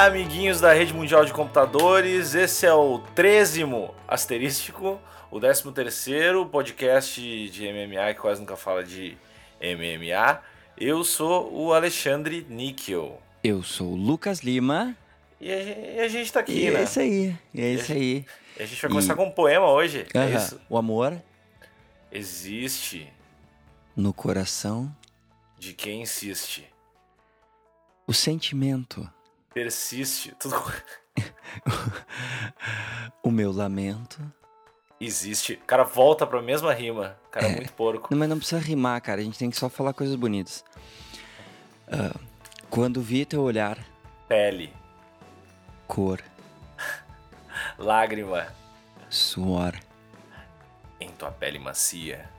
Amiguinhos 0.00 0.62
da 0.62 0.72
Rede 0.72 0.94
Mundial 0.94 1.26
de 1.26 1.32
Computadores, 1.32 2.34
esse 2.34 2.64
é 2.64 2.72
o 2.72 3.00
13 3.14 3.64
asterístico, 4.08 4.98
o 5.30 5.38
13 5.38 5.70
terceiro 5.72 6.46
podcast 6.46 7.20
de 7.50 7.68
MMA 7.70 8.14
que 8.14 8.20
quase 8.20 8.40
nunca 8.40 8.56
fala 8.56 8.82
de 8.82 9.18
MMA. 9.60 10.40
Eu 10.78 11.04
sou 11.04 11.52
o 11.52 11.74
Alexandre 11.74 12.46
Níquel. 12.48 13.20
Eu 13.44 13.62
sou 13.62 13.88
o 13.88 13.94
Lucas 13.94 14.40
Lima. 14.40 14.96
E 15.38 15.52
a 15.52 15.62
gente, 15.62 15.80
e 15.80 16.00
a 16.00 16.08
gente 16.08 16.32
tá 16.32 16.40
aqui, 16.40 16.64
e 16.64 16.70
né? 16.70 16.80
É 16.80 16.82
isso 16.84 17.00
aí, 17.00 17.36
é 17.54 17.68
isso 17.68 17.92
aí. 17.92 18.24
A 18.58 18.64
gente 18.64 18.80
vai 18.80 18.90
começar 18.90 19.12
e... 19.12 19.16
com 19.16 19.26
um 19.26 19.30
poema 19.30 19.70
hoje. 19.70 20.06
Uh 20.14 20.18
-huh. 20.18 20.32
É 20.32 20.34
isso? 20.34 20.60
O 20.70 20.78
amor 20.78 21.22
existe 22.10 23.06
no 23.94 24.14
coração 24.14 24.90
de 25.58 25.74
quem 25.74 26.00
insiste. 26.00 26.66
O 28.06 28.14
sentimento 28.14 29.06
persiste. 29.62 30.34
Tudo... 30.38 30.56
o 33.22 33.30
meu 33.30 33.52
lamento 33.52 34.18
existe. 34.98 35.54
O 35.54 35.66
cara 35.66 35.84
volta 35.84 36.26
pra 36.26 36.40
mesma 36.40 36.72
rima. 36.72 37.18
O 37.26 37.30
cara 37.30 37.46
é, 37.46 37.52
é 37.52 37.56
muito 37.56 37.72
porco. 37.74 38.08
Não, 38.10 38.18
mas 38.18 38.28
não 38.28 38.38
precisa 38.38 38.60
rimar, 38.60 39.00
cara. 39.02 39.20
A 39.20 39.24
gente 39.24 39.38
tem 39.38 39.50
que 39.50 39.56
só 39.56 39.68
falar 39.68 39.92
coisas 39.92 40.16
bonitas. 40.16 40.64
Uh, 41.88 42.18
quando 42.70 43.02
vi 43.02 43.26
teu 43.26 43.42
olhar. 43.42 43.78
Pele. 44.28 44.72
Cor. 45.86 46.22
Lágrima. 47.76 48.46
Suor. 49.10 49.74
Em 50.98 51.10
tua 51.10 51.30
pele 51.30 51.58
macia. 51.58 52.30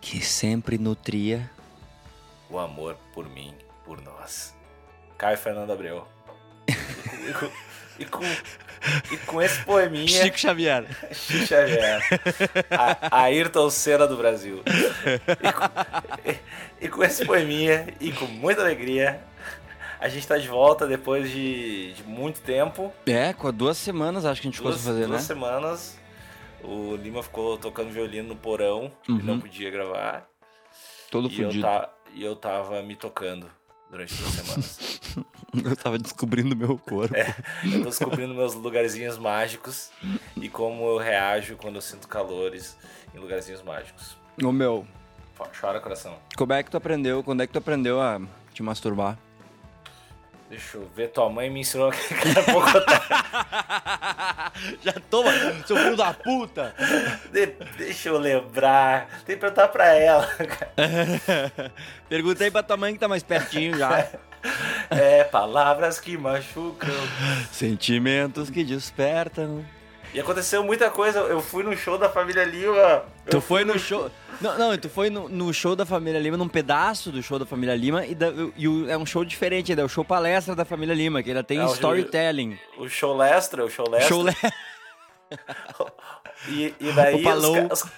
Que 0.00 0.20
sempre 0.20 0.76
nutria. 0.76 1.50
O 2.50 2.58
amor 2.58 2.96
por 3.14 3.28
mim, 3.28 3.54
por 3.84 4.00
nós. 4.02 4.54
Caio 5.16 5.38
Fernando 5.38 5.72
Abreu. 5.72 6.06
E 6.68 7.32
com, 7.32 7.50
e 7.98 8.04
com, 8.04 8.24
e 9.12 9.16
com 9.18 9.42
esse 9.42 9.64
poeminha. 9.64 10.06
Chico 10.06 10.38
Xavier. 10.38 10.86
Chico 11.12 11.46
Xavier. 11.46 12.02
A, 12.70 13.22
Ayrton 13.22 13.70
Senna 13.70 14.06
do 14.06 14.16
Brasil. 14.16 14.62
E 14.66 15.52
com, 15.52 16.34
e, 16.80 16.88
com, 16.88 17.04
esse 17.04 17.24
poeminha 17.24 17.86
e 18.00 18.12
com 18.12 18.26
muita 18.26 18.60
alegria, 18.62 19.20
a 19.98 20.08
gente 20.08 20.26
tá 20.26 20.38
de 20.38 20.48
volta 20.48 20.86
depois 20.86 21.30
de, 21.30 21.92
de 21.94 22.02
muito 22.04 22.40
tempo. 22.40 22.92
É, 23.06 23.32
com 23.32 23.52
duas 23.52 23.76
semanas 23.76 24.24
acho 24.24 24.40
que 24.40 24.48
a 24.48 24.50
gente 24.50 24.62
duas, 24.62 24.76
conseguiu 24.76 24.92
fazer, 24.92 25.06
duas 25.06 25.10
né? 25.10 25.16
Duas 25.16 25.26
semanas. 25.26 25.98
O 26.62 26.96
Lima 26.96 27.22
ficou 27.22 27.58
tocando 27.58 27.90
violino 27.90 28.28
no 28.28 28.36
porão 28.36 28.90
uhum. 29.08 29.18
e 29.18 29.22
não 29.22 29.40
podia 29.40 29.70
gravar. 29.70 30.28
Todo 31.10 31.28
e 31.28 31.30
fudido. 31.30 31.58
Eu 31.58 31.62
ta, 31.62 31.90
e 32.14 32.24
eu 32.24 32.36
tava 32.36 32.82
me 32.82 32.96
tocando 32.96 33.50
durante 33.96 34.14
duas 34.14 34.32
semanas. 34.32 35.00
eu 35.64 35.76
tava 35.76 35.98
descobrindo 35.98 36.54
meu 36.54 36.76
corpo. 36.78 37.16
É, 37.16 37.34
eu 37.64 37.82
tô 37.82 37.88
descobrindo 37.88 38.34
meus 38.34 38.54
lugarzinhos 38.54 39.16
mágicos 39.16 39.90
e 40.36 40.48
como 40.48 40.84
eu 40.84 40.98
reajo 40.98 41.56
quando 41.56 41.76
eu 41.76 41.80
sinto 41.80 42.06
calores 42.06 42.76
em 43.14 43.18
lugarzinhos 43.18 43.62
mágicos. 43.62 44.16
Ô 44.42 44.52
meu. 44.52 44.86
Chora 45.58 45.80
coração. 45.80 46.16
Como 46.36 46.52
é 46.52 46.62
que 46.62 46.70
tu 46.70 46.76
aprendeu? 46.76 47.22
Quando 47.22 47.42
é 47.42 47.46
que 47.46 47.52
tu 47.52 47.58
aprendeu 47.58 48.00
a 48.00 48.20
te 48.52 48.62
masturbar? 48.62 49.18
Deixa 50.48 50.76
eu 50.76 50.88
ver, 50.94 51.08
tua 51.08 51.28
mãe 51.28 51.50
me 51.50 51.60
ensinou 51.60 51.90
que 51.90 52.28
era 52.28 52.42
pouco 52.44 52.68
Já 54.80 54.92
toma, 55.10 55.32
seu 55.66 55.76
filho 55.76 55.96
da 55.96 56.14
puta! 56.14 56.72
De, 57.32 57.46
deixa 57.76 58.10
eu 58.10 58.18
lembrar. 58.18 59.08
Tem 59.24 59.34
que 59.34 59.40
perguntar 59.40 59.68
pra 59.68 59.92
ela. 59.94 60.28
Perguntei 62.08 62.50
pra 62.50 62.62
tua 62.62 62.76
mãe 62.76 62.92
que 62.92 63.00
tá 63.00 63.08
mais 63.08 63.24
pertinho 63.24 63.76
já. 63.76 64.08
É, 64.88 65.24
palavras 65.24 65.98
que 65.98 66.16
machucam. 66.16 66.94
Sentimentos 67.50 68.48
que 68.48 68.62
despertam. 68.62 69.64
E 70.14 70.20
aconteceu 70.20 70.62
muita 70.62 70.90
coisa. 70.90 71.20
Eu 71.20 71.40
fui 71.40 71.62
no 71.62 71.76
show 71.76 71.98
da 71.98 72.08
família 72.08 72.44
Lima. 72.44 73.04
Tu 73.28 73.40
foi 73.40 73.64
no 73.64 73.78
show. 73.78 74.10
Não, 74.40 74.58
não, 74.58 74.78
tu 74.78 74.88
foi 74.88 75.08
no, 75.10 75.28
no, 75.28 75.52
show 75.52 75.74
da 75.74 75.86
família 75.86 76.20
Lima, 76.20 76.36
num 76.36 76.48
pedaço 76.48 77.10
do 77.10 77.22
show 77.22 77.38
da 77.38 77.46
família 77.46 77.74
Lima, 77.74 78.04
e, 78.04 78.14
da, 78.14 78.28
e 78.56 78.68
o, 78.68 78.88
é 78.88 78.96
um 78.96 79.06
show 79.06 79.24
diferente, 79.24 79.72
é 79.72 79.84
o 79.84 79.88
show 79.88 80.04
palestra 80.04 80.54
da 80.54 80.64
família 80.64 80.94
Lima, 80.94 81.22
que 81.22 81.30
ainda 81.30 81.42
tem 81.42 81.60
é, 81.60 81.64
storytelling. 81.66 82.58
O 82.78 82.88
show 82.88 83.16
lestra, 83.16 83.64
o 83.64 83.70
show 83.70 83.88
lestra. 83.88 84.08
Show 84.08 84.22
le... 84.22 84.34
e, 86.48 86.74
e 86.78 86.92
daí 86.92 87.24
os, 87.26 87.82
os, 87.82 87.90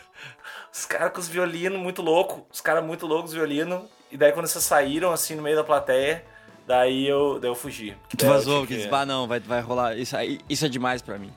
os 0.72 0.86
caras 0.86 1.12
com 1.12 1.20
os 1.20 1.28
violinos 1.28 1.78
muito 1.78 2.02
loucos, 2.02 2.42
os 2.52 2.60
caras 2.60 2.84
muito 2.84 3.06
loucos 3.06 3.32
violino, 3.32 3.88
e 4.10 4.16
daí 4.16 4.32
quando 4.32 4.46
vocês 4.46 4.64
saíram 4.64 5.12
assim 5.12 5.34
no 5.34 5.42
meio 5.42 5.56
da 5.56 5.64
plateia, 5.64 6.24
daí 6.66 7.06
eu, 7.06 7.40
daí 7.40 7.50
eu 7.50 7.54
fugi. 7.54 7.96
Tu 8.16 8.24
vazou, 8.24 8.66
que 8.66 8.76
disse, 8.76 8.88
ah, 8.92 9.04
não, 9.04 9.26
vai, 9.26 9.40
vai 9.40 9.60
rolar, 9.60 9.96
isso, 9.96 10.16
aí, 10.16 10.38
isso 10.48 10.64
é 10.64 10.68
demais 10.68 11.02
pra 11.02 11.18
mim. 11.18 11.32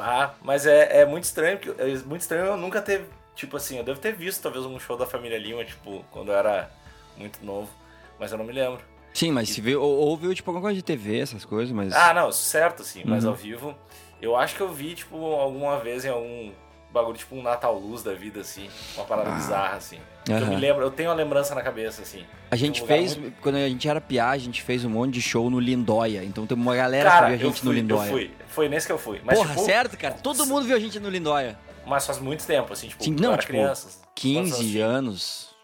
Ah, 0.00 0.34
mas 0.42 0.66
é, 0.66 1.00
é 1.00 1.06
muito 1.06 1.24
estranho, 1.24 1.58
porque 1.58 1.80
é 1.80 1.86
muito 2.06 2.22
estranho 2.22 2.46
eu 2.46 2.56
nunca 2.56 2.80
ter, 2.80 3.04
tipo 3.34 3.56
assim, 3.56 3.78
eu 3.78 3.84
devo 3.84 4.00
ter 4.00 4.14
visto 4.14 4.42
talvez 4.42 4.64
um 4.64 4.78
show 4.78 4.96
da 4.96 5.06
família 5.06 5.38
Lima, 5.38 5.64
tipo, 5.64 6.04
quando 6.10 6.32
eu 6.32 6.36
era 6.36 6.70
muito 7.16 7.44
novo, 7.44 7.70
mas 8.18 8.32
eu 8.32 8.38
não 8.38 8.44
me 8.44 8.52
lembro. 8.52 8.80
Sim, 9.12 9.32
mas 9.32 9.48
e... 9.48 9.54
se 9.54 9.60
viu, 9.60 9.82
ou, 9.82 9.96
ou 9.98 10.16
viu 10.16 10.34
tipo 10.34 10.50
alguma 10.50 10.62
coisa 10.62 10.76
de 10.76 10.82
TV, 10.82 11.18
essas 11.18 11.44
coisas, 11.44 11.72
mas. 11.72 11.92
Ah, 11.92 12.14
não, 12.14 12.30
certo, 12.32 12.84
sim, 12.84 13.02
mas 13.04 13.24
uhum. 13.24 13.30
ao 13.30 13.36
vivo. 13.36 13.74
Eu 14.20 14.36
acho 14.36 14.54
que 14.54 14.60
eu 14.60 14.72
vi, 14.72 14.94
tipo, 14.94 15.16
alguma 15.34 15.78
vez 15.78 16.04
em 16.04 16.08
algum 16.08 16.52
bagulho, 16.92 17.16
tipo 17.16 17.34
um 17.34 17.42
Natal 17.42 17.78
Luz 17.78 18.02
da 18.02 18.12
vida, 18.12 18.40
assim. 18.40 18.68
Uma 18.94 19.04
parada 19.04 19.30
ah. 19.30 19.34
bizarra, 19.34 19.76
assim. 19.76 19.98
Uhum. 20.28 20.38
Eu 20.38 20.46
me 20.46 20.56
lembro, 20.56 20.82
eu 20.82 20.90
tenho 20.90 21.08
uma 21.08 21.14
lembrança 21.14 21.54
na 21.54 21.62
cabeça, 21.62 22.02
assim. 22.02 22.24
A 22.50 22.56
gente 22.56 22.82
um 22.82 22.86
fez, 22.86 23.16
muito... 23.16 23.40
quando 23.40 23.56
a 23.56 23.68
gente 23.68 23.88
era 23.88 24.00
piá, 24.00 24.30
a 24.30 24.38
gente 24.38 24.62
fez 24.62 24.84
um 24.84 24.90
monte 24.90 25.14
de 25.14 25.22
show 25.22 25.48
no 25.48 25.58
Lindóia. 25.58 26.22
Então 26.24 26.46
tem 26.46 26.56
uma 26.56 26.76
galera 26.76 27.10
cara, 27.10 27.30
que 27.30 27.36
viu 27.36 27.48
a 27.48 27.50
gente 27.50 27.60
fui, 27.60 27.68
no 27.68 27.74
Lindóia. 27.74 28.08
Eu 28.08 28.12
fui, 28.12 28.30
foi 28.48 28.68
nesse 28.68 28.86
que 28.86 28.92
eu 28.92 28.98
fui. 28.98 29.20
Mas, 29.24 29.38
Porra, 29.38 29.54
tipo, 29.54 29.64
certo, 29.64 29.96
cara? 29.96 30.14
Todo 30.14 30.46
mundo 30.46 30.66
viu 30.66 30.76
a 30.76 30.80
gente 30.80 31.00
no 31.00 31.08
Lindóia. 31.08 31.58
Mas 31.86 32.06
faz 32.06 32.18
muito 32.18 32.46
tempo, 32.46 32.72
assim, 32.72 32.88
tipo, 32.88 33.02
Sim, 33.02 33.12
não, 33.12 33.36
tipo, 33.36 33.52
crianças. 33.52 34.00
15 34.14 34.78
anos, 34.80 35.56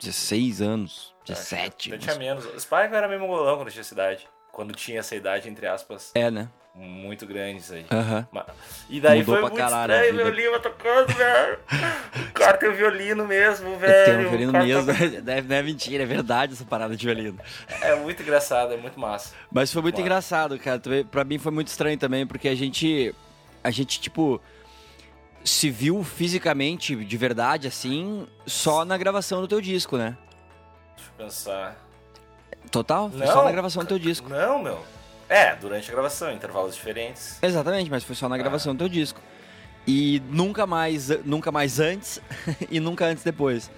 16 0.00 0.62
anos, 0.62 1.12
17. 1.26 1.90
Eu 1.90 1.98
tinha 1.98 2.14
menos. 2.14 2.44
Os 2.54 2.64
pais 2.64 2.92
era 2.92 3.08
meio 3.08 3.20
mongolão 3.20 3.56
quando 3.56 3.70
tinha 3.70 3.84
cidade. 3.84 4.28
Quando 4.52 4.72
tinha 4.72 5.00
essa 5.00 5.14
idade, 5.14 5.48
entre 5.48 5.66
aspas. 5.66 6.12
É, 6.14 6.30
né? 6.30 6.48
Muito 6.76 7.26
grande 7.26 7.60
isso 7.60 7.72
aí. 7.72 7.86
Uhum. 7.90 8.42
E 8.90 9.00
daí 9.00 9.20
Mudou 9.20 9.34
foi 9.34 9.42
pra 9.42 9.50
muito 9.50 9.58
caralho 9.58 9.92
estranho, 9.94 10.50
meu 10.50 10.60
tocando, 10.60 11.14
velho. 11.14 11.58
o 12.28 12.32
cara 12.34 12.58
tem 12.58 12.68
um 12.68 12.74
violino 12.74 13.26
mesmo, 13.26 13.78
velho. 13.78 14.04
Tem 14.04 14.26
um 14.26 14.28
violino 14.28 14.52
mesmo. 14.52 14.92
Tá... 14.92 15.42
Não 15.42 15.56
é 15.56 15.62
mentira, 15.62 16.02
é 16.02 16.06
verdade 16.06 16.52
essa 16.52 16.66
parada 16.66 16.94
de 16.94 17.06
violino. 17.06 17.38
É 17.80 17.94
muito 17.96 18.22
engraçado, 18.22 18.74
é 18.74 18.76
muito 18.76 19.00
massa. 19.00 19.34
Mas 19.50 19.72
foi 19.72 19.80
muito 19.80 19.98
engraçado, 19.98 20.58
cara. 20.58 20.78
Pra 21.10 21.24
mim 21.24 21.38
foi 21.38 21.50
muito 21.50 21.68
estranho 21.68 21.98
também, 21.98 22.26
porque 22.26 22.48
a 22.48 22.54
gente. 22.54 23.14
A 23.64 23.70
gente, 23.70 23.98
tipo. 23.98 24.40
Se 25.42 25.70
viu 25.70 26.02
fisicamente, 26.02 26.96
de 26.96 27.16
verdade, 27.16 27.68
assim, 27.68 28.26
só 28.44 28.84
na 28.84 28.98
gravação 28.98 29.40
do 29.40 29.48
teu 29.48 29.60
disco, 29.60 29.96
né? 29.96 30.18
Deixa 30.96 31.10
eu 31.10 31.24
pensar. 31.24 31.86
Total? 32.70 33.08
Não, 33.08 33.26
só 33.26 33.44
na 33.44 33.52
gravação 33.52 33.84
do 33.84 33.88
teu 33.88 33.98
disco. 33.98 34.28
Não, 34.28 34.60
meu. 34.62 34.84
É, 35.28 35.54
durante 35.56 35.90
a 35.90 35.92
gravação, 35.92 36.32
intervalos 36.32 36.74
diferentes. 36.74 37.38
Exatamente, 37.42 37.90
mas 37.90 38.04
foi 38.04 38.14
só 38.14 38.28
na 38.28 38.38
gravação 38.38 38.72
ah. 38.72 38.74
do 38.74 38.78
teu 38.78 38.88
disco. 38.88 39.20
E 39.86 40.20
nunca 40.30 40.66
mais, 40.66 41.08
nunca 41.24 41.52
mais 41.52 41.78
antes 41.78 42.20
e 42.70 42.80
nunca 42.80 43.06
antes 43.06 43.22
depois. 43.22 43.70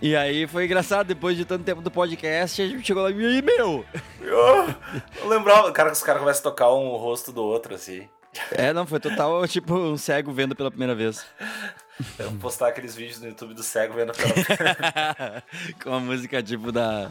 E 0.00 0.14
aí 0.14 0.46
foi 0.46 0.66
engraçado, 0.66 1.06
depois 1.06 1.36
de 1.36 1.44
tanto 1.44 1.64
tempo 1.64 1.80
do 1.80 1.90
podcast, 1.90 2.60
a 2.60 2.66
gente 2.66 2.86
chegou 2.86 3.02
lá 3.02 3.10
e 3.10 3.26
aí, 3.26 3.42
meu! 3.42 3.84
Eu, 4.20 5.28
lembrava, 5.28 5.72
cara, 5.72 5.90
que 5.90 5.96
os 5.96 6.02
caras 6.02 6.20
começam 6.20 6.40
a 6.40 6.44
tocar 6.44 6.72
um 6.74 6.90
rosto 6.96 7.32
do 7.32 7.42
outro, 7.42 7.74
assim. 7.74 8.08
É, 8.52 8.72
não, 8.72 8.86
foi 8.86 9.00
total, 9.00 9.46
tipo, 9.48 9.74
um 9.74 9.96
cego 9.96 10.32
vendo 10.32 10.54
pela 10.54 10.70
primeira 10.70 10.94
vez. 10.94 11.24
Eu 12.18 12.28
vou 12.30 12.40
postar 12.40 12.68
aqueles 12.68 12.94
vídeos 12.94 13.20
no 13.20 13.28
YouTube 13.28 13.54
do 13.54 13.62
cego 13.62 13.94
vendo 13.94 14.12
pela 14.12 14.34
primeira 14.34 14.74
vez. 14.74 15.74
Com 15.82 15.94
a 15.94 16.00
música, 16.00 16.42
tipo, 16.42 16.70
da 16.70 17.10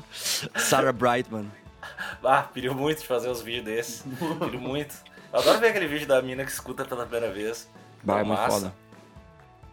Sarah 0.55 0.93
Brightman. 0.93 1.51
Ah, 2.23 2.43
pediu 2.43 2.73
muito 2.73 2.99
de 2.99 3.07
fazer 3.07 3.29
uns 3.29 3.41
vídeos 3.41 3.65
desses. 3.65 4.05
Pediu 4.39 4.59
muito. 4.59 4.95
Eu 5.31 5.39
adoro 5.39 5.59
ver 5.59 5.67
aquele 5.67 5.87
vídeo 5.87 6.07
da 6.07 6.21
mina 6.21 6.43
que 6.43 6.51
escuta 6.51 6.85
pela 6.85 7.05
primeira 7.05 7.33
vez. 7.33 7.69
Bah, 8.03 8.19
é 8.19 8.23
muito 8.23 8.41
foda. 8.41 8.73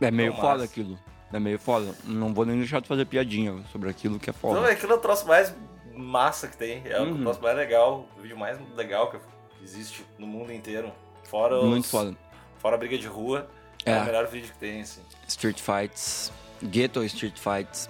É 0.00 0.10
meio 0.10 0.32
foda 0.34 0.48
massa. 0.48 0.64
aquilo. 0.64 0.98
É 1.32 1.38
meio 1.38 1.58
foda. 1.58 1.94
Não 2.04 2.34
vou 2.34 2.44
nem 2.44 2.58
deixar 2.58 2.80
de 2.80 2.88
fazer 2.88 3.04
piadinha 3.06 3.62
sobre 3.70 3.88
aquilo 3.88 4.18
que 4.18 4.28
é 4.28 4.32
foda. 4.32 4.60
Não, 4.60 4.66
aquilo 4.66 4.92
é 4.92 4.96
o 4.96 4.98
troço 4.98 5.26
mais 5.26 5.54
massa 5.94 6.48
que 6.48 6.56
tem. 6.56 6.82
É 6.84 7.00
uhum. 7.00 7.14
o 7.14 7.18
troço 7.22 7.40
mais 7.40 7.56
legal. 7.56 8.06
O 8.18 8.20
vídeo 8.20 8.36
mais 8.36 8.58
legal 8.74 9.10
que 9.10 9.18
existe 9.62 10.04
no 10.18 10.26
mundo 10.26 10.52
inteiro. 10.52 10.92
Fora 11.24 11.58
os, 11.58 11.64
Muito 11.64 11.88
foda. 11.88 12.14
Fora 12.58 12.76
a 12.76 12.78
briga 12.78 12.98
de 12.98 13.06
rua. 13.06 13.48
É. 13.84 13.92
é 13.92 14.00
o 14.00 14.04
melhor 14.04 14.26
vídeo 14.26 14.50
que 14.52 14.58
tem, 14.58 14.82
assim. 14.82 15.00
Street 15.26 15.60
Fights. 15.60 16.32
Ghetto 16.62 17.02
Street 17.04 17.38
Fights. 17.38 17.88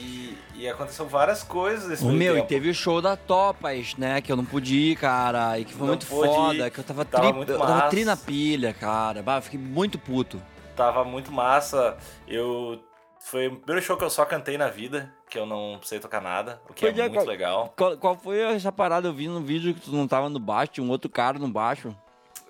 E, 0.00 0.38
e 0.54 0.68
aconteceu 0.68 1.06
várias 1.06 1.42
coisas 1.42 1.88
nesse 1.88 2.04
O 2.04 2.08
meu, 2.08 2.34
tempo. 2.34 2.46
e 2.46 2.48
teve 2.48 2.70
o 2.70 2.74
show 2.74 3.02
da 3.02 3.16
Topas, 3.16 3.94
né? 3.96 4.20
Que 4.20 4.32
eu 4.32 4.36
não 4.36 4.44
pude 4.44 4.74
ir, 4.74 4.96
cara. 4.96 5.58
E 5.58 5.64
que 5.64 5.72
foi 5.72 5.80
Não 5.80 5.88
muito 5.88 6.06
foda. 6.06 6.66
ir, 6.66 6.70
Que 6.70 6.78
eu 6.80 6.84
tava, 6.84 7.04
tava 7.04 7.24
tri, 7.24 7.32
muito 7.34 7.52
eu 7.52 7.58
tava 7.58 7.88
tri 7.90 8.04
na 8.04 8.16
pilha, 8.16 8.72
cara. 8.72 9.22
Bah, 9.22 9.40
fiquei 9.40 9.58
muito 9.58 9.98
puto. 9.98 10.40
Tava 10.74 11.04
muito 11.04 11.30
massa. 11.30 11.96
Eu. 12.26 12.80
Foi 13.22 13.48
o 13.48 13.56
primeiro 13.56 13.84
show 13.84 13.98
que 13.98 14.04
eu 14.04 14.08
só 14.08 14.24
cantei 14.24 14.56
na 14.56 14.68
vida. 14.68 15.12
que 15.28 15.38
eu 15.38 15.44
não 15.46 15.78
sei 15.82 16.00
tocar 16.00 16.20
nada, 16.22 16.60
o 16.68 16.72
que 16.72 16.80
Pois 16.86 16.96
é 16.98 17.00
é, 17.00 17.02
muito 17.04 17.14
qual- 17.14 17.26
legal. 17.26 17.74
Qual, 17.76 17.96
qual 17.98 18.16
foi 18.16 18.40
essa 18.40 18.72
parada? 18.72 19.06
Eu 19.08 19.12
vi 19.12 19.28
no 19.28 19.40
vídeo 19.40 19.74
que 19.74 19.80
tu 19.82 19.92
não 19.92 20.08
tava 20.08 20.28
no 20.30 20.38
baixo, 20.40 20.72
tinha 20.72 20.84
um 20.86 20.90
outro 20.90 21.08
cara 21.10 21.38
no 21.38 21.46
baixo. 21.48 21.94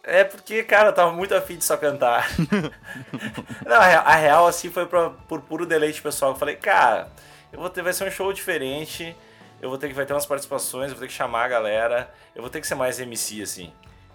É 0.02 0.24
porque, 0.24 0.62
cara, 0.62 0.88
eu 0.88 0.92
tava 0.94 1.12
muito 1.12 1.34
afim 1.34 1.56
de 1.58 1.64
só 1.64 1.76
cantar. 1.76 2.26
não, 3.66 3.76
a, 3.76 3.84
real- 3.86 4.02
a 4.06 4.14
real, 4.14 4.46
assim, 4.46 4.70
foi 4.70 4.86
pra, 4.86 5.10
por 5.10 5.40
puro 5.42 5.66
deleite 5.66 6.00
pessoal. 6.00 6.30
Eu 6.32 6.36
falei, 6.38 6.56
cara, 6.56 7.10
eu 7.52 7.58
vou 7.60 7.70
ter, 7.70 7.82
vai 7.82 7.92
ser 7.92 8.06
um 8.06 8.10
show 8.10 8.32
diferente, 8.32 9.14
eu 9.60 9.68
vou 9.68 9.78
ter 9.78 9.88
que 9.88 9.94
vai 9.94 10.06
ter 10.06 10.12
umas 10.12 10.26
participações, 10.26 10.90
eu 10.90 10.96
vou 10.96 11.00
ter 11.02 11.08
que 11.08 11.12
chamar 11.14 11.44
a 11.44 11.48
galera, 11.48 12.12
eu 12.34 12.42
vou 12.42 12.50
ter 12.50 12.60
que 12.60 12.66
ser 12.66 12.74
mais 12.74 12.98
MC, 13.00 13.42
assim. 13.42 13.72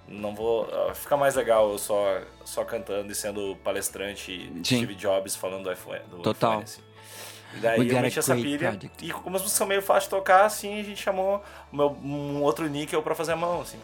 Não 0.08 0.36
vou. 0.36 0.70
ah, 0.72 0.94
Fica 0.94 1.18
mais 1.18 1.34
legal 1.36 1.72
eu 1.72 1.78
só, 1.80 2.22
só 2.44 2.64
cantando 2.64 3.12
e 3.12 3.16
sendo 3.16 3.56
palestrante 3.64 4.52
Sim. 4.64 4.64
Steve 4.64 4.94
Jobs 4.96 5.36
falando 5.36 5.64
do 5.64 5.72
iPhone. 5.72 6.00
Do 6.10 6.18
Total. 6.20 6.52
iPhone, 6.52 6.64
assim. 6.64 6.82
E 7.56 7.60
daí 7.60 7.90
eu 7.90 8.00
meti 8.02 8.20
essa 8.20 8.36
pilha. 8.36 8.70
project. 8.70 9.06
E 9.06 9.12
como 9.12 9.36
as 9.36 9.42
músicas 9.42 9.52
são 9.58 9.66
meio 9.66 9.82
fáceis 9.82 10.04
de 10.04 10.10
tocar, 10.10 10.46
assim, 10.46 10.80
a 10.80 10.84
gente 10.84 11.02
chamou 11.02 11.42
meu, 11.72 11.98
um 12.04 12.42
outro 12.44 12.68
níquel 12.68 13.02
pra 13.02 13.16
fazer 13.16 13.32
a 13.32 13.36
mão, 13.36 13.62
assim. 13.62 13.80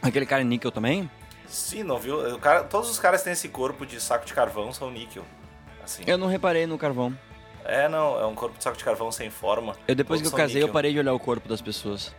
Aquele 0.00 0.26
cara 0.26 0.42
é 0.42 0.44
níquel 0.44 0.72
também? 0.72 1.08
Sim, 1.46 1.82
não 1.82 1.98
viu? 1.98 2.34
O 2.34 2.38
cara, 2.38 2.64
todos 2.64 2.90
os 2.90 2.98
caras 2.98 3.22
têm 3.22 3.32
esse 3.32 3.48
corpo 3.48 3.84
de 3.86 4.00
saco 4.00 4.24
de 4.26 4.32
carvão, 4.34 4.72
são 4.72 4.90
níquel. 4.90 5.24
Assim. 5.84 6.02
Eu 6.06 6.18
não 6.18 6.26
reparei 6.26 6.66
no 6.66 6.78
carvão. 6.78 7.16
É, 7.68 7.88
não, 7.88 8.18
é 8.18 8.24
um 8.26 8.34
corpo 8.34 8.56
de 8.56 8.64
saco 8.64 8.76
de 8.76 8.84
carvão 8.84 9.12
sem 9.12 9.28
forma. 9.30 9.76
Eu 9.86 9.94
depois 9.94 10.20
que 10.22 10.26
eu 10.26 10.32
casei, 10.32 10.56
eu 10.56 10.66
níquel. 10.66 10.72
parei 10.72 10.92
de 10.92 10.98
olhar 10.98 11.12
o 11.12 11.20
corpo 11.20 11.48
das 11.48 11.60
pessoas. 11.60 12.14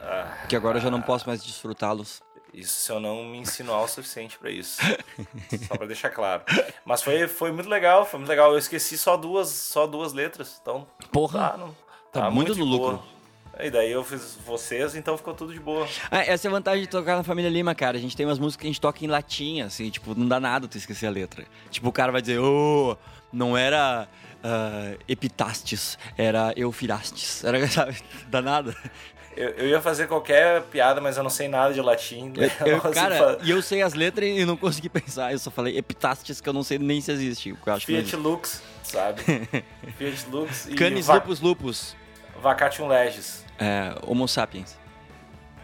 Ah, 0.00 0.44
Que 0.48 0.54
agora 0.56 0.78
eu 0.78 0.82
já 0.82 0.90
não 0.90 1.02
posso 1.02 1.26
mais 1.26 1.42
desfrutá-los. 1.42 2.22
Isso 2.54 2.72
se 2.82 2.92
eu 2.92 3.00
não 3.00 3.24
me 3.24 3.38
insinuar 3.38 3.82
o 3.82 3.88
suficiente 3.88 4.38
pra 4.38 4.50
isso. 4.50 4.80
só 5.68 5.76
pra 5.76 5.86
deixar 5.86 6.10
claro. 6.10 6.42
Mas 6.84 7.02
foi, 7.02 7.26
foi 7.26 7.50
muito 7.50 7.68
legal, 7.68 8.04
foi 8.04 8.18
muito 8.20 8.28
legal. 8.28 8.52
Eu 8.52 8.58
esqueci 8.58 8.96
só 8.98 9.16
duas, 9.16 9.48
só 9.48 9.86
duas 9.86 10.12
letras. 10.12 10.58
Então, 10.60 10.86
Porra. 11.10 11.50
tá, 11.50 11.56
não, 11.56 11.74
Tá 12.12 12.30
muito 12.30 12.52
de 12.54 12.60
no 12.60 12.66
boa. 12.66 12.90
lucro. 12.92 13.06
E 13.58 13.70
daí 13.70 13.90
eu 13.90 14.02
fiz 14.04 14.36
vocês, 14.46 14.94
então 14.94 15.16
ficou 15.16 15.34
tudo 15.34 15.52
de 15.52 15.60
boa. 15.60 15.86
Ah, 16.10 16.20
essa 16.24 16.46
é 16.46 16.48
a 16.48 16.52
vantagem 16.52 16.82
de 16.82 16.88
tocar 16.88 17.16
na 17.16 17.22
família 17.22 17.50
Lima, 17.50 17.74
cara. 17.74 17.96
A 17.96 18.00
gente 18.00 18.16
tem 18.16 18.24
umas 18.26 18.38
músicas 18.38 18.60
que 18.62 18.66
a 18.66 18.70
gente 18.70 18.80
toca 18.80 19.04
em 19.04 19.08
latinha, 19.08 19.66
assim, 19.66 19.88
tipo, 19.90 20.14
não 20.14 20.26
dá 20.28 20.38
nada 20.40 20.66
tu 20.68 20.76
esquecer 20.78 21.06
a 21.06 21.10
letra. 21.10 21.44
Tipo, 21.70 21.88
o 21.88 21.92
cara 21.92 22.10
vai 22.12 22.20
dizer, 22.22 22.38
ô, 22.38 22.96
não 23.32 23.56
era 23.56 24.08
ah, 24.42 24.94
epitastes, 25.08 25.98
era 26.16 26.52
eufirastes. 26.56 27.44
Era, 27.44 27.66
sabe, 27.68 27.96
dá 28.28 28.40
nada. 28.42 28.74
Eu, 29.34 29.48
eu 29.50 29.68
ia 29.68 29.80
fazer 29.80 30.08
qualquer 30.08 30.60
piada, 30.64 31.00
mas 31.00 31.16
eu 31.16 31.22
não 31.22 31.30
sei 31.30 31.48
nada 31.48 31.72
de 31.72 31.80
latim. 31.80 32.32
né? 32.36 32.50
Eu- 32.66 32.80
consigo 32.82 32.94
cara, 32.94 33.38
e 33.42 33.50
eu 33.50 33.62
sei 33.62 33.80
as 33.82 33.94
letras 33.94 34.28
e 34.28 34.44
não 34.44 34.56
consegui 34.58 34.88
pensar. 34.90 35.32
Eu 35.32 35.38
só 35.38 35.50
falei 35.50 35.78
epitastes 35.78 36.40
que 36.40 36.48
eu 36.48 36.52
não 36.52 36.62
sei 36.62 36.78
nem 36.78 37.00
se 37.00 37.10
existe. 37.12 37.48
Eu 37.66 37.72
acho 37.72 37.86
Fiat. 37.86 38.14
Lux, 38.16 38.60
sabe? 38.82 39.22
Fiat 39.96 40.26
Lux 40.30 40.66
e 40.68 40.74
Canis 40.74 41.06
Va- 41.06 41.14
lupus 41.14 41.40
lupus. 41.40 41.96
Vacatium 42.42 42.88
legis. 42.88 43.42
É, 43.58 43.94
homo 44.06 44.26
sapiens. 44.28 44.76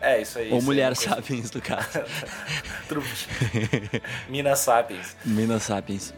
É, 0.00 0.22
isso 0.22 0.38
aí. 0.38 0.50
Ou 0.52 0.58
isso 0.58 0.64
mulher 0.66 0.84
aí, 0.84 0.88
uma 0.90 0.96
coisa- 0.96 1.14
sapiens, 1.16 1.50
no 1.50 1.60
caso. 1.60 1.88
Minas 4.28 4.60
sapiens. 4.60 5.16
Minas 5.24 5.62
sapiens. 5.64 6.14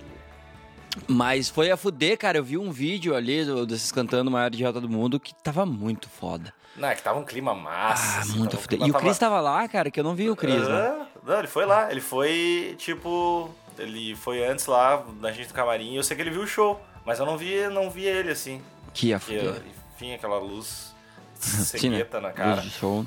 Mas 1.07 1.49
foi 1.49 1.71
a 1.71 1.77
fuder, 1.77 2.19
cara. 2.19 2.39
Eu 2.39 2.45
vi 2.45 2.57
um 2.59 2.71
vídeo 2.71 3.15
ali 3.15 3.45
do- 3.45 3.67
desses 3.67 3.93
cantando 3.93 4.31
maior 4.31 4.49
idiota 4.49 4.81
do 4.81 4.89
mundo 4.89 5.19
que 5.21 5.35
tava 5.35 5.65
muito 5.65 6.09
foda. 6.09 6.53
Não, 6.77 6.89
é 6.89 6.95
que 6.95 7.03
tava 7.03 7.19
um 7.19 7.25
clima 7.25 7.55
massa. 7.55 8.19
Ah, 8.19 8.21
assim, 8.21 8.39
muito 8.39 8.57
um 8.57 8.87
E 8.87 8.91
o 8.91 8.95
Cris 8.95 9.19
tava 9.19 9.41
lá, 9.41 9.67
cara, 9.69 9.91
que 9.91 9.99
eu 10.01 10.05
não 10.05 10.15
vi 10.15 10.31
o 10.31 10.37
Cris, 10.37 10.67
né? 10.67 10.89
Aham. 10.89 11.07
Não, 11.27 11.39
ele 11.39 11.49
foi 11.49 11.67
lá. 11.67 11.91
Ele 11.91 12.01
foi, 12.01 12.75
tipo... 12.79 13.51
Ele 13.79 14.15
foi 14.15 14.45
antes 14.47 14.67
lá, 14.67 15.03
na 15.21 15.33
gente 15.33 15.49
do 15.49 15.55
camarim. 15.55 15.95
Eu 15.95 16.03
sei 16.03 16.15
que 16.17 16.23
ele 16.23 16.31
viu 16.31 16.43
o 16.43 16.47
show, 16.47 16.81
mas 17.05 17.19
eu 17.19 17.27
não 17.27 17.37
vi, 17.39 17.67
não 17.69 17.91
vi 17.91 18.05
ele, 18.05 18.31
assim. 18.31 18.61
Que 18.93 19.13
a 19.15 19.19
fuder. 19.21 19.63
enfim, 19.95 20.13
aquela 20.15 20.39
luz 20.39 20.95
Sim, 21.35 21.89
né? 21.91 21.97
cegueta 21.97 22.21
na 22.21 22.31
cara. 22.33 22.57
Luz 22.63 22.73
show. 22.73 23.07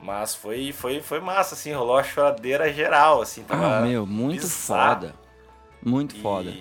Mas 0.00 0.34
foi, 0.34 0.72
foi, 0.72 1.00
foi 1.00 1.20
massa, 1.20 1.54
assim. 1.54 1.72
Rolou 1.72 1.96
a 1.96 2.04
choradeira 2.04 2.72
geral, 2.72 3.22
assim. 3.22 3.42
Tava 3.42 3.78
Ah, 3.78 3.80
meu, 3.80 4.06
muito 4.06 4.42
bizarro. 4.42 4.94
foda. 5.00 5.14
Muito 5.82 6.16
E- 6.16 6.20
foda. 6.20 6.54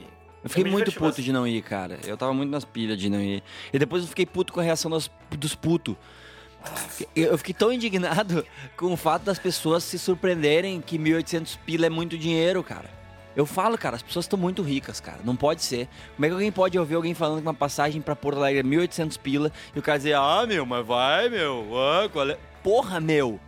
Eu 0.43 0.49
fiquei 0.49 0.63
me 0.63 0.71
muito 0.71 0.85
diverti 0.85 0.99
puto 0.99 1.09
bastante. 1.09 1.25
de 1.25 1.31
não 1.31 1.47
ir, 1.47 1.61
cara. 1.61 1.99
Eu 2.05 2.17
tava 2.17 2.33
muito 2.33 2.49
nas 2.49 2.65
pilhas 2.65 2.97
de 2.97 3.09
não 3.09 3.21
ir. 3.21 3.41
E 3.71 3.79
depois 3.79 4.03
eu 4.03 4.09
fiquei 4.09 4.25
puto 4.25 4.51
com 4.51 4.59
a 4.59 4.63
reação 4.63 4.91
dos, 4.91 5.09
dos 5.31 5.55
putos. 5.55 5.95
Eu 7.15 7.31
eu 7.31 7.37
fiquei 7.37 7.53
tão 7.53 7.71
indignado 7.71 8.45
com 8.77 8.93
o 8.93 8.97
fato 8.97 9.23
das 9.23 9.39
pessoas 9.39 9.83
se 9.83 9.97
surpreenderem 9.99 10.81
que 10.81 10.97
1.800 10.97 11.57
pila 11.65 11.85
é 11.85 11.89
muito 11.89 12.17
dinheiro, 12.17 12.63
cara. 12.63 12.89
Eu 13.35 13.45
falo, 13.47 13.77
cara, 13.77 13.95
as 13.95 14.03
pessoas 14.03 14.25
estão 14.25 14.37
muito 14.37 14.61
ricas, 14.61 14.99
cara. 14.99 15.19
Não 15.23 15.35
pode 15.35 15.63
ser. 15.63 15.87
Como 16.15 16.25
é 16.25 16.29
que 16.29 16.33
alguém 16.33 16.51
pode 16.51 16.77
ouvir 16.77 16.95
alguém 16.95 17.13
falando 17.15 17.37
que 17.41 17.47
uma 17.47 17.53
passagem 17.53 17.99
pra 17.99 18.15
Porto 18.15 18.37
Alegre 18.37 18.59
é 18.59 18.63
1.800 18.63 19.17
pila 19.17 19.51
e 19.75 19.79
o 19.79 19.81
cara 19.81 19.97
dizer, 19.97 20.13
ah, 20.15 20.45
meu, 20.47 20.65
mas 20.65 20.85
vai, 20.85 21.29
meu. 21.29 21.67
Ah, 21.75 22.07
qual 22.09 22.29
é? 22.29 22.37
Porra, 22.61 22.99
meu. 22.99 23.39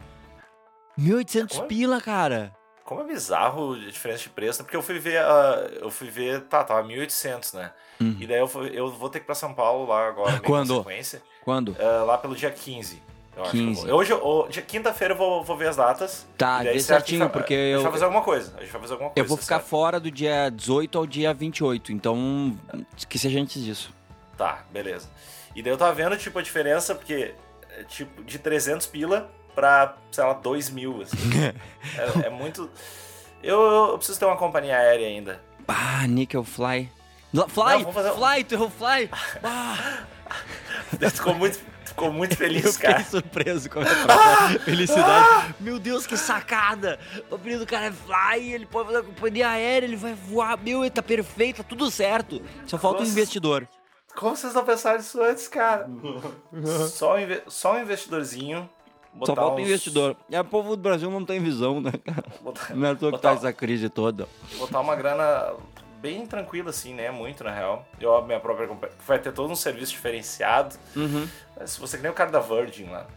1.800 1.00 1.50
Como? 1.56 1.68
pila, 1.68 2.02
cara. 2.02 2.52
Como 2.86 3.02
é 3.02 3.04
bizarro 3.04 3.74
a 3.74 3.90
diferença 3.90 4.24
de 4.24 4.30
preço, 4.30 4.60
né? 4.60 4.64
porque 4.64 4.78
eu 4.78 4.82
fui 4.84 5.00
ver, 5.00 5.18
ah, 5.18 5.70
eu 5.82 5.90
fui 5.90 6.08
ver, 6.10 6.42
tá, 6.42 6.64
tava 6.64 6.88
1.800, 6.88 7.54
né? 7.56 7.72
E 8.00 8.28
daí 8.28 8.38
eu, 8.40 8.48
fui- 8.48 8.72
eu 8.74 8.90
vou 8.92 9.10
ter 9.10 9.20
que 9.20 9.24
ir 9.24 9.26
pra 9.26 9.34
São 9.36 9.54
Paulo 9.54 9.88
lá 9.88 10.08
agora, 10.08 10.34
Uhum. 10.36 10.40
Quando? 10.42 10.86
Quando? 11.44 11.76
ah, 11.80 12.04
lá 12.04 12.18
pelo 12.18 12.36
dia 12.36 12.52
15. 12.52 13.02
Eu 13.36 13.42
acho 13.42 13.52
que 13.52 13.58
eu 13.58 13.66
15. 13.66 13.88
vou. 13.88 13.96
Hoje, 13.98 14.12
eu- 14.12 14.48
quinta-feira 14.68 15.14
eu 15.14 15.18
vou, 15.18 15.44
vou 15.44 15.58
ver 15.58 15.68
as 15.70 15.76
datas. 15.76 16.26
Tá, 16.38 16.58
daí 16.64 16.80
certo, 16.80 17.00
certinho, 17.08 17.26
a 17.26 17.30
porque 17.30 17.54
A 17.54 17.58
gente 17.58 17.72
eu- 17.74 17.82
vai 17.82 17.92
fazer 17.92 18.04
alguma 18.06 18.24
coisa, 18.24 18.54
a 18.56 18.62
gente 18.62 18.72
vai 18.72 18.82
fazer 18.82 18.94
alguma 18.94 19.10
coisa. 19.10 19.20
Eu 19.26 19.28
vou 19.28 19.36
ficar 19.38 19.56
certo? 19.58 19.68
fora 19.68 20.00
do 20.00 20.10
dia 20.12 20.50
18 20.50 20.98
ao 20.98 21.06
dia 21.08 21.34
28, 21.34 21.92
então 21.92 22.56
que 23.10 23.18
seja 23.20 23.40
antes 23.40 23.64
disso. 23.64 23.92
Tá, 24.38 24.64
beleza. 24.72 25.10
E 25.56 25.62
daí 25.64 25.74
eu 25.74 25.78
tava 25.78 25.94
vendo, 25.94 26.16
tipo, 26.18 26.38
a 26.38 26.42
diferença, 26.42 26.94
porque, 26.94 27.34
é, 27.72 27.84
tipo, 27.84 28.24
de 28.24 28.38
300 28.40 28.86
pila 28.86 29.30
pra, 29.56 29.96
sei 30.12 30.24
lá, 30.24 30.34
2 30.34 30.70
mil, 30.70 31.02
assim. 31.02 31.18
é, 32.24 32.28
é 32.28 32.30
muito... 32.30 32.70
Eu, 33.42 33.60
eu- 33.62 33.88
eu 33.92 33.98
preciso 33.98 34.20
ter 34.20 34.26
uma 34.26 34.38
companhia 34.38 34.76
aérea 34.78 35.08
ainda. 35.08 35.42
Ah, 35.68 36.06
Nickel 36.08 36.44
Fly. 36.44 36.92
Fly! 37.50 37.84
Não, 37.84 37.92
fazer- 37.94 38.14
Fly, 38.14 38.44
tu 38.44 38.70
Fly! 38.70 39.10
Ah, 39.44 40.04
Ficou 41.12 41.34
muito, 41.36 41.60
ficou 41.84 42.12
muito 42.12 42.32
eu 42.36 42.38
feliz, 42.38 42.74
fiquei 42.78 42.92
cara. 42.92 43.04
surpreso 43.04 43.70
com 43.70 43.80
a 43.80 43.84
minha 43.84 43.96
própria 44.06 44.60
felicidade. 44.62 45.56
Meu 45.60 45.78
Deus, 45.80 46.08
que 46.08 46.16
sacada! 46.18 46.98
O 47.30 47.36
apelido 47.36 47.66
do 47.66 47.70
cara 47.70 47.88
é 47.88 47.92
Fly, 47.92 48.54
ele 48.54 48.66
pode 48.66 48.88
fazer 48.88 49.00
a 49.00 49.04
companhia 49.04 49.50
aérea, 49.50 49.86
ele 49.86 49.96
vai 49.98 50.14
voar. 50.14 50.58
Meu, 50.58 50.82
ele 50.84 50.90
tá 50.92 51.04
perfeito, 51.04 51.58
tá 51.58 51.64
tudo 51.64 51.92
certo. 51.92 52.42
Só 52.66 52.78
falta 52.78 53.04
um 53.04 53.06
investidor. 53.06 53.68
Como 54.16 54.36
vocês 54.36 54.54
não 54.54 54.64
pensaram 54.64 54.98
nisso 54.98 55.22
antes, 55.22 55.48
cara? 55.50 55.90
Só, 56.90 57.16
um 57.16 57.20
inve- 57.20 57.44
só 57.48 57.74
um 57.74 57.82
investidorzinho. 57.82 58.70
Só 59.16 59.20
botar 59.20 59.36
falta 59.36 59.56
um 59.56 59.64
uns- 59.64 59.68
investidor. 59.68 60.16
E 60.30 60.38
o 60.38 60.44
povo 60.46 60.76
do 60.76 60.82
Brasil 60.82 61.10
não 61.10 61.24
tem 61.26 61.40
visão, 61.42 61.80
né, 61.82 61.92
cara? 62.04 62.26
Botar, 62.42 62.76
Não 62.76 62.88
é 62.88 62.96
toa 62.96 63.12
que 63.14 63.20
tá 63.20 63.32
essa 63.32 63.54
crise 63.54 63.90
toda. 63.90 64.28
botar 64.58 64.80
uma 64.82 64.96
grana 64.96 65.54
bem 66.02 66.26
tranquila, 66.28 66.70
assim, 66.70 66.94
né? 66.94 67.10
Muito, 67.12 67.44
na 67.44 67.52
real. 67.52 67.88
Eu, 68.00 68.16
a 68.16 68.22
minha 68.22 68.40
própria 68.40 68.68
companhia. 68.68 68.96
Vai 69.08 69.18
ter 69.20 69.32
todo 69.32 69.52
um 69.52 69.56
serviço 69.56 69.92
diferenciado. 69.94 70.76
Uhum. 70.96 71.28
Se 71.66 71.80
você 71.80 71.98
que 71.98 72.04
nem 72.04 72.12
o 72.12 72.16
cara 72.16 72.30
da 72.32 72.40
Virgin 72.40 72.86
lá. 72.90 73.08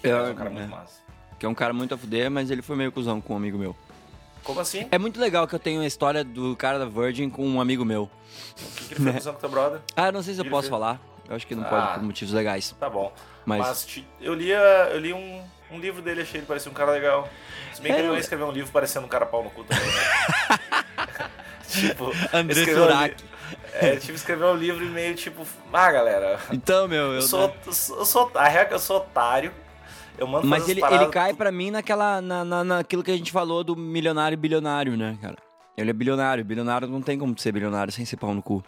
Que 0.00 0.08
É, 0.08 0.10
é 0.10 0.22
um 0.22 0.34
cara 0.34 0.50
é. 0.50 0.52
muito 0.52 0.70
massa. 0.70 1.00
Que 1.38 1.46
é 1.46 1.48
um 1.48 1.54
cara 1.54 1.72
muito 1.72 1.94
a 1.94 1.98
fuder, 1.98 2.30
mas 2.30 2.50
ele 2.50 2.62
foi 2.62 2.76
meio 2.76 2.90
cuzão 2.90 3.20
com 3.20 3.34
um 3.34 3.36
amigo 3.36 3.56
meu. 3.58 3.76
Como 4.42 4.58
assim? 4.60 4.88
É 4.90 4.98
muito 4.98 5.20
legal 5.20 5.46
que 5.46 5.54
eu 5.54 5.58
tenho 5.58 5.82
a 5.82 5.86
história 5.86 6.24
do 6.24 6.56
cara 6.56 6.78
da 6.78 6.86
Virgin 6.86 7.28
com 7.28 7.46
um 7.46 7.60
amigo 7.60 7.84
meu. 7.84 8.04
O 8.04 8.08
que, 8.76 8.88
que 8.88 8.94
ele 9.02 9.12
fez 9.12 9.24
com 9.26 9.30
o 9.32 9.34
teu 9.34 9.48
brother? 9.50 9.80
Ah, 9.94 10.06
eu 10.06 10.12
não 10.12 10.22
sei 10.22 10.32
se 10.34 10.40
eu 10.40 10.44
Ele 10.44 10.50
posso 10.50 10.62
fez- 10.62 10.70
falar. 10.70 10.98
Eu 11.30 11.36
acho 11.36 11.46
que 11.46 11.54
não 11.54 11.62
Ah. 11.64 11.68
pode 11.68 11.94
por 11.94 12.02
motivos 12.02 12.34
legais. 12.34 12.74
Tá 12.78 12.90
bom. 12.90 13.12
Mas- 13.46 13.60
Mas, 13.60 14.04
eu 14.20 14.34
li, 14.34 14.50
eu 14.50 14.98
li 14.98 15.12
um, 15.14 15.42
um 15.70 15.78
livro 15.78 16.02
dele, 16.02 16.22
achei 16.22 16.40
ele 16.40 16.46
parecia 16.46 16.70
um 16.70 16.74
cara 16.74 16.90
legal. 16.90 17.28
Se 17.72 17.80
bem 17.80 17.92
que 17.92 17.96
É, 17.98 18.00
ele 18.00 18.08
não 18.08 18.14
ia 18.16 18.20
escrever 18.20 18.42
um 18.44 18.50
livro 18.50 18.70
parecendo 18.72 19.06
um 19.06 19.08
cara 19.08 19.24
pau 19.24 19.42
no 19.44 19.50
cu 19.50 19.62
também, 19.64 19.86
né? 19.86 20.58
tipo, 21.68 22.12
André 22.32 22.64
Surak. 22.64 23.24
É, 23.74 23.96
tipo, 23.96 24.12
escrever 24.14 24.44
um 24.44 24.56
livro 24.56 24.84
e 24.84 24.88
meio 24.88 25.14
tipo, 25.14 25.46
ah, 25.72 25.92
galera, 25.92 26.38
Então, 26.52 26.86
meu, 26.88 27.04
eu. 27.06 27.14
eu 27.14 27.22
sou, 27.22 27.54
eu 27.66 28.04
sou, 28.04 28.30
é 28.34 28.64
que 28.64 28.74
eu 28.74 28.78
sou 28.78 28.96
otário, 28.98 29.52
eu 30.18 30.26
mando 30.26 30.46
Mas 30.46 30.68
ele, 30.68 30.82
ele 30.84 31.06
cai 31.06 31.32
pra 31.32 31.50
mim 31.52 31.70
naquela. 31.70 32.20
Na, 32.20 32.44
na, 32.44 32.64
naquilo 32.64 33.02
que 33.02 33.10
a 33.10 33.16
gente 33.16 33.32
falou 33.32 33.62
do 33.64 33.74
milionário 33.76 34.34
e 34.34 34.36
bilionário, 34.36 34.96
né, 34.96 35.16
cara? 35.22 35.36
Ele 35.76 35.88
é 35.90 35.92
bilionário. 35.92 36.44
Bilionário 36.44 36.86
não 36.88 37.00
tem 37.00 37.18
como 37.18 37.38
ser 37.38 37.52
bilionário 37.52 37.92
sem 37.92 38.04
ser 38.04 38.16
pau 38.16 38.34
no 38.34 38.42
cu. 38.42 38.62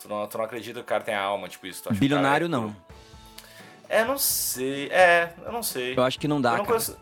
Tu 0.00 0.08
não, 0.08 0.26
tu 0.26 0.38
não 0.38 0.44
acredita 0.44 0.74
que 0.80 0.84
o 0.84 0.84
cara 0.84 1.02
tem 1.04 1.14
alma, 1.14 1.48
tipo 1.48 1.66
isso. 1.66 1.82
Tu 1.82 1.90
acha 1.90 1.98
Bilionário 2.00 2.48
cara 2.48 2.60
é 2.62 2.64
não. 2.66 2.76
É, 3.88 4.04
não 4.04 4.16
sei. 4.18 4.86
É, 4.88 5.32
eu 5.44 5.52
não 5.52 5.62
sei. 5.62 5.94
Eu 5.96 6.02
acho 6.02 6.18
que 6.18 6.26
não 6.28 6.40
dá, 6.40 6.50
eu, 6.52 6.58
não 6.58 6.64
cara. 6.64 6.78
conheço- 6.78 6.96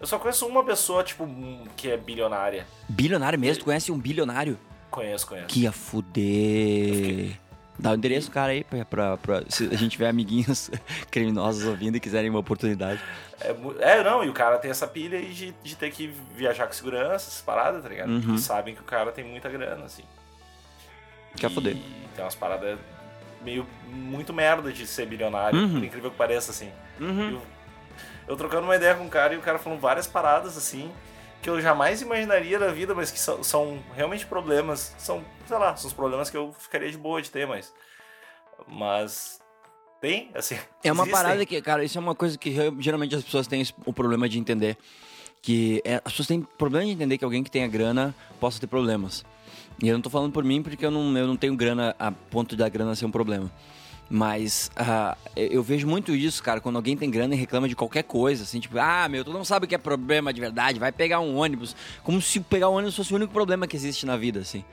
eu 0.00 0.06
só 0.06 0.18
conheço 0.18 0.46
uma 0.46 0.64
pessoa, 0.64 1.02
tipo, 1.04 1.24
hum, 1.24 1.64
que 1.76 1.90
é 1.90 1.96
bilionária. 1.96 2.66
Bilionário 2.88 3.38
mesmo? 3.38 3.60
Tu 3.62 3.64
conhece 3.64 3.92
um 3.92 3.98
bilionário? 3.98 4.58
Conheço, 4.90 5.26
conheço. 5.26 5.46
Que 5.46 5.60
ia 5.60 5.72
fuder. 5.72 7.38
Dá 7.78 7.92
o 7.92 7.94
endereço 7.94 8.28
do 8.28 8.32
cara 8.34 8.52
aí 8.52 8.62
pra, 8.64 8.84
pra, 8.84 9.16
pra- 9.16 9.42
Se 9.48 9.64
a 9.72 9.76
gente 9.76 9.92
tiver 9.92 10.08
amiguinhos 10.08 10.70
criminosos 11.10 11.64
ouvindo 11.64 11.96
e 11.96 12.00
quiserem 12.00 12.28
uma 12.28 12.40
oportunidade. 12.40 13.00
É, 13.40 13.54
é, 13.98 14.04
não, 14.04 14.22
e 14.22 14.28
o 14.28 14.34
cara 14.34 14.58
tem 14.58 14.70
essa 14.70 14.86
pilha 14.86 15.18
aí 15.18 15.32
de, 15.32 15.52
de 15.62 15.76
ter 15.76 15.90
que 15.90 16.08
viajar 16.34 16.66
com 16.66 16.72
segurança, 16.74 17.14
essas 17.28 17.40
paradas, 17.40 17.82
tá 17.82 17.88
ligado? 17.88 18.10
Uhum. 18.10 18.34
E 18.34 18.38
sabem 18.38 18.74
que 18.74 18.80
o 18.82 18.84
cara 18.84 19.10
tem 19.12 19.24
muita 19.24 19.48
grana, 19.48 19.84
assim. 19.84 20.02
Quer 21.36 21.50
fuder. 21.50 21.76
Tem 22.14 22.24
umas 22.24 22.34
paradas 22.34 22.78
meio 23.42 23.66
muito 23.86 24.32
merda 24.32 24.72
de 24.72 24.86
ser 24.86 25.06
bilionário, 25.06 25.58
Uhum. 25.58 25.74
por 25.74 25.84
incrível 25.84 26.10
que 26.10 26.16
pareça, 26.16 26.50
assim. 26.50 26.70
Uhum. 27.00 27.30
Eu, 27.30 27.42
eu 28.28 28.36
trocando 28.36 28.64
uma 28.64 28.76
ideia 28.76 28.94
com 28.94 29.06
o 29.06 29.08
cara 29.08 29.34
e 29.34 29.36
o 29.38 29.40
cara 29.40 29.58
falando 29.58 29.80
várias 29.80 30.06
paradas 30.06 30.56
assim 30.58 30.90
que 31.42 31.48
eu 31.48 31.58
jamais 31.58 32.02
imaginaria 32.02 32.58
na 32.58 32.66
vida, 32.68 32.94
mas 32.94 33.10
que 33.10 33.18
são, 33.18 33.42
são 33.42 33.82
realmente 33.96 34.26
problemas. 34.26 34.94
São, 34.98 35.24
sei 35.46 35.56
lá, 35.56 35.74
são 35.74 35.88
os 35.88 35.94
problemas 35.94 36.28
que 36.28 36.36
eu 36.36 36.52
ficaria 36.58 36.90
de 36.90 36.98
boa 36.98 37.22
de 37.22 37.30
ter, 37.30 37.46
mas. 37.46 37.72
Mas. 38.68 39.40
Tem, 40.00 40.30
assim. 40.34 40.58
É 40.82 40.90
uma 40.92 41.04
existem. 41.04 41.22
parada 41.22 41.46
que, 41.46 41.60
cara, 41.60 41.84
isso 41.84 41.98
é 41.98 42.00
uma 42.00 42.14
coisa 42.14 42.36
que 42.38 42.54
geralmente 42.78 43.14
as 43.14 43.22
pessoas 43.22 43.46
têm 43.46 43.62
o 43.84 43.92
problema 43.92 44.28
de 44.28 44.38
entender. 44.38 44.76
Que 45.42 45.80
é- 45.84 45.96
as 46.04 46.12
pessoas 46.12 46.26
têm 46.28 46.42
problema 46.42 46.84
de 46.86 46.92
entender 46.92 47.16
que 47.18 47.24
alguém 47.24 47.42
que 47.42 47.50
tenha 47.50 47.66
grana 47.68 48.14
possa 48.38 48.58
ter 48.60 48.66
problemas. 48.66 49.24
E 49.82 49.88
eu 49.88 49.94
não 49.94 50.02
tô 50.02 50.10
falando 50.10 50.32
por 50.32 50.44
mim 50.44 50.62
porque 50.62 50.84
eu 50.84 50.90
não, 50.90 51.16
eu 51.16 51.26
não 51.26 51.36
tenho 51.36 51.56
grana 51.56 51.94
a 51.98 52.10
ponto 52.12 52.54
da 52.56 52.68
grana 52.68 52.94
ser 52.94 53.06
um 53.06 53.10
problema. 53.10 53.50
Mas 54.12 54.70
ah, 54.76 55.16
eu 55.36 55.62
vejo 55.62 55.86
muito 55.86 56.12
isso, 56.14 56.42
cara, 56.42 56.60
quando 56.60 56.76
alguém 56.76 56.96
tem 56.96 57.08
grana 57.08 57.34
e 57.34 57.38
reclama 57.38 57.68
de 57.68 57.76
qualquer 57.76 58.02
coisa, 58.02 58.42
assim, 58.42 58.58
tipo, 58.58 58.76
ah, 58.76 59.08
meu, 59.08 59.24
tu 59.24 59.32
não 59.32 59.44
sabe 59.44 59.66
o 59.66 59.68
que 59.68 59.74
é 59.74 59.78
problema 59.78 60.32
de 60.32 60.40
verdade, 60.40 60.80
vai 60.80 60.90
pegar 60.90 61.20
um 61.20 61.36
ônibus. 61.36 61.76
Como 62.02 62.20
se 62.20 62.40
pegar 62.40 62.68
um 62.68 62.74
ônibus 62.74 62.96
fosse 62.96 63.12
o 63.12 63.16
único 63.16 63.32
problema 63.32 63.68
que 63.68 63.76
existe 63.76 64.04
na 64.04 64.16
vida, 64.16 64.40
assim. 64.40 64.64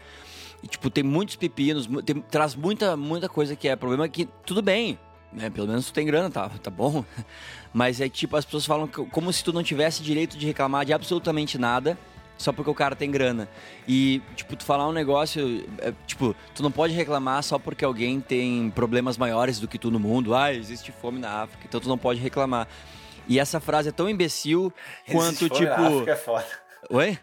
E, 0.63 0.67
tipo, 0.67 0.89
tem 0.89 1.03
muitos 1.03 1.35
pepinos, 1.35 1.87
tem- 2.03 2.19
traz 2.19 2.55
muita, 2.55 2.97
muita 2.97 3.29
coisa 3.29 3.55
que 3.55 3.67
é 3.67 3.75
problema 3.75 4.09
que, 4.09 4.27
tudo 4.43 4.59
bem, 4.63 4.97
né? 5.31 5.51
Pelo 5.51 5.67
menos 5.67 5.85
tu 5.85 5.93
tem 5.93 6.05
grana, 6.07 6.31
tá, 6.31 6.49
tá 6.49 6.71
bom. 6.71 7.05
Mas 7.71 8.01
é 8.01 8.09
tipo, 8.09 8.35
as 8.35 8.43
pessoas 8.43 8.65
falam 8.65 8.87
que- 8.87 9.05
como 9.05 9.31
se 9.31 9.43
tu 9.43 9.53
não 9.53 9.61
tivesse 9.61 10.01
direito 10.01 10.35
de 10.35 10.47
reclamar 10.47 10.83
de 10.83 10.93
absolutamente 10.93 11.59
nada 11.59 11.95
só 12.37 12.51
porque 12.51 12.69
o 12.69 12.75
cara 12.75 12.95
tem 12.95 13.09
grana. 13.09 13.49
E, 13.87 14.21
tipo, 14.35 14.55
tu 14.55 14.63
falar 14.63 14.87
um 14.87 14.91
negócio, 14.91 15.65
é, 15.79 15.93
tipo, 16.05 16.35
tu 16.53 16.61
não 16.61 16.71
pode 16.71 16.93
reclamar 16.93 17.41
só 17.43 17.57
porque 17.57 17.83
alguém 17.83 18.19
tem 18.21 18.69
problemas 18.71 19.17
maiores 19.17 19.59
do 19.59 19.67
que 19.67 19.77
tu 19.77 19.89
no 19.89 19.99
mundo. 19.99 20.35
Ah, 20.35 20.53
existe 20.53 20.91
fome 20.91 21.19
na 21.19 21.43
África, 21.43 21.65
então 21.67 21.79
tu 21.79 21.89
não 21.89 21.97
pode 21.97 22.19
reclamar. 22.19 22.67
E 23.27 23.39
essa 23.39 23.59
frase 23.59 23.89
é 23.89 23.91
tão 23.91 24.09
imbecil 24.09 24.71
quanto, 25.11 25.45
Existe 25.45 25.49
fome 25.49 25.59
tipo. 25.61 25.81
Na 25.81 25.87
África 25.87 26.11
é 26.11 26.15
foda. 26.15 26.45
Oi? 26.89 27.19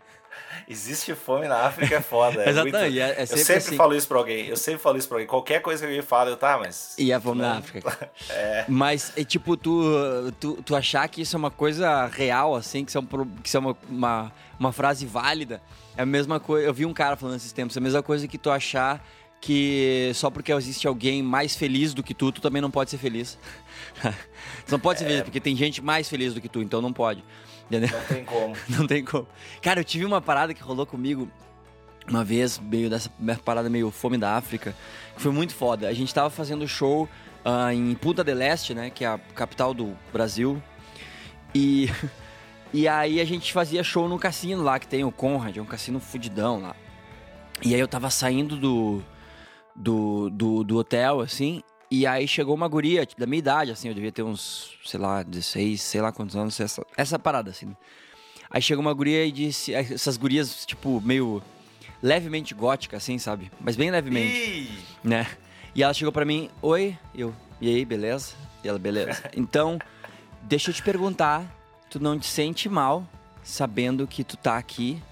Existe 0.68 1.14
fome 1.14 1.46
na 1.49 1.56
África 1.66 1.94
é 1.96 2.00
foda. 2.00 2.42
É 2.42 2.49
Exatamente, 2.50 2.82
muito- 2.90 2.99
é- 2.99 3.11
é 3.18 3.23
eu 3.23 3.26
sempre 3.26 3.44
sempre 3.44 3.54
assim. 3.58 3.76
falo 3.76 3.94
isso 3.94 4.08
pra 4.08 4.18
alguém. 4.18 4.46
Eu 4.46 4.56
sempre 4.56 4.80
falo 4.80 4.99
isso 4.99 5.08
pra 5.08 5.16
alguém. 5.16 5.26
Qualquer 5.26 5.61
coisa 5.62 5.82
que 5.82 5.87
alguém 5.87 6.02
fala, 6.02 6.30
eu 6.30 6.37
tá, 6.37 6.58
mas. 6.58 6.94
E 6.99 7.12
a 7.12 7.20
fome 7.20 7.40
na 7.42 7.50
Não. 7.54 7.58
África. 7.58 8.11
É. 8.30 8.64
Mas, 8.68 9.12
é 9.16 9.25
tipo, 9.25 9.56
tu, 9.56 9.82
tu, 10.40 10.62
tu 10.64 10.75
achar 10.76 11.06
que 11.08 11.20
isso 11.23 11.37
é 11.37 11.38
uma 11.38 11.50
coisa 11.50 12.06
real, 12.06 12.54
assim, 12.54 12.84
que 12.84 12.90
isso 12.90 12.99
é, 12.99 13.00
um 13.00 13.06
que 13.42 13.49
isso 13.49 13.56
é 13.56 13.61
uma, 13.61 13.76
uma, 13.88 14.32
uma 14.58 14.73
frase 14.73 15.04
válida, 15.06 15.61
é 15.96 16.02
a 16.02 16.06
mesma 16.06 16.40
coisa. 16.40 16.66
Eu 16.66 16.73
vi 16.75 16.84
um 16.87 16.92
cara 16.92 17.16
falando 17.16 17.37
esses 17.37 17.52
tempos, 17.52 17.76
é 17.76 17.80
a 17.80 17.82
mesma 17.82 18.02
coisa 18.02 18.26
que 18.26 18.38
tu 18.38 18.50
achar 18.50 19.04
que 19.40 20.11
só 20.14 20.30
porque 20.30 20.50
existe 20.52 20.87
alguém 20.88 21.23
mais 21.23 21.54
feliz 21.54 21.92
do 21.92 22.02
que 22.02 22.14
tu, 22.14 22.32
tu 22.32 22.40
também 22.40 22.62
não 22.62 22.70
pode 22.70 22.90
ser 22.90 22.96
feliz. 22.99 23.38
tu 24.66 24.73
não 24.73 24.80
pode 24.80 24.99
ser 25.00 25.04
feliz, 25.04 25.23
porque 25.23 25.38
tem 25.40 25.54
gente 25.54 25.82
mais 25.82 26.08
feliz 26.08 26.32
do 26.32 26.40
que 26.40 26.49
tu, 26.49 26.62
então 26.62 26.80
não 26.80 26.92
pode. 26.92 27.23
Entendeu? 27.71 27.90
Não 27.90 28.06
tem 28.06 28.25
como. 28.25 28.56
Não 28.68 28.87
tem 28.87 29.04
como. 29.04 29.28
Cara, 29.62 29.80
eu 29.80 29.85
tive 29.85 30.04
uma 30.04 30.21
parada 30.21 30.52
que 30.52 30.62
rolou 30.62 30.87
comigo 30.87 31.28
uma 32.06 32.23
vez, 32.23 32.59
meio 32.59 32.90
dessa 32.90 33.11
parada 33.44 33.71
meio 33.71 33.90
fome 33.90 34.18
da 34.18 34.37
África, 34.37 34.75
que 35.14 35.23
foi 35.23 35.33
muito 35.33 35.54
foda. 35.54 35.88
A 35.88 35.92
gente 35.92 36.12
tava 36.12 36.28
fazendo 36.28 36.68
show 36.68 37.09
ah, 37.44 37.73
em 37.73 37.94
Punta 37.94 38.23
del 38.23 38.40
Este, 38.42 38.75
né, 38.75 38.90
que 38.90 39.04
é 39.04 39.09
a 39.09 39.18
capital 39.35 39.73
do 39.73 39.97
Brasil. 40.12 40.62
E 41.54 41.88
e 42.73 42.87
aí 42.87 43.21
a 43.21 43.25
gente 43.25 43.52
fazia 43.52 43.83
show 43.83 44.09
no 44.09 44.18
cassino 44.18 44.62
lá, 44.62 44.78
que 44.78 44.87
tem 44.87 45.04
o 45.04 45.12
Conrad, 45.12 45.56
é 45.56 45.62
um 45.62 45.66
cassino 45.66 45.99
fudidão 45.99 46.61
lá. 46.61 46.76
E 47.62 47.75
aí 47.75 47.80
eu 47.80 47.88
tava 47.88 48.11
saindo 48.11 48.56
do 48.56 49.02
do, 49.75 50.30
do, 50.30 50.62
do 50.62 50.76
hotel, 50.78 51.21
assim, 51.21 51.62
e 52.01 52.07
aí 52.07 52.27
chegou 52.27 52.55
uma 52.55 52.67
guria 52.67 53.07
tipo, 53.07 53.21
da 53.21 53.27
minha 53.27 53.39
idade, 53.39 53.71
assim, 53.71 53.89
eu 53.89 53.95
devia 53.95 54.11
ter 54.11 54.23
uns, 54.23 54.77
sei 54.85 54.99
lá, 54.99 55.23
16, 55.23 55.81
sei 55.81 56.01
lá 56.01 56.11
quantos 56.11 56.35
anos, 56.35 56.59
essa, 56.59 56.85
essa 56.97 57.19
parada, 57.19 57.51
assim. 57.51 57.77
Aí 58.51 58.61
chegou 58.61 58.83
uma 58.83 58.93
guria 58.93 59.25
e 59.25 59.31
disse, 59.31 59.73
essas 59.75 60.17
gurias, 60.17 60.65
tipo, 60.67 61.01
meio 61.01 61.43
levemente 62.03 62.55
gótica, 62.55 62.97
assim, 62.97 63.19
sabe? 63.19 63.51
Mas 63.61 63.77
bem 63.77 63.91
levemente, 63.91 64.37
Ih, 64.37 64.79
né? 65.03 65.27
E 65.75 65.83
ela 65.83 65.95
chegou 65.95 66.13
pra 66.13 66.25
mim, 66.25 66.51
oi, 66.61 66.97
eu, 67.15 67.35
e 67.61 67.69
aí, 67.69 67.85
beleza? 67.85 68.35
E 68.63 68.69
ela, 68.69 68.79
beleza. 68.79 69.23
Então, 69.37 69.79
deixa 70.43 70.71
eu 70.71 70.75
te 70.75 70.83
perguntar, 70.83 71.45
tu 71.91 72.01
não 72.01 72.19
te 72.19 72.27
sente 72.27 72.69
mal 72.69 73.07
sabendo 73.43 74.07
que 74.07 74.25
tu 74.25 74.37
tá 74.37 74.57
aqui 74.57 75.03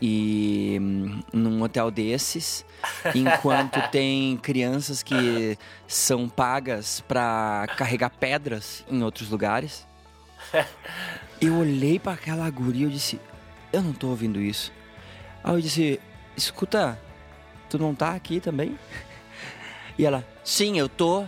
e 0.00 0.78
hum, 0.80 1.22
num 1.32 1.62
hotel 1.62 1.90
desses, 1.90 2.64
enquanto 3.14 3.80
tem 3.90 4.36
crianças 4.36 5.02
que 5.02 5.58
são 5.86 6.28
pagas 6.28 7.00
pra 7.06 7.66
carregar 7.76 8.10
pedras 8.10 8.84
em 8.88 9.02
outros 9.02 9.28
lugares? 9.28 9.86
Eu 11.40 11.56
olhei 11.56 11.98
pra 11.98 12.12
aquela 12.12 12.48
guria 12.50 12.82
e 12.82 12.84
eu 12.84 12.90
disse, 12.90 13.18
eu 13.72 13.80
não 13.80 13.94
tô 13.94 14.08
ouvindo 14.08 14.38
isso. 14.42 14.70
Aí 15.42 15.54
eu 15.54 15.60
disse, 15.62 15.98
escuta, 16.36 17.00
tu 17.70 17.78
não 17.78 17.94
tá 17.94 18.10
aqui 18.10 18.40
também? 18.40 18.78
E 19.98 20.04
ela, 20.04 20.22
sim, 20.44 20.78
eu 20.78 20.86
tô, 20.86 21.24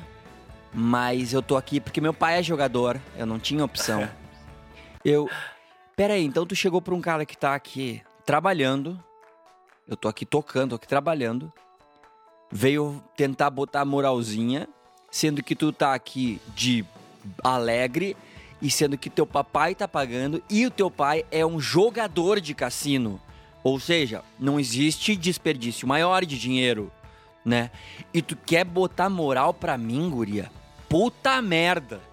mas 0.71 1.33
eu 1.33 1.41
tô 1.41 1.57
aqui 1.57 1.81
porque 1.81 1.99
meu 1.99 2.13
pai 2.13 2.39
é 2.39 2.43
jogador, 2.43 3.01
eu 3.17 3.25
não 3.25 3.39
tinha 3.39 3.65
opção. 3.65 4.07
Eu, 5.05 5.29
peraí, 5.97 6.25
então 6.25 6.47
tu 6.47 6.55
chegou 6.55 6.81
pra 6.81 6.95
um 6.95 7.01
cara 7.01 7.27
que 7.27 7.37
tá 7.37 7.57
aqui 7.57 8.01
trabalhando, 8.25 9.03
eu 9.87 9.97
tô 9.97 10.09
aqui 10.09 10.25
tocando, 10.25 10.71
tô 10.71 10.77
aqui 10.77 10.89
trabalhando, 10.89 11.53
veio 12.51 13.03
tentar 13.17 13.51
botar 13.51 13.85
moralzinha, 13.85 14.69
sendo 15.11 15.43
que 15.43 15.55
tu 15.55 15.73
tá 15.73 15.95
aqui 15.95 16.41
de 16.55 16.85
alegre 17.43 18.17
e 18.61 18.71
sendo 18.71 18.97
que 18.97 19.11
teu 19.11 19.27
papai 19.27 19.75
tá 19.75 19.87
pagando 19.89 20.43
e 20.49 20.67
o 20.67 20.71
teu 20.71 20.91
pai 20.91 21.25
é 21.31 21.45
um 21.45 21.61
jogador 21.61 22.41
de 22.41 22.55
cassino. 22.55 23.21
Ou 23.63 23.79
seja, 23.79 24.23
não 24.39 24.59
existe 24.59 25.15
desperdício 25.15 25.87
maior 25.87 26.25
de 26.25 26.39
dinheiro, 26.39 26.91
né? 27.45 27.71
E 28.13 28.21
tu 28.21 28.37
quer 28.37 28.65
botar 28.65 29.09
moral 29.09 29.55
pra 29.55 29.79
mim, 29.79 30.11
guria? 30.11 30.51
Puta 30.89 31.41
merda! 31.41 32.13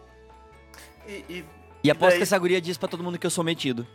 e, 1.09 1.25
e, 1.27 1.45
E 1.83 1.89
aposto 1.89 2.09
daí- 2.11 2.17
que 2.17 2.23
essa 2.23 2.37
guria 2.37 2.59
diz 2.59 2.77
pra 2.77 2.89
todo 2.89 3.01
mundo 3.03 3.17
que 3.17 3.25
eu 3.25 3.29
sou 3.31 3.43
metido. 3.43 3.87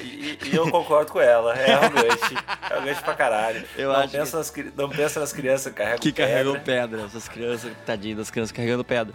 e- 0.00 0.38
e 0.44 0.54
eu 0.56 0.70
concordo 0.70 1.10
com 1.12 1.20
ela. 1.20 1.54
É 1.58 1.72
arrogante. 1.72 2.34
É 2.70 2.74
arrogante 2.74 3.02
pra 3.02 3.14
caralho. 3.14 3.64
Eu 3.76 3.92
não, 3.92 4.00
acho 4.00 4.12
pensa 4.12 4.36
nas, 4.38 4.50
cri- 4.50 4.72
não 4.76 4.88
pensa 4.88 5.18
nas 5.20 5.32
crianças 5.32 5.72
que 5.72 5.78
carregam 5.78 5.98
Que 5.98 6.12
carregam 6.12 6.52
pedra. 6.60 6.88
pedra. 6.88 7.06
Essas 7.06 7.28
crianças, 7.28 7.72
tadinhas 7.84 8.18
das 8.18 8.30
crianças 8.30 8.52
carregando 8.52 8.84
pedra. 8.84 9.12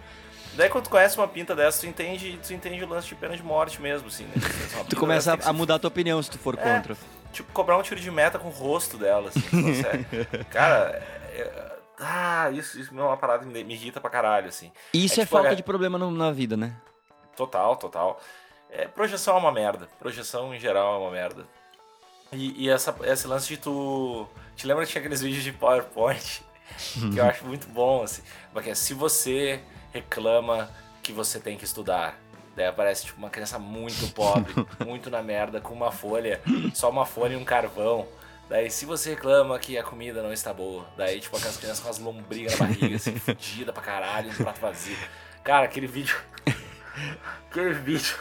Daí 0.54 0.68
quando 0.68 0.84
tu 0.84 0.90
conhece 0.90 1.16
uma 1.16 1.26
pinta 1.26 1.56
dessa, 1.56 1.80
tu 1.80 1.86
entende, 1.86 2.38
tu 2.46 2.52
entende 2.52 2.84
o 2.84 2.86
lance 2.88 3.08
de 3.08 3.14
pena 3.14 3.34
de 3.34 3.42
morte 3.42 3.80
mesmo, 3.80 4.08
assim, 4.08 4.24
né? 4.24 4.32
Uma 4.34 4.42
Tu 4.42 4.88
pinta 4.88 4.96
começa 4.96 5.30
dessa 5.30 5.32
a, 5.32 5.44
que 5.44 5.48
a 5.48 5.52
mudar 5.54 5.78
tua 5.78 5.88
opinião 5.88 6.22
se 6.22 6.30
tu 6.30 6.38
for 6.38 6.58
É. 6.58 6.62
contra. 6.62 6.94
Tipo, 7.32 7.50
cobrar 7.52 7.78
um 7.78 7.82
tiro 7.82 7.98
de 7.98 8.10
meta 8.10 8.38
com 8.38 8.48
o 8.48 8.50
rosto 8.50 8.98
dela, 8.98 9.30
assim. 9.30 9.40
Cara, 10.50 11.02
é- 11.34 11.40
é- 11.40 11.72
ah, 11.98 12.50
isso, 12.52 12.78
isso 12.78 12.90
é 12.94 13.02
uma 13.02 13.16
parada 13.16 13.46
que 13.46 13.50
me, 13.64 13.72
irrita 13.72 13.98
pra 13.98 14.10
caralho, 14.10 14.48
assim. 14.48 14.70
E 14.92 15.02
isso 15.02 15.18
é, 15.18 15.24
tipo, 15.24 15.34
falta 15.36 15.52
é- 15.52 15.54
de 15.54 15.62
problema 15.62 15.96
no- 15.96 16.10
na 16.10 16.30
vida, 16.30 16.54
né? 16.58 16.76
Total, 17.36 17.76
total. 17.76 18.20
É, 18.70 18.86
projeção 18.86 19.36
é 19.36 19.38
uma 19.38 19.52
merda. 19.52 19.88
Projeção 19.98 20.54
em 20.54 20.58
geral 20.58 20.94
é 20.94 20.98
uma 20.98 21.10
merda. 21.10 21.46
E, 22.32 22.64
e 22.64 22.70
essa, 22.70 22.94
esse 23.04 23.26
lance 23.26 23.48
de 23.48 23.58
tu. 23.58 24.26
Te 24.56 24.66
lembra 24.66 24.84
que 24.84 24.92
tinha 24.92 25.00
aqueles 25.00 25.20
vídeos 25.20 25.44
de 25.44 25.52
PowerPoint? 25.52 26.42
que 27.12 27.18
eu 27.18 27.24
acho 27.26 27.44
muito 27.44 27.68
bom, 27.68 28.02
assim. 28.02 28.22
Porque 28.52 28.70
é, 28.70 28.74
se 28.74 28.94
você 28.94 29.60
reclama 29.92 30.70
que 31.02 31.12
você 31.12 31.38
tem 31.38 31.56
que 31.56 31.64
estudar, 31.64 32.18
daí 32.56 32.66
aparece 32.66 33.06
tipo 33.06 33.18
uma 33.18 33.30
criança 33.30 33.58
muito 33.58 34.12
pobre, 34.14 34.52
muito 34.86 35.10
na 35.10 35.22
merda, 35.22 35.60
com 35.60 35.74
uma 35.74 35.92
folha, 35.92 36.40
só 36.74 36.88
uma 36.88 37.04
folha 37.04 37.34
e 37.34 37.36
um 37.36 37.44
carvão. 37.44 38.06
Daí, 38.48 38.70
se 38.70 38.84
você 38.84 39.10
reclama 39.10 39.58
que 39.58 39.78
a 39.78 39.82
comida 39.82 40.22
não 40.22 40.32
está 40.32 40.52
boa, 40.52 40.86
daí, 40.96 41.20
tipo, 41.20 41.34
aquelas 41.36 41.56
crianças 41.56 41.80
com 41.80 41.88
as 41.88 41.98
lombrigas 41.98 42.58
na 42.58 42.66
barriga, 42.66 42.96
assim, 42.96 43.16
fodida 43.18 43.72
pra 43.72 43.82
caralho, 43.82 44.30
um 44.30 44.34
prato 44.34 44.60
vazio. 44.60 44.96
Cara, 45.42 45.64
aquele 45.64 45.86
vídeo. 45.86 46.16
Aquele 47.50 47.74
vídeo. 47.74 48.16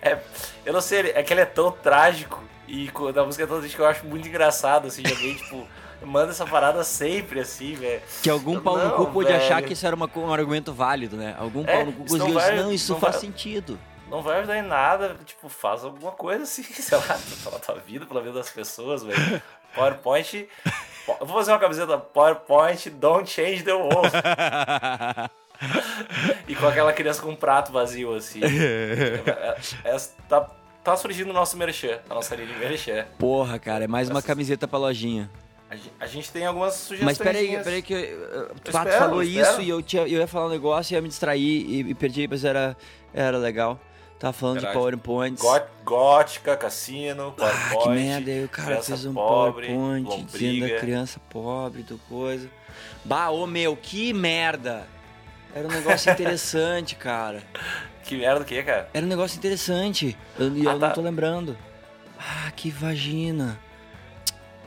É, 0.00 0.18
eu 0.64 0.72
não 0.72 0.80
sei, 0.80 1.10
é 1.10 1.22
que 1.22 1.32
ele 1.32 1.40
é 1.40 1.44
tão 1.46 1.70
trágico 1.72 2.42
e 2.68 2.90
da 3.12 3.24
música 3.24 3.44
é 3.44 3.46
tão 3.46 3.58
triste 3.58 3.74
que 3.74 3.82
eu 3.82 3.86
acho 3.86 4.06
muito 4.06 4.28
engraçado, 4.28 4.86
assim, 4.86 5.02
de 5.02 5.12
alguém, 5.12 5.34
tipo, 5.38 5.66
manda 6.02 6.30
essa 6.30 6.46
parada 6.46 6.84
sempre, 6.84 7.40
assim, 7.40 7.74
velho. 7.74 8.00
Que 8.22 8.30
algum 8.30 8.60
pau 8.60 8.76
no 8.78 8.84
Não, 8.84 8.96
cu 8.96 9.06
pôde 9.12 9.32
achar 9.32 9.60
que 9.62 9.72
isso 9.72 9.86
era 9.86 9.96
uma 9.96 10.08
um 10.16 10.32
argumento 10.32 10.72
válido, 10.72 11.16
né? 11.16 11.34
Algum 11.38 11.62
É, 11.66 11.76
pau 11.78 11.86
no 11.86 11.92
cu 11.92 11.98
não 11.98 12.06
conseguiu 12.06 12.34
vai- 12.34 12.50
dizer, 12.50 12.62
não, 12.62 12.72
isso 12.72 12.92
não 12.92 13.00
faz 13.00 13.14
vai- 13.14 13.20
sentido. 13.22 13.78
Não 14.08 14.22
vai 14.22 14.38
ajudar 14.38 14.56
em 14.58 14.62
nada, 14.62 15.16
tipo, 15.24 15.48
faz 15.48 15.82
alguma 15.84 16.12
coisa 16.12 16.44
assim, 16.44 16.62
sei 16.70 16.96
lá, 16.98 17.18
pela 17.42 17.58
tua 17.58 17.74
vida, 17.76 18.06
pela 18.06 18.20
vida 18.20 18.34
das 18.34 18.50
pessoas, 18.50 19.02
velho. 19.02 19.42
PowerPoint. 19.74 20.48
Vou 21.20 21.28
fazer 21.38 21.50
uma 21.52 21.58
camiseta 21.58 21.98
PowerPoint 21.98 22.88
Don't 22.90 23.28
Change 23.28 23.62
the 23.64 23.72
World. 23.74 24.10
e 26.48 26.54
com 26.54 26.66
aquela 26.66 26.92
criança 26.92 27.20
com 27.22 27.30
um 27.30 27.36
prato 27.36 27.72
vazio, 27.72 28.14
assim. 28.14 28.40
É- 28.42 29.56
é- 29.84 29.96
tá, 30.28 30.50
tá 30.84 30.96
surgindo 30.96 31.30
o 31.30 31.32
nosso 31.32 31.56
merchan, 31.56 31.98
a 32.08 32.14
nossa 32.14 32.34
linha 32.36 32.48
de 32.48 32.58
merchan. 32.58 33.06
Porra, 33.18 33.58
cara, 33.58 33.84
é 33.84 33.88
mais 33.88 34.08
uma 34.10 34.22
camiseta 34.22 34.66
pra 34.68 34.78
lojinha. 34.78 35.30
A 35.98 36.06
gente, 36.06 36.30
tem 36.30 36.46
algumas 36.46 36.74
sugestões. 36.74 37.04
Mas 37.04 37.18
peraí, 37.18 37.58
peraí 37.64 37.82
que 37.82 37.92
uh, 37.94 38.54
tu 38.62 38.70
espero, 38.70 38.92
falou 38.98 39.22
eu 39.22 39.28
isso 39.28 39.60
e 39.60 39.68
eu, 39.68 39.82
tinha, 39.82 40.02
eu 40.02 40.20
ia 40.20 40.26
falar 40.28 40.46
um 40.46 40.50
negócio 40.50 40.92
e 40.92 40.94
ia 40.94 41.02
me 41.02 41.08
distrair 41.08 41.42
e, 41.42 41.80
e 41.90 41.94
perdi, 41.94 42.28
mas 42.28 42.44
era, 42.44 42.76
era 43.12 43.36
legal. 43.36 43.78
Tava 44.18 44.32
falando 44.32 44.60
de 44.60 44.72
PowerPoints. 44.72 45.42
Gó- 45.42 45.66
Gótica, 45.84 46.56
cassino, 46.56 47.34
Ah, 47.36 47.40
PowerPoint. 47.72 47.82
que 47.82 47.88
merda, 48.06 48.30
aí 48.30 48.44
o 48.44 48.48
cara 48.48 48.80
fez 48.80 49.04
um 49.04 49.12
pobre, 49.12 49.66
PowerPoint 49.66 50.04
dizendo 50.04 50.52
lombriga. 50.54 50.68
da 50.74 50.80
criança 50.80 51.20
pobre, 51.28 51.82
do 51.82 51.98
coisa. 52.08 52.48
Bah, 53.04 53.30
ô 53.30 53.44
meu, 53.46 53.76
que 53.76 54.12
merda! 54.14 54.86
Era 55.56 55.66
um 55.68 55.70
negócio 55.70 56.12
interessante, 56.12 56.94
cara. 56.96 57.42
Que 58.04 58.16
merda 58.18 58.44
que 58.44 58.54
é, 58.58 58.62
cara? 58.62 58.90
Era 58.92 59.06
um 59.06 59.08
negócio 59.08 59.38
interessante. 59.38 60.16
Eu- 60.38 60.54
E 60.54 60.64
eu, 60.64 60.70
Ah, 60.70 60.78
tá. 60.78 60.86
não 60.88 60.94
tô 60.94 61.00
lembrando. 61.00 61.56
Ah, 62.18 62.50
que 62.54 62.70
vagina. 62.70 63.58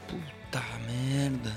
Puta 0.07 0.63
merda. 0.87 1.51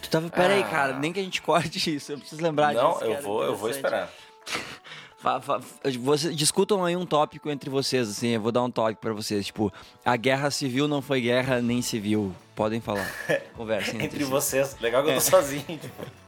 Tu 0.00 0.08
tava. 0.08 0.30
Pera 0.30 0.54
aí, 0.54 0.62
Ah. 0.62 0.68
cara, 0.68 0.92
nem 0.98 1.12
que 1.12 1.18
a 1.18 1.22
gente 1.22 1.42
corte 1.42 1.94
isso. 1.96 2.12
Eu 2.12 2.18
preciso 2.18 2.40
lembrar 2.42 2.72
Não, 2.72 2.90
disso. 2.90 2.98
que 3.00 3.04
eu 3.06 3.12
era 3.14 3.22
vou, 3.22 3.42
eu 3.42 3.56
vou 3.56 3.68
esperar. 3.70 4.08
Fa- 5.18 5.40
fa- 5.40 5.60
você- 5.98 6.32
discutam 6.32 6.84
aí 6.84 6.94
um 6.94 7.04
tópico 7.06 7.50
entre 7.50 7.68
vocês, 7.68 8.08
assim, 8.08 8.28
eu 8.28 8.40
vou 8.40 8.52
dar 8.52 8.62
um 8.62 8.70
tópico 8.70 9.00
pra 9.00 9.12
vocês. 9.12 9.46
Tipo, 9.46 9.72
a 10.04 10.14
guerra 10.16 10.50
civil 10.52 10.86
não 10.86 11.02
foi 11.02 11.20
guerra 11.22 11.60
nem 11.60 11.82
civil. 11.82 12.32
Podem 12.54 12.80
falar. 12.80 13.10
Conversem 13.56 13.94
entre, 13.96 14.06
Entre 14.06 14.24
vocês. 14.24 14.76
Legal 14.80 15.02
que 15.02 15.08
eu 15.10 15.14
tô 15.14 15.18
É. 15.18 15.20
sozinho. 15.20 15.80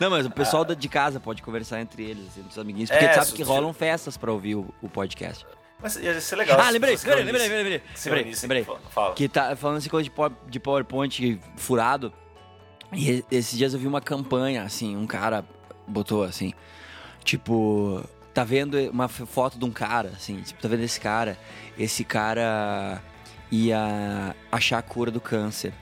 Não, 0.00 0.10
mas 0.10 0.26
o 0.26 0.30
pessoal 0.30 0.64
da- 0.64 0.74
de 0.74 0.88
casa 0.88 1.18
pode 1.20 1.42
conversar 1.42 1.80
entre 1.80 2.02
eles, 2.04 2.36
entre 2.36 2.50
os 2.50 2.58
amiguinhos. 2.58 2.90
Porque 2.90 3.04
É, 3.04 3.12
sabe 3.14 3.32
que 3.32 3.42
rolam 3.42 3.72
festas 3.72 4.16
pra 4.16 4.30
ouvir 4.32 4.54
o, 4.56 4.72
o 4.82 4.88
podcast. 4.88 5.46
Mas 5.82 5.96
ia 5.96 6.18
ser 6.20 6.36
legal. 6.36 6.58
ah, 6.60 6.70
lembrei, 6.70 6.94
lembrei, 6.96 7.14
lembrei, 7.24 7.42
lembrei, 7.42 7.58
lembrei. 7.62 7.82
Se 7.94 8.08
Lembrei, 8.10 8.34
lembrei. 8.42 8.66
Fala. 8.90 9.14
Que 9.14 9.28
tá 9.28 9.54
falando 9.56 9.76
essa 9.78 9.90
coisa 9.90 10.04
de, 10.04 10.10
power- 10.10 10.32
de 10.48 10.58
PowerPoint 10.60 11.40
furado. 11.56 12.12
E 12.92 13.24
esses 13.30 13.58
dias 13.58 13.74
eu 13.74 13.80
vi 13.80 13.86
uma 13.86 14.00
campanha, 14.00 14.62
assim, 14.62 14.96
um 14.96 15.06
cara 15.06 15.44
botou 15.86 16.22
assim, 16.22 16.52
tipo, 17.24 18.02
tá 18.32 18.44
vendo 18.44 18.78
uma 18.90 19.08
foto 19.08 19.58
de 19.58 19.64
um 19.64 19.70
cara, 19.70 20.10
assim, 20.16 20.40
tipo, 20.40 20.60
tá 20.62 20.68
vendo 20.68 20.82
esse 20.84 21.00
cara? 21.00 21.36
Esse 21.78 22.04
cara 22.04 23.02
ia 23.50 24.34
achar 24.50 24.78
a 24.78 24.82
cura 24.82 25.10
do 25.10 25.20
câncer, 25.20 25.72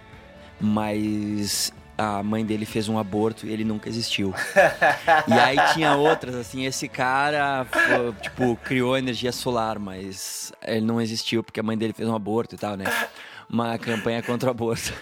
mas 0.61 1.73
a 1.97 2.23
mãe 2.23 2.45
dele 2.45 2.65
fez 2.67 2.89
um 2.89 2.99
aborto 2.99 3.47
e 3.47 3.53
ele 3.53 3.65
nunca 3.65 3.89
existiu. 3.89 4.35
E 5.29 5.33
aí 5.33 5.57
tinha 5.75 5.95
outras, 5.97 6.35
assim, 6.35 6.65
esse 6.67 6.89
cara, 6.89 7.67
tipo, 8.21 8.57
criou 8.65 8.97
energia 8.97 9.31
solar, 9.33 9.79
mas 9.79 10.53
ele 10.67 10.85
não 10.85 11.01
existiu 11.01 11.43
porque 11.43 11.61
a 11.61 11.63
mãe 11.63 11.77
dele 11.79 11.93
fez 11.93 12.09
um 12.09 12.15
aborto 12.15 12.55
e 12.55 12.59
tal, 12.59 12.77
né? 12.77 12.85
Uma 13.49 13.79
campanha 13.79 14.23
contra 14.23 14.49
o 14.49 14.51
aborto. 14.51 14.93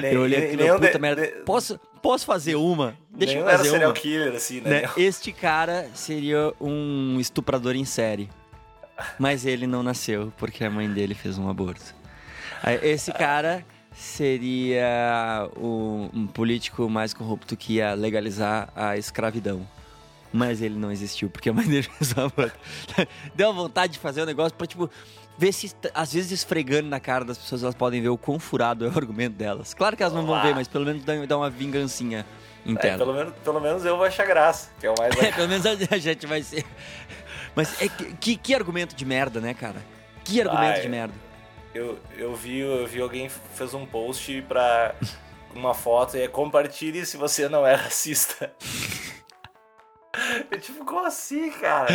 Nem- 0.00 0.12
Eu 0.12 0.22
olhei 0.22 0.52
e 0.52 0.56
nenhum 0.56 0.76
puta 0.76 0.92
de- 0.92 0.98
merda. 0.98 1.22
de- 1.22 1.32
Posso, 1.44 1.78
posso 2.00 2.24
fazer 2.24 2.54
uma? 2.54 2.96
Deixa 3.10 3.34
eu 3.38 3.48
era 3.48 3.58
fazer 3.58 3.70
serial 3.70 3.90
uma. 3.90 3.96
killer, 3.96 4.32
assim, 4.34 4.60
né? 4.60 4.82
Né? 4.82 4.90
Este 4.96 5.32
cara 5.32 5.88
seria 5.94 6.52
um 6.60 7.18
estuprador 7.18 7.74
em 7.74 7.84
série. 7.84 8.28
Mas 9.18 9.46
ele 9.46 9.66
não 9.66 9.82
nasceu 9.82 10.32
porque 10.36 10.62
a 10.64 10.70
mãe 10.70 10.88
dele 10.88 11.14
fez 11.14 11.38
um 11.38 11.48
aborto. 11.48 11.94
Esse 12.82 13.10
cara 13.12 13.64
seria 14.00 15.48
um, 15.56 16.08
um 16.14 16.26
político 16.26 16.88
mais 16.88 17.12
corrupto 17.12 17.56
que 17.56 17.74
ia 17.74 17.94
legalizar 17.94 18.70
a 18.74 18.96
escravidão. 18.96 19.66
Mas 20.32 20.62
ele 20.62 20.76
não 20.76 20.90
existiu 20.92 21.28
porque 21.28 21.50
a 21.50 21.52
mãe 21.52 21.66
dele 21.66 21.88
aborto. 22.16 22.56
Deu 23.34 23.50
uma 23.50 23.62
vontade 23.62 23.94
de 23.94 23.98
fazer 23.98 24.22
um 24.22 24.26
negócio 24.26 24.56
pra, 24.56 24.66
tipo, 24.66 24.88
ver 25.36 25.52
se, 25.52 25.72
às 25.92 26.12
vezes, 26.12 26.30
esfregando 26.30 26.88
na 26.88 27.00
cara 27.00 27.24
das 27.24 27.36
pessoas, 27.36 27.62
elas 27.62 27.74
podem 27.74 28.00
ver 28.00 28.08
o 28.10 28.16
quão 28.16 28.38
furado 28.38 28.84
é 28.86 28.88
o 28.88 28.96
argumento 28.96 29.34
delas. 29.34 29.74
Claro 29.74 29.96
que 29.96 30.02
elas 30.02 30.14
não 30.14 30.24
vão 30.24 30.40
ver, 30.40 30.54
mas 30.54 30.68
pelo 30.68 30.84
menos 30.86 31.04
dá 31.04 31.14
dá 31.26 31.36
uma 31.36 31.50
vingancinha 31.50 32.24
É, 32.64 32.70
interna. 32.70 32.98
pelo, 32.98 33.12
menos, 33.12 33.34
pelo 33.44 33.60
menos 33.60 33.84
eu 33.84 33.96
vou 33.96 34.06
achar 34.06 34.24
graça, 34.26 34.70
que 34.78 34.86
é 34.86 34.90
o 34.90 34.94
mais 34.98 35.14
É, 35.20 35.32
pelo 35.32 35.48
menos 35.48 35.66
a 35.66 35.98
gente 35.98 36.26
vai 36.26 36.42
ser. 36.42 36.64
Mas 37.54 37.82
é 37.82 37.88
que, 37.88 38.04
que, 38.14 38.36
que 38.36 38.54
argumento 38.54 38.94
de 38.94 39.04
merda, 39.04 39.40
né, 39.40 39.52
cara? 39.52 39.82
Que 40.24 40.40
argumento 40.40 40.76
Ai. 40.76 40.80
de 40.82 40.88
merda. 40.88 41.14
Eu, 41.74 41.98
eu, 42.16 42.34
vi, 42.34 42.58
eu 42.60 42.86
vi 42.86 43.00
alguém 43.00 43.28
fez 43.28 43.74
um 43.74 43.86
post 43.86 44.42
pra 44.42 44.94
uma 45.54 45.72
foto 45.74 46.16
e 46.16 46.22
é 46.22 46.28
compartilhe 46.28 47.04
se 47.06 47.16
você 47.16 47.48
não 47.48 47.66
é 47.66 47.74
racista. 47.74 48.52
Eu, 50.50 50.60
tipo, 50.60 50.84
como 50.84 51.06
assim, 51.06 51.50
cara? 51.52 51.86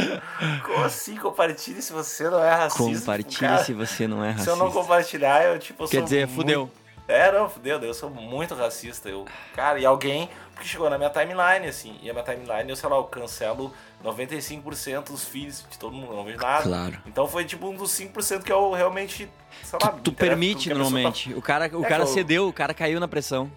Como 0.65 0.83
assim 0.85 1.17
compartilhe 1.17 1.81
se 1.81 1.91
você 1.91 2.29
não 2.29 2.41
é 2.41 2.49
racista? 2.49 2.83
Compartilhe 2.83 3.39
Cara, 3.39 3.63
se 3.63 3.73
você 3.73 4.07
não 4.07 4.23
é 4.23 4.29
Se 4.29 4.33
racista. 4.38 4.51
eu 4.51 4.55
não 4.55 4.71
compartilhar, 4.71 5.43
eu 5.45 5.59
tipo 5.59 5.83
eu 5.83 5.88
Quer 5.89 5.97
sou 5.97 6.03
dizer, 6.05 6.25
muito- 6.27 6.35
fudeu. 6.35 6.71
É, 7.08 7.32
não, 7.32 7.48
fudeu, 7.48 7.80
eu 7.82 7.94
sou 7.94 8.10
muito 8.10 8.56
racista. 8.56 9.08
Eu, 9.10 9.26
cara, 9.56 9.80
e 9.80 9.86
alguém, 9.86 10.28
porque 10.54 10.68
chegou 10.68 10.89
na 10.89 10.98
minha 10.98 11.10
timeline, 11.10 11.68
assim, 11.68 12.00
e 12.02 12.10
a 12.10 12.13
minha 12.13 12.26
timeline, 12.26 12.68
eu 12.70 12.76
sei 12.76 12.89
lá, 12.89 12.96
eu 12.96 13.04
cancelo 13.04 13.72
95% 14.04 15.06
dos 15.12 15.24
feeds 15.24 15.65
de 15.70 15.78
todo 15.78 15.94
mundo, 15.96 16.15
não 16.15 16.24
vejo 16.24 16.38
nada. 16.39 16.63
Claro. 16.63 16.98
Então 17.06 17.28
foi 17.28 17.46
tipo 17.46 17.68
um 17.68 17.76
dos 17.76 17.91
5% 17.91 18.44
que 18.44 18.52
eu 18.52 18.72
realmente, 18.72 19.30
sei 19.63 19.80
lá, 19.82 19.89
Tu, 20.04 20.12
permite 20.12 20.68
que 20.70 20.74
normalmente. 20.74 21.34
O 21.34 21.41
cara, 21.41 21.65
o 21.74 21.86
É 21.86 21.88
cara 21.88 22.04
que 22.04 22.10
eu- 22.10 22.13
cedeu, 22.13 22.48
o 22.48 22.54
cara 22.54 22.74
caiu 22.74 23.00
na 23.00 23.08
pressão. 23.08 23.52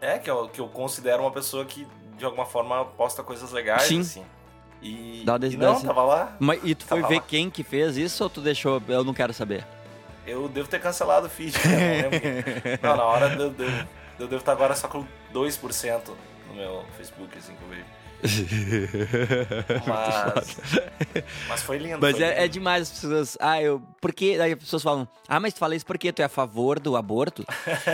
Tá... 0.00 0.06
É, 0.06 0.18
que 0.18 0.30
eu, 0.30 0.48
que 0.48 0.60
eu 0.60 0.68
considero 0.68 1.22
uma 1.22 1.30
pessoa 1.30 1.64
que 1.64 1.86
de 2.16 2.24
alguma 2.24 2.46
forma 2.46 2.84
posta 2.84 3.22
coisas 3.22 3.50
legais, 3.52 3.82
Sim. 3.82 4.00
assim. 4.00 4.24
E, 4.80 5.22
Dá 5.24 5.34
uma 5.36 5.46
e 5.46 5.56
não, 5.56 5.80
tava 5.80 6.02
lá. 6.04 6.36
Mas, 6.38 6.60
e 6.62 6.72
tu 6.74 6.84
foi 6.84 7.02
ver 7.02 7.16
lá. 7.16 7.20
quem 7.26 7.50
que 7.50 7.64
fez 7.64 7.96
isso 7.96 8.22
ou 8.22 8.30
tu 8.30 8.40
deixou? 8.40 8.80
Eu 8.88 9.02
não 9.02 9.12
quero 9.12 9.32
saber. 9.32 9.66
Eu 10.28 10.48
devo 10.48 10.68
ter 10.68 10.80
cancelado 10.80 11.26
o 11.26 11.30
feed, 11.30 11.54
né? 11.66 12.78
não 12.82 12.96
na 12.96 13.04
hora 13.04 13.34
eu, 13.34 13.46
eu, 13.46 13.70
eu 14.20 14.28
devo 14.28 14.36
estar 14.36 14.52
agora 14.52 14.74
só 14.74 14.86
com 14.88 15.04
2% 15.32 16.10
no 16.48 16.54
meu 16.54 16.84
Facebook, 16.96 17.36
assim, 17.38 17.54
que 17.54 17.62
eu 17.62 17.68
vejo. 17.68 17.84
Mas, 19.86 20.56
mas 21.48 21.62
foi 21.62 21.78
lindo. 21.78 21.98
Mas 22.00 22.16
foi 22.16 22.24
é, 22.24 22.44
é 22.44 22.48
demais 22.48 22.82
as 22.82 22.90
pessoas. 22.90 23.38
Ah, 23.40 23.62
eu. 23.62 23.80
Por 24.00 24.12
que? 24.12 24.40
Aí 24.40 24.52
as 24.52 24.58
pessoas 24.58 24.82
falam, 24.82 25.08
ah, 25.26 25.38
mas 25.38 25.54
tu 25.54 25.58
fala 25.58 25.74
isso 25.76 25.86
porque 25.86 26.12
tu 26.12 26.20
é 26.20 26.24
a 26.24 26.28
favor 26.28 26.80
do 26.80 26.96
aborto? 26.96 27.44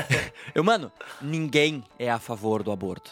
eu, 0.54 0.64
mano, 0.64 0.90
ninguém 1.20 1.84
é 1.98 2.10
a 2.10 2.18
favor 2.18 2.62
do 2.62 2.72
aborto. 2.72 3.10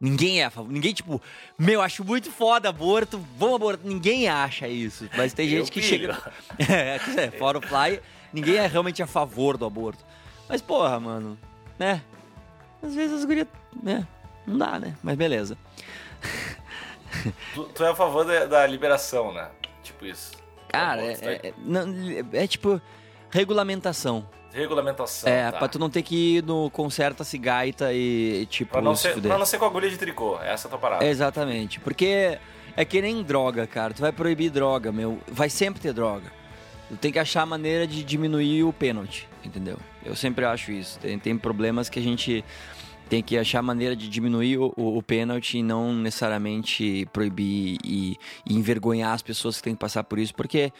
Ninguém 0.00 0.40
é 0.40 0.46
a 0.46 0.50
favor. 0.50 0.72
Ninguém, 0.72 0.92
tipo, 0.92 1.20
meu, 1.58 1.80
acho 1.80 2.04
muito 2.04 2.30
foda 2.30 2.68
aborto, 2.68 3.22
vamos 3.38 3.56
abortar. 3.56 3.86
Ninguém 3.86 4.28
acha 4.28 4.66
isso. 4.66 5.08
Mas 5.16 5.32
tem 5.32 5.48
Eu 5.48 5.58
gente 5.58 5.70
que 5.70 5.80
pilho. 5.80 6.14
chega. 6.14 6.32
é, 6.72 6.98
dizer, 6.98 7.32
fora 7.38 7.58
o 7.58 7.62
fly, 7.62 8.00
ninguém 8.34 8.56
é 8.56 8.66
realmente 8.66 9.02
a 9.02 9.06
favor 9.06 9.56
do 9.56 9.64
aborto. 9.64 10.04
Mas, 10.48 10.60
porra, 10.60 10.98
mano, 11.00 11.38
né? 11.78 12.02
Às 12.82 12.94
vezes 12.94 13.18
as 13.20 13.24
gurias. 13.24 13.46
né? 13.82 14.06
Não 14.46 14.58
dá, 14.58 14.78
né? 14.78 14.94
Mas 15.02 15.16
beleza. 15.16 15.56
Tu, 17.54 17.64
tu 17.74 17.84
é 17.84 17.90
a 17.90 17.94
favor 17.94 18.24
da, 18.24 18.44
da 18.44 18.66
liberação, 18.66 19.32
né? 19.32 19.48
Tipo 19.82 20.04
isso. 20.04 20.32
Cara, 20.68 21.00
é, 21.02 21.14
tá? 21.14 21.30
é- 21.48 21.54
não, 21.58 21.84
é 22.32 22.46
tipo 22.46 22.80
regulamentação. 23.30 24.28
Regulamentação. 24.52 25.28
É, 25.28 25.50
tá. 25.50 25.58
pra 25.58 25.68
tu 25.68 25.78
não 25.78 25.90
ter 25.90 26.02
que 26.02 26.36
ir 26.36 26.44
no 26.44 26.70
concerta-se 26.70 27.36
gaita 27.38 27.92
e, 27.92 28.42
e, 28.42 28.46
tipo, 28.46 28.72
Pra 28.72 28.82
não, 28.82 28.94
se 28.94 29.02
ser, 29.02 29.20
pra 29.20 29.38
não 29.38 29.46
ser 29.46 29.58
com 29.58 29.64
agulha 29.64 29.88
de 29.90 29.96
tricô, 29.96 30.38
essa 30.40 30.66
é 30.66 30.68
a 30.68 30.70
tua 30.70 30.78
parada. 30.78 31.04
Exatamente. 31.04 31.80
Porque 31.80 32.38
é 32.76 32.84
que 32.84 33.00
nem 33.00 33.22
droga, 33.22 33.66
cara. 33.66 33.92
Tu 33.94 34.00
vai 34.00 34.12
proibir 34.12 34.50
droga, 34.50 34.92
meu. 34.92 35.18
Vai 35.26 35.48
sempre 35.50 35.80
ter 35.80 35.92
droga. 35.92 36.30
Tu 36.94 37.00
tem 37.00 37.12
que 37.12 37.18
achar 37.18 37.42
a 37.42 37.46
maneira 37.46 37.86
de 37.86 38.02
diminuir 38.04 38.62
o 38.64 38.72
pênalti, 38.72 39.28
entendeu? 39.44 39.78
Eu 40.04 40.14
sempre 40.16 40.44
acho 40.44 40.70
isso. 40.72 40.98
Tem, 40.98 41.18
tem 41.18 41.36
problemas 41.36 41.88
que 41.88 41.98
a 41.98 42.02
gente 42.02 42.44
tem 43.08 43.22
que 43.22 43.36
achar 43.36 43.58
a 43.58 43.62
maneira 43.62 43.94
de 43.94 44.08
diminuir 44.08 44.58
o, 44.58 44.72
o, 44.76 44.96
o 44.98 45.02
pênalti 45.02 45.58
e 45.58 45.62
não 45.62 45.92
necessariamente 45.94 47.06
proibir 47.12 47.76
e, 47.84 48.16
e 48.46 48.54
envergonhar 48.54 49.12
as 49.12 49.22
pessoas 49.22 49.56
que 49.58 49.62
têm 49.64 49.74
que 49.74 49.80
passar 49.80 50.04
por 50.04 50.18
isso, 50.18 50.34
porque 50.34 50.72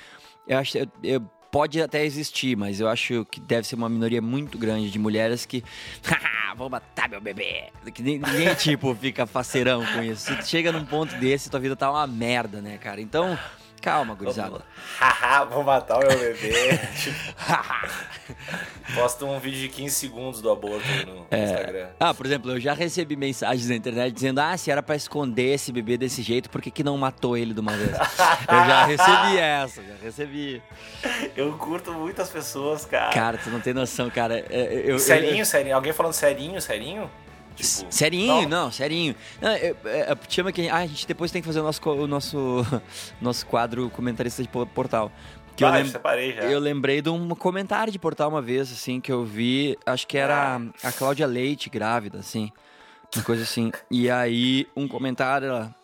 eu 0.48 0.58
acho 0.58 0.78
eu, 0.78 0.86
eu- 1.02 1.20
pode 1.50 1.80
até 1.80 2.04
existir, 2.04 2.56
mas 2.56 2.80
eu 2.80 2.88
acho 2.88 3.24
que 3.30 3.38
deve 3.40 3.64
ser 3.64 3.76
uma 3.76 3.88
minoria 3.88 4.20
muito 4.20 4.58
grande 4.58 4.90
de 4.90 4.98
mulheres 4.98 5.46
que 5.46 5.62
"Haha, 6.04 6.52
vou 6.56 6.68
matar 6.68 7.08
meu 7.08 7.20
bebê. 7.20 7.66
Que 7.94 8.02
ninguém 8.02 8.52
tipo 8.56 8.92
fica 8.94 9.24
faceirão 9.24 9.84
com 9.86 10.02
isso. 10.02 10.34
Se 10.34 10.48
chega 10.50 10.72
num 10.72 10.84
ponto 10.84 11.14
desse, 11.16 11.48
tua 11.48 11.60
vida 11.60 11.76
tá 11.76 11.88
uma 11.90 12.06
merda, 12.08 12.60
né, 12.60 12.76
cara? 12.78 13.00
Então, 13.00 13.38
calma, 13.84 14.14
gurizada. 14.14 14.62
Haha, 14.98 15.44
vou 15.44 15.62
matar 15.62 15.96
o 15.96 16.00
meu 16.00 16.18
bebê. 16.18 16.80
posta 18.94 19.24
um 19.24 19.38
vídeo 19.38 19.60
de 19.60 19.68
15 19.68 19.94
segundos 19.94 20.40
do 20.40 20.50
aborto 20.50 20.86
no 21.06 21.26
É. 21.30 21.44
Instagram. 21.44 21.88
Ah, 22.00 22.14
por 22.14 22.26
exemplo, 22.26 22.52
eu 22.52 22.60
já 22.60 22.72
recebi 22.74 23.16
mensagens 23.16 23.68
na 23.68 23.74
internet 23.74 24.12
dizendo: 24.12 24.38
ah, 24.40 24.56
se 24.56 24.70
era 24.70 24.82
pra 24.82 24.96
esconder 24.96 25.54
esse 25.54 25.72
bebê 25.72 25.96
desse 25.96 26.22
jeito, 26.22 26.48
por 26.50 26.60
que, 26.62 26.70
que 26.70 26.82
não 26.84 26.96
matou 26.96 27.36
ele 27.36 27.52
de 27.52 27.60
uma 27.60 27.72
vez? 27.72 27.90
eu 27.90 27.96
já 28.66 28.86
recebi 28.86 29.36
essa, 29.38 29.82
já 29.82 29.94
recebi. 30.02 30.62
Eu 31.36 31.52
curto 31.58 31.92
muitas 31.92 32.30
pessoas, 32.30 32.84
cara. 32.84 33.12
Cara, 33.12 33.38
tu 33.38 33.50
não 33.50 33.60
tem 33.60 33.74
noção, 33.74 34.08
cara. 34.10 34.38
É, 34.50 34.82
Eu, 34.84 34.90
eu- 34.94 34.98
serinho, 34.98 35.44
serinho. 35.44 35.74
Alguém 35.76 35.92
falando 35.92 36.12
serinho, 36.12 36.60
serinho? 36.60 37.10
Tipo, 37.56 37.86
Serinho, 37.90 38.42
não. 38.42 38.64
não, 38.64 38.70
serinho. 38.72 39.14
Não, 39.40 39.50
é, 39.50 39.66
é, 39.66 39.74
é, 39.84 40.18
chama 40.28 40.50
que. 40.50 40.68
Ah, 40.68 40.78
a 40.78 40.86
gente 40.86 41.06
depois 41.06 41.30
tem 41.30 41.40
que 41.40 41.46
fazer 41.46 41.60
o 41.60 41.62
nosso, 41.62 41.88
o 41.90 42.06
nosso, 42.06 42.66
nosso 43.22 43.46
quadro 43.46 43.88
comentarista 43.90 44.42
de 44.42 44.48
po- 44.48 44.66
portal. 44.66 45.10
Que 45.56 45.62
eu, 45.62 45.68
Ah, 45.68 45.78
eu 45.78 45.82
lem- 45.84 45.92
separei 45.92 46.32
já. 46.34 46.42
eu 46.42 46.58
lembrei 46.58 47.00
de 47.00 47.08
um 47.10 47.28
comentário 47.30 47.92
de 47.92 47.98
portal 47.98 48.28
uma 48.28 48.42
vez, 48.42 48.72
assim, 48.72 49.00
que 49.00 49.12
eu 49.12 49.24
vi, 49.24 49.78
acho 49.86 50.04
que 50.06 50.18
era 50.18 50.60
a 50.82 50.90
Cláudia 50.90 51.26
Leite 51.28 51.70
grávida, 51.70 52.18
assim, 52.18 52.50
uma 53.14 53.22
coisa 53.24 53.44
assim. 53.44 53.70
E 53.88 54.10
aí, 54.10 54.66
um 54.74 54.88
comentário, 54.88 55.46
ela, 55.46 55.74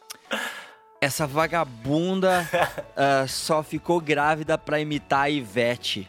essa 1.00 1.24
vagabunda 1.24 2.44
ah, 2.96 3.26
só 3.28 3.62
ficou 3.62 4.00
grávida 4.00 4.58
pra 4.58 4.80
imitar 4.80 5.26
a 5.26 5.30
Ivete. 5.30 6.08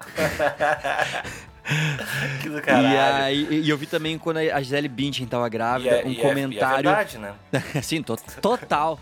Que 2.42 2.48
do 2.48 2.60
caralho. 2.62 2.88
E 2.88 2.96
aí, 2.96 3.48
e 3.64 3.68
eu 3.68 3.76
vi 3.76 3.86
também 3.86 4.16
quando 4.18 4.38
a 4.38 4.60
Gisele 4.60 4.88
Bündchen 4.88 5.26
tava 5.26 5.46
E 5.46 5.50
grávida, 5.50 5.90
é- 5.96 6.04
um 6.04 6.10
e 6.10 6.18
é- 6.18 6.22
comentário... 6.22 6.88
E 6.88 6.92
é 6.92 6.94
verdade, 6.94 7.18
né? 7.18 7.34
Sim, 7.82 8.02
to- 8.02 8.16
total. 8.40 8.98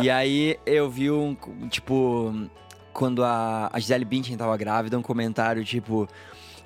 e 0.00 0.10
aí 0.10 0.58
eu 0.66 0.90
vi 0.90 1.10
um, 1.10 1.36
tipo, 1.70 2.48
quando 2.92 3.24
a, 3.24 3.70
a 3.72 3.78
Gisele 3.80 4.04
Bündchen 4.04 4.36
tava 4.36 4.56
grávida, 4.56 4.98
um 4.98 5.02
comentário 5.02 5.64
tipo... 5.64 6.08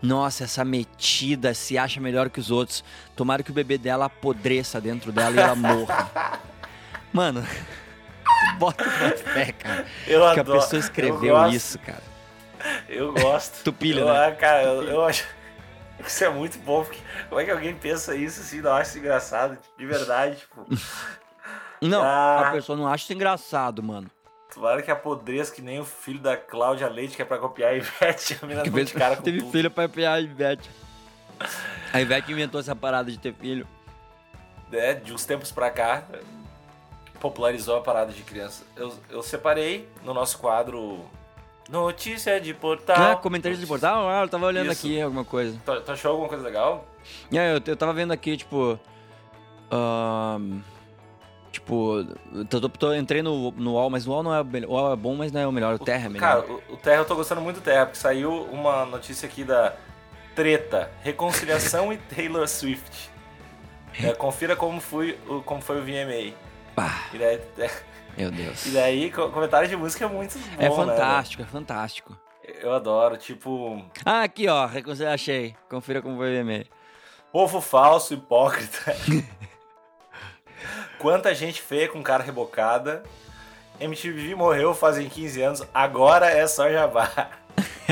Nossa, 0.03 0.45
essa 0.45 0.65
metida 0.65 1.53
se 1.53 1.77
acha 1.77 2.01
melhor 2.01 2.31
que 2.31 2.41
os 2.41 2.51
outros. 2.51 2.83
Tomara 3.15 3.43
que 3.43 3.51
o 3.51 3.55
bebê 3.55 3.77
dela 3.77 4.07
apodreça 4.07 4.81
dentro 4.81 5.13
dela 5.13 5.37
e 5.37 5.39
ela 5.39 5.55
morra. 5.55 6.41
Mano, 7.13 7.45
bota 8.59 8.83
uma 8.83 9.11
fé, 9.11 9.53
cara. 9.53 9.85
Eu 10.07 10.21
que 10.33 10.41
adoro. 10.41 10.59
a 10.59 10.63
pessoa 10.63 10.81
escreveu 10.81 11.47
isso, 11.49 11.79
cara. 11.81 12.03
Eu 12.89 13.13
gosto. 13.13 13.63
Tu 13.65 13.73
pilha, 13.73 14.01
eu, 14.01 14.07
né? 14.13 14.27
ah, 14.29 14.33
Cara, 14.37 14.63
eu, 14.65 14.83
eu 14.85 15.05
acho. 15.05 15.25
Isso 16.07 16.25
é 16.25 16.29
muito 16.31 16.59
bom, 16.61 16.83
porque 16.85 16.99
como 17.29 17.41
é 17.41 17.45
que 17.45 17.51
alguém 17.51 17.75
pensa 17.75 18.15
isso 18.15 18.41
assim? 18.41 18.61
Não 18.63 18.73
acha 18.73 18.89
isso 18.91 18.99
engraçado, 18.99 19.59
de 19.79 19.85
verdade, 19.87 20.37
tipo. 20.37 20.67
Não, 21.83 22.03
Ah. 22.03 22.49
a 22.49 22.53
pessoa 22.53 22.77
não 22.79 22.89
acha 22.89 23.05
isso 23.05 23.13
engraçado, 23.13 23.83
mano. 23.83 24.11
Tomara 24.55 24.81
que 24.83 24.91
apodreça 24.91 25.55
que 25.55 25.61
nem 25.63 25.79
o 25.79 25.85
filho 25.85 26.19
da 26.19 26.37
Cláudia 26.39 26.89
Leite, 26.89 27.15
que 27.17 27.23
é 27.23 27.25
pra 27.25 27.37
copiar 27.39 27.71
a 27.73 27.75
Ivete, 27.77 28.39
a 28.43 28.47
menina 28.47 28.63
Que 28.65 28.71
vez 28.71 28.89
de 28.89 28.95
cara 28.95 29.15
com 29.17 29.23
teve 29.23 29.41
tudo. 29.41 29.53
filho 29.53 29.71
pra 29.71 29.89
pegar 29.91 30.15
a 30.15 30.21
Ivete. 30.21 30.71
A 31.93 32.01
Ivete 32.01 32.33
inventou 32.33 32.61
essa 32.61 32.75
parada 32.75 33.11
de 33.11 33.19
ter 33.19 33.35
filho. 33.35 33.67
né, 34.73 34.95
de 34.95 35.13
uns 35.13 35.25
tempos 35.27 35.53
pra 35.53 35.71
cá, 35.71 36.03
popularizou 37.21 37.77
a 37.77 37.81
parada 37.83 38.11
de 38.13 38.23
criança. 38.23 38.65
Eu, 38.75 38.95
eu 39.11 39.23
separei 39.23 39.87
no 40.03 40.15
nosso 40.15 40.39
quadro 40.39 41.05
Notícia 41.71 42.41
de 42.41 42.53
Portal. 42.53 43.13
Ah, 43.13 43.17
comentários 43.17 43.61
de 43.61 43.67
portal? 43.67 44.09
Ah, 44.09 44.23
eu 44.23 44.29
tava 44.29 44.47
olhando 44.47 44.73
Isso. 44.73 44.87
aqui 44.87 45.01
alguma 45.01 45.25
coisa. 45.25 45.57
Tu, 45.65 45.81
tu 45.83 45.93
achou 45.93 46.11
alguma 46.11 46.29
coisa 46.29 46.43
legal? 46.43 46.85
É, 47.33 47.55
eu, 47.57 47.61
eu 47.65 47.77
tava 47.77 47.93
vendo 47.93 48.13
aqui, 48.13 48.37
tipo. 48.37 48.79
ahn, 49.71 50.61
tipo, 51.53 52.05
tô, 52.49 52.69
tô- 52.69 52.95
entrei 52.95 53.23
no, 53.23 53.53
no 53.53 53.73
UOL, 53.75 53.89
mas 53.91 54.07
o 54.07 54.11
UOL 54.11 54.23
não 54.23 54.35
é 54.35 54.41
o 54.41 54.71
UOL 54.71 54.93
é 54.93 54.97
bom, 54.97 55.15
mas 55.15 55.31
não 55.31 55.41
é 55.41 55.47
o 55.47 55.53
melhor. 55.53 55.75
O 55.75 55.79
Terra 55.79 56.07
é 56.07 56.09
melhor. 56.09 56.43
Cara, 56.43 56.53
o, 56.53 56.75
o 56.75 56.77
Terra, 56.77 56.97
eu 57.03 57.05
tô 57.05 57.15
gostando 57.15 57.41
muito 57.41 57.61
do 57.61 57.63
Terra, 57.63 57.87
porque 57.87 57.99
saiu 58.01 58.33
uma 58.51 58.85
notícia 58.85 59.29
aqui 59.29 59.45
da 59.45 59.75
Treta, 60.35 60.91
Reconciliação 61.03 61.93
e 61.93 61.97
Taylor 61.99 62.49
Swift. 62.49 63.11
É, 64.03 64.13
confira 64.13 64.57
como 64.57 64.81
foi, 64.81 65.19
o, 65.29 65.41
como 65.43 65.61
foi 65.61 65.79
o 65.81 65.83
VMA. 65.85 66.35
Pá, 66.75 67.05
E 67.13 67.19
daí, 67.19 67.41
meu 68.17 68.31
Deus. 68.31 68.67
e 68.67 68.71
daí 68.71 69.11
co- 69.11 69.31
comentário 69.31 69.69
de 69.69 69.77
música 69.77 70.05
é 70.05 70.09
muito 70.09 70.39
bom, 70.39 70.47
É 70.59 70.69
né, 70.69 70.75
fantástico, 70.75 71.43
é 71.43 71.47
fantástico. 71.47 72.17
Eu 72.63 72.73
adoro, 72.75 73.17
tipo... 73.17 73.85
Ah, 74.05 74.23
aqui, 74.23 74.49
ó. 74.49 74.69
Achei. 75.13 75.55
Confira 75.69 76.03
como 76.03 76.17
foi 76.17 76.37
o 76.37 76.41
e-mail. 76.41 76.67
Povo 77.33 77.61
falso, 77.61 78.15
hipócrita. 78.15 78.97
Quanta 80.99 81.35
gente 81.35 81.63
feia 81.63 81.89
com 81.89 82.03
cara 82.03 82.23
rebocada. 82.23 83.03
MTV 83.79 84.35
morreu 84.35 84.75
fazem 84.75 85.09
15 85.09 85.43
anos, 85.43 85.63
agora 85.73 86.27
é 86.31 86.47
só 86.47 86.71
jabá. 86.71 87.31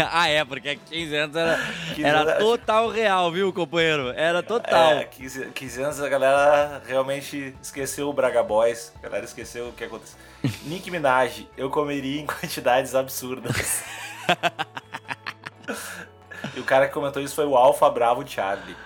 ah, 0.10 0.28
é, 0.28 0.44
porque 0.44 0.70
há 0.70 0.76
15 0.76 1.16
anos 1.16 1.36
era, 1.36 1.56
15 1.94 2.04
era 2.04 2.20
anos- 2.20 2.38
total 2.38 2.88
real, 2.88 3.30
viu, 3.32 3.52
companheiro? 3.52 4.10
Era 4.10 4.42
total. 4.42 4.92
É, 4.92 5.04
15, 5.04 5.46
15 5.50 5.82
anos 5.82 6.02
a 6.02 6.08
galera 6.08 6.82
realmente 6.86 7.54
esqueceu 7.62 8.08
o 8.08 8.12
Braga 8.12 8.42
Boys. 8.42 8.92
A 8.98 9.02
galera 9.02 9.24
esqueceu 9.24 9.68
o 9.68 9.72
que 9.72 9.84
aconteceu. 9.84 10.18
Nick 10.64 10.90
Minaj, 10.90 11.46
eu 11.56 11.70
comeria 11.70 12.20
em 12.20 12.26
quantidades 12.26 12.94
absurdas. 12.94 13.82
e 16.54 16.60
o 16.60 16.64
cara 16.64 16.86
que 16.86 16.94
comentou 16.94 17.22
isso 17.22 17.34
foi 17.34 17.46
o 17.46 17.56
Alfa 17.56 17.88
Bravo 17.90 18.26
Charlie. 18.26 18.76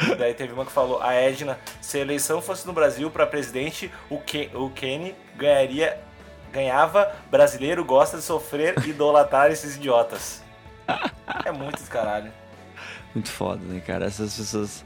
E 0.00 0.14
daí 0.14 0.32
teve 0.32 0.52
uma 0.52 0.64
que 0.64 0.70
falou, 0.70 1.02
a 1.02 1.12
Edna, 1.12 1.58
se 1.80 1.98
a 1.98 2.00
eleição 2.00 2.40
fosse 2.40 2.64
no 2.66 2.72
Brasil 2.72 3.10
pra 3.10 3.26
presidente, 3.26 3.90
o, 4.08 4.18
Ken, 4.18 4.48
o 4.54 4.70
Kenny 4.70 5.14
ganharia, 5.36 5.98
ganhava, 6.52 7.14
brasileiro 7.30 7.84
gosta 7.84 8.16
de 8.16 8.22
sofrer 8.22 8.74
e 8.86 8.90
idolatrar 8.90 9.50
esses 9.50 9.76
idiotas. 9.76 10.42
É 11.44 11.52
muito 11.52 11.82
caralho. 11.84 12.32
Muito 13.14 13.30
foda, 13.30 13.62
né, 13.64 13.80
cara? 13.80 14.06
Essas 14.06 14.36
pessoas. 14.36 14.84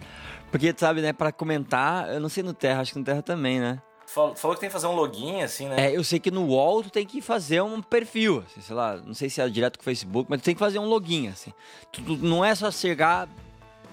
Porque, 0.51 0.75
sabe, 0.77 1.01
né, 1.01 1.13
pra 1.13 1.33
comentar, 1.33 2.09
eu 2.13 2.21
não 2.21 2.29
sei 2.29 2.43
no 2.43 2.53
Terra, 2.53 2.81
acho 2.83 2.93
que 2.93 2.99
no 2.99 3.05
Terra 3.05 3.23
também, 3.23 3.59
né? 3.61 3.81
Falou, 4.07 4.35
falou 4.37 4.55
que 4.55 4.61
tem 4.61 4.69
que 4.69 4.73
fazer 4.75 4.87
um 4.87 4.93
login, 4.95 5.41
assim, 5.43 5.69
né? 5.69 5.87
É, 5.91 5.97
eu 5.97 6.05
sei 6.05 6.21
que 6.21 6.31
no 6.31 6.45
UOL 6.47 6.83
tu 6.83 6.91
tem 6.91 7.07
que 7.07 7.23
fazer 7.23 7.63
um 7.63 7.81
perfil, 7.81 8.45
assim, 8.47 8.61
sei 8.61 8.77
lá, 8.77 8.97
não 8.99 9.15
sei 9.15 9.31
se 9.31 9.41
é 9.41 9.49
direto 9.49 9.79
com 9.79 9.83
o 9.83 9.85
Facebook, 9.85 10.29
mas 10.29 10.43
tu 10.43 10.45
tem 10.45 10.55
que 10.55 10.59
fazer 10.59 10.79
um 10.79 10.85
login, 10.87 11.29
assim. 11.29 11.51
Tu, 11.91 12.03
tu- 12.03 12.17
não 12.19 12.45
é 12.45 12.55
só 12.55 12.71
chegar, 12.71 13.27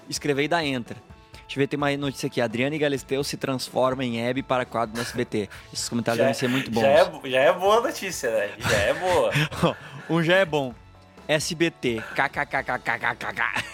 escrever 0.08 0.42
e 0.44 0.48
dar 0.48 0.62
enter. 0.62 0.98
Deixa 1.50 1.58
eu 1.58 1.62
ver, 1.62 1.66
tem 1.66 1.76
uma 1.76 1.90
notícia 1.96 2.28
aqui. 2.28 2.40
Adriane 2.40 2.78
Galisteu 2.78 3.24
se 3.24 3.36
transforma 3.36 4.04
em 4.04 4.24
Hebe 4.24 4.40
para 4.40 4.64
quadro 4.64 4.94
no 4.94 5.02
SBT. 5.02 5.48
Esses 5.72 5.88
comentários 5.88 6.20
devem 6.20 6.32
ser 6.32 6.48
muito 6.48 6.70
bons. 6.70 6.82
Já 6.82 6.88
é, 6.88 7.10
já 7.24 7.40
é 7.40 7.52
boa 7.52 7.78
a 7.78 7.80
notícia, 7.80 8.30
né? 8.30 8.50
Já 8.56 8.76
é 8.76 8.94
boa. 8.94 9.32
um 10.08 10.22
já 10.22 10.36
é 10.36 10.44
bom. 10.44 10.72
SBT. 11.26 12.04
KKKKKKK. 12.14 13.64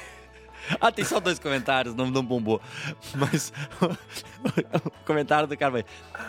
Ah, 0.80 0.90
tem 0.90 1.04
só 1.04 1.20
dois 1.20 1.38
comentários, 1.38 1.94
não, 1.94 2.10
não 2.10 2.24
bombou. 2.24 2.62
Mas 3.14 3.52
o 4.82 4.90
comentário 5.04 5.46
do 5.46 5.56
cara 5.56 5.70
vai. 5.70 5.84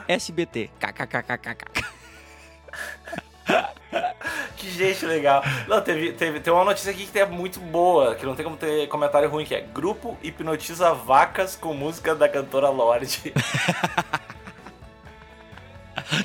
SBT. 0.05 0.69
KKKKKK. 0.77 1.85
que 4.57 4.69
gente 4.69 5.05
legal. 5.05 5.43
Não, 5.67 5.81
teve, 5.81 6.13
teve, 6.13 6.39
tem 6.39 6.51
uma 6.51 6.63
notícia 6.65 6.91
aqui 6.91 7.05
que 7.05 7.19
é 7.19 7.25
muito 7.25 7.59
boa, 7.59 8.15
que 8.15 8.25
não 8.25 8.35
tem 8.35 8.43
como 8.43 8.57
ter 8.57 8.87
comentário 8.87 9.29
ruim, 9.29 9.45
que 9.45 9.55
é 9.55 9.61
Grupo 9.61 10.17
hipnotiza 10.21 10.93
vacas 10.93 11.55
com 11.55 11.73
música 11.73 12.13
da 12.15 12.27
cantora 12.27 12.69
Lorde. 12.69 13.33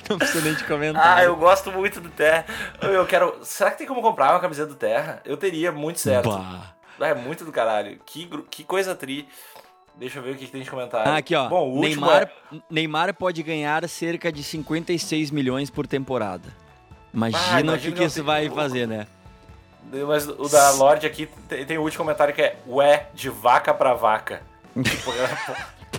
Não 0.09 0.17
precisa 0.19 0.45
nem 0.45 0.55
de 0.55 0.65
comentário. 0.65 1.23
ah, 1.23 1.25
eu 1.25 1.35
gosto 1.35 1.73
muito 1.73 2.01
do 2.01 2.09
Terra. 2.09 2.45
Eu 2.81 3.05
quero... 3.07 3.39
Será 3.43 3.71
que 3.71 3.79
tem 3.79 3.87
como 3.87 4.01
comprar 4.01 4.31
uma 4.31 4.39
camiseta 4.39 4.69
do 4.69 4.77
Terra? 4.77 5.21
Eu 5.25 5.37
teria, 5.37 5.73
muito 5.73 5.99
certo. 5.99 6.31
Bah. 6.31 6.75
Ah, 7.01 7.09
é 7.09 7.15
muito 7.15 7.45
do 7.45 7.51
caralho. 7.51 7.99
Que, 8.07 8.29
que 8.49 8.63
coisa 8.63 8.95
tri. 8.95 9.29
Deixa 9.97 10.19
eu 10.19 10.23
ver 10.23 10.33
o 10.33 10.37
que, 10.37 10.47
que 10.47 10.53
tem 10.53 10.63
de 10.63 10.71
comentário. 10.71 11.11
Ah, 11.11 11.17
aqui, 11.17 11.35
ó. 11.35 11.49
Bom, 11.49 11.81
Neymar, 11.81 12.23
é- 12.23 12.57
Neymar 12.71 13.13
pode 13.15 13.43
ganhar 13.43 13.87
cerca 13.89 14.31
de 14.31 14.43
56 14.43 15.31
milhões 15.31 15.69
por 15.69 15.87
temporada. 15.87 16.49
Imagina, 17.13 17.73
Ah, 17.73 17.77
o 17.77 17.79
que, 17.79 17.93
que 17.93 18.05
isso 18.05 18.23
vai 18.25 18.49
fazer, 18.51 18.87
né? 18.89 19.07
Mas 20.07 20.27
o 20.27 20.49
da 20.49 20.71
Lorde 20.71 21.07
aqui 21.07 21.29
tem, 21.49 21.67
tem 21.67 21.79
o 21.79 21.83
último 21.83 22.05
comentário 22.05 22.33
que 22.35 22.41
é 22.41 22.57
Ué, 22.67 23.09
de 23.15 23.29
vaca 23.29 23.75
pra 23.75 23.95
vaca. 23.95 24.43
Tipo, 24.83 25.13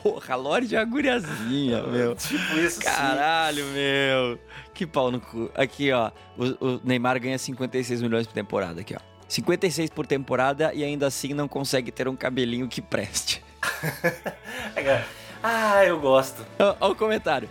Porra, 0.02 0.34
a 0.34 0.36
Lorde 0.36 0.76
é 0.76 0.80
uma 0.80 0.86
guriazinha, 0.86 1.84
meu. 1.88 2.15
tipo 2.15 2.58
isso, 2.58 2.78
sim. 2.82 2.88
Caralho, 2.88 3.63
meu. 3.67 4.39
Que 4.73 4.88
pau 4.88 5.12
no 5.12 5.21
cu. 5.21 5.52
Aqui, 5.56 5.91
ó. 5.91 6.10
O, 6.36 6.65
o 6.67 6.82
Neymar 6.84 7.19
ganha 7.19 7.38
56 7.38 8.02
milhões 8.02 8.26
por 8.26 8.34
temporada. 8.34 8.82
Aqui, 8.82 8.95
ó. 8.95 8.99
56 9.28 9.91
por 9.91 10.08
temporada 10.08 10.73
e 10.73 10.84
ainda 10.84 11.06
assim 11.08 11.34
não 11.34 11.47
consegue 11.47 11.91
ter 11.91 12.08
um 12.08 12.15
cabelinho 12.15 12.67
que 12.67 12.82
preste. 12.82 13.43
Ah, 15.45 15.84
eu 15.86 15.99
gosto. 15.99 16.45
Ó 16.80 16.91
o 16.91 16.95
comentário. 16.95 17.49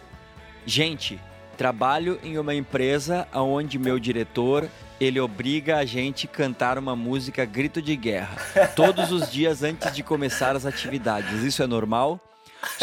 Gente, 0.65 1.21
trabalho 1.57 2.19
em 2.23 2.39
uma 2.39 2.55
empresa 2.55 3.27
onde 3.33 3.79
meu 3.79 3.99
diretor 3.99 4.69
ele 5.01 5.19
obriga 5.19 5.79
a 5.79 5.85
gente 5.85 6.27
a 6.27 6.31
cantar 6.31 6.79
uma 6.79 6.95
música 6.95 7.45
grito 7.45 7.83
de 7.83 7.97
guerra 7.97 8.37
todos 8.77 9.11
os 9.11 9.31
dias 9.31 9.63
antes 9.63 9.93
de 9.93 10.03
começar 10.03 10.55
as 10.55 10.65
atividades. 10.65 11.43
Isso 11.43 11.63
é 11.63 11.67
normal? 11.67 12.21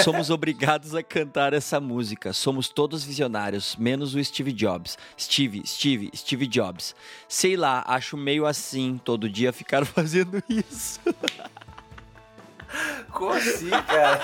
Somos 0.04 0.30
obrigados 0.30 0.94
a 0.94 1.02
cantar 1.02 1.54
essa 1.54 1.80
música. 1.80 2.34
Somos 2.34 2.68
todos 2.68 3.04
visionários, 3.04 3.76
menos 3.78 4.14
o 4.14 4.24
Steve 4.24 4.52
Jobs. 4.52 4.98
Steve, 5.18 5.64
Steve, 5.66 6.12
Steve 6.14 6.48
Jobs. 6.48 6.94
Sei 7.28 7.56
lá, 7.56 7.84
acho 7.88 8.18
meio 8.18 8.46
assim 8.46 9.00
todo 9.04 9.30
dia 9.30 9.54
ficar 9.54 9.86
fazendo 9.88 10.44
isso. 10.50 11.00
Como 13.12 13.32
assim, 13.32 13.70
cara? 13.70 14.20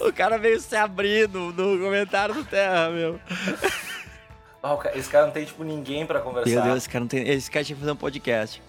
o 0.00 0.12
cara 0.12 0.38
veio 0.38 0.60
se 0.60 0.74
abrindo 0.76 1.52
no 1.52 1.78
comentário 1.78 2.34
do 2.34 2.44
Terra, 2.44 2.90
meu. 2.90 3.20
Esse 4.94 5.08
cara 5.08 5.26
não 5.26 5.32
tem, 5.32 5.44
tipo, 5.44 5.64
ninguém 5.64 6.04
pra 6.04 6.20
conversar. 6.20 6.50
Meu 6.50 6.62
Deus, 6.62 6.76
esse 6.78 6.88
cara, 6.88 7.00
não 7.00 7.08
tem... 7.08 7.28
esse 7.28 7.50
cara 7.50 7.64
tinha 7.64 7.76
que 7.76 7.80
fazer 7.80 7.92
um 7.92 7.96
podcast. 7.96 8.62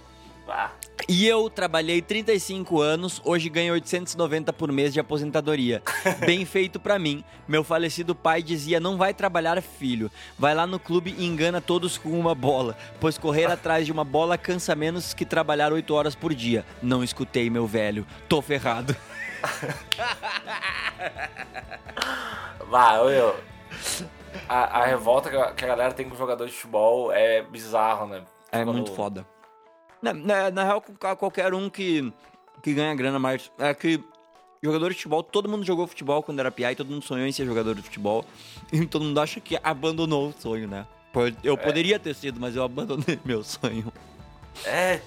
Ah, 0.47 0.69
E 1.13 1.27
eu 1.27 1.49
trabalhei 1.49 2.01
35 2.01 2.79
anos, 2.79 3.21
hoje 3.25 3.49
ganho 3.49 3.73
890 3.73 4.53
por 4.53 4.71
mês 4.71 4.93
de 4.93 4.99
aposentadoria. 5.01 5.83
Bem 6.25 6.45
feito 6.45 6.79
pra 6.79 6.97
mim. 6.97 7.21
Meu 7.45 7.65
falecido 7.65 8.15
pai 8.15 8.41
dizia: 8.41 8.79
"Não 8.79 8.95
vai 8.95 9.13
trabalhar, 9.13 9.61
filho. 9.61 10.09
Vai 10.39 10.55
lá 10.55 10.65
no 10.65 10.79
clube 10.79 11.13
e 11.17 11.25
engana 11.25 11.59
todos 11.59 11.97
com 11.97 12.17
uma 12.17 12.33
bola, 12.33 12.77
pois 12.97 13.17
correr 13.17 13.47
atrás 13.51 13.85
de 13.85 13.91
uma 13.91 14.05
bola 14.05 14.37
cansa 14.37 14.73
menos 14.73 15.13
que 15.13 15.25
trabalhar 15.25 15.73
8 15.73 15.93
horas 15.93 16.15
por 16.15 16.33
dia." 16.33 16.65
Não 16.81 17.03
escutei, 17.03 17.49
meu 17.49 17.67
velho. 17.67 18.07
Tô 18.29 18.41
ferrado. 18.41 18.95
Vá, 22.69 22.95
eu. 22.99 23.35
A, 24.47 24.79
a 24.79 24.85
revolta 24.85 25.29
que 25.29 25.65
a, 25.65 25.67
galera 25.67 25.93
tem 25.93 26.07
com 26.07 26.15
jogador 26.15 26.45
de 26.45 26.53
futebol 26.53 27.11
é 27.11 27.41
bizarro, 27.41 28.07
né? 28.07 28.23
É 28.49 28.59
Quando- 28.63 28.71
muito 28.71 28.93
foda. 28.93 29.27
Na, 30.01 30.13
na, 30.13 30.51
na 30.51 30.63
real, 30.63 30.81
qual- 30.99 31.15
qualquer 31.17 31.53
um 31.53 31.69
que, 31.69 32.11
que 32.63 32.73
ganha 32.73 32.93
grana, 32.95 33.19
mas 33.19 33.51
é 33.59 33.73
que 33.73 34.03
jogador 34.63 34.89
de 34.89 34.95
futebol, 34.95 35.23
todo 35.23 35.49
mundo 35.49 35.63
jogou 35.65 35.87
futebol 35.87 36.21
quando 36.23 36.39
era 36.39 36.51
piá 36.51 36.71
e 36.71 36.75
todo 36.75 36.89
mundo 36.89 37.03
sonhou 37.03 37.25
em 37.27 37.31
ser 37.31 37.45
jogador 37.45 37.75
de 37.75 37.81
futebol. 37.81 38.25
E 38.71 38.85
todo 38.85 39.03
mundo 39.03 39.19
acha 39.19 39.39
que 39.41 39.57
abandonou 39.63 40.29
o 40.29 40.33
sonho, 40.33 40.67
né? 40.67 40.85
Eu 41.43 41.57
poderia 41.57 41.99
ter 41.99 42.15
sido, 42.15 42.39
mas 42.39 42.55
eu 42.55 42.63
abandonei 42.63 43.19
meu 43.25 43.43
sonho. 43.43 43.91
É, 44.65 45.01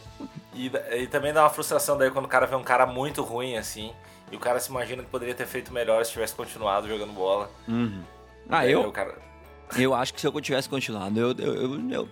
e, 0.55 0.71
e 0.99 1.07
também 1.07 1.33
dá 1.33 1.43
uma 1.45 1.51
frustração 1.51 1.97
daí 1.97 2.11
quando 2.11 2.27
o 2.27 2.29
cara 2.29 2.47
vê 2.47 2.55
um 2.57 2.63
cara 2.63 2.85
muito 2.87 3.23
ruim 3.23 3.57
assim. 3.57 3.91
E 4.31 4.37
o 4.37 4.39
cara 4.39 4.59
se 4.61 4.69
imagina 4.71 5.03
que 5.03 5.09
poderia 5.09 5.35
ter 5.35 5.47
feito 5.47 5.73
melhor 5.73 6.05
se 6.05 6.13
tivesse 6.13 6.35
continuado 6.35 6.89
jogando 6.89 7.13
bola. 7.13 7.51
Ah, 7.69 8.61
Daí 8.61 8.73
eu, 8.73 8.91
cara- 8.93 9.17
eu 9.79 9.95
acho 9.95 10.13
que 10.13 10.21
se 10.21 10.27
eu 10.27 10.41
tivesse 10.41 10.69
continuado, 10.69 11.19
eu, 11.19 11.33
eu, 11.39 11.55
eu, 11.55 11.91
eu- 11.91 12.09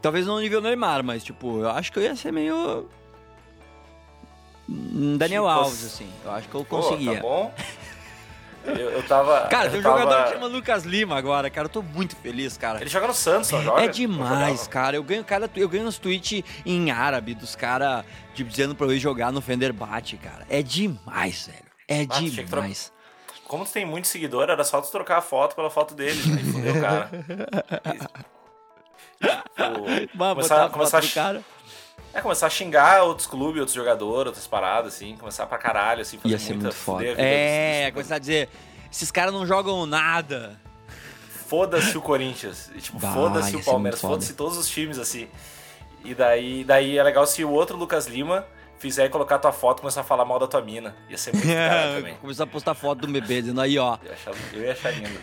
Talvez 0.00 0.26
não 0.26 0.38
nível 0.40 0.60
Neymar, 0.60 1.02
mas 1.02 1.24
tipo, 1.24 1.60
eu 1.60 1.70
acho 1.70 1.92
que 1.92 1.98
eu 1.98 2.02
ia 2.02 2.14
ser 2.16 2.32
meio. 2.32 2.88
hum, 4.68 5.16
Daniel 5.16 5.44
Tipo, 5.44 5.54
Alves, 5.54 5.84
assim. 5.84 6.08
Eu 6.24 6.30
acho 6.32 6.48
que 6.48 6.54
eu 6.54 6.64
Pô, 6.64 6.76
conseguia. 6.80 7.14
tá 7.16 7.20
bom? 7.20 7.54
Eu, 8.64 8.90
eu 8.90 9.02
tava. 9.04 9.46
Cara, 9.46 9.70
tem 9.70 9.76
eu 9.76 9.80
um 9.80 9.82
tava- 9.82 10.00
jogador 10.02 10.24
que 10.24 10.32
chama 10.34 10.46
Lucas 10.46 10.84
Lima 10.84 11.16
agora, 11.16 11.48
cara. 11.48 11.66
Eu 11.66 11.70
tô 11.70 11.80
muito 11.82 12.14
feliz, 12.16 12.56
cara. 12.58 12.80
Ele 12.80 12.90
joga 12.90 13.06
no 13.06 13.14
Santos, 13.14 13.50
não 13.50 13.62
joga? 13.62 13.82
É 13.82 13.88
demais, 13.88 14.66
cara. 14.66 14.96
Eu 14.96 15.02
ganho, 15.02 15.24
cara, 15.24 15.50
eu 15.56 15.68
ganho 15.68 15.86
uns 15.86 15.96
tweets 15.98 16.42
em 16.66 16.90
árabe 16.90 17.34
dos 17.34 17.56
caras 17.56 18.04
tipo, 18.34 18.50
dizendo 18.50 18.74
pra 18.74 18.86
eu 18.86 18.92
ir 18.92 18.98
jogar 18.98 19.32
no 19.32 19.40
Fenerbahçe, 19.40 20.16
cara. 20.18 20.44
É 20.50 20.62
demais, 20.62 21.46
velho. 21.46 21.68
É 21.88 22.02
Ah, 22.10 22.20
demais. 22.20 22.92
Como 23.46 23.64
tu 23.64 23.72
tem 23.72 23.86
muito 23.86 24.06
seguidor, 24.06 24.50
era 24.50 24.62
só 24.62 24.80
tu 24.82 24.90
trocar 24.90 25.18
a 25.18 25.22
foto 25.22 25.56
pela 25.56 25.70
foto 25.70 25.94
dele. 25.94 26.20
Aí 26.36 26.44
fudeu, 26.52 26.80
cara. 26.80 27.10
E, 29.20 30.00
tipo, 30.06 30.18
começar, 30.18 30.64
a 30.66 30.68
começar, 30.70 31.00
do 31.00 31.08
cara. 31.08 31.42
É, 32.14 32.20
começar 32.20 32.46
a 32.46 32.50
xingar 32.50 33.02
outros 33.02 33.26
clubes, 33.26 33.60
outros 33.60 33.74
jogadores, 33.74 34.26
outras 34.28 34.46
paradas, 34.46 34.94
assim. 34.94 35.16
Começar 35.16 35.46
pra 35.46 35.58
caralho, 35.58 36.02
assim. 36.02 36.18
Fazer 36.18 36.34
Ia 36.34 36.38
ser 36.38 36.52
muita, 36.54 36.68
muito 36.68 36.76
foda. 36.76 37.04
a 37.04 37.06
É, 37.20 37.84
dos- 37.86 37.94
começar 37.94 38.14
a 38.16 38.18
dizer, 38.18 38.48
esses 38.90 39.10
caras 39.10 39.32
não 39.32 39.46
jogam 39.46 39.84
nada. 39.86 40.58
Foda-se 41.46 41.96
o 41.96 42.00
Corinthians. 42.02 42.70
E, 42.74 42.80
tipo, 42.80 42.98
foda-se 43.00 43.56
o 43.56 43.64
Palmeiras. 43.64 44.00
Foda-se 44.00 44.34
todos 44.34 44.56
os 44.58 44.68
times, 44.68 44.98
assim. 44.98 45.28
E 46.04 46.14
daí, 46.14 46.62
daí 46.64 46.96
é 46.96 47.02
legal 47.02 47.26
se 47.26 47.44
o 47.44 47.50
outro 47.50 47.76
Lucas 47.76 48.06
Lima 48.06 48.46
fizer 48.78 49.06
e 49.06 49.08
colocar 49.08 49.38
tua 49.38 49.50
foto 49.50 49.78
e 49.78 49.80
começar 49.80 50.02
a 50.02 50.04
falar 50.04 50.24
mal 50.24 50.38
da 50.38 50.46
tua 50.46 50.60
mina. 50.62 50.94
Ia 51.10 51.18
ser 51.18 51.32
muito 51.34 51.46
caralho 51.48 51.96
também. 51.96 52.14
Começar 52.16 52.44
a 52.44 52.46
postar 52.46 52.74
foto 52.74 53.00
do 53.00 53.08
bebê 53.08 53.40
dizendo 53.40 53.60
aí, 53.60 53.76
ó. 53.78 53.98
Eu 54.02 54.08
ia 54.08 54.12
achar, 54.14 54.32
eu 54.52 54.62
ia 54.62 54.72
achar 54.72 54.90
lindo. 54.92 55.18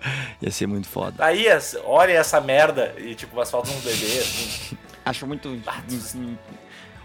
Ia 0.40 0.50
ser 0.50 0.66
muito 0.66 0.88
foda. 0.88 1.24
Aí, 1.24 1.46
olha 1.84 2.12
essa 2.12 2.40
merda. 2.40 2.94
E, 2.98 3.14
tipo, 3.14 3.36
umas 3.36 3.50
fotos 3.50 3.70
de 3.70 3.76
um 3.76 3.80
bebê, 3.80 4.18
assim. 4.18 4.78
Acho 5.04 5.26
muito. 5.26 5.48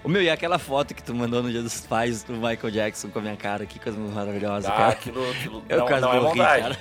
O 0.03 0.09
meu, 0.09 0.21
e 0.21 0.29
aquela 0.29 0.59
foto 0.59 0.93
que 0.93 1.01
tu 1.01 1.15
mandou 1.15 1.41
no 1.41 1.49
dia 1.49 1.61
dos 1.61 1.79
pais 1.81 2.23
do 2.23 2.33
Michael 2.33 2.71
Jackson 2.71 3.09
com 3.09 3.19
a 3.19 3.21
minha 3.21 3.37
cara, 3.37 3.65
que 3.65 3.79
coisa 3.79 3.97
maravilhosa, 3.97 4.67
Ah, 4.67 4.71
cara. 4.75 4.89
aquilo, 4.89 5.31
aquilo 5.31 5.63
Eu 5.69 5.77
não, 5.79 5.85
quase 5.87 6.01
não 6.01 6.11
é 6.13 6.19
morri, 6.19 6.37
maldade. 6.39 6.61
cara. 6.61 6.77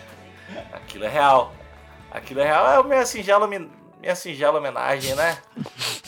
Aquilo 0.73 1.05
é 1.05 1.09
real. 1.09 1.55
Aquilo 2.11 2.41
é 2.41 2.45
real. 2.45 2.67
É 2.69 2.77
a 2.77 2.83
minha 2.83 3.07
singela, 3.07 3.47
minha 3.47 4.15
singela 4.17 4.59
homenagem, 4.59 5.15
né? 5.15 5.39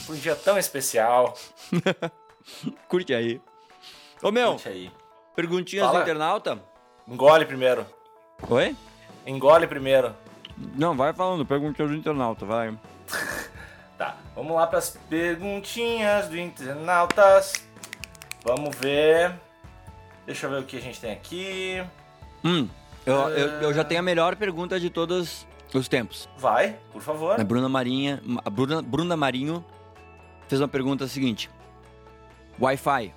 Um 0.09 0.15
dia 0.15 0.35
tão 0.35 0.59
especial. 0.59 1.35
Curte 2.89 3.15
aí. 3.15 3.41
Ô 4.23 4.31
meu, 4.31 4.53
Curte 4.53 4.69
aí. 4.69 4.91
perguntinhas 5.37 5.87
Fala. 5.87 5.99
do 6.01 6.03
internauta? 6.03 6.59
Engole 7.09 7.45
primeiro. 7.47 7.87
Oi? 8.49 8.75
Engole 9.27 9.67
primeiro. 9.67 10.15
Não, 10.57 10.97
vai 10.97 11.13
falando, 11.13 11.45
perguntinhas 11.45 11.91
do 11.91 11.97
internauta, 11.97 12.45
vai. 12.45 12.77
Tá, 13.97 14.17
vamos 14.35 14.57
lá 14.57 14.67
pras 14.67 14.99
perguntinhas 15.09 16.27
do 16.27 16.37
internautas. 16.37 17.53
Vamos 18.45 18.75
ver. 18.75 19.33
Deixa 20.27 20.47
eu 20.47 20.51
ver 20.51 20.59
o 20.59 20.63
que 20.65 20.77
a 20.77 20.81
gente 20.81 21.01
tem 21.01 21.13
aqui. 21.13 21.81
Hum, 22.45 22.69
eu, 23.07 23.15
eu, 23.31 23.49
eu 23.63 23.73
já 23.73 23.85
tenho 23.85 24.01
a 24.01 24.03
melhor 24.03 24.35
pergunta 24.35 24.81
de 24.81 24.91
todos 24.91 25.47
os 25.73 25.87
tempos. 25.87 26.29
Vai, 26.37 26.77
por 26.93 27.01
favor. 27.03 27.41
A 27.41 27.45
Bruna 27.45 27.69
Marinha, 27.69 28.21
a 28.45 28.51
Bruna, 28.51 28.83
Bruna 28.83 29.17
Marinho 29.17 29.65
fez 30.49 30.61
uma 30.61 30.67
pergunta 30.69 31.07
seguinte. 31.07 31.49
Wi-Fi, 32.61 33.15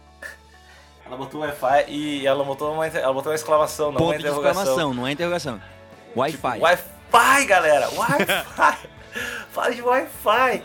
Ela 1.08 1.18
botou 1.18 1.42
Wi-Fi 1.42 1.86
e 1.90 2.28
ela 2.28 2.44
botou 2.44 2.72
uma, 2.72 2.86
ela 2.86 3.14
botou 3.14 3.32
uma 3.32 3.36
exclamação, 3.36 3.88
não 3.88 3.94
uma 3.94 4.00
ponto 4.00 4.14
de 4.14 4.20
interrogação. 4.20 4.62
exclamação, 4.62 4.94
não 4.94 5.08
é 5.08 5.12
interrogação. 5.12 5.60
Wi-Fi. 6.16 6.54
Tipo, 6.54 6.64
Wi-Fi, 6.64 7.46
galera! 7.46 7.90
Wi-Fi! 7.90 8.88
Fala 9.52 9.74
de 9.74 9.82
Wi-Fi! 9.82 10.64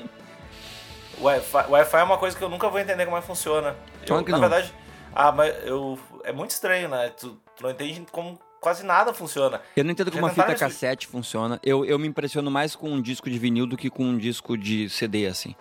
Wi-Fi! 1.20 1.70
Wi-Fi 1.70 1.96
é 1.98 2.02
uma 2.02 2.18
coisa 2.18 2.36
que 2.36 2.42
eu 2.42 2.48
nunca 2.48 2.68
vou 2.68 2.78
entender 2.80 3.04
como 3.04 3.16
é 3.16 3.20
que 3.20 3.26
funciona. 3.26 3.76
Eu, 4.06 4.20
na 4.20 4.28
não. 4.28 4.40
verdade, 4.40 4.72
ah, 5.14 5.30
mas 5.32 5.54
eu, 5.64 5.98
é 6.24 6.32
muito 6.32 6.50
estranho, 6.50 6.88
né? 6.88 7.10
Tu, 7.10 7.38
tu 7.56 7.62
não 7.62 7.70
entende 7.70 8.04
como 8.10 8.38
quase 8.60 8.84
nada 8.84 9.12
funciona. 9.12 9.60
Eu 9.76 9.84
não 9.84 9.90
entendo 9.90 10.10
como 10.10 10.24
uma 10.24 10.30
fita 10.30 10.54
cassete 10.54 11.06
funciona. 11.06 11.60
Eu, 11.62 11.84
eu 11.84 11.98
me 11.98 12.08
impressiono 12.08 12.50
mais 12.50 12.74
com 12.76 12.88
um 12.90 13.00
disco 13.00 13.28
de 13.28 13.38
vinil 13.38 13.66
do 13.66 13.76
que 13.76 13.90
com 13.90 14.04
um 14.04 14.16
disco 14.16 14.56
de 14.56 14.88
CD, 14.88 15.26
assim. 15.26 15.54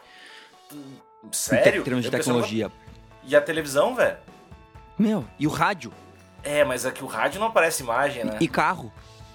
Em 0.73 1.31
Sério? 1.31 1.83
termos 1.83 2.03
de 2.03 2.09
pensava- 2.11 2.23
tecnologia. 2.23 2.71
E 3.23 3.35
a 3.35 3.41
televisão, 3.41 3.95
velho? 3.95 4.17
Meu, 4.97 5.25
e 5.37 5.45
o 5.45 5.49
rádio? 5.49 5.91
É, 6.43 6.63
mas 6.63 6.85
aqui 6.85 7.03
o 7.03 7.07
rádio 7.07 7.39
não 7.39 7.47
aparece 7.47 7.83
imagem, 7.83 8.23
né? 8.23 8.37
E 8.39 8.47
carro? 8.47 8.91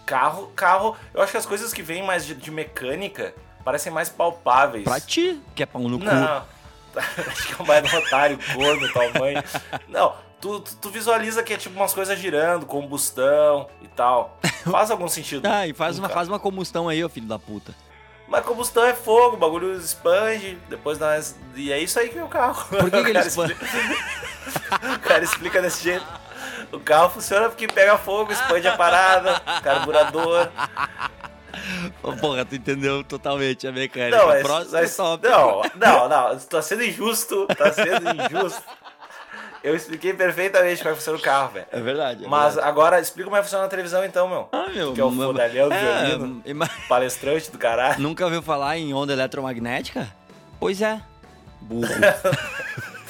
Carro, 0.06 0.46
carro. 0.54 0.96
Eu 1.12 1.20
acho 1.20 1.32
que 1.32 1.38
as 1.38 1.44
coisas 1.44 1.72
que 1.74 1.82
vêm 1.82 2.02
mais 2.02 2.24
de, 2.24 2.34
de 2.34 2.50
mecânica 2.50 3.34
parecem 3.64 3.92
mais 3.92 4.08
palpáveis. 4.08 4.84
Pra 4.84 5.00
ti, 5.00 5.40
que 5.54 5.64
é 5.64 5.66
pão 5.66 5.88
no 5.88 5.98
cu. 5.98 6.04
Não. 6.04 6.56
Acho 6.96 7.48
que 7.48 7.52
é 7.52 7.62
um 7.62 7.66
bairro 7.66 7.98
otário, 7.98 8.38
corno, 8.54 8.90
tal 8.90 9.12
mãe. 9.20 9.34
Não, 9.88 10.14
tu, 10.40 10.60
tu, 10.60 10.76
tu 10.76 10.90
visualiza 10.90 11.42
que 11.42 11.52
é 11.52 11.56
tipo 11.58 11.76
umas 11.76 11.92
coisas 11.92 12.18
girando, 12.18 12.64
combustão 12.64 13.68
e 13.82 13.88
tal. 13.88 14.38
Faz 14.70 14.90
algum 14.90 15.08
sentido. 15.08 15.46
Ah, 15.50 15.66
e 15.66 15.74
faz 15.74 15.98
uma, 15.98 16.08
faz 16.08 16.26
uma 16.28 16.38
combustão 16.38 16.88
aí, 16.88 17.04
ô 17.04 17.08
filho 17.08 17.26
da 17.26 17.38
puta. 17.38 17.74
Mas 18.28 18.44
combustão 18.46 18.84
é 18.84 18.94
fogo, 18.94 19.36
o 19.36 19.38
bagulho 19.38 19.72
expande, 19.74 20.58
depois 20.68 20.98
umas... 20.98 21.36
E 21.54 21.70
é 21.70 21.78
isso 21.78 21.98
aí 21.98 22.08
que 22.08 22.18
é 22.18 22.24
o 22.24 22.28
carro. 22.28 22.66
Por 22.68 22.90
que, 22.90 23.04
que 23.04 23.10
ele 23.10 23.18
expande? 23.20 23.54
O 24.94 24.98
cara 25.00 25.22
explica 25.22 25.60
desse 25.60 25.84
jeito. 25.84 26.06
O 26.72 26.80
carro 26.80 27.10
funciona 27.10 27.48
porque 27.48 27.66
pega 27.68 27.96
fogo, 27.96 28.32
expande 28.32 28.66
a 28.68 28.76
parada, 28.76 29.40
carburador. 29.62 30.48
Porra, 32.20 32.44
tu 32.44 32.54
entendeu 32.54 33.02
totalmente 33.02 33.66
a 33.66 33.72
mecânica. 33.72 34.16
Não, 34.16 34.42
Próximo 34.42 34.72
mas- 34.72 34.96
tópico. 34.96 35.32
não, 35.32 35.62
não, 35.74 36.08
não, 36.08 36.38
tu 36.38 36.46
tá 36.46 36.60
sendo 36.62 36.84
injusto, 36.84 37.46
tá 37.46 37.72
sendo 37.72 38.10
injusto. 38.10 38.62
Eu 39.64 39.74
expliquei 39.74 40.12
perfeitamente 40.12 40.78
como 40.78 40.90
é 40.90 40.92
que 40.92 40.98
funciona 40.98 41.18
o 41.18 41.22
carro, 41.22 41.48
velho. 41.54 41.66
É 41.72 41.80
verdade. 41.80 42.24
é 42.24 42.28
Mas 42.28 42.54
verdade. 42.54 42.68
agora 42.68 43.00
explica 43.00 43.24
como 43.24 43.36
é 43.36 43.40
que 43.40 43.46
funciona 43.46 43.64
a 43.64 43.68
televisão 43.68 44.04
então, 44.04 44.28
meu. 44.28 44.48
Ah, 44.52 44.66
meu. 44.72 44.92
que 44.92 45.00
é 45.00 45.04
o 45.04 45.10
mas- 45.10 45.26
fodalhão 45.26 45.68
do 45.68 45.74
é, 45.74 46.04
violino. 46.06 46.42
ima- 46.44 46.70
Palestrante 46.88 47.50
do 47.50 47.58
caralho. 47.58 47.98
Nunca 48.00 48.24
ouviu 48.24 48.42
falar 48.42 48.76
em 48.76 48.94
onda 48.94 49.12
eletromagnética? 49.12 50.06
Pois 50.60 50.80
é. 50.82 51.00
Burro. 51.62 51.88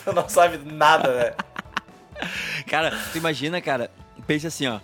Tu 0.05 0.13
não 0.15 0.27
sabe 0.29 0.59
nada, 0.65 1.13
né? 1.13 1.33
cara, 2.67 2.91
tu 3.13 3.19
imagina, 3.19 3.61
cara, 3.61 3.91
pense 4.27 4.47
assim, 4.47 4.67
ó. 4.67 4.81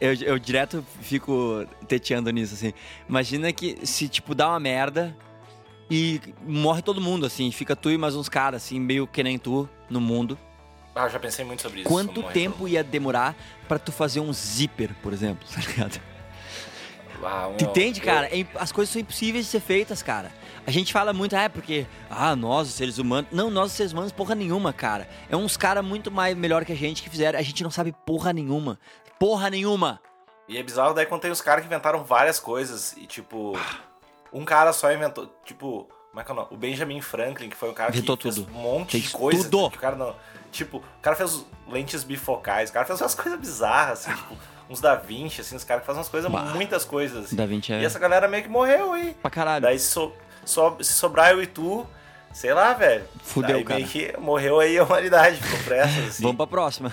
Eu, 0.00 0.12
eu 0.14 0.38
direto 0.38 0.84
fico 1.00 1.66
teteando 1.88 2.30
nisso, 2.30 2.54
assim. 2.54 2.72
Imagina 3.08 3.50
que 3.52 3.78
se, 3.86 4.08
tipo, 4.08 4.34
dá 4.34 4.48
uma 4.48 4.60
merda 4.60 5.16
e 5.90 6.20
morre 6.46 6.82
todo 6.82 7.00
mundo, 7.00 7.24
assim. 7.24 7.50
Fica 7.50 7.74
tu 7.74 7.90
e 7.90 7.96
mais 7.96 8.14
uns 8.14 8.28
caras, 8.28 8.62
assim, 8.62 8.78
meio 8.78 9.06
que 9.06 9.22
nem 9.22 9.38
tu 9.38 9.66
no 9.88 10.00
mundo. 10.00 10.38
Ah, 10.94 11.04
eu 11.04 11.10
já 11.10 11.18
pensei 11.18 11.44
muito 11.44 11.62
sobre 11.62 11.80
isso. 11.80 11.88
Quanto 11.88 12.20
é 12.20 12.32
tempo 12.32 12.66
ia 12.68 12.82
demorar 12.84 13.34
pra 13.68 13.78
tu 13.78 13.90
fazer 13.92 14.20
um 14.20 14.32
zíper, 14.32 14.90
por 15.02 15.12
exemplo, 15.12 15.46
tá 15.52 15.60
ligado? 15.60 16.00
Tu 17.58 17.62
meu, 17.64 17.70
entende, 17.70 18.00
eu- 18.00 18.04
cara? 18.04 18.26
É 18.28 18.38
imp- 18.38 18.56
As 18.56 18.70
coisas 18.72 18.92
são 18.92 19.00
impossíveis 19.00 19.46
de 19.46 19.50
ser 19.50 19.60
feitas, 19.60 20.02
cara. 20.02 20.30
A 20.66 20.70
gente 20.70 20.92
fala 20.92 21.12
muito, 21.12 21.36
ah, 21.36 21.42
é 21.42 21.48
porque, 21.48 21.86
ah, 22.10 22.34
nós, 22.34 22.68
os 22.68 22.74
seres 22.74 22.98
humanos. 22.98 23.30
Não, 23.30 23.50
nós, 23.50 23.70
os 23.70 23.76
seres 23.76 23.92
humanos, 23.92 24.10
porra 24.12 24.34
nenhuma, 24.34 24.72
cara. 24.72 25.08
É 25.30 25.36
uns 25.36 25.56
caras 25.56 25.84
muito 25.84 26.10
mais 26.10 26.36
melhor 26.36 26.64
que 26.64 26.72
a 26.72 26.76
gente 26.76 27.02
que 27.02 27.08
fizeram. 27.10 27.38
A 27.38 27.42
gente 27.42 27.62
não 27.62 27.70
sabe 27.70 27.94
porra 28.04 28.32
nenhuma. 28.32 28.78
Porra 29.18 29.48
nenhuma. 29.48 30.00
E 30.48 30.58
é 30.58 30.62
bizarro 30.62 30.92
daí 30.94 31.06
quando 31.06 31.20
tem 31.22 31.30
os 31.30 31.40
caras 31.40 31.62
que 31.62 31.66
inventaram 31.68 32.02
várias 32.04 32.38
coisas 32.40 32.94
e, 32.96 33.06
tipo, 33.06 33.56
um 34.32 34.44
cara 34.44 34.72
só 34.72 34.92
inventou. 34.92 35.32
Tipo, 35.44 35.88
Como 36.10 36.20
é 36.20 36.24
que 36.24 36.30
é 36.30 36.34
o 36.34 36.36
nome? 36.36 36.48
O 36.50 36.56
Benjamin 36.56 37.00
Franklin, 37.00 37.48
que 37.48 37.56
foi 37.56 37.70
um 37.70 37.74
cara 37.74 37.90
Inventou 37.90 38.16
que 38.16 38.22
fez 38.24 38.34
tudo. 38.36 38.48
um 38.52 38.60
monte 38.62 38.92
Fez 38.92 39.04
de 39.04 39.10
coisa. 39.12 39.48
tudo. 39.48 39.70
Que 39.70 39.76
o 39.76 39.80
cara 39.80 39.94
não. 39.96 40.14
Tipo, 40.50 40.78
o 40.78 41.00
cara 41.02 41.14
fez 41.14 41.44
lentes 41.68 42.02
bifocais, 42.04 42.70
o 42.70 42.72
cara 42.72 42.86
fez 42.86 43.00
umas 43.00 43.14
coisas 43.14 43.38
bizarras, 43.38 44.00
assim, 44.06 44.16
tipo, 44.16 44.34
uns 44.70 44.80
Da 44.80 44.94
Vinci, 44.94 45.40
assim, 45.42 45.54
os 45.56 45.64
caras 45.64 45.82
que 45.82 45.86
fazem 45.86 45.98
umas 46.00 46.08
coisas, 46.08 46.30
Bah. 46.30 46.42
muitas 46.54 46.84
coisas. 46.84 47.26
Assim. 47.26 47.36
Da 47.36 47.44
Vinci 47.44 47.72
é 47.72 47.82
E 47.82 47.84
essa 47.84 47.98
galera 47.98 48.26
meio 48.26 48.42
que 48.42 48.48
morreu 48.48 48.92
aí. 48.94 49.14
pra 49.20 49.30
caralho. 49.30 49.62
Daí 49.62 49.78
so, 49.78 50.12
so- 50.46 50.76
se 50.80 50.92
sobrar 50.94 51.32
eu 51.32 51.42
e 51.42 51.46
tu, 51.46 51.86
sei 52.32 52.54
lá, 52.54 52.72
velho. 52.72 53.04
Fudeu, 53.22 53.56
Daí 53.56 53.64
cara. 53.64 53.80
meio 53.80 53.88
que 53.90 54.14
morreu 54.18 54.58
aí 54.60 54.78
a 54.78 54.84
humanidade, 54.84 55.36
ficou 55.36 55.58
pressa, 55.64 56.00
assim. 56.00 56.22
Vamos 56.22 56.36
pra 56.38 56.46
próxima. 56.46 56.92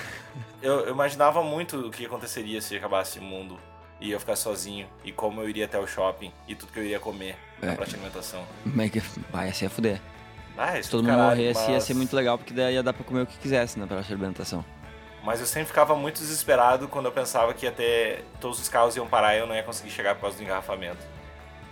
Eu, 0.62 0.82
eu 0.86 0.92
imaginava 0.94 1.42
muito 1.44 1.88
o 1.88 1.92
que 1.92 2.06
aconteceria 2.06 2.62
se 2.62 2.76
acabasse 2.76 3.20
o 3.20 3.22
mundo 3.22 3.58
e 4.02 4.12
eu 4.12 4.20
ficar 4.20 4.36
sozinho. 4.36 4.88
E 5.04 5.12
como 5.12 5.42
eu 5.42 5.50
iria 5.50 5.66
até 5.66 5.78
o 5.80 5.86
shopping 5.88 6.32
e 6.48 6.56
tudo 6.56 6.72
que 6.72 6.80
eu 6.80 6.84
iria 6.84 7.00
comer 7.00 7.38
na 7.62 7.72
É. 7.72 7.76
praça 7.76 7.92
de 7.92 7.96
alimentação. 7.98 8.44
Como 8.64 8.82
é 8.82 8.90
que. 8.90 9.00
Vai, 9.32 9.48
ia 9.48 9.54
ser 9.54 9.66
a 9.68 9.70
fuder. 9.70 10.02
Ah, 10.58 10.82
Se 10.82 10.90
todo 10.90 11.02
do 11.02 11.08
mundo 11.10 11.18
caralho, 11.18 11.42
morresse, 11.42 11.66
ia 11.68 11.74
mas- 11.74 11.84
ser 11.84 11.94
muito 11.96 12.16
legal, 12.16 12.38
porque 12.38 12.54
daí 12.54 12.76
ia 12.76 12.84
dar 12.84 12.94
pra 12.94 13.04
comer 13.04 13.22
o 13.22 13.26
que 13.26 13.38
quisesse 13.40 13.78
na 13.80 13.88
praça 13.88 14.04
de 14.08 14.14
alimentação. 14.14 14.64
Mas 15.24 15.40
eu 15.40 15.46
sempre 15.46 15.68
ficava 15.68 15.96
muito 15.96 16.20
desesperado 16.20 16.88
quando 16.88 17.06
eu 17.06 17.12
pensava 17.12 17.54
que 17.54 17.66
ia 17.66 17.72
ter. 17.72 18.24
Todos 18.40 18.60
os 18.62 18.70
carros 18.70 18.96
iam 18.96 19.08
parar 19.08 19.36
e 19.36 19.40
eu 19.40 19.48
não 19.48 19.56
ia 19.56 19.64
conseguir 19.64 19.90
chegar 19.90 20.16
por 20.16 20.22
causa 20.22 20.38
do 20.38 20.44
engarrafamento. 20.44 20.98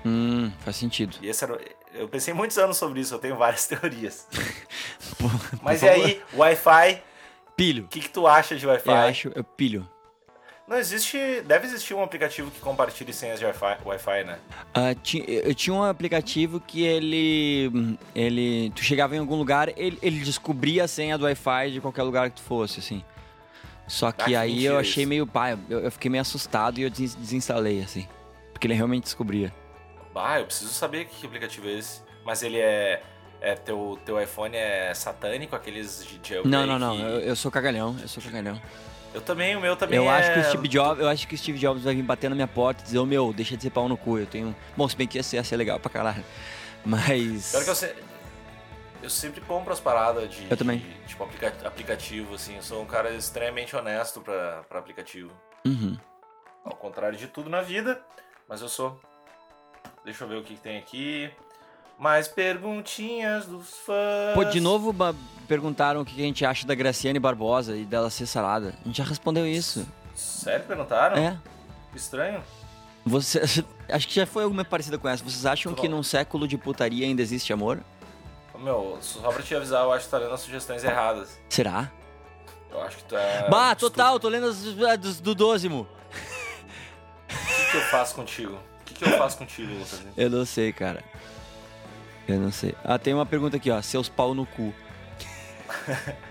Hum, 0.06 0.52
faz 0.60 0.76
sentido. 0.76 1.18
E 1.22 1.28
esse 1.28 1.44
era. 1.44 1.60
Eu 1.94 2.08
pensei 2.08 2.34
muitos 2.34 2.58
anos 2.58 2.78
sobre 2.78 3.02
isso, 3.02 3.14
eu 3.14 3.20
tenho 3.20 3.36
várias 3.38 3.68
teorias. 3.70 4.28
Por- 5.18 5.32
Mas 5.62 5.80
por 5.82 5.86
e 5.88 5.90
favor. 5.90 6.06
aí, 6.06 6.22
Wi-Fi? 6.34 7.02
Pilho. 7.56 7.84
O 7.86 7.88
que, 7.88 8.00
que 8.00 8.10
tu 8.10 8.26
acha 8.28 8.56
de 8.56 8.66
Wi-Fi? 8.66 8.90
Eu 8.90 8.96
acho, 8.96 9.32
eu 9.36 9.44
pilho. 9.44 9.88
Não 10.68 10.78
existe. 10.78 11.18
Deve 11.46 11.68
existir 11.68 11.94
um 11.94 12.02
aplicativo 12.02 12.50
que 12.50 12.60
compartilhe 12.62 13.12
senhas 13.12 13.38
de 13.40 13.46
Wi-Fi, 13.46 13.78
Wi-Fi, 13.86 14.24
né? 14.24 14.40
Ah, 14.74 14.96
ti- 14.96 15.24
eu 15.28 15.54
tinha 15.54 15.74
um 15.74 15.84
aplicativo 15.84 16.62
que 16.62 16.82
ele. 16.84 17.98
ele 18.16 18.72
tu 18.74 18.82
chegava 18.84 19.16
em 19.16 19.20
algum 19.20 19.36
lugar, 19.36 19.68
ele, 19.78 20.00
ele 20.02 20.20
descobria 20.22 20.86
a 20.86 20.88
senha 20.88 21.18
do 21.18 21.26
Wi-Fi 21.26 21.72
de 21.72 21.82
qualquer 21.82 22.04
lugar 22.04 22.30
que 22.30 22.38
tu 22.38 22.44
fosse, 22.44 22.80
assim. 22.80 23.04
Só 23.86 24.12
que 24.14 24.22
Ah, 24.22 24.26
que 24.28 24.36
aí 24.38 24.64
eu 24.64 24.78
achei 24.80 25.04
isso. 25.04 25.10
meio 25.10 25.28
pai, 25.28 25.58
eu, 25.70 25.80
eu 25.82 25.92
fiquei 25.92 26.10
meio 26.10 26.22
assustado 26.22 26.80
e 26.80 26.84
eu 26.84 26.90
des- 26.90 27.16
desinstalei, 27.16 27.82
assim. 27.84 28.08
Porque 28.54 28.66
ele 28.66 28.74
realmente 28.74 29.04
descobria. 29.04 29.54
Bah, 30.14 30.40
eu 30.40 30.46
preciso 30.46 30.72
saber 30.74 31.06
que 31.06 31.26
aplicativo 31.26 31.68
é 31.68 31.74
esse. 31.74 32.02
Mas 32.26 32.44
ele 32.44 32.60
é. 32.60 33.02
é 33.40 33.56
teu, 33.56 33.98
teu 34.06 34.22
iPhone 34.22 34.56
é 34.56 34.94
satânico, 34.94 35.56
aqueles 35.56 36.06
de? 36.06 36.20
Não, 36.46 36.66
não, 36.68 36.78
não. 36.78 37.00
Eu, 37.00 37.20
eu 37.22 37.36
sou 37.36 37.50
cagalhão, 37.52 37.96
eu 38.02 38.08
sou 38.08 38.22
cagalhão. 38.22 38.62
Eu 39.14 39.20
também, 39.22 39.56
o 39.58 39.60
meu 39.60 39.76
também 39.76 39.98
Eu 39.98 40.06
é... 40.06 40.10
acho 40.10 40.34
que 40.34 40.40
o 40.40 40.44
Steve 40.46 40.68
Jobs, 40.70 41.02
eu 41.02 41.10
acho 41.10 41.28
que 41.28 41.36
o 41.36 41.38
Steve 41.38 41.60
Jobs 41.60 41.84
vai 41.84 41.94
vir 41.94 42.02
bater 42.04 42.30
na 42.30 42.36
minha 42.36 42.48
porta 42.48 42.82
e 42.82 42.86
dizer, 42.86 42.98
ô 43.00 43.06
meu, 43.06 43.34
deixa 43.34 43.58
de 43.58 43.64
ser 43.64 43.70
pau 43.70 43.90
no 43.90 43.98
cu. 43.98 44.18
Eu 44.20 44.26
tenho. 44.26 44.56
Bom, 44.78 44.88
se 44.88 44.96
bem 44.96 45.06
que 45.08 45.18
ia 45.18 45.24
ser, 45.24 45.36
ia 45.38 45.44
ser 45.44 45.58
legal 45.58 45.80
pra 45.80 45.90
caralho. 45.92 46.24
Mas. 46.86 47.52
Que 47.52 47.70
eu, 47.70 47.76
se- 47.76 47.94
eu 49.04 49.10
sempre 49.10 49.42
compro 49.42 49.74
as 49.74 49.80
paradas 49.82 50.30
de... 50.30 50.48
Eu 50.50 50.56
também. 50.56 50.78
de, 50.78 51.08
tipo, 51.08 51.24
aplica- 51.24 51.68
aplicativo, 51.68 52.36
assim. 52.36 52.56
Eu 52.56 52.64
sou 52.64 52.82
um 52.82 52.86
cara 52.86 53.12
extremamente 53.14 53.76
honesto 53.76 54.22
pra, 54.22 54.64
pra 54.70 54.80
aplicativo. 54.80 55.32
Uhum. 55.66 55.98
Ao 56.64 56.76
contrário 56.76 57.18
de 57.18 57.28
tudo 57.28 57.50
na 57.50 57.62
vida, 57.62 58.02
mas 58.48 58.62
eu 58.62 58.70
sou. 58.70 59.00
Deixa 60.04 60.24
eu 60.24 60.28
ver 60.28 60.38
o 60.38 60.44
que, 60.44 60.56
que 60.56 60.62
tem 60.62 60.78
aqui. 60.78 61.30
Mais 61.98 62.28
perguntinhas 62.28 63.46
dos 63.46 63.78
fãs. 63.78 64.34
Pô, 64.34 64.44
de 64.44 64.60
novo 64.60 64.94
perguntaram 65.48 66.02
o 66.02 66.06
que 66.06 66.20
a 66.20 66.26
gente 66.26 66.44
acha 66.46 66.66
da 66.66 66.74
Graciane 66.74 67.20
Barbosa 67.20 67.78
e 67.78 67.86
dela 67.86 68.10
ser 68.10 68.26
sarada. 68.26 68.74
A 68.84 68.88
gente 68.88 68.98
já 68.98 69.04
respondeu 69.04 69.46
isso. 69.46 69.88
Sério, 70.16 70.66
perguntaram? 70.66 71.18
É. 71.18 71.38
Estranho. 71.96 72.44
Você, 73.06 73.42
acho 73.90 74.08
que 74.08 74.16
já 74.16 74.26
foi 74.26 74.44
alguma 74.44 74.66
parecida 74.66 74.98
com 74.98 75.08
essa. 75.08 75.24
Vocês 75.24 75.46
acham 75.46 75.74
que 75.74 75.88
num 75.88 76.02
século 76.02 76.48
de 76.48 76.58
putaria 76.58 77.06
ainda 77.06 77.22
existe 77.22 77.54
amor? 77.54 77.80
Meu, 78.58 79.00
só 79.02 79.32
pra 79.32 79.42
te 79.42 79.56
avisar, 79.56 79.84
eu 79.84 79.92
acho 79.92 80.06
que 80.06 80.12
tá 80.12 80.20
lendo 80.20 80.34
as 80.34 80.42
sugestões 80.42 80.84
erradas. 80.84 81.40
Será? 81.50 81.92
Eu 82.70 82.82
acho 82.82 82.98
que 82.98 83.04
tu 83.06 83.18
é. 83.18 83.50
bah, 83.50 83.76
total, 83.76 84.20
tô 84.20 84.30
lendo 84.30 84.48
as 84.48 84.64
as 85.06 85.20
do 85.20 85.34
Dozimo. 85.34 85.88
O 87.28 87.34
que, 87.34 87.72
que 87.72 87.78
eu 87.78 87.82
faço 87.82 88.14
contigo? 88.16 88.58
O 88.92 88.94
que, 88.94 89.06
que 89.06 89.14
eu 89.14 89.18
faço 89.18 89.38
contigo, 89.38 89.72
Lucas? 89.74 90.02
Eu 90.18 90.30
não 90.30 90.46
sei, 90.46 90.72
cara. 90.74 91.04
Eu 92.28 92.40
não 92.40 92.52
sei. 92.52 92.76
Ah, 92.84 93.00
tem 93.00 93.14
uma 93.14 93.26
pergunta 93.26 93.58
aqui, 93.58 93.72
ó. 93.72 93.82
Seus 93.82 94.08
pau 94.10 94.34
no 94.34 94.46
cu. 94.46 94.74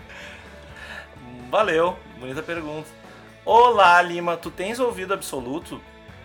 Valeu, 1.51 1.99
bonita 2.19 2.43
pergunta. 2.43 2.89
Olá, 3.45 4.01
Lima, 4.03 4.37
tu 4.37 4.51
tens 4.51 4.79
ouvido 4.79 5.13
absoluto? 5.15 5.81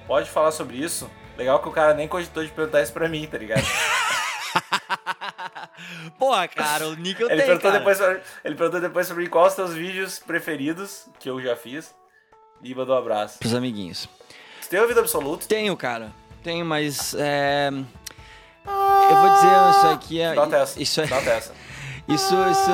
Pode 0.05 0.29
falar 0.29 0.51
sobre 0.51 0.77
isso? 0.77 1.09
Legal 1.37 1.59
que 1.61 1.67
o 1.67 1.71
cara 1.71 1.93
nem 1.93 2.07
cogitou 2.07 2.43
de 2.45 2.51
perguntar 2.51 2.81
isso 2.81 2.93
pra 2.93 3.09
mim, 3.09 3.25
tá 3.25 3.37
ligado? 3.37 3.63
Porra, 6.19 6.47
cara, 6.47 6.87
o 6.87 6.95
Nick 6.95 7.19
eu 7.21 7.27
Ele 7.29 7.41
tenho, 7.41 7.47
perguntou, 7.59 7.71
cara. 7.71 7.79
depois, 7.79 7.97
pra- 7.97 8.21
ele 8.43 8.55
perguntou 8.55 8.79
depois 8.81 9.07
sobre 9.07 9.27
quais 9.27 9.49
os 9.49 9.55
teus 9.55 9.73
vídeos 9.73 10.19
preferidos, 10.19 11.07
que 11.19 11.29
eu 11.29 11.41
já 11.41 11.55
fiz. 11.55 11.93
E 12.61 12.73
mandou 12.73 12.95
um 12.95 12.99
abraço. 12.99 13.39
Pros 13.39 13.53
amiguinhos. 13.53 14.07
Tu 14.61 14.69
tem 14.69 14.79
ouvido 14.79 14.99
absoluto? 14.99 15.47
Tenho, 15.47 15.75
cara. 15.75 16.11
Tenho, 16.45 16.63
mas... 16.65 17.13
É... 17.17 17.69
Eu 17.73 19.15
vou 19.17 19.29
dizer, 19.33 19.69
isso 19.77 19.87
aqui 19.87 20.21
é... 20.21 20.35
Essa. 20.61 20.81
Isso 20.81 21.01
é... 21.01 21.03
Essa. 21.05 21.53
Isso, 22.07 22.35
isso, 22.51 22.69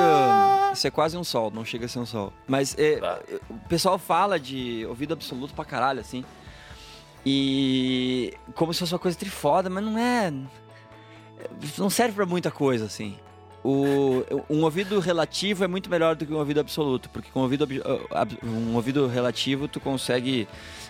isso 0.74 0.86
é 0.86 0.90
quase 0.90 1.16
um 1.16 1.24
sol, 1.24 1.50
não 1.50 1.64
chega 1.64 1.86
a 1.86 1.88
ser 1.88 1.98
um 1.98 2.04
sol. 2.04 2.30
Mas 2.46 2.76
é, 2.78 2.96
Tá. 2.96 3.18
o 3.48 3.54
pessoal 3.66 3.98
fala 3.98 4.38
de 4.38 4.84
ouvido 4.86 5.14
absoluto 5.14 5.54
pra 5.54 5.64
caralho, 5.64 6.00
assim. 6.00 6.22
E 7.24 8.34
como 8.54 8.74
se 8.74 8.80
fosse 8.80 8.92
uma 8.92 8.98
coisa 8.98 9.16
trifoda, 9.16 9.70
mas 9.70 9.82
não 9.82 9.96
é. 9.98 10.30
Não 11.78 11.88
serve 11.88 12.14
pra 12.14 12.26
muita 12.26 12.50
coisa, 12.50 12.84
assim. 12.84 13.16
O, 13.64 14.22
um 14.50 14.64
ouvido 14.64 15.00
relativo 15.00 15.64
é 15.64 15.66
muito 15.66 15.88
melhor 15.88 16.14
do 16.14 16.26
que 16.26 16.32
um 16.34 16.36
ouvido 16.36 16.60
absoluto, 16.60 17.08
porque 17.08 17.30
com 17.30 17.40
um 17.40 17.44
ouvido, 17.44 17.66
ab- 18.10 18.38
um 18.44 18.74
ouvido 18.74 19.06
relativo 19.06 19.66
tu 19.66 19.80
consegue 19.80 20.46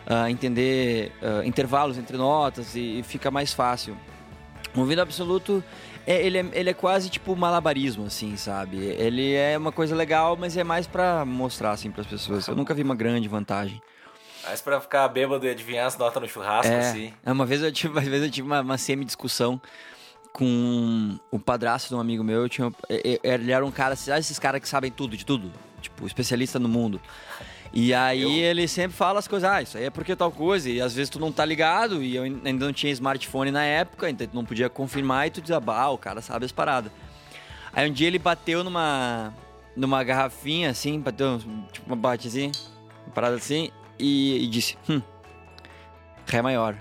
ah, 0.07 0.31
entender 0.31 1.13
ah, 1.23 1.43
intervalos 1.45 1.99
entre 1.99 2.17
notas 2.17 2.75
e, 2.75 3.01
e 3.01 3.03
fica 3.03 3.31
mais 3.31 3.53
fácil. 3.53 3.97
Um 4.75 4.81
ouvido 4.81 5.01
absoluto 5.01 5.63
é, 6.07 6.25
ele, 6.25 6.39
é, 6.39 6.47
ele 6.53 6.71
é 6.71 6.75
quase 6.75 7.09
tipo 7.09 7.35
malabarismo, 7.37 8.07
assim, 8.07 8.37
sabe? 8.37 8.77
Ele 8.79 9.35
é 9.35 9.57
uma 9.57 9.71
coisa 9.71 9.95
legal, 9.95 10.37
mas 10.37 10.57
é 10.57 10.65
mais 10.65 10.87
pra 10.87 11.25
mostrar, 11.25 11.71
assim, 11.73 11.91
pras 11.91 12.07
pessoas. 12.07 12.49
Eu 12.49 12.57
nunca 12.57 12.75
vi 12.75 12.83
uma 12.83 12.95
grande 12.95 13.29
vantagem. 13.29 13.81
Mas 14.45 14.61
pra 14.61 14.81
ficar 14.81 15.07
bêbado 15.09 15.47
e 15.47 15.51
adivinhar 15.51 15.87
as 15.87 15.97
notas 15.97 16.21
no 16.21 16.29
churrasco, 16.29 16.73
É, 16.73 16.81
assim. 16.81 17.15
é, 17.25 17.31
uma 17.31 17.47
vez 17.47 17.63
eu 17.63 17.71
tive, 17.71 17.93
uma 17.95 18.01
vez 18.01 18.23
eu 18.23 18.31
tive 18.31 18.47
uma, 18.47 18.61
uma 18.61 18.79
semi-discussão 18.79 19.61
com 20.33 21.19
o 21.31 21.39
padrasto 21.39 21.91
de 21.91 21.95
um 21.95 22.01
amigo 22.01 22.25
meu. 22.25 22.41
Eu 22.43 22.49
tinha, 22.49 22.73
ele 22.89 23.53
era 23.53 23.65
um 23.65 23.71
cara, 23.71 23.95
sabe 23.95 24.19
esses 24.21 24.39
caras 24.39 24.61
que 24.61 24.69
sabem 24.69 24.91
tudo, 24.91 25.17
de 25.17 25.25
tudo? 25.25 25.53
Tipo, 25.81 26.07
especialista 26.07 26.59
no 26.59 26.69
mundo. 26.69 27.01
E 27.73 27.95
aí 27.95 28.21
Eu- 28.23 28.31
ele 28.31 28.69
sempre 28.69 28.95
fala 28.97 29.19
as 29.19 29.27
coisas, 29.27 29.49
ah, 29.49 29.63
isso 29.63 29.79
aí 29.79 29.85
é 29.85 29.91
porque 29.91 30.15
tal 30.15 30.31
coisa, 30.31 30.69
e 30.69 30.81
às 30.81 30.95
vezes 30.95 31.09
tu 31.09 31.19
não 31.19 31.33
tá 31.33 31.45
ligado, 31.45 32.03
e 32.03 32.15
eu 32.17 32.23
ainda 32.25 32.67
não 32.67 32.73
tinha 32.73 32.93
smartphone 32.93 33.51
na 33.51 33.65
época, 33.65 34.11
então 34.11 34.27
tu 34.27 34.35
não 34.35 34.45
podia 34.45 34.69
confirmar, 34.69 35.27
e 35.27 35.31
tu 35.31 35.41
dizia, 35.41 35.59
bah, 35.59 35.89
o 35.89 35.97
cara 35.97 36.21
sabe 36.21 36.45
as 36.45 36.53
paradas. 36.53 36.93
Aí 37.73 37.89
um 37.89 37.93
dia 37.93 38.07
ele 38.09 38.19
bateu 38.19 38.63
numa, 38.63 39.33
numa 39.75 40.05
garrafinha, 40.05 40.69
assim, 40.69 41.01
bateu, 41.01 41.39
tipo, 41.73 41.87
uma 41.87 41.97
bate 41.97 42.29
assim, 42.29 42.53
uma 43.07 43.15
parada 43.15 43.37
assim, 43.37 43.71
e, 43.99 44.45
e 44.45 44.47
disse, 44.49 44.77
hum, 44.89 45.01
Ré 46.27 46.43
maior. 46.43 46.77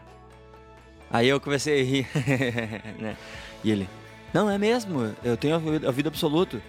Aí 1.09 1.27
eu 1.27 1.39
comecei 1.39 1.81
a 1.81 1.83
rir, 1.83 2.07
né? 2.99 3.15
E 3.63 3.71
ele, 3.71 3.89
não, 4.33 4.49
é 4.49 4.57
mesmo, 4.57 5.15
eu 5.23 5.35
tenho 5.37 5.55
ouvido, 5.55 5.87
ouvido 5.87 6.07
absoluto. 6.07 6.61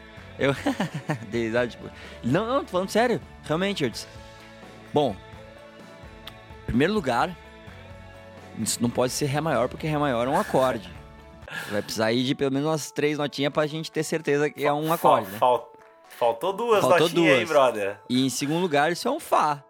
Eu, 0.43 0.55
dei 1.31 1.45
risada, 1.45 1.69
tipo, 1.69 1.89
não, 2.25 2.47
não, 2.47 2.65
tô 2.65 2.71
falando 2.73 2.89
sério, 2.91 3.21
realmente, 3.45 3.85
eu 3.85 3.91
disse. 3.91 4.07
Bom, 4.93 5.15
em 6.63 6.67
primeiro 6.67 6.93
lugar, 6.93 7.37
isso 8.59 8.83
não 8.83 8.91
pode 8.91 9.13
ser 9.13 9.27
Ré 9.27 9.41
maior, 9.41 9.69
porque 9.69 9.87
Ré 9.87 9.97
maior 9.97 10.27
é 10.27 10.31
um 10.31 10.39
acorde. 10.39 10.91
Vai 11.71 11.81
precisar 11.83 12.13
ir 12.13 12.25
de 12.25 12.35
pelo 12.35 12.51
menos 12.51 12.67
umas 12.69 12.91
três 12.91 13.19
notinhas 13.19 13.53
pra 13.53 13.67
gente 13.67 13.93
ter 13.93 14.03
certeza 14.03 14.51
que 14.51 14.65
é 14.65 14.73
um 14.73 14.93
acorde, 14.93 15.31
né? 15.31 15.39
fal- 15.39 15.71
Faltou 16.09 16.53
duas 16.53 16.81
Faltou 16.81 17.01
notinhas 17.01 17.31
aí, 17.33 17.37
duas. 17.45 17.49
brother. 17.49 17.99
E 18.09 18.27
em 18.27 18.29
segundo 18.31 18.61
lugar, 18.61 18.91
isso 18.93 19.07
é 19.09 19.11
um 19.11 19.19
Fá. 19.21 19.63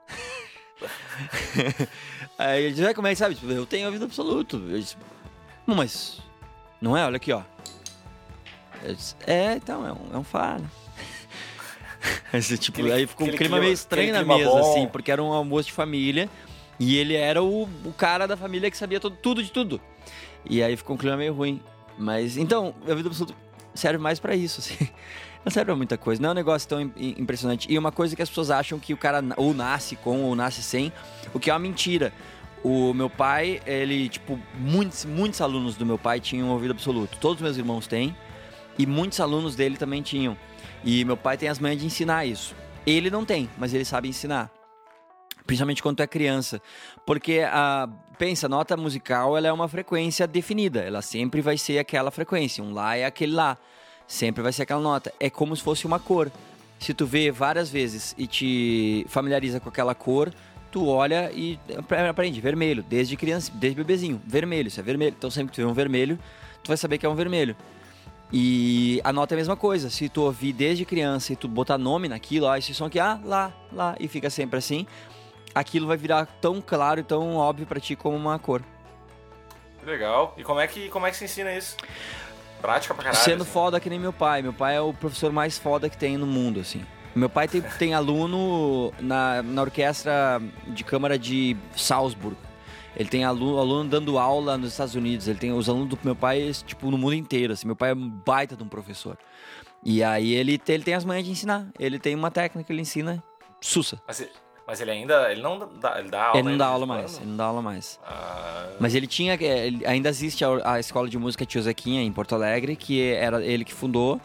Aí 2.38 2.72
diz, 2.72 2.84
"Ah, 2.84 2.94
como 2.94 3.06
é 3.06 3.10
que 3.10 3.16
sabe? 3.16 3.38
Eu 3.42 3.64
tenho 3.66 3.86
ouvido 3.86 4.04
absoluto. 4.04 4.56
Eu 4.56 4.78
disse, 4.78 4.96
mas 5.66 6.20
não 6.80 6.96
é? 6.96 7.04
Olha 7.04 7.16
aqui, 7.16 7.32
ó. 7.32 7.42
Eu 8.84 8.94
disse, 8.94 9.14
é, 9.26 9.54
então, 9.54 9.86
é 9.86 9.92
um, 9.92 10.14
é 10.14 10.18
um 10.18 10.24
né? 10.60 10.66
Aí, 12.32 12.42
tipo, 12.58 12.78
Aquele- 12.80 12.92
aí 12.92 13.06
ficou 13.06 13.26
um 13.26 13.30
clima, 13.30 13.38
clima- 13.38 13.60
meio 13.60 13.72
estranho 13.72 14.12
na 14.12 14.24
mesa, 14.24 14.50
bom. 14.50 14.58
assim, 14.70 14.86
porque 14.88 15.10
era 15.12 15.22
um 15.22 15.32
almoço 15.32 15.66
de 15.68 15.72
família 15.72 16.28
e 16.78 16.96
ele 16.96 17.14
era 17.14 17.42
o, 17.42 17.62
o 17.84 17.92
cara 17.96 18.26
da 18.26 18.36
família 18.36 18.70
que 18.70 18.76
sabia 18.76 18.98
todo, 18.98 19.16
tudo 19.16 19.42
de 19.42 19.50
tudo. 19.52 19.80
E 20.48 20.62
aí 20.62 20.76
ficou 20.76 20.96
um 20.96 20.98
clima 20.98 21.16
meio 21.16 21.32
ruim. 21.32 21.60
Mas, 21.98 22.36
então, 22.36 22.74
a 22.88 22.94
vida 22.94 23.08
absoluta 23.08 23.34
serve 23.74 23.98
mais 23.98 24.18
pra 24.18 24.34
isso, 24.34 24.60
assim. 24.60 24.88
Não 25.44 25.50
serve 25.50 25.66
pra 25.66 25.76
muita 25.76 25.96
coisa. 25.98 26.22
Não 26.22 26.28
é 26.28 26.32
um 26.32 26.36
negócio 26.36 26.68
tão 26.68 26.80
im- 26.80 26.92
im- 26.96 27.14
impressionante. 27.18 27.66
E 27.70 27.76
uma 27.76 27.90
coisa 27.92 28.14
que 28.16 28.22
as 28.22 28.28
pessoas 28.28 28.50
acham 28.50 28.78
que 28.78 28.94
o 28.94 28.96
cara 28.96 29.22
ou 29.36 29.52
nasce 29.52 29.96
com 29.96 30.22
ou 30.22 30.34
nasce 30.36 30.62
sem, 30.62 30.92
o 31.34 31.38
que 31.40 31.50
é 31.50 31.52
uma 31.52 31.58
mentira. 31.58 32.12
O 32.64 32.94
meu 32.94 33.10
pai, 33.10 33.60
ele, 33.66 34.08
tipo, 34.08 34.38
muitos, 34.56 35.04
muitos 35.04 35.40
alunos 35.40 35.74
do 35.76 35.84
meu 35.84 35.98
pai 35.98 36.20
tinham 36.20 36.48
ouvido 36.50 36.70
absoluto. 36.70 37.18
Todos 37.18 37.36
os 37.38 37.42
meus 37.42 37.56
irmãos 37.56 37.88
têm. 37.88 38.16
E 38.78 38.86
muitos 38.86 39.20
alunos 39.20 39.54
dele 39.54 39.76
também 39.76 40.02
tinham. 40.02 40.36
E 40.84 41.04
meu 41.04 41.16
pai 41.16 41.36
tem 41.36 41.48
as 41.48 41.58
manhas 41.58 41.80
de 41.80 41.86
ensinar 41.86 42.24
isso. 42.26 42.54
Ele 42.86 43.10
não 43.10 43.24
tem, 43.24 43.48
mas 43.56 43.72
ele 43.72 43.84
sabe 43.84 44.08
ensinar. 44.08 44.50
Principalmente 45.46 45.82
quando 45.82 45.96
tu 45.96 46.02
é 46.02 46.06
criança. 46.06 46.60
Porque, 47.04 47.40
a, 47.46 47.88
pensa, 48.18 48.46
a 48.46 48.48
nota 48.48 48.76
musical 48.76 49.36
ela 49.36 49.48
é 49.48 49.52
uma 49.52 49.68
frequência 49.68 50.26
definida. 50.26 50.80
Ela 50.80 51.02
sempre 51.02 51.40
vai 51.40 51.58
ser 51.58 51.78
aquela 51.78 52.10
frequência. 52.10 52.62
Um 52.62 52.72
lá 52.72 52.96
é 52.96 53.04
aquele 53.04 53.32
lá. 53.32 53.58
Sempre 54.06 54.42
vai 54.42 54.52
ser 54.52 54.62
aquela 54.62 54.80
nota. 54.80 55.12
É 55.20 55.30
como 55.30 55.54
se 55.54 55.62
fosse 55.62 55.86
uma 55.86 55.98
cor. 55.98 56.30
Se 56.78 56.92
tu 56.92 57.06
vê 57.06 57.30
várias 57.30 57.70
vezes 57.70 58.14
e 58.18 58.26
te 58.26 59.06
familiariza 59.08 59.60
com 59.60 59.68
aquela 59.68 59.94
cor, 59.94 60.32
tu 60.72 60.88
olha 60.88 61.30
e 61.32 61.60
aprende 62.08 62.40
vermelho, 62.40 62.82
desde 62.82 63.16
criança, 63.16 63.52
desde 63.54 63.76
bebezinho, 63.76 64.20
vermelho, 64.26 64.66
isso 64.66 64.80
é 64.80 64.82
vermelho. 64.82 65.14
Então 65.16 65.30
sempre 65.30 65.52
que 65.52 65.56
tu 65.56 65.64
vê 65.64 65.70
um 65.70 65.74
vermelho, 65.74 66.18
tu 66.64 66.68
vai 66.68 66.76
saber 66.76 66.98
que 66.98 67.06
é 67.06 67.08
um 67.08 67.14
vermelho. 67.14 67.54
E 68.32 69.00
a 69.04 69.12
nota 69.12 69.34
é 69.34 69.36
a 69.36 69.38
mesma 69.38 69.56
coisa, 69.56 69.90
se 69.90 70.08
tu 70.08 70.22
ouvir 70.22 70.54
desde 70.54 70.86
criança 70.86 71.34
e 71.34 71.36
tu 71.36 71.46
botar 71.46 71.76
nome 71.76 72.08
naquilo, 72.08 72.48
ah, 72.48 72.58
esse 72.58 72.72
som 72.72 72.86
aqui, 72.86 72.98
ah, 72.98 73.20
lá, 73.22 73.52
lá, 73.70 73.94
e 74.00 74.08
fica 74.08 74.30
sempre 74.30 74.58
assim, 74.58 74.86
aquilo 75.54 75.86
vai 75.86 75.98
virar 75.98 76.24
tão 76.40 76.60
claro 76.60 77.00
e 77.00 77.02
tão 77.02 77.36
óbvio 77.36 77.66
para 77.66 77.78
ti 77.78 77.94
como 77.94 78.16
uma 78.16 78.38
cor. 78.38 78.62
Legal. 79.84 80.34
E 80.38 80.42
como 80.42 80.60
é 80.60 80.66
que, 80.66 80.88
como 80.88 81.06
é 81.06 81.10
que 81.10 81.16
se 81.16 81.24
ensina 81.24 81.54
isso? 81.54 81.76
Prática 82.60 82.94
pra 82.94 83.04
caralho. 83.04 83.22
Sendo 83.22 83.42
assim. 83.42 83.52
foda 83.52 83.80
que 83.80 83.90
nem 83.90 83.98
meu 83.98 84.12
pai. 84.12 84.40
Meu 84.40 84.52
pai 84.52 84.76
é 84.76 84.80
o 84.80 84.94
professor 84.94 85.32
mais 85.32 85.58
foda 85.58 85.90
que 85.90 85.98
tem 85.98 86.16
no 86.16 86.26
mundo, 86.26 86.60
assim. 86.60 86.86
Meu 87.14 87.28
pai 87.28 87.48
tem, 87.48 87.60
tem 87.60 87.92
aluno 87.92 88.92
na, 89.00 89.42
na 89.42 89.62
orquestra 89.62 90.40
de 90.68 90.84
câmara 90.84 91.18
de 91.18 91.56
Salzburg. 91.76 92.36
Ele 92.96 93.08
tem 93.08 93.24
aluno, 93.24 93.58
aluno 93.58 93.88
dando 93.88 94.18
aula 94.18 94.58
nos 94.58 94.72
Estados 94.72 94.94
Unidos. 94.94 95.26
Ele 95.28 95.38
tem 95.38 95.52
os 95.52 95.68
alunos 95.68 95.88
do 95.88 95.98
meu 96.04 96.14
pai, 96.14 96.52
tipo, 96.66 96.90
no 96.90 96.98
mundo 96.98 97.14
inteiro. 97.14 97.52
Assim. 97.52 97.66
Meu 97.66 97.76
pai 97.76 97.90
é 97.90 97.94
um 97.94 98.08
baita 98.08 98.54
de 98.56 98.62
um 98.62 98.68
professor. 98.68 99.16
E 99.84 100.02
aí 100.02 100.32
ele, 100.34 100.60
ele 100.68 100.82
tem 100.84 100.94
as 100.94 101.04
manhas 101.04 101.24
de 101.24 101.30
ensinar. 101.30 101.66
Ele 101.78 101.98
tem 101.98 102.14
uma 102.14 102.30
técnica 102.30 102.66
que 102.66 102.72
ele 102.72 102.82
ensina 102.82 103.22
sussa. 103.60 104.00
Mas, 104.06 104.28
mas 104.66 104.80
ele 104.80 104.90
ainda. 104.90 105.32
Ele 105.32 105.40
não 105.42 105.58
dá, 105.80 105.98
ele 105.98 106.10
dá 106.10 106.24
aula. 106.26 106.38
Ele 106.38 106.48
não 106.50 106.58
dá 106.58 106.66
aula 106.66 106.86
mais. 106.86 107.16
Ele 107.16 107.26
não 107.26 107.36
dá 107.36 107.44
aula 107.46 107.62
mais. 107.62 107.98
Ah, 108.06 108.68
Mas 108.78 108.94
ele 108.94 109.06
tinha. 109.06 109.34
ele- 109.34 109.84
ainda 109.86 110.08
existe 110.10 110.44
a, 110.44 110.72
a 110.74 110.78
escola 110.78 111.08
de 111.08 111.16
música 111.18 111.46
Tio 111.46 111.62
Zequinha 111.62 112.02
em 112.02 112.12
Porto 112.12 112.34
Alegre, 112.34 112.76
que 112.76 113.00
era 113.10 113.42
ele 113.44 113.64
que 113.64 113.72
fundou, 113.72 114.20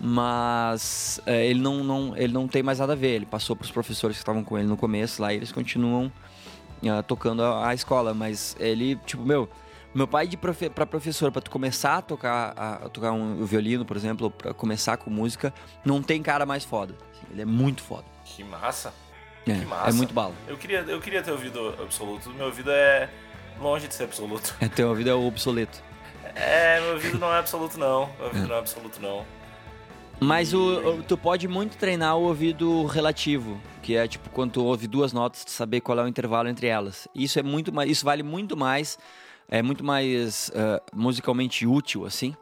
mas 0.00 1.20
é, 1.26 1.46
ele, 1.46 1.60
não, 1.60 1.84
não, 1.84 2.16
ele 2.16 2.32
não 2.32 2.48
tem 2.48 2.62
mais 2.62 2.78
nada 2.78 2.94
a 2.94 2.96
ver. 2.96 3.14
Ele 3.16 3.26
passou 3.26 3.54
para 3.54 3.64
os 3.64 3.70
professores 3.70 4.16
que 4.16 4.22
estavam 4.22 4.42
com 4.42 4.58
ele 4.58 4.66
no 4.66 4.76
começo 4.76 5.20
lá 5.22 5.32
e 5.32 5.36
eles 5.36 5.52
continuam 5.52 6.10
ah, 6.88 7.02
tocando 7.02 7.42
a, 7.42 7.68
a 7.68 7.74
escola. 7.74 8.12
Mas 8.14 8.56
ele, 8.58 8.96
tipo, 9.06 9.24
meu. 9.24 9.48
Meu 9.94 10.06
pai 10.06 10.26
de 10.26 10.36
profe 10.36 10.68
para 10.68 10.84
professor, 10.84 11.32
para 11.32 11.40
tu 11.40 11.50
começar 11.50 11.96
a 11.96 12.02
tocar, 12.02 12.52
a, 12.54 12.74
a 12.84 12.88
tocar 12.90 13.12
um 13.12 13.46
violino, 13.46 13.82
por 13.82 13.96
exemplo, 13.96 14.30
para 14.30 14.52
começar 14.52 14.98
com 14.98 15.08
música, 15.08 15.54
não 15.82 16.02
tem 16.02 16.22
cara 16.22 16.44
mais 16.44 16.64
foda. 16.64 16.94
Assim, 17.12 17.26
ele 17.32 17.40
é 17.40 17.44
muito 17.46 17.82
foda. 17.82 18.04
que 18.22 18.44
massa. 18.44 18.92
É, 19.46 19.54
Que 19.54 19.64
massa. 19.64 19.88
é 19.88 19.92
muito 19.94 20.12
bala. 20.12 20.34
Eu 20.46 20.58
queria, 20.58 20.80
eu 20.80 21.00
queria 21.00 21.22
ter 21.22 21.30
ouvido 21.30 21.74
absoluto. 21.80 22.28
Meu 22.34 22.44
ouvido 22.46 22.70
é 22.70 23.08
longe 23.58 23.88
de 23.88 23.94
ser 23.94 24.04
absoluto. 24.04 24.54
É, 24.60 24.68
teu 24.68 24.86
ouvido 24.90 25.08
é 25.08 25.14
obsoleto. 25.14 25.82
É, 26.34 26.78
meu 26.80 26.92
ouvido 26.92 27.18
não 27.18 27.32
é 27.32 27.38
absoluto, 27.38 27.78
não. 27.78 28.10
Meu 28.18 28.26
ouvido 28.26 28.48
não 28.48 28.56
é 28.56 28.58
absoluto, 28.58 29.00
não. 29.00 29.24
Mas 30.18 30.54
o, 30.54 30.58
o- 30.98 31.02
tu 31.02 31.16
pode 31.16 31.46
muito 31.46 31.76
treinar 31.76 32.16
o 32.16 32.22
ouvido 32.22 32.84
relativo, 32.86 33.60
que 33.82 33.96
é 33.96 34.08
tipo 34.08 34.30
quando 34.30 34.52
tu 34.52 34.64
ouve 34.64 34.86
duas 34.86 35.12
notas, 35.12 35.44
tu 35.44 35.50
saber 35.50 35.80
qual 35.82 35.98
é 35.98 36.02
o 36.02 36.08
intervalo 36.08 36.48
entre 36.48 36.66
elas. 36.66 37.06
Isso 37.14 37.38
é 37.38 37.42
muito 37.42 37.72
mais, 37.72 37.90
isso 37.90 38.04
vale 38.04 38.22
muito 38.22 38.56
mais, 38.56 38.98
é 39.48 39.60
muito 39.62 39.84
mais 39.84 40.50
eh, 40.54 40.80
musicalmente 40.94 41.66
útil 41.66 42.06
assim 42.06 42.34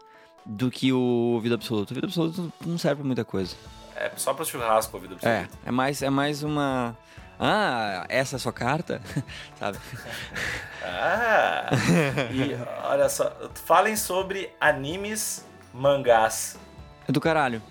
do 0.46 0.70
que 0.70 0.92
o 0.92 0.98
ouvido 1.34 1.54
absoluto. 1.56 1.90
O 1.90 1.92
ouvido 1.94 2.04
absoluto 2.04 2.52
não 2.64 2.78
serve 2.78 2.96
pra 3.00 3.06
muita 3.06 3.24
coisa. 3.24 3.56
É 3.96 4.10
só 4.16 4.32
pra 4.34 4.44
churrasco 4.44 4.96
o 4.96 5.00
ouvido 5.00 5.16
É, 5.22 5.40
absoluto. 5.40 5.58
é 5.66 5.70
mais 5.72 6.02
é 6.02 6.10
mais 6.10 6.42
uma 6.44 6.96
ah, 7.40 8.06
essa 8.08 8.36
é 8.36 8.38
a 8.38 8.40
sua 8.40 8.52
carta? 8.52 9.00
Sabe? 9.58 9.78
Ah! 10.84 11.70
E 12.32 12.54
olha 12.88 13.08
só, 13.08 13.32
falem 13.66 13.96
sobre 13.96 14.52
animes, 14.60 15.44
mangás. 15.72 16.56
É 17.08 17.12
do 17.12 17.20
caralho. 17.20 17.62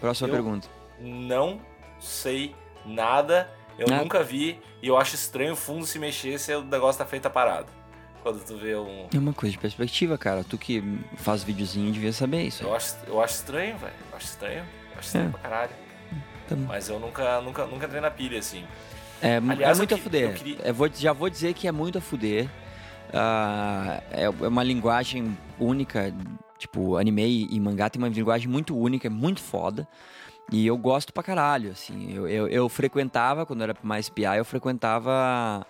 Próxima 0.00 0.28
Eu- 0.28 0.32
pergunta. 0.34 0.68
Não 1.00 1.60
sei 2.00 2.54
nada, 2.84 3.50
eu 3.78 3.86
Nada. 3.88 4.02
nunca 4.02 4.22
vi 4.22 4.58
e 4.82 4.88
eu 4.88 4.96
acho 4.96 5.14
estranho 5.14 5.52
o 5.52 5.56
fundo 5.56 5.84
se 5.86 5.98
mexer 5.98 6.38
se 6.38 6.54
o 6.54 6.62
negócio 6.62 6.98
tá 6.98 7.04
feito 7.06 7.28
parado. 7.30 7.66
Quando 8.22 8.42
tu 8.44 8.56
vê 8.56 8.74
um. 8.76 9.06
É 9.14 9.18
uma 9.18 9.32
coisa 9.32 9.52
de 9.52 9.58
perspectiva, 9.58 10.18
cara. 10.18 10.42
Tu 10.42 10.58
que 10.58 10.82
faz 11.16 11.44
videozinho 11.44 11.92
devia 11.92 12.12
saber 12.12 12.42
isso. 12.42 12.64
Eu 12.64 12.74
acho, 12.74 12.96
eu 13.06 13.22
acho 13.22 13.34
estranho, 13.34 13.76
velho. 13.78 13.92
Eu 14.10 14.16
acho 14.16 14.26
estranho. 14.26 14.58
Eu 14.92 14.98
acho 14.98 15.06
estranho 15.06 15.28
É. 15.28 15.30
pra 15.30 15.40
caralho. 15.40 15.70
Tá. 16.48 16.56
Mas 16.56 16.88
eu 16.88 16.98
nunca, 16.98 17.40
nunca, 17.40 17.66
nunca 17.66 17.86
entrei 17.86 18.00
na 18.00 18.10
pilha, 18.10 18.38
assim. 18.38 18.64
É, 19.22 19.36
Aliás, 19.36 19.76
é 19.76 19.80
muito 19.80 19.94
a 19.94 19.98
fuder. 19.98 20.34
queria- 20.34 20.58
Eu 20.64 20.74
vou, 20.74 20.88
já 20.92 21.12
vou 21.12 21.28
dizer 21.30 21.54
que 21.54 21.68
é 21.68 21.72
muito 21.72 21.98
a 21.98 22.00
fuder. 22.00 22.48
Ah, 23.12 24.02
é 24.10 24.24
é 24.24 24.28
uma 24.28 24.62
linguagem 24.64 25.36
única. 25.58 26.12
Tipo, 26.58 26.96
anime 26.96 27.46
e 27.50 27.60
mangá 27.60 27.90
tem 27.90 28.00
uma 28.00 28.08
linguagem 28.08 28.48
muito 28.48 28.76
única, 28.76 29.06
é 29.06 29.10
muito 29.10 29.40
foda. 29.40 29.86
E 30.50 30.66
eu 30.66 30.76
gosto 30.78 31.12
pra 31.12 31.22
caralho, 31.22 31.72
assim. 31.72 32.12
Eu, 32.14 32.28
eu, 32.28 32.48
eu 32.48 32.68
frequentava, 32.68 33.44
quando 33.44 33.62
era 33.62 33.74
mais 33.82 34.08
PI, 34.08 34.38
eu 34.38 34.44
frequentava 34.44 35.66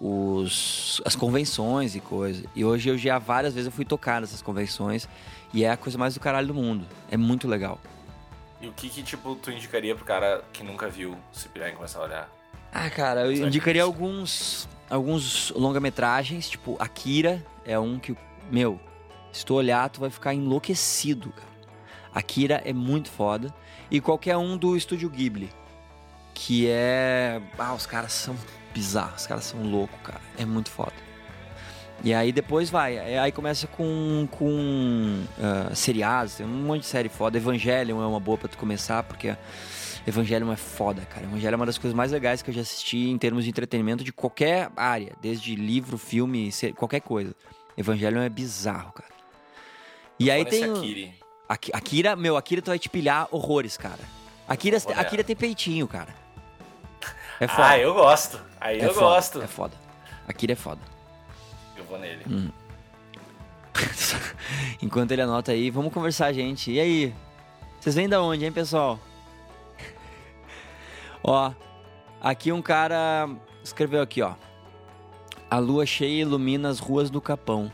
os, 0.00 1.00
as 1.04 1.14
convenções 1.14 1.94
e 1.94 2.00
coisa. 2.00 2.44
E 2.54 2.64
hoje 2.64 2.88
eu 2.88 2.98
já 2.98 3.18
várias 3.18 3.54
vezes 3.54 3.66
eu 3.66 3.72
fui 3.72 3.84
tocar 3.84 4.20
nessas 4.20 4.42
convenções. 4.42 5.08
E 5.52 5.62
é 5.62 5.70
a 5.70 5.76
coisa 5.76 5.96
mais 5.98 6.14
do 6.14 6.20
caralho 6.20 6.48
do 6.48 6.54
mundo. 6.54 6.86
É 7.10 7.16
muito 7.16 7.46
legal. 7.46 7.78
E 8.60 8.66
o 8.66 8.72
que 8.72 8.88
que, 8.88 9.02
tipo, 9.02 9.34
tu 9.36 9.50
indicaria 9.50 9.94
pro 9.94 10.04
cara 10.04 10.42
que 10.52 10.64
nunca 10.64 10.88
viu 10.88 11.16
se 11.30 11.48
pirar 11.48 11.68
e 11.68 11.72
começar 11.72 12.00
a 12.00 12.02
olhar? 12.04 12.30
Ah, 12.72 12.90
cara, 12.90 13.26
eu 13.26 13.36
Sabe 13.36 13.48
indicaria 13.48 13.82
isso? 13.82 13.90
alguns, 13.90 14.68
alguns 14.90 15.50
longa-metragens, 15.50 16.48
tipo 16.48 16.76
Akira 16.80 17.44
é 17.64 17.78
um 17.78 17.98
que, 18.00 18.16
meu, 18.50 18.80
se 19.34 19.44
tu 19.44 19.54
olhar, 19.54 19.88
tu 19.90 20.00
vai 20.00 20.10
ficar 20.10 20.32
enlouquecido, 20.32 21.30
cara. 21.30 21.48
Akira 22.14 22.62
é 22.64 22.72
muito 22.72 23.10
foda. 23.10 23.52
E 23.90 24.00
qualquer 24.00 24.36
um 24.36 24.56
do 24.56 24.76
Estúdio 24.76 25.10
Ghibli, 25.10 25.50
que 26.32 26.68
é... 26.68 27.42
Ah, 27.58 27.74
os 27.74 27.84
caras 27.84 28.12
são 28.12 28.36
bizarros, 28.72 29.22
os 29.22 29.26
caras 29.26 29.44
são 29.44 29.62
loucos, 29.62 29.98
cara. 30.04 30.20
É 30.38 30.44
muito 30.44 30.70
foda. 30.70 30.94
E 32.02 32.14
aí 32.14 32.30
depois 32.30 32.70
vai, 32.70 33.16
aí 33.16 33.32
começa 33.32 33.66
com, 33.66 34.28
com 34.30 35.24
ah, 35.40 35.74
seriados, 35.74 36.36
tem 36.36 36.46
um 36.46 36.48
monte 36.48 36.82
de 36.82 36.86
série 36.86 37.08
foda. 37.08 37.36
Evangelion 37.36 38.00
é 38.00 38.06
uma 38.06 38.20
boa 38.20 38.38
pra 38.38 38.48
tu 38.48 38.56
começar, 38.56 39.02
porque 39.02 39.36
Evangelion 40.06 40.52
é 40.52 40.56
foda, 40.56 41.02
cara. 41.02 41.24
Evangelion 41.26 41.54
é 41.54 41.56
uma 41.56 41.66
das 41.66 41.78
coisas 41.78 41.96
mais 41.96 42.12
legais 42.12 42.40
que 42.40 42.50
eu 42.50 42.54
já 42.54 42.60
assisti 42.60 43.08
em 43.08 43.18
termos 43.18 43.42
de 43.42 43.50
entretenimento 43.50 44.04
de 44.04 44.12
qualquer 44.12 44.70
área, 44.76 45.12
desde 45.20 45.56
livro, 45.56 45.98
filme, 45.98 46.50
qualquer 46.76 47.00
coisa. 47.00 47.34
Evangelion 47.76 48.22
é 48.22 48.28
bizarro, 48.28 48.92
cara. 48.92 49.13
E 50.18 50.30
aí 50.30 50.44
tem. 50.44 50.70
o- 50.70 50.76
Akiri. 50.78 51.14
Aki- 51.48 51.70
Akira, 51.74 52.16
meu, 52.16 52.36
Akira 52.36 52.62
tu 52.62 52.70
vai 52.70 52.78
te 52.78 52.88
pilhar 52.88 53.28
horrores, 53.30 53.76
cara. 53.76 54.00
Akira, 54.48 54.78
Vou 54.78 54.92
olhar. 54.92 55.00
Akira 55.00 55.24
tem 55.24 55.36
peitinho, 55.36 55.86
cara. 55.88 56.14
É 57.40 57.46
foda. 57.48 57.68
Ah, 57.68 57.78
eu 57.78 57.92
gosto. 57.94 58.40
Aí 58.60 58.80
é 58.80 58.84
eu 58.86 58.94
foda, 58.94 59.06
gosto. 59.06 59.42
É 59.42 59.46
foda. 59.46 59.74
Akira 60.26 60.52
é 60.52 60.56
foda. 60.56 60.80
Eu 61.76 61.84
vou 61.84 61.98
nele. 61.98 62.24
Hum. 62.28 62.50
Enquanto 64.80 65.10
ele 65.12 65.22
anota 65.22 65.52
aí, 65.52 65.70
vamos 65.70 65.92
conversar, 65.92 66.32
gente. 66.32 66.70
E 66.70 66.80
aí? 66.80 67.14
Vocês 67.80 67.94
vêm 67.94 68.08
da 68.08 68.22
onde, 68.22 68.44
hein, 68.44 68.52
pessoal? 68.52 68.98
ó, 71.22 71.52
aqui 72.20 72.52
um 72.52 72.62
cara 72.62 73.28
escreveu 73.62 74.00
aqui, 74.02 74.22
ó. 74.22 74.34
A 75.50 75.58
lua 75.58 75.84
cheia 75.86 76.22
ilumina 76.22 76.68
as 76.68 76.78
ruas 76.78 77.10
do 77.10 77.20
Capão. 77.20 77.70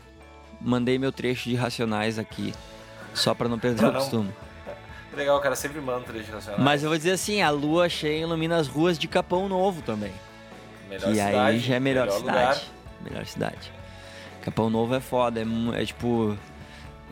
Mandei 0.63 0.97
meu 0.99 1.11
trecho 1.11 1.49
de 1.49 1.55
Racionais 1.55 2.19
aqui, 2.19 2.53
só 3.13 3.33
pra 3.33 3.47
não 3.49 3.57
perder 3.59 3.79
Pra 3.79 3.89
o 3.89 3.91
não- 3.93 3.99
costume. 3.99 4.33
Legal, 5.13 5.37
o 5.37 5.41
cara 5.41 5.55
sempre 5.55 5.81
manda 5.81 5.99
um 5.99 6.03
trecho 6.03 6.31
nacional. 6.31 6.59
Mas 6.61 6.83
eu 6.83 6.89
vou 6.89 6.97
dizer 6.97 7.11
assim, 7.11 7.41
a 7.41 7.49
lua 7.49 7.89
cheia 7.89 8.21
ilumina 8.21 8.57
as 8.57 8.67
ruas 8.67 8.97
de 8.97 9.07
Capão 9.07 9.49
Novo 9.49 9.81
também. 9.81 10.13
Melhor 10.87 11.09
e 11.11 11.15
cidade, 11.15 11.35
aí 11.37 11.59
já 11.59 11.75
é 11.75 11.79
melhor, 11.79 12.05
melhor 12.05 12.19
cidade. 12.19 12.37
lugar. 12.37 12.61
Melhor 13.09 13.25
cidade. 13.25 13.71
Capão 14.41 14.69
Novo 14.69 14.93
é 14.95 14.99
foda, 14.99 15.41
é, 15.41 15.81
é 15.81 15.85
tipo. 15.85 16.37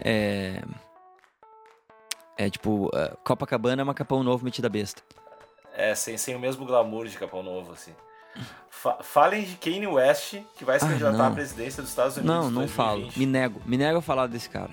É. 0.02 0.62
É 2.38 2.50
tipo. 2.50 2.86
uh, 2.88 3.18
Copacabana 3.24 3.82
é 3.82 3.84
uma 3.84 3.94
Capão 3.94 4.24
Novo 4.24 4.46
metida 4.46 4.70
besta. 4.70 5.02
É, 5.74 5.94
sem, 5.96 6.18
sem 6.18 6.36
o 6.36 6.40
mesmo 6.40 6.66
glamour 6.66 7.08
de 7.08 7.18
Capão 7.18 7.44
Novo, 7.44 7.74
assim. 7.74 7.92
Fa- 8.70 8.98
falem 9.02 9.44
de 9.44 9.56
Kanye 9.58 9.88
West, 9.88 10.36
que 10.56 10.64
vai 10.64 10.80
se 10.80 10.86
Ah, 10.86 10.90
candidatar 10.90 11.18
não. 11.18 11.26
à 11.28 11.32
presidência 11.32 11.82
dos 11.84 11.90
Estados 11.92 12.16
Unidos. 12.18 12.34
Não, 12.36 12.50
não 12.50 12.68
falo. 12.68 13.02
2020. 13.02 13.18
Me 13.20 13.26
nego. 13.26 13.62
Me 13.66 13.78
nego 13.78 13.98
a 14.00 14.02
falar 14.02 14.28
desse 14.28 14.50
cara. 14.50 14.72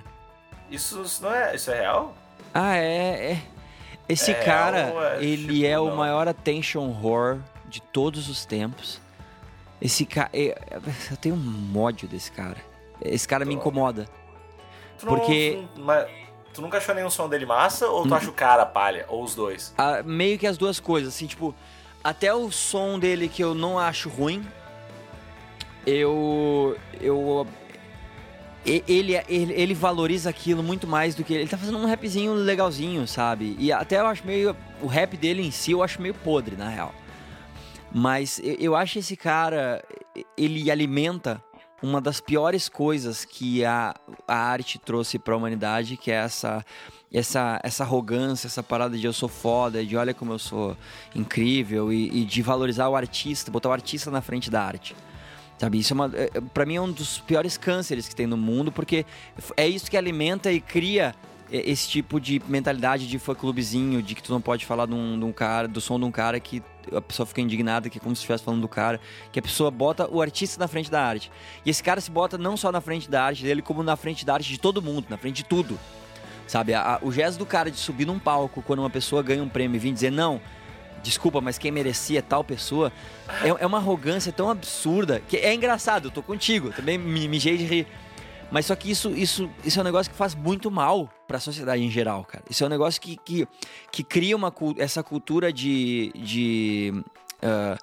Isso, 0.71 1.03
isso 1.03 1.23
não 1.23 1.35
é. 1.35 1.55
Isso 1.57 1.71
é 1.71 1.81
real? 1.81 2.15
Ah, 2.55 2.77
é. 2.77 3.33
é. 3.33 3.43
Esse 4.09 4.31
É, 4.31 4.35
cara, 4.35 4.93
ou 4.95 5.05
é, 5.05 5.25
ele 5.25 5.55
tipo, 5.55 5.67
é 5.67 5.79
o 5.81 5.89
não? 5.89 5.97
maior 5.97 6.29
attention 6.29 6.89
whore 7.03 7.41
de 7.69 7.81
todos 7.83 8.29
os 8.29 8.45
tempos. 8.45 9.01
Esse 9.81 10.07
cara. 10.07 10.31
Eu 10.33 11.17
tenho 11.21 11.35
um 11.35 11.79
ódio 11.79 12.07
desse 12.09 12.31
cara. 12.31 12.57
Esse 13.03 13.27
cara 13.27 13.45
me 13.45 13.55
incomoda. 13.55 14.09
Tu 14.99 15.05
não, 15.07 15.17
Porque- 15.17 15.65
Tu, 15.75 15.81
mas 15.81 16.09
tu 16.55 16.63
nunca 16.63 16.79
achou 16.79 16.95
nenhum 16.95 17.11
som 17.11 17.29
dele 17.29 17.45
massa 17.45 17.89
ou 17.89 18.07
tu 18.07 18.15
acha 18.15 18.31
o 18.31 18.33
cara 18.33 18.65
palha? 18.65 19.05
Ou 19.09 19.23
os 19.25 19.35
dois? 19.35 19.75
Ah, 19.77 20.03
meio 20.05 20.39
que 20.39 20.47
as 20.47 20.57
duas 20.57 20.79
coisas, 20.81 21.13
assim, 21.15 21.27
tipo, 21.27 21.55
até 22.07 22.33
o 22.33 22.53
som 22.53 23.01
dele 23.01 23.29
que 23.29 23.43
eu 23.43 23.53
não 23.53 23.81
acho 23.81 24.09
ruim, 24.09 24.47
eu. 25.85 26.79
Eu. 27.01 27.45
Ele, 28.65 29.15
ele, 29.29 29.53
ele 29.53 29.75
valoriza 29.75 30.31
aquilo 30.31 30.63
muito 30.63 30.87
mais 30.87 31.17
do 31.17 31.25
que. 31.25 31.35
Ele 31.35 31.49
tá 31.49 31.59
fazendo 31.59 31.79
um 31.79 31.87
rapzinho 31.87 32.33
legalzinho, 32.33 33.09
sabe? 33.09 33.57
E 33.59 33.73
até 33.73 33.99
eu 33.99 34.07
acho 34.07 34.25
meio. 34.25 34.57
O 34.81 34.87
rap 34.87 35.17
dele 35.17 35.45
em 35.45 35.51
si 35.51 35.73
eu 35.73 35.83
acho 35.83 36.01
meio 36.01 36.15
podre, 36.15 36.55
na 36.55 36.69
real. 36.69 36.95
Mas 37.93 38.39
eu, 38.39 38.55
eu 38.55 38.77
acho 38.77 39.01
esse 39.01 39.17
cara. 39.17 39.85
Ele 40.39 40.71
alimenta 40.71 41.43
uma 41.83 42.01
das 42.01 42.21
piores 42.21 42.69
coisas 42.69 43.25
que 43.25 43.65
a, 43.65 43.93
a 44.29 44.37
arte 44.37 44.79
trouxe 44.79 45.19
pra 45.19 45.37
humanidade, 45.37 45.97
que 45.97 46.13
é 46.13 46.15
essa 46.15 46.65
essa, 47.19 47.59
essa 47.63 47.83
arrogância, 47.83 48.47
essa 48.47 48.63
parada 48.63 48.97
de 48.97 49.07
eu 49.07 49.13
sou 49.13 49.29
foda, 49.29 49.85
de 49.85 49.97
olha 49.97 50.13
como 50.13 50.35
eu 50.35 50.39
sou 50.39 50.77
incrível 51.15 51.91
e, 51.91 52.23
e 52.23 52.25
de 52.27 52.43
valorizar 52.43 52.89
o 52.89 52.95
artista, 52.95 53.51
botar 53.51 53.71
o 53.71 53.73
artista 53.73 54.11
na 54.11 54.21
frente 54.21 54.51
da 54.51 54.63
arte. 54.63 54.95
Sabe, 55.59 55.79
isso 55.79 55.95
é 55.95 55.95
uma, 55.95 56.11
é, 56.15 56.29
pra 56.53 56.67
mim 56.67 56.77
é 56.77 56.81
um 56.81 56.93
dos 56.93 57.19
piores 57.19 57.57
cânceres 57.57 58.07
que 58.07 58.15
tem 58.15 58.27
no 58.27 58.37
mundo, 58.37 58.71
porque 58.71 59.07
é 59.57 59.67
isso 59.67 59.91
que 59.91 59.97
alimenta 59.97 60.53
e 60.53 60.61
cria 60.61 61.15
é, 61.51 61.71
esse 61.71 61.89
tipo 61.89 62.21
de 62.21 62.43
mentalidade 62.47 63.09
de 63.09 63.19
fã-clubezinho, 63.19 64.03
de 64.03 64.15
que 64.15 64.23
tu 64.23 64.31
não 64.31 64.41
pode 64.43 64.67
falar 64.67 64.85
de 64.85 64.93
um, 64.93 65.19
de 65.19 65.25
um 65.25 65.33
cara, 65.33 65.67
do 65.67 65.81
som 65.81 65.99
de 65.99 66.05
um 66.05 66.13
cara 66.13 66.39
que 66.39 66.63
a 66.95 67.01
pessoa 67.01 67.25
fica 67.25 67.41
indignada, 67.41 67.89
que 67.89 67.97
é 67.97 68.01
como 68.01 68.15
se 68.15 68.21
estivesse 68.21 68.45
falando 68.45 68.61
do 68.61 68.69
cara, 68.69 69.01
que 69.33 69.39
a 69.39 69.43
pessoa 69.43 69.71
bota 69.71 70.07
o 70.13 70.21
artista 70.21 70.61
na 70.61 70.69
frente 70.69 70.91
da 70.91 71.03
arte. 71.03 71.33
E 71.65 71.71
esse 71.71 71.83
cara 71.83 71.99
se 71.99 72.11
bota 72.11 72.37
não 72.37 72.59
só 72.59 72.71
na 72.71 72.83
frente 72.83 73.09
da 73.09 73.25
arte 73.25 73.43
dele, 73.43 73.63
como 73.63 73.83
na 73.83 73.97
frente 73.97 74.27
da 74.27 74.35
arte 74.35 74.51
de 74.51 74.61
todo 74.61 74.83
mundo, 74.83 75.07
na 75.09 75.17
frente 75.17 75.37
de 75.37 75.45
tudo. 75.47 75.79
Sabe, 76.47 76.75
a- 76.75 76.95
a- 76.95 76.99
o 77.03 77.11
gesto 77.11 77.39
do 77.39 77.47
cara 77.47 77.71
de 77.71 77.77
subir 77.79 78.07
num 78.07 78.19
palco 78.19 78.63
quando 78.63 78.79
uma 78.81 78.91
pessoa 78.91 79.23
ganha 79.23 79.43
um 79.43 79.49
prêmio 79.49 79.77
e 79.77 79.79
vir 79.81 79.93
dizer 79.93 80.13
não, 80.13 80.41
desculpa, 81.03 81.41
mas 81.41 81.59
quem 81.59 81.71
merecia 81.73 82.23
tal 82.23 82.45
pessoa, 82.45 82.93
é, 83.43 83.49
é 83.49 83.67
uma 83.67 83.79
arrogância 83.79 84.31
tão 84.33 84.49
absurda 84.49 85.21
que 85.29 85.37
é 85.37 85.53
engraçado, 85.53 86.07
eu 86.09 86.11
tô 86.11 86.23
contigo, 86.23 86.71
também 86.71 86.97
me 86.99 87.27
mijei 87.29 87.57
de 87.57 87.65
rir. 87.65 87.87
Mas 88.49 88.67
só 88.67 88.77
que 88.77 88.89
isso, 88.89 89.11
isso, 89.11 89.51
isso 89.65 89.77
é 89.77 89.83
um 89.83 89.85
negócio 89.85 90.11
que 90.11 90.17
faz 90.17 90.33
muito 90.37 90.71
mal 90.71 91.11
pra 91.27 91.41
sociedade 91.41 91.83
em 91.83 91.91
geral, 91.91 92.25
cara. 92.25 92.45
Isso 92.49 92.63
é 92.63 92.67
um 92.69 92.71
negócio 92.71 93.01
que, 93.01 93.17
que, 93.17 93.49
que 93.91 94.05
cria 94.05 94.37
uma, 94.37 94.53
essa 94.79 95.03
cultura 95.03 95.53
de. 95.53 96.13
de 96.15 97.03
ah, 97.43 97.77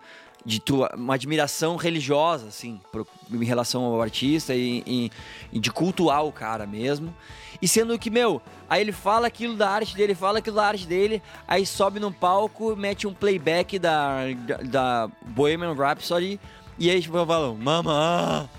de 0.45 0.59
tua, 0.59 0.91
uma 0.95 1.13
admiração 1.15 1.75
religiosa, 1.77 2.47
assim, 2.47 2.79
pro- 2.91 3.07
em 3.31 3.43
relação 3.45 3.83
ao 3.85 4.01
artista 4.01 4.53
e, 4.53 4.83
e- 4.85 5.11
e 5.53 5.59
de 5.59 5.71
cultuar 5.71 6.25
o 6.25 6.31
cara 6.31 6.65
mesmo. 6.67 7.15
E 7.61 7.67
sendo 7.67 7.97
que, 7.97 8.09
meu, 8.09 8.41
aí 8.69 8.81
ele 8.81 8.91
fala 8.91 9.27
aquilo 9.27 9.55
da 9.55 9.69
arte 9.69 9.95
dele, 9.95 10.13
fala 10.13 10.39
aquilo 10.39 10.57
da 10.57 10.65
arte 10.67 10.85
dele, 10.85 11.21
aí 11.47 11.65
sobe 11.65 11.99
no 11.99 12.11
palco, 12.11 12.75
mete 12.75 13.07
um 13.07 13.13
playback 13.13 13.79
da, 13.79 14.17
da, 14.45 14.57
da 14.57 15.09
Bohemian 15.27 15.73
Rhapsody 15.73 16.37
e 16.77 16.89
aí 16.89 17.01
tipo, 17.01 17.25
falam, 17.25 17.55
mama, 17.55 18.49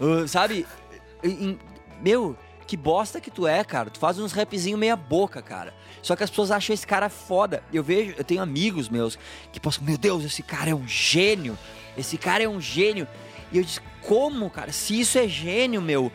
ah", 0.00 0.26
sabe? 0.26 0.66
E- 1.22 1.28
e- 1.28 1.58
meu, 2.00 2.36
que 2.66 2.76
bosta 2.76 3.20
que 3.20 3.30
tu 3.30 3.46
é, 3.46 3.62
cara. 3.62 3.90
Tu 3.90 3.98
faz 3.98 4.18
uns 4.18 4.32
rapzinho 4.32 4.78
meia 4.78 4.96
boca, 4.96 5.42
cara. 5.42 5.74
Só 6.02 6.16
que 6.16 6.24
as 6.24 6.30
pessoas 6.30 6.50
acham 6.50 6.74
esse 6.74 6.86
cara 6.86 7.08
foda. 7.08 7.62
Eu 7.72 7.82
vejo, 7.82 8.14
eu 8.16 8.24
tenho 8.24 8.42
amigos 8.42 8.88
meus 8.88 9.18
que 9.52 9.60
postam, 9.60 9.84
meu 9.84 9.98
Deus, 9.98 10.24
esse 10.24 10.42
cara 10.42 10.70
é 10.70 10.74
um 10.74 10.86
gênio. 10.86 11.58
Esse 11.96 12.16
cara 12.16 12.42
é 12.42 12.48
um 12.48 12.60
gênio. 12.60 13.06
E 13.52 13.58
eu 13.58 13.64
disse, 13.64 13.80
como, 14.02 14.50
cara? 14.50 14.72
Se 14.72 14.98
isso 14.98 15.18
é 15.18 15.28
gênio, 15.28 15.80
meu, 15.80 16.10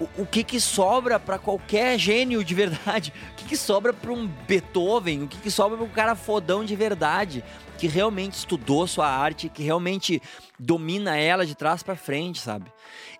o, 0.00 0.22
o 0.22 0.26
que 0.26 0.42
que 0.42 0.60
sobra 0.60 1.18
pra 1.20 1.38
qualquer 1.38 1.98
gênio 1.98 2.44
de 2.44 2.54
verdade? 2.54 3.12
O 3.32 3.36
que 3.36 3.44
que 3.44 3.56
sobra 3.56 3.92
pra 3.92 4.12
um 4.12 4.26
Beethoven? 4.26 5.22
O 5.22 5.28
que 5.28 5.38
que 5.38 5.50
sobra 5.50 5.76
pra 5.76 5.86
um 5.86 5.90
cara 5.90 6.14
fodão 6.14 6.64
de 6.64 6.74
verdade? 6.74 7.44
Que 7.78 7.86
realmente 7.86 8.34
estudou 8.34 8.86
sua 8.86 9.08
arte, 9.08 9.48
que 9.48 9.62
realmente 9.62 10.22
domina 10.62 11.16
ela 11.16 11.44
de 11.44 11.54
trás 11.54 11.82
pra 11.82 11.96
frente, 11.96 12.40
sabe? 12.40 12.70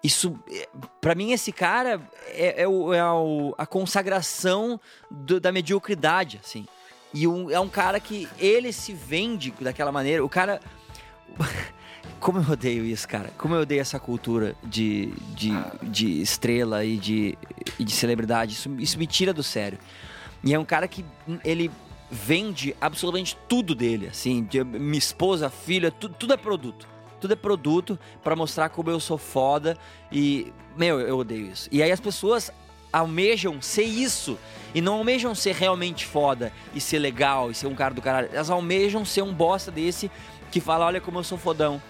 Isso, 0.02 0.38
é, 0.50 0.68
pra 1.00 1.14
mim, 1.14 1.32
esse 1.32 1.50
cara 1.52 2.00
é, 2.28 2.62
é 2.62 2.68
o- 2.68 2.92
é 2.94 3.04
o- 3.12 3.54
a 3.58 3.66
consagração 3.66 4.80
do- 5.10 5.40
da 5.40 5.50
mediocridade, 5.50 6.40
assim. 6.42 6.66
E 7.12 7.26
um- 7.26 7.50
é 7.50 7.58
um 7.58 7.68
cara 7.68 7.98
que 8.00 8.28
ele 8.38 8.72
se 8.72 8.92
vende 8.92 9.52
daquela 9.60 9.90
maneira. 9.92 10.24
O 10.24 10.28
cara. 10.28 10.60
Como 12.18 12.38
eu 12.38 12.52
odeio 12.52 12.84
isso, 12.84 13.06
cara. 13.08 13.30
Como 13.36 13.54
eu 13.54 13.62
odeio 13.62 13.80
essa 13.80 13.98
cultura 13.98 14.54
de, 14.62 15.12
de, 15.34 15.50
de 15.82 16.20
estrela 16.22 16.84
e 16.84 16.96
de, 16.96 17.36
e 17.78 17.84
de 17.84 17.92
celebridade. 17.92 18.54
Isso, 18.54 18.70
isso 18.78 18.98
me 18.98 19.06
tira 19.06 19.32
do 19.32 19.42
sério. 19.42 19.78
E 20.44 20.54
é 20.54 20.58
um 20.58 20.64
cara 20.64 20.86
que 20.88 21.04
ele 21.44 21.70
vende 22.10 22.76
absolutamente 22.80 23.36
tudo 23.48 23.74
dele, 23.74 24.08
assim. 24.08 24.46
minha 24.64 24.98
esposa, 24.98 25.48
filha, 25.50 25.90
tu- 25.90 26.08
tudo 26.08 26.32
é 26.34 26.36
produto. 26.36 26.86
Tudo 27.22 27.34
é 27.34 27.36
produto 27.36 27.96
pra 28.20 28.34
mostrar 28.34 28.68
como 28.70 28.90
eu 28.90 28.98
sou 28.98 29.16
foda. 29.16 29.78
E, 30.10 30.52
meu, 30.76 30.98
eu 30.98 31.16
odeio 31.18 31.46
isso. 31.46 31.68
E 31.70 31.80
aí 31.80 31.92
as 31.92 32.00
pessoas 32.00 32.50
almejam 32.92 33.62
ser 33.62 33.84
isso. 33.84 34.36
E 34.74 34.80
não 34.80 34.94
almejam 34.94 35.32
ser 35.32 35.54
realmente 35.54 36.04
foda 36.04 36.52
e 36.74 36.80
ser 36.80 36.98
legal 36.98 37.48
e 37.48 37.54
ser 37.54 37.68
um 37.68 37.76
cara 37.76 37.94
do 37.94 38.02
caralho. 38.02 38.28
Elas 38.32 38.50
almejam 38.50 39.04
ser 39.04 39.22
um 39.22 39.32
bosta 39.32 39.70
desse 39.70 40.10
que 40.50 40.60
fala, 40.60 40.84
olha 40.84 41.00
como 41.00 41.20
eu 41.20 41.22
sou 41.22 41.38
fodão. 41.38 41.80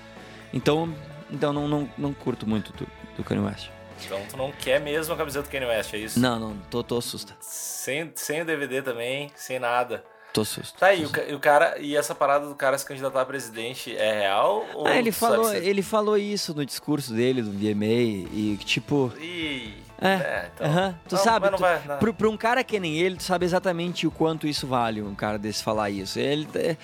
Então, 0.53 0.95
então 1.31 1.51
não, 1.51 1.67
não, 1.67 1.91
não 1.97 2.13
curto 2.13 2.47
muito 2.47 2.71
do, 2.75 2.87
do 3.17 3.25
Kanye 3.25 3.43
West. 3.43 3.71
Então 4.05 4.21
tu 4.29 4.37
não 4.37 4.53
quer 4.53 4.83
mesmo 4.83 5.15
a 5.15 5.17
camiseta 5.17 5.49
do 5.49 5.51
Kanye 5.51 5.65
West, 5.65 5.95
é 5.95 5.97
isso? 5.97 6.21
Não, 6.21 6.39
não, 6.39 6.59
tô, 6.71 6.85
tô 6.85 6.99
assusta. 6.99 7.35
Sem, 7.41 8.13
sem 8.15 8.43
o 8.43 8.45
DVD 8.45 8.83
também, 8.83 9.31
sem 9.35 9.59
nada. 9.59 10.05
Tô 10.33 10.41
assusta. 10.41 10.79
Tá 10.79 10.87
aí, 10.87 11.05
o, 11.05 11.11
e 11.29 11.35
o 11.35 11.39
cara. 11.39 11.79
E 11.79 11.95
essa 11.97 12.15
parada 12.15 12.47
do 12.47 12.55
cara 12.55 12.79
se 12.79 12.87
candidatar 12.87 13.21
a 13.21 13.27
presidente 13.27 13.95
é 13.97 14.21
real? 14.21 14.65
Ou 14.75 14.87
Ah, 14.87 14.97
ele 14.97 15.13
falou, 15.13 15.45
se- 15.45 15.57
ele 15.59 15.83
falou 15.83 16.17
isso 16.17 16.55
no 16.55 16.65
discurso 16.65 17.13
dele, 17.13 17.43
do 17.43 17.51
VMA, 17.51 17.85
e 18.33 18.59
tipo. 18.65 19.13
Ih, 19.21 19.75
É, 20.01 20.49
então. 20.55 20.67
aham, 20.67 20.99
tu 21.07 21.15
Não, 21.17 21.23
sabe, 21.23 21.51
tu- 21.51 21.59
vai. 21.59 21.79
Pra, 21.99 22.13
pra 22.15 22.29
um 22.31 22.37
cara 22.39 22.65
que 22.65 22.81
nem 22.81 22.97
ele, 22.97 23.17
tu 23.17 23.23
sabe 23.25 23.45
exatamente 23.45 24.07
o 24.07 24.11
quanto 24.11 24.47
isso 24.47 24.67
vale, 24.67 25.03
um 25.03 25.15
cara 25.15 25.39
desse 25.39 25.63
falar 25.63 25.91
isso. 25.91 26.19
Ele 26.19 26.49
é, 26.55 26.77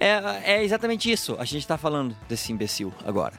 é, 0.00 0.54
é 0.54 0.64
exatamente 0.64 1.10
isso. 1.12 1.36
A 1.38 1.44
gente 1.44 1.66
tá 1.66 1.76
falando 1.76 2.16
desse 2.26 2.52
imbecil 2.52 2.92
agora. 3.04 3.34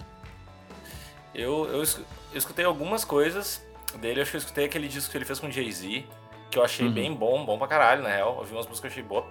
Eu, 1.33 1.65
eu, 1.65 1.83
eu 1.83 2.37
escutei 2.37 2.63
algumas 2.65 3.03
coisas 3.03 3.61
dele, 3.99 4.21
acho 4.21 4.31
que 4.31 4.37
eu 4.37 4.41
escutei 4.41 4.65
aquele 4.65 4.87
disco 4.87 5.11
que 5.11 5.17
ele 5.17 5.25
fez 5.25 5.39
com 5.39 5.49
Jay-Z, 5.51 6.05
que 6.51 6.57
eu 6.59 6.63
achei 6.63 6.85
Uhum. 6.87 6.93
bem 6.93 7.13
bom, 7.13 7.43
bom 7.45 7.57
pra 7.57 7.67
caralho, 7.67 8.03
na 8.03 8.09
real. 8.09 8.37
Eu 8.39 8.45
vi 8.45 8.53
umas 8.53 8.67
músicas 8.67 8.93
que 8.93 8.99
eu 8.99 9.03
achei 9.03 9.03
boa, 9.03 9.25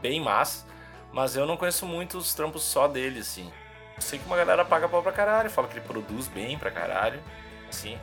bem 0.00 0.20
massa, 0.20 0.66
mas 1.12 1.36
eu 1.36 1.46
não 1.46 1.56
conheço 1.56 1.86
muito 1.86 2.18
os 2.18 2.34
trampos 2.34 2.62
só 2.62 2.86
dele, 2.88 3.20
assim. 3.20 3.50
Eu 3.96 4.02
sei 4.02 4.18
que 4.18 4.26
uma 4.26 4.36
galera 4.36 4.64
paga 4.64 4.88
pau 4.88 5.02
pra 5.02 5.12
caralho, 5.12 5.50
fala 5.50 5.68
que 5.68 5.74
ele 5.74 5.86
produz 5.86 6.26
bem 6.28 6.58
pra 6.58 6.70
caralho, 6.70 7.22
assim. 7.68 7.98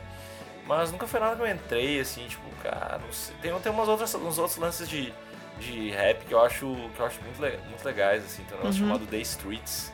Mas 0.66 0.92
nunca 0.92 1.06
foi 1.06 1.18
nada 1.18 1.34
que 1.34 1.42
eu 1.42 1.46
entrei, 1.46 1.98
assim, 2.00 2.26
tipo, 2.28 2.48
cara, 2.62 2.98
não 2.98 3.12
sei. 3.12 3.34
Tem, 3.40 3.58
tem 3.60 3.72
umas 3.72 3.88
outras, 3.88 4.14
uns 4.14 4.38
outros 4.38 4.58
lances 4.58 4.88
de, 4.88 5.12
de 5.58 5.90
rap 5.90 6.24
que 6.26 6.32
eu 6.34 6.40
acho, 6.44 6.66
que 6.94 7.00
eu 7.00 7.06
acho 7.06 7.20
muito, 7.22 7.40
le- 7.40 7.56
muito 7.68 7.82
legais, 7.84 8.22
assim. 8.24 8.44
Tem 8.44 8.54
um 8.56 8.60
negócio 8.60 8.82
Uhum. 8.82 8.88
chamado 8.92 9.06
The 9.06 9.16
Streets, 9.18 9.92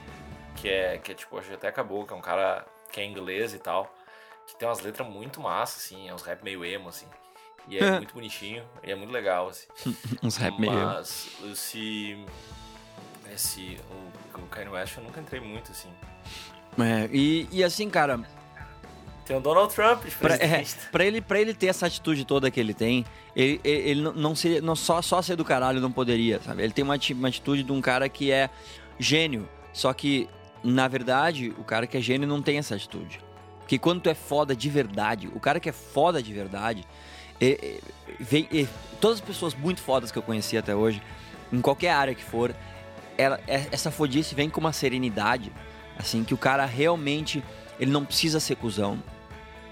que 0.57 0.69
é, 0.69 0.99
que 0.99 1.13
é 1.13 1.15
tipo, 1.15 1.39
acho 1.39 1.49
que 1.49 1.55
até 1.55 1.69
acabou, 1.69 2.05
que 2.07 2.13
é 2.13 2.17
um 2.17 2.21
cara 2.21 2.67
que 2.91 3.01
é 3.01 3.05
inglês 3.05 3.55
e 3.55 3.59
tal, 3.59 3.93
que 4.47 4.57
tem 4.57 4.67
umas 4.69 4.81
letras 4.81 5.07
muito 5.09 5.41
massas, 5.41 5.85
assim, 5.85 6.09
é 6.09 6.15
uns 6.15 6.23
rap 6.23 6.43
meio 6.43 6.65
emo, 6.65 6.89
assim. 6.89 7.07
E 7.69 7.79
é 7.79 7.93
muito 7.93 8.13
bonitinho, 8.15 8.63
e 8.83 8.91
é 8.91 8.95
muito 8.95 9.11
legal, 9.13 9.49
assim. 9.49 9.67
Uns 10.23 10.37
rap 10.37 10.59
meio. 10.61 10.73
Mas 10.73 11.29
esse. 11.51 12.17
Esse. 13.33 13.79
O, 14.35 14.39
o 14.39 14.47
Kanye 14.49 14.69
West 14.69 14.97
eu 14.97 15.03
nunca 15.05 15.21
entrei 15.21 15.41
muito, 15.41 15.71
assim. 15.73 15.89
É, 16.79 17.09
e, 17.13 17.49
e 17.53 17.63
assim, 17.65 17.89
cara, 17.89 18.21
Tem 19.25 19.37
o 19.37 19.41
Donald 19.41 19.73
Trump 19.75 20.05
de 20.05 20.11
Pra, 20.11 20.35
é, 20.35 20.65
pra 20.91 21.05
ele, 21.05 21.21
pra 21.21 21.41
ele 21.41 21.55
ter 21.55 21.69
essa 21.69 21.87
atitude 21.87 22.25
toda 22.25 22.51
que 22.51 22.59
ele 22.61 22.75
tem, 22.75 23.07
ele, 23.35 23.61
ele, 23.65 23.91
ele 23.91 24.01
não- 24.03 24.35
seria. 24.35 24.61
Não, 24.61 24.77
só, 24.77 25.01
só 25.01 25.23
ser 25.23 25.37
do 25.37 25.45
caralho 25.45 25.81
não 25.81 25.91
poderia, 25.93 26.41
sabe? 26.43 26.63
Ele 26.63 26.73
tem 26.73 26.85
uma, 26.85 26.97
uma 27.13 27.29
atitude 27.29 27.63
de 27.63 27.73
um 27.73 27.81
cara 27.81 28.09
que 28.09 28.31
é 28.31 28.51
gênio. 28.99 29.49
Só 29.73 29.93
que, 29.93 30.29
na 30.63 30.87
verdade, 30.87 31.55
o 31.59 31.65
cara 31.65 31.87
que 31.87 31.97
é 31.97 32.01
gênio 32.01 32.29
não 32.29 32.43
tem 32.43 32.59
essa 32.59 32.75
atitude. 32.75 33.21
Porque 33.61 33.79
quando 33.79 34.03
tu 34.03 34.11
é 34.11 34.15
foda 34.15 34.55
de 34.55 34.69
verdade, 34.69 35.29
o 35.29 35.41
cara 35.41 35.59
que 35.59 35.69
é 35.71 35.73
foda 35.73 36.23
de 36.23 36.33
verdade, 36.35 36.87
é- 37.41 37.81
vem, 38.21 38.49
é- 38.53 38.67
todas 39.01 39.19
as 39.19 39.25
pessoas 39.25 39.55
muito 39.55 39.81
fodas 39.81 40.11
que 40.11 40.19
eu 40.19 40.23
conheci 40.23 40.57
até 40.57 40.75
hoje, 40.75 41.03
em 41.53 41.61
qualquer 41.61 41.91
área 41.91 42.15
que 42.15 42.23
for, 42.23 42.55
ela, 43.17 43.41
é- 43.47 43.67
essa 43.71 43.91
fodice 43.91 44.35
vem 44.35 44.49
com 44.51 44.61
uma 44.61 44.73
serenidade, 44.73 45.53
assim, 45.99 46.25
que 46.25 46.35
o 46.35 46.39
cara 46.39 46.65
realmente, 46.67 47.43
ele 47.79 47.91
não 47.91 48.05
precisa 48.05 48.41
ser 48.41 48.57
cuzão, 48.57 49.03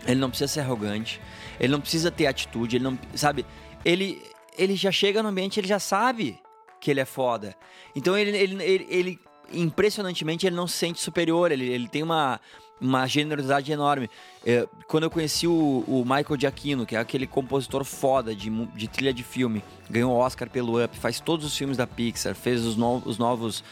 ele 0.07 0.21
não 0.21 0.29
precisa 0.29 0.49
ser 0.53 0.61
arrogante, 0.61 1.21
ele 1.59 1.73
não 1.73 1.81
precisa 1.81 2.11
ter 2.11 2.27
atitude, 2.27 2.77
ele 2.77 2.85
não, 2.85 2.99
sabe? 3.15 3.45
Ele, 3.85 4.23
ele 4.57 4.77
já 4.77 4.91
chega 4.93 5.23
no 5.23 5.29
ambiente, 5.29 5.59
ele 5.59 5.69
já 5.69 5.79
sabe 5.79 6.39
que 6.81 6.91
ele 6.91 7.01
é 7.01 7.05
foda. 7.05 7.57
Então 7.95 8.17
ele, 8.17 8.37
ele, 8.37 8.63
ele, 8.63 8.87
ele- 8.89 9.21
impressionantemente, 9.53 10.47
ele 10.47 10.57
não 10.57 10.67
se 10.67 10.77
sente 10.77 11.01
superior, 11.01 11.53
ele, 11.53 11.69
ele 11.69 11.89
tem 11.89 12.03
uma 12.03 12.41
uma 12.83 13.07
generosidade 13.07 13.71
enorme. 13.71 14.11
É, 14.45 14.67
quando 14.89 15.05
eu 15.05 15.11
conheci 15.11 15.47
o, 15.47 15.85
o 15.87 16.03
Michael 16.05 16.39
Giacchino, 16.39 16.85
que 16.85 16.97
é 16.97 16.99
aquele 16.99 17.27
compositor 17.27 17.85
foda 17.85 18.35
de, 18.35 18.51
de 18.51 18.89
trilha 18.89 19.15
de 19.15 19.23
filme, 19.23 19.63
ganhou 19.89 20.13
o 20.13 20.19
Oscar 20.19 20.51
pelo 20.51 20.83
Up, 20.85 20.99
faz 20.99 21.21
todos 21.21 21.47
os 21.47 21.57
filmes 21.57 21.77
da 21.77 21.87
Pixar, 21.87 22.35
fez 22.35 22.65
os, 22.65 22.77
no- 22.77 23.03
os 23.07 23.17
novos 23.19 23.63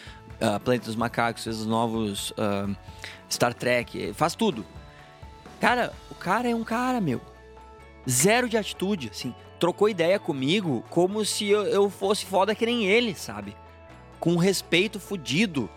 ah, 0.41 0.61
Planeta 0.61 0.87
dos 0.87 0.97
Macacos, 0.97 1.45
fez 1.45 1.59
os 1.59 1.67
novos 1.67 2.33
ah, 2.39 2.69
Star 3.29 3.53
Trek, 3.53 4.13
faz 4.15 4.35
tudo. 4.35 4.65
Cara, 5.61 5.93
o 6.11 6.15
cara 6.15 6.49
é 6.49 6.55
um 6.55 6.65
cara, 6.65 7.01
meu. 7.01 7.21
Zero 8.09 8.49
de 8.49 8.57
atitude, 8.57 9.11
assim. 9.13 9.35
Trocou 9.59 9.89
ideia 9.91 10.19
comigo 10.19 10.83
como 10.89 11.23
se 11.25 11.47
eu, 11.47 11.65
eu 11.67 11.91
fosse 11.91 12.25
foda 12.25 12.55
que 12.55 12.65
nem 12.65 12.85
ele, 12.87 13.15
sabe? 13.15 13.55
Com 14.19 14.37
respeito 14.37 14.99
fudido. 14.99 15.69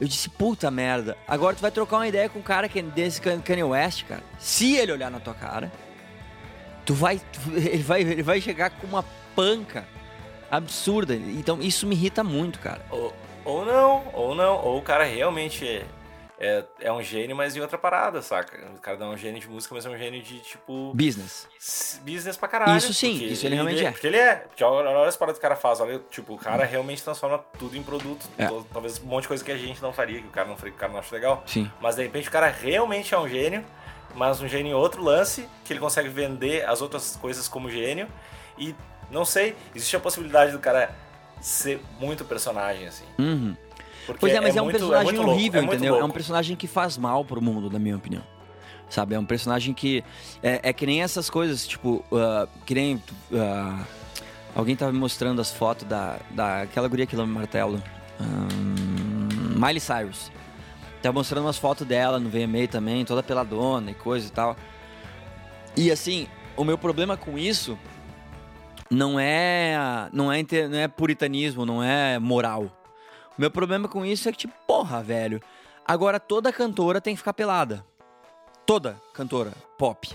Eu 0.00 0.08
disse, 0.08 0.28
puta 0.28 0.70
merda. 0.70 1.16
Agora 1.26 1.54
tu 1.54 1.60
vai 1.62 1.70
trocar 1.70 1.96
uma 1.98 2.08
ideia 2.08 2.28
com 2.28 2.40
um 2.40 2.42
cara 2.42 2.68
que 2.68 2.80
é 2.80 2.82
desse 2.82 3.20
Kan- 3.20 3.40
Kanye 3.40 3.62
West, 3.62 4.04
cara. 4.04 4.22
Se 4.38 4.74
ele 4.76 4.92
olhar 4.92 5.10
na 5.10 5.20
tua 5.20 5.34
cara, 5.34 5.72
tu 6.84 6.92
vai, 6.94 7.18
tu- 7.18 7.50
ele 7.56 7.82
vai, 7.82 8.00
ele 8.02 8.22
vai 8.22 8.40
chegar 8.40 8.70
com 8.70 8.86
uma 8.86 9.04
panca 9.36 9.86
absurda. 10.50 11.14
Então 11.14 11.60
isso 11.62 11.86
me 11.86 11.94
irrita 11.94 12.24
muito, 12.24 12.58
cara. 12.58 12.84
Ou, 12.90 13.12
ou 13.44 13.64
não, 13.64 14.04
ou 14.12 14.34
não. 14.34 14.56
Ou 14.64 14.78
o 14.78 14.82
cara 14.82 15.04
realmente 15.04 15.84
é, 16.44 16.64
é, 16.80 16.92
um 16.92 17.02
gênio, 17.02 17.34
mas 17.34 17.56
em 17.56 17.60
outra 17.60 17.78
parada, 17.78 18.20
saca? 18.22 18.58
O 18.76 18.80
cara 18.80 18.96
não 18.98 19.12
é 19.12 19.14
um 19.14 19.16
gênio 19.16 19.40
de 19.40 19.48
música, 19.48 19.74
mas 19.74 19.86
é 19.86 19.88
um 19.90 19.96
gênio 19.96 20.22
de, 20.22 20.40
tipo, 20.40 20.92
Business. 20.94 21.48
business 22.02 22.36
pra 22.36 22.48
caralho. 22.48 22.76
Isso 22.76 22.92
sim, 22.92 23.24
isso 23.24 23.46
ele 23.46 23.54
realmente 23.54 23.84
é. 23.84 23.90
Porque 23.90 24.06
ele 24.06 24.16
é. 24.16 24.34
Porque 24.36 24.62
olha, 24.62 24.90
olha 24.90 25.08
as 25.08 25.16
paradas 25.16 25.38
que 25.38 25.44
o 25.44 25.48
cara 25.48 25.56
faz. 25.56 25.80
Olha, 25.80 26.00
tipo, 26.10 26.34
o 26.34 26.38
cara 26.38 26.64
realmente 26.64 27.02
transforma 27.02 27.38
tudo 27.58 27.76
em 27.76 27.82
produto. 27.82 28.26
É. 28.36 28.46
Tal- 28.46 28.64
Talvez 28.72 28.98
um 29.00 29.06
monte 29.06 29.22
de 29.22 29.28
coisa 29.28 29.44
que 29.44 29.52
a 29.52 29.56
gente 29.56 29.80
não 29.82 29.92
faria, 29.92 30.20
que 30.20 30.26
o 30.28 30.30
cara 30.30 30.48
não 30.48 30.56
faria, 30.56 30.72
que 30.72 30.76
o 30.76 30.80
cara 30.80 30.92
não 30.92 30.98
acha 31.00 31.14
legal. 31.14 31.42
Sim. 31.46 31.70
Mas 31.80 31.96
de 31.96 32.02
repente 32.02 32.28
o 32.28 32.30
cara 32.32 32.48
realmente 32.48 33.14
é 33.14 33.18
um 33.18 33.28
gênio, 33.28 33.64
mas 34.14 34.40
um 34.40 34.48
gênio 34.48 34.70
em 34.70 34.74
outro 34.74 35.02
lance, 35.02 35.48
que 35.64 35.72
ele 35.72 35.80
consegue 35.80 36.08
vender 36.08 36.64
as 36.68 36.80
outras 36.82 37.16
coisas 37.16 37.48
como 37.48 37.70
gênio. 37.70 38.08
E 38.58 38.74
não 39.10 39.24
sei, 39.24 39.56
existe 39.74 39.96
a 39.96 40.00
possibilidade 40.00 40.52
do 40.52 40.58
cara 40.58 40.94
ser 41.40 41.80
muito 41.98 42.24
personagem, 42.24 42.86
assim. 42.86 43.04
Uhum. 43.18 43.56
Porque 44.06 44.20
Pois 44.20 44.32
é, 44.34 44.40
mas 44.40 44.56
é, 44.56 44.60
um 44.60 44.64
muito- 44.64 44.78
personagem 44.78 45.14
louco, 45.14 45.30
horrível, 45.30 45.62
entendeu? 45.62 45.98
É 45.98 46.04
um 46.04 46.10
personagem 46.10 46.56
que 46.56 46.66
faz 46.66 46.96
mal 46.98 47.24
pro 47.24 47.40
mundo, 47.40 47.70
na 47.70 47.78
minha 47.78 47.96
opinião. 47.96 48.22
Sabe? 48.88 49.14
É 49.14 49.18
um 49.18 49.24
personagem 49.24 49.72
que. 49.72 50.04
É, 50.42 50.60
é 50.62 50.72
que 50.72 50.86
nem 50.86 51.02
essas 51.02 51.30
coisas, 51.30 51.66
tipo. 51.66 52.04
ah, 52.12 52.46
que 52.66 52.74
nem. 52.74 53.02
ah, 53.32 53.82
alguém 54.54 54.76
tava 54.76 54.92
me 54.92 54.98
mostrando 54.98 55.40
as 55.40 55.50
fotos 55.50 55.84
da, 55.88 56.18
da 56.30 56.62
aquela 56.62 56.86
guria 56.86 57.06
que 57.06 57.16
lama 57.16 57.32
martelo. 57.40 57.82
Ahn, 58.20 59.58
Miley 59.58 59.80
Cyrus. 59.80 60.30
Tava 61.02 61.14
mostrando 61.14 61.44
umas 61.44 61.58
fotos 61.58 61.86
dela 61.86 62.18
no 62.18 62.30
VMA 62.30 62.66
também, 62.70 63.04
toda 63.04 63.22
peladona 63.22 63.90
e 63.90 63.94
coisa 63.94 64.26
e 64.26 64.30
tal. 64.30 64.56
E 65.76 65.90
assim, 65.90 66.28
o 66.56 66.64
meu 66.64 66.78
problema 66.78 67.16
com 67.16 67.36
isso 67.36 67.76
não 68.90 69.18
é 69.18 70.08
não 70.12 70.32
é, 70.32 70.42
não 70.68 70.78
é 70.78 70.88
puritanismo, 70.88 71.66
não 71.66 71.82
é 71.82 72.18
moral. 72.18 72.70
Meu 73.36 73.50
problema 73.50 73.88
com 73.88 74.04
isso 74.04 74.28
é 74.28 74.32
que, 74.32 74.38
tipo, 74.38 74.54
porra, 74.66 75.02
velho. 75.02 75.40
Agora 75.84 76.20
toda 76.20 76.52
cantora 76.52 77.00
tem 77.00 77.14
que 77.14 77.18
ficar 77.18 77.34
pelada. 77.34 77.84
Toda 78.64 78.96
cantora 79.12 79.52
pop. 79.76 80.08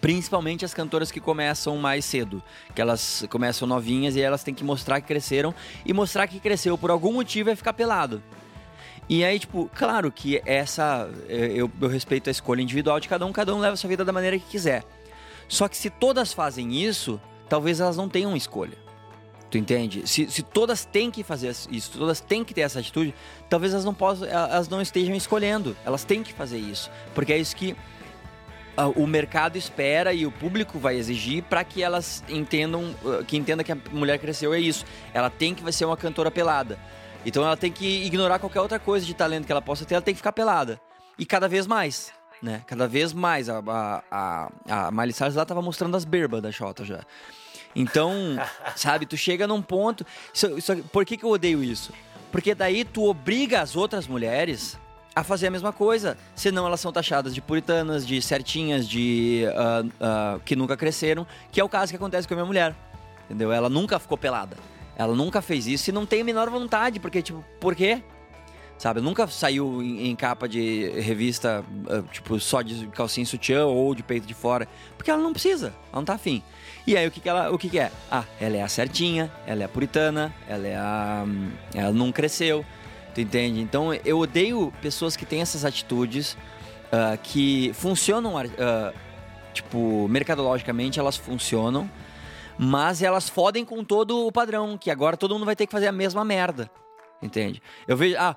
Principalmente 0.00 0.64
as 0.64 0.74
cantoras 0.74 1.10
que 1.10 1.20
começam 1.20 1.76
mais 1.76 2.04
cedo. 2.04 2.42
Que 2.74 2.80
elas 2.80 3.24
começam 3.30 3.66
novinhas 3.66 4.16
e 4.16 4.20
elas 4.20 4.42
têm 4.42 4.54
que 4.54 4.64
mostrar 4.64 5.00
que 5.00 5.06
cresceram. 5.06 5.54
E 5.86 5.92
mostrar 5.92 6.26
que 6.26 6.40
cresceu 6.40 6.76
por 6.76 6.90
algum 6.90 7.12
motivo 7.12 7.50
é 7.50 7.56
ficar 7.56 7.72
pelado. 7.72 8.22
E 9.08 9.24
aí, 9.24 9.38
tipo, 9.38 9.70
claro 9.74 10.12
que 10.12 10.42
essa. 10.44 11.08
Eu, 11.28 11.70
eu 11.80 11.88
respeito 11.88 12.28
a 12.28 12.30
escolha 12.30 12.60
individual 12.60 13.00
de 13.00 13.08
cada 13.08 13.24
um, 13.24 13.32
cada 13.32 13.54
um 13.54 13.58
leva 13.58 13.74
a 13.74 13.76
sua 13.76 13.88
vida 13.88 14.04
da 14.04 14.12
maneira 14.12 14.38
que 14.38 14.44
quiser. 14.44 14.84
Só 15.48 15.66
que 15.66 15.76
se 15.76 15.88
todas 15.88 16.32
fazem 16.32 16.74
isso, 16.74 17.18
talvez 17.48 17.80
elas 17.80 17.96
não 17.96 18.08
tenham 18.08 18.36
escolha. 18.36 18.87
Tu 19.50 19.56
entende? 19.56 20.06
Se, 20.06 20.30
se 20.30 20.42
todas 20.42 20.84
têm 20.84 21.10
que 21.10 21.22
fazer 21.22 21.54
isso, 21.70 21.90
todas 21.92 22.20
têm 22.20 22.44
que 22.44 22.52
ter 22.52 22.62
essa 22.62 22.80
atitude, 22.80 23.14
talvez 23.48 23.72
elas 23.72 23.84
não 23.84 23.94
possam, 23.94 24.28
elas 24.28 24.68
não 24.68 24.80
estejam 24.80 25.14
escolhendo. 25.14 25.76
Elas 25.86 26.04
têm 26.04 26.22
que 26.22 26.32
fazer 26.32 26.58
isso. 26.58 26.90
Porque 27.14 27.32
é 27.32 27.38
isso 27.38 27.56
que 27.56 27.74
ah, 28.76 28.88
o 28.88 29.06
mercado 29.06 29.56
espera 29.56 30.12
e 30.12 30.26
o 30.26 30.30
público 30.30 30.78
vai 30.78 30.96
exigir 30.96 31.42
para 31.42 31.64
que 31.64 31.82
elas 31.82 32.22
entendam, 32.28 32.94
ah, 33.04 33.24
que 33.24 33.36
entenda 33.36 33.64
que 33.64 33.72
a 33.72 33.78
mulher 33.90 34.18
cresceu 34.18 34.52
é 34.52 34.60
isso. 34.60 34.84
Ela 35.14 35.30
tem 35.30 35.54
que 35.54 35.72
ser 35.72 35.86
uma 35.86 35.96
cantora 35.96 36.30
pelada. 36.30 36.78
Então 37.24 37.42
ela 37.42 37.56
tem 37.56 37.72
que 37.72 38.04
ignorar 38.04 38.38
qualquer 38.38 38.60
outra 38.60 38.78
coisa 38.78 39.04
de 39.04 39.14
talento 39.14 39.46
que 39.46 39.52
ela 39.52 39.62
possa 39.62 39.84
ter, 39.84 39.94
ela 39.94 40.02
tem 40.02 40.14
que 40.14 40.18
ficar 40.18 40.32
pelada. 40.32 40.80
E 41.18 41.26
cada 41.26 41.48
vez 41.48 41.66
mais, 41.66 42.12
né? 42.40 42.62
Cada 42.66 42.86
vez 42.86 43.12
mais. 43.12 43.48
A, 43.48 43.62
a, 44.10 44.50
a, 44.68 44.90
Miley 44.90 45.14
lá 45.34 45.44
tava 45.44 45.60
mostrando 45.60 45.96
as 45.96 46.04
berbas 46.04 46.40
da 46.40 46.52
Xota 46.52 46.84
já. 46.84 47.00
Então, 47.74 48.12
sabe, 48.76 49.06
tu 49.06 49.16
chega 49.16 49.46
num 49.46 49.62
ponto. 49.62 50.04
Isso, 50.32 50.58
isso- 50.58 50.76
por 50.92 51.04
que, 51.04 51.16
que 51.16 51.24
eu 51.24 51.30
odeio 51.30 51.62
isso? 51.62 51.92
Porque 52.32 52.54
daí 52.54 52.84
tu 52.84 53.04
obriga 53.08 53.60
as 53.60 53.76
outras 53.76 54.06
mulheres 54.06 54.78
a 55.14 55.22
fazer 55.24 55.46
a 55.46 55.50
mesma 55.50 55.72
coisa. 55.72 56.16
Senão 56.34 56.66
elas 56.66 56.80
são 56.80 56.92
taxadas 56.92 57.34
de 57.34 57.40
puritanas, 57.40 58.06
de 58.06 58.20
certinhas, 58.20 58.88
de. 58.88 59.44
ah, 59.54 59.84
ah, 60.00 60.40
que 60.44 60.54
nunca 60.56 60.76
cresceram. 60.76 61.26
Que 61.50 61.60
é 61.60 61.64
o 61.64 61.68
caso 61.68 61.90
que 61.92 61.96
acontece 61.96 62.26
com 62.28 62.34
a 62.34 62.36
minha 62.36 62.46
mulher. 62.46 62.74
Entendeu? 63.24 63.52
Ela 63.52 63.68
nunca 63.68 63.98
ficou 63.98 64.16
pelada. 64.18 64.56
Ela 64.96 65.14
nunca 65.14 65.40
fez 65.40 65.66
isso 65.66 65.90
e 65.90 65.92
não 65.92 66.04
tem 66.04 66.22
a 66.22 66.24
menor 66.24 66.50
vontade, 66.50 66.98
porque, 66.98 67.22
tipo, 67.22 67.44
por 67.60 67.74
quê? 67.76 68.02
Sabe, 68.76 69.00
nunca 69.00 69.26
saiu 69.26 69.82
em, 69.82 70.08
em 70.08 70.14
capa 70.16 70.48
de 70.48 70.88
revista, 71.00 71.64
ah, 71.88 72.02
tipo, 72.12 72.38
só 72.40 72.62
de 72.62 72.86
calcinha 72.88 73.22
e 73.24 73.26
sutiã 73.26 73.66
ou 73.66 73.94
de 73.94 74.02
peito 74.02 74.26
de 74.26 74.34
fora. 74.34 74.68
Porque 74.96 75.10
ela 75.10 75.22
não 75.22 75.32
precisa, 75.32 75.68
ela 75.92 75.96
não 76.00 76.04
tá 76.04 76.14
afim. 76.14 76.42
E 76.88 76.96
aí, 76.96 77.06
o 77.06 77.10
que 77.10 77.20
que 77.20 77.28
ela, 77.28 77.50
o 77.50 77.58
que 77.58 77.68
que 77.68 77.78
é? 77.78 77.92
Ah, 78.10 78.24
ela 78.40 78.56
é 78.56 78.62
a 78.62 78.68
certinha, 78.68 79.30
ela 79.46 79.60
é 79.60 79.66
a 79.66 79.68
puritana, 79.68 80.34
ela 80.48 80.66
é 80.66 80.74
a... 80.74 81.22
hum, 81.26 81.50
Ela 81.74 81.92
não 81.92 82.10
cresceu, 82.10 82.64
tu 83.14 83.20
entende? 83.20 83.60
Então, 83.60 83.92
eu 83.92 84.18
odeio 84.18 84.72
pessoas 84.80 85.14
que 85.14 85.26
têm 85.26 85.42
essas 85.42 85.66
atitudes 85.66 86.34
ah, 86.90 87.14
que 87.22 87.72
funcionam, 87.74 88.38
ah, 88.38 88.94
tipo, 89.52 90.08
mercadologicamente, 90.08 90.98
elas 90.98 91.14
funcionam, 91.14 91.90
mas 92.56 93.02
elas 93.02 93.28
fodem 93.28 93.66
com 93.66 93.84
todo 93.84 94.26
o 94.26 94.32
padrão, 94.32 94.78
que 94.78 94.90
agora 94.90 95.14
todo 95.14 95.34
mundo 95.34 95.44
vai 95.44 95.54
ter 95.54 95.66
que 95.66 95.72
fazer 95.72 95.88
a 95.88 95.92
mesma 95.92 96.24
merda. 96.24 96.70
Entende? 97.20 97.60
Eu 97.86 97.98
vejo. 97.98 98.16
Ah, 98.18 98.34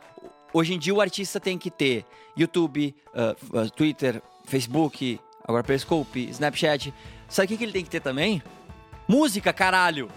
hoje 0.54 0.74
em 0.74 0.78
dia 0.78 0.94
o 0.94 1.00
artista 1.00 1.40
tem 1.40 1.58
que 1.58 1.72
ter 1.72 2.04
YouTube, 2.36 2.94
ah, 3.16 3.34
Twitter, 3.74 4.22
Facebook, 4.44 5.22
agora 5.42 5.64
Periscope, 5.64 6.28
Snapchat. 6.32 6.94
Sabe 7.32 7.46
o 7.46 7.48
que, 7.48 7.58
que 7.58 7.64
ele 7.64 7.72
tem 7.72 7.84
que 7.84 7.90
ter 7.90 8.02
também? 8.02 8.44
Música, 9.08 9.54
caralho! 9.54 10.10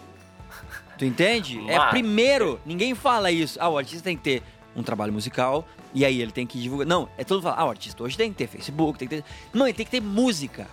Tu 0.99 1.05
entende? 1.05 1.59
É 1.69 1.79
Mas- 1.79 1.91
primeiro, 1.91 2.61
ninguém 2.67 2.93
fala 2.95 3.31
isso. 3.31 3.57
Ah, 3.61 3.69
o 3.69 3.79
artista 3.79 4.03
tem 4.03 4.17
que 4.17 4.23
ter 4.23 4.43
um 4.75 4.83
trabalho 4.83 5.12
musical 5.12 5.65
e 5.95 6.05
aí 6.05 6.21
ele 6.21 6.33
tem 6.33 6.45
que 6.45 6.61
divulgar. 6.61 6.87
Não, 6.87 7.09
é 7.17 7.23
todo 7.23 7.37
mundo 7.37 7.45
fala, 7.45 7.62
ah, 7.62 7.67
o 7.67 7.71
artista 7.71 8.03
hoje 8.03 8.17
tem 8.17 8.33
que 8.33 8.37
ter 8.37 8.49
Facebook, 8.49 8.99
tem 8.99 9.07
que 9.07 9.17
ter. 9.23 9.25
Não, 9.53 9.65
ele 9.67 9.75
tem 9.75 9.87
que 9.87 9.93
ter 9.93 10.01
música. 10.01 10.67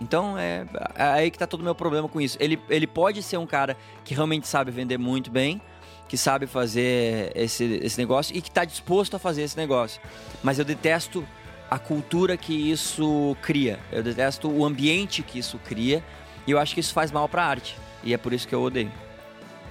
Então 0.00 0.36
é, 0.36 0.66
é 0.96 1.02
aí 1.04 1.30
que 1.30 1.38
tá 1.38 1.46
todo 1.46 1.60
o 1.60 1.64
meu 1.64 1.76
problema 1.76 2.08
com 2.08 2.20
isso. 2.20 2.36
Ele, 2.40 2.60
ele 2.68 2.86
pode 2.86 3.22
ser 3.22 3.36
um 3.36 3.46
cara 3.46 3.76
que 4.04 4.14
realmente 4.14 4.48
sabe 4.48 4.72
vender 4.72 4.98
muito 4.98 5.30
bem, 5.30 5.60
que 6.08 6.16
sabe 6.18 6.46
fazer 6.48 7.30
esse, 7.36 7.64
esse 7.82 7.98
negócio 7.98 8.36
e 8.36 8.42
que 8.42 8.50
tá 8.50 8.64
disposto 8.64 9.14
a 9.14 9.18
fazer 9.18 9.42
esse 9.42 9.56
negócio. 9.56 10.00
Mas 10.42 10.58
eu 10.58 10.64
detesto 10.64 11.26
a 11.70 11.78
cultura 11.78 12.36
que 12.36 12.70
isso 12.70 13.36
cria. 13.42 13.78
Eu 13.90 14.02
detesto 14.02 14.50
o 14.50 14.64
ambiente 14.64 15.22
que 15.22 15.38
isso 15.38 15.58
cria. 15.58 16.02
E 16.46 16.50
eu 16.50 16.58
acho 16.58 16.74
que 16.74 16.80
isso 16.80 16.92
faz 16.92 17.10
mal 17.10 17.28
pra 17.28 17.44
arte. 17.44 17.76
E 18.02 18.14
é 18.14 18.18
por 18.18 18.32
isso 18.32 18.46
que 18.46 18.54
eu 18.54 18.62
odeio. 18.62 18.92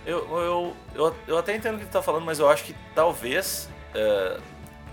Eu, 0.05 0.19
eu, 0.39 0.75
eu, 0.93 1.15
eu 1.27 1.37
até 1.37 1.55
entendo 1.55 1.75
o 1.75 1.79
que 1.79 1.85
tu 1.85 1.91
tá 1.91 2.01
falando, 2.01 2.25
mas 2.25 2.37
eu 2.37 2.49
acho 2.49 2.63
que 2.63 2.75
talvez 2.93 3.69
é, 3.93 4.37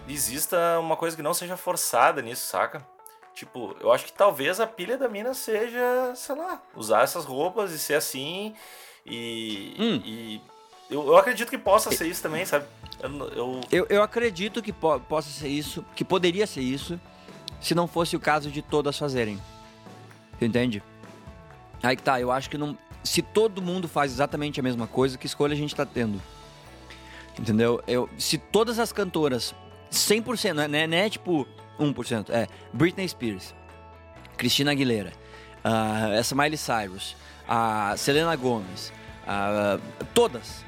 exista 0.08 0.78
uma 0.78 0.96
coisa 0.96 1.16
que 1.16 1.22
não 1.22 1.34
seja 1.34 1.56
forçada 1.56 2.22
nisso, 2.22 2.46
saca? 2.46 2.86
Tipo, 3.34 3.76
eu 3.80 3.92
acho 3.92 4.04
que 4.04 4.12
talvez 4.12 4.60
a 4.60 4.66
pilha 4.66 4.96
da 4.96 5.08
mina 5.08 5.34
seja, 5.34 6.14
sei 6.14 6.36
lá, 6.36 6.62
usar 6.74 7.02
essas 7.02 7.24
roupas 7.24 7.72
e 7.72 7.78
ser 7.78 7.94
assim. 7.94 8.54
E. 9.04 9.74
Hum. 9.78 10.02
e 10.04 10.40
eu, 10.92 11.06
eu 11.06 11.16
acredito 11.16 11.48
que 11.50 11.58
possa 11.58 11.90
ser 11.90 12.06
isso 12.06 12.22
também, 12.22 12.44
sabe? 12.44 12.64
Eu, 13.02 13.10
eu- 13.30 13.60
Eu, 13.70 13.86
eu 13.88 14.02
acredito 14.02 14.62
que 14.62 14.72
po- 14.72 15.00
possa 15.00 15.28
ser 15.30 15.48
isso, 15.48 15.84
que 15.94 16.04
poderia 16.04 16.46
ser 16.46 16.60
isso, 16.60 17.00
se 17.60 17.74
não 17.74 17.86
fosse 17.88 18.14
o 18.16 18.20
caso 18.20 18.50
de 18.50 18.62
todas 18.62 18.96
fazerem. 18.98 19.40
Entende? 20.40 20.82
Aí 21.82 21.96
que 21.96 22.02
tá, 22.02 22.20
eu 22.20 22.30
acho 22.30 22.48
que 22.50 22.58
não. 22.58 22.76
Se 23.02 23.20
todo 23.22 23.60
mundo 23.60 23.88
faz 23.88 24.12
exatamente 24.12 24.60
a 24.60 24.62
mesma 24.62 24.86
coisa, 24.86 25.18
que 25.18 25.26
escolha 25.26 25.54
a 25.54 25.56
gente 25.56 25.74
tá 25.74 25.84
tendo? 25.84 26.20
Entendeu? 27.38 27.82
Eu, 27.86 28.08
se 28.18 28.38
todas 28.38 28.78
as 28.78 28.92
cantoras, 28.92 29.54
100%, 29.90 30.52
não 30.52 30.62
é, 30.64 30.68
não 30.68 30.78
é, 30.78 30.86
não 30.86 30.96
é 30.98 31.10
tipo 31.10 31.46
1%, 31.80 32.30
é 32.30 32.46
Britney 32.72 33.08
Spears, 33.08 33.54
Christina 34.36 34.70
Aguilera, 34.72 35.12
ah, 35.64 36.10
essa 36.12 36.34
Miley 36.34 36.56
Cyrus, 36.58 37.16
a 37.48 37.94
Selena 37.96 38.34
Gomez, 38.36 38.92
ah, 39.26 39.78
todas, 40.14 40.64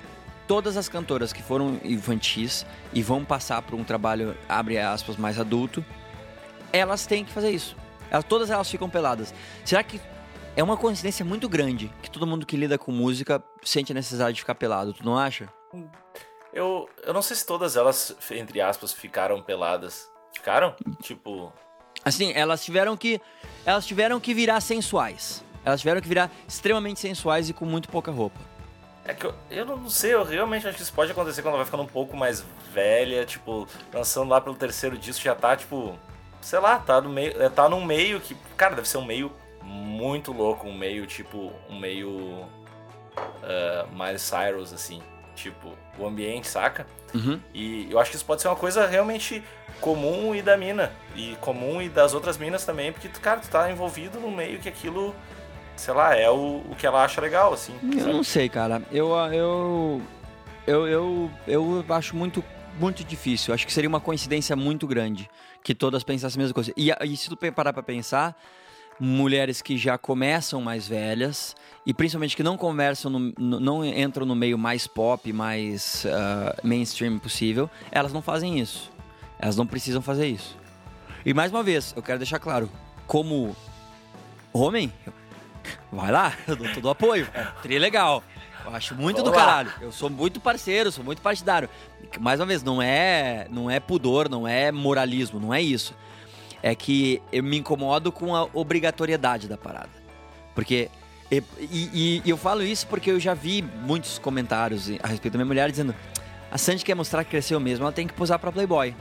todas 0.46 0.76
as 0.76 0.88
cantoras 0.88 1.32
que 1.32 1.42
foram 1.42 1.80
infantis 1.84 2.66
e 2.92 3.02
vão 3.02 3.24
passar 3.24 3.62
por 3.62 3.74
um 3.74 3.84
trabalho, 3.84 4.36
abre 4.48 4.78
aspas, 4.78 5.16
mais 5.16 5.38
adulto, 5.38 5.84
elas 6.72 7.06
têm 7.06 7.24
que 7.24 7.32
fazer 7.32 7.50
isso. 7.50 7.76
Elas, 8.10 8.24
todas 8.24 8.50
elas 8.50 8.70
ficam 8.70 8.88
peladas. 8.88 9.34
Será 9.64 9.82
que 9.82 10.00
é 10.56 10.62
uma 10.62 10.76
coincidência 10.76 11.24
muito 11.24 11.48
grande 11.48 11.90
que 12.02 12.10
todo 12.10 12.26
mundo 12.26 12.46
que 12.46 12.56
lida 12.56 12.78
com 12.78 12.92
música 12.92 13.42
sente 13.62 13.92
a 13.92 13.94
necessidade 13.94 14.34
de 14.34 14.40
ficar 14.40 14.54
pelado, 14.54 14.92
tu 14.92 15.04
não 15.04 15.18
acha? 15.18 15.48
Eu, 16.52 16.88
eu 17.02 17.12
não 17.12 17.22
sei 17.22 17.36
se 17.36 17.44
todas 17.44 17.76
elas, 17.76 18.16
entre 18.30 18.60
aspas, 18.60 18.92
ficaram 18.92 19.42
peladas. 19.42 20.08
Ficaram? 20.32 20.74
Tipo. 21.02 21.52
Assim, 22.04 22.32
elas 22.32 22.64
tiveram 22.64 22.96
que. 22.96 23.20
Elas 23.66 23.84
tiveram 23.84 24.20
que 24.20 24.32
virar 24.32 24.60
sensuais. 24.60 25.44
Elas 25.64 25.80
tiveram 25.80 26.00
que 26.00 26.08
virar 26.08 26.30
extremamente 26.46 27.00
sensuais 27.00 27.48
e 27.48 27.52
com 27.52 27.64
muito 27.64 27.88
pouca 27.88 28.12
roupa. 28.12 28.38
É 29.04 29.12
que 29.12 29.26
eu, 29.26 29.34
eu 29.50 29.66
não 29.66 29.90
sei, 29.90 30.14
eu 30.14 30.24
realmente 30.24 30.66
acho 30.66 30.76
que 30.76 30.82
isso 30.82 30.92
pode 30.92 31.12
acontecer 31.12 31.42
quando 31.42 31.54
ela 31.54 31.58
vai 31.58 31.66
ficando 31.66 31.82
um 31.82 31.86
pouco 31.86 32.16
mais 32.16 32.44
velha, 32.72 33.24
tipo, 33.26 33.68
lançando 33.92 34.30
lá 34.30 34.40
pelo 34.40 34.56
terceiro 34.56 34.96
disco, 34.96 35.22
já 35.22 35.34
tá, 35.34 35.54
tipo, 35.54 35.98
sei 36.40 36.58
lá, 36.58 36.78
tá 36.78 37.00
no 37.00 37.08
meio. 37.08 37.42
é, 37.42 37.48
Tá 37.48 37.68
num 37.68 37.84
meio 37.84 38.20
que. 38.20 38.34
Cara, 38.56 38.74
deve 38.76 38.88
ser 38.88 38.98
um 38.98 39.04
meio 39.04 39.32
muito 39.62 40.32
louco, 40.32 40.66
um 40.66 40.76
meio, 40.76 41.06
tipo, 41.06 41.52
um 41.68 41.78
meio. 41.78 42.46
Uh, 43.16 43.86
Miles 43.92 44.22
Cyrus, 44.22 44.72
assim. 44.72 45.02
Tipo, 45.34 45.72
o 45.98 46.06
ambiente, 46.06 46.46
saca? 46.46 46.86
Uhum. 47.14 47.40
E 47.52 47.88
eu 47.90 47.98
acho 47.98 48.10
que 48.10 48.16
isso 48.16 48.24
pode 48.24 48.42
ser 48.42 48.48
uma 48.48 48.56
coisa 48.56 48.86
realmente 48.86 49.42
comum 49.80 50.34
e 50.34 50.42
da 50.42 50.56
mina. 50.56 50.92
E 51.14 51.36
comum 51.40 51.80
e 51.80 51.88
das 51.88 52.14
outras 52.14 52.36
minas 52.38 52.64
também, 52.64 52.92
porque, 52.92 53.08
cara, 53.08 53.40
tu 53.40 53.48
tá 53.48 53.70
envolvido 53.70 54.18
no 54.20 54.30
meio 54.30 54.58
que 54.58 54.68
aquilo, 54.68 55.14
sei 55.76 55.94
lá, 55.94 56.14
é 56.16 56.30
o, 56.30 56.62
o 56.70 56.74
que 56.78 56.86
ela 56.86 57.04
acha 57.04 57.20
legal, 57.20 57.52
assim. 57.52 57.74
Eu 57.82 57.98
sabe? 58.00 58.12
não 58.12 58.24
sei, 58.24 58.48
cara. 58.48 58.82
Eu, 58.92 59.10
eu, 59.32 60.02
eu, 60.66 60.86
eu, 60.86 61.30
eu 61.46 61.84
acho 61.94 62.16
muito, 62.16 62.42
muito 62.78 63.04
difícil. 63.04 63.52
Acho 63.54 63.66
que 63.66 63.72
seria 63.72 63.88
uma 63.88 64.00
coincidência 64.00 64.54
muito 64.56 64.86
grande 64.86 65.28
que 65.62 65.74
todas 65.74 66.02
pensassem 66.04 66.38
a 66.38 66.42
mesma 66.42 66.54
coisa. 66.54 66.72
E, 66.76 66.90
e 67.04 67.16
se 67.16 67.28
tu 67.28 67.36
parar 67.52 67.72
pra 67.72 67.82
pensar, 67.82 68.36
mulheres 69.00 69.60
que 69.62 69.76
já 69.76 69.98
começam 69.98 70.60
mais 70.60 70.86
velhas 70.86 71.56
e 71.86 71.92
principalmente 71.92 72.36
que 72.36 72.42
não 72.42 72.56
conversam, 72.56 73.10
no, 73.10 73.18
no- 73.38 73.60
não 73.60 73.84
entram 73.84 74.24
no 74.24 74.34
meio 74.34 74.56
mais 74.58 74.86
pop, 74.86 75.32
mais 75.32 76.06
ah, 76.06 76.56
mainstream 76.62 77.18
possível, 77.18 77.68
elas 77.90 78.12
não 78.12 78.22
fazem 78.22 78.58
isso. 78.60 78.90
Elas 79.38 79.56
não 79.56 79.66
precisam 79.66 80.00
fazer 80.00 80.26
isso. 80.28 80.56
E 81.26 81.34
mais 81.34 81.50
uma 81.50 81.62
vez, 81.62 81.92
eu 81.96 82.02
quero 82.02 82.18
deixar 82.18 82.38
claro, 82.38 82.70
como 83.06 83.56
homem, 84.52 84.92
vai 85.94 86.10
lá, 86.10 86.32
eu 86.46 86.56
dou 86.56 86.72
todo 86.72 86.84
o 86.86 86.90
apoio. 86.90 87.28
Tri 87.62 87.78
legal. 87.78 88.22
Eu 88.64 88.74
acho 88.74 88.94
muito 88.94 89.22
do 89.22 89.30
lá. 89.30 89.36
caralho. 89.36 89.72
Eu 89.80 89.92
sou 89.92 90.08
muito 90.08 90.40
parceiro, 90.40 90.90
sou 90.90 91.04
muito 91.04 91.20
partidário. 91.20 91.68
Mais 92.18 92.40
uma 92.40 92.46
vez, 92.46 92.62
não 92.62 92.80
é, 92.80 93.46
não 93.50 93.70
é 93.70 93.78
pudor, 93.78 94.28
não 94.28 94.48
é 94.48 94.72
moralismo, 94.72 95.38
não 95.38 95.52
é 95.52 95.60
isso. 95.60 95.94
É 96.62 96.74
que 96.74 97.20
eu 97.30 97.42
me 97.42 97.58
incomodo 97.58 98.10
com 98.10 98.34
a 98.34 98.48
obrigatoriedade 98.54 99.46
da 99.48 99.56
parada. 99.58 99.90
Porque. 100.54 100.88
E, 101.30 101.42
e- 101.60 102.22
e 102.24 102.30
eu 102.30 102.36
falo 102.36 102.62
isso 102.62 102.86
porque 102.86 103.10
eu 103.10 103.18
já 103.18 103.34
vi 103.34 103.60
muitos 103.62 104.18
comentários 104.18 104.88
a 105.02 105.08
respeito 105.08 105.32
da 105.34 105.38
minha 105.38 105.46
mulher 105.46 105.70
dizendo: 105.70 105.94
a 106.50 106.56
Sandy 106.56 106.84
quer 106.84 106.94
mostrar 106.94 107.22
que 107.24 107.30
cresceu 107.30 107.58
mesmo, 107.60 107.84
ela 107.84 107.92
tem 107.92 108.06
que 108.06 108.14
posar 108.14 108.38
pra 108.38 108.50
Playboy. 108.52 108.94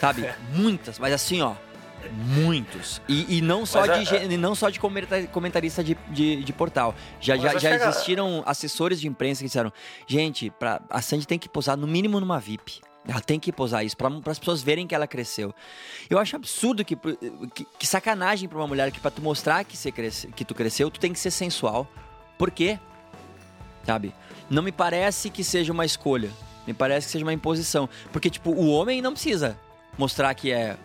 Sabe? 0.00 0.28
Muitas, 0.54 0.98
mas 0.98 1.12
assim, 1.12 1.40
ó. 1.42 1.54
Muitos. 2.10 3.00
E, 3.08 3.38
e 3.38 3.40
não 3.40 3.64
só 3.66 3.86
Mas 3.86 3.98
de, 4.00 4.04
gê- 4.04 4.24
e 4.24 4.36
não 4.36 4.54
só 4.54 4.70
de 4.70 4.80
comenta- 4.80 5.26
comentarista 5.28 5.82
de, 5.84 5.96
de, 6.10 6.42
de 6.42 6.52
portal. 6.52 6.94
Já, 7.20 7.36
Mas 7.36 7.52
já, 7.52 7.58
já 7.58 7.88
existiram 7.88 8.42
assessores 8.46 9.00
de 9.00 9.08
imprensa 9.08 9.40
que 9.40 9.46
disseram: 9.46 9.72
gente, 10.06 10.50
pra, 10.50 10.80
a 10.90 11.00
Sandy 11.02 11.26
tem 11.26 11.38
que 11.38 11.48
posar 11.48 11.76
no 11.76 11.86
mínimo 11.86 12.18
numa 12.20 12.38
VIP. 12.40 12.80
Ela 13.06 13.20
tem 13.20 13.40
que 13.40 13.52
posar 13.52 13.84
isso, 13.84 13.96
para 13.96 14.08
as 14.26 14.38
pessoas 14.38 14.62
verem 14.62 14.86
que 14.86 14.94
ela 14.94 15.08
cresceu. 15.08 15.52
Eu 16.08 16.20
acho 16.20 16.36
absurdo 16.36 16.84
que, 16.84 16.94
que, 17.52 17.66
que 17.76 17.84
sacanagem 17.86 18.48
pra 18.48 18.58
uma 18.58 18.66
mulher 18.68 18.92
que 18.92 19.00
pra 19.00 19.10
tu 19.10 19.20
mostrar 19.20 19.64
que, 19.64 19.76
você 19.76 19.90
cresce, 19.90 20.28
que 20.28 20.44
tu 20.44 20.54
cresceu, 20.54 20.88
tu 20.88 21.00
tem 21.00 21.12
que 21.12 21.18
ser 21.18 21.32
sensual. 21.32 21.88
Por 22.38 22.50
quê? 22.52 22.78
Sabe? 23.84 24.14
Não 24.48 24.62
me 24.62 24.70
parece 24.70 25.30
que 25.30 25.42
seja 25.42 25.72
uma 25.72 25.84
escolha. 25.84 26.30
Me 26.64 26.72
parece 26.72 27.06
que 27.08 27.12
seja 27.12 27.24
uma 27.24 27.32
imposição. 27.32 27.88
Porque, 28.12 28.30
tipo, 28.30 28.50
o 28.52 28.68
homem 28.70 29.02
não 29.02 29.12
precisa 29.12 29.58
mostrar 29.98 30.32
que 30.34 30.52
é. 30.52 30.76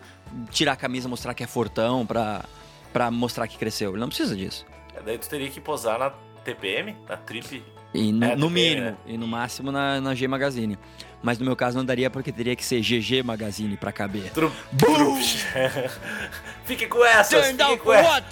Tirar 0.50 0.72
a 0.72 0.76
camisa, 0.76 1.08
mostrar 1.08 1.34
que 1.34 1.42
é 1.42 1.46
fortão 1.46 2.04
pra, 2.06 2.44
pra 2.92 3.10
mostrar 3.10 3.46
que 3.48 3.56
cresceu. 3.58 3.90
Ele 3.92 4.00
não 4.00 4.08
precisa 4.08 4.34
disso. 4.36 4.64
Daí 5.04 5.16
tu 5.18 5.28
teria 5.28 5.48
que 5.50 5.60
posar 5.60 5.98
na 5.98 6.10
TPM, 6.44 6.96
na 7.08 7.16
Trip. 7.16 7.62
E 7.94 8.12
no, 8.12 8.24
É, 8.24 8.36
no 8.36 8.48
TPM, 8.48 8.50
mínimo, 8.52 8.86
né? 8.86 8.96
e 9.06 9.16
no 9.16 9.26
máximo 9.26 9.72
na, 9.72 10.00
na 10.00 10.14
G 10.14 10.26
Magazine. 10.28 10.78
Mas 11.22 11.38
no 11.38 11.44
meu 11.44 11.56
caso 11.56 11.76
não 11.78 11.84
daria 11.84 12.10
porque 12.10 12.30
teria 12.30 12.54
que 12.54 12.64
ser 12.64 12.80
GG 12.80 13.22
Magazine 13.24 13.76
pra 13.76 13.90
caber. 13.92 14.30
Tru, 14.30 14.52
Fique 16.64 16.86
com 16.86 17.04
essas, 17.04 17.46
Turn 17.46 17.56
down 17.56 17.78
for 17.78 17.86
what? 17.94 18.26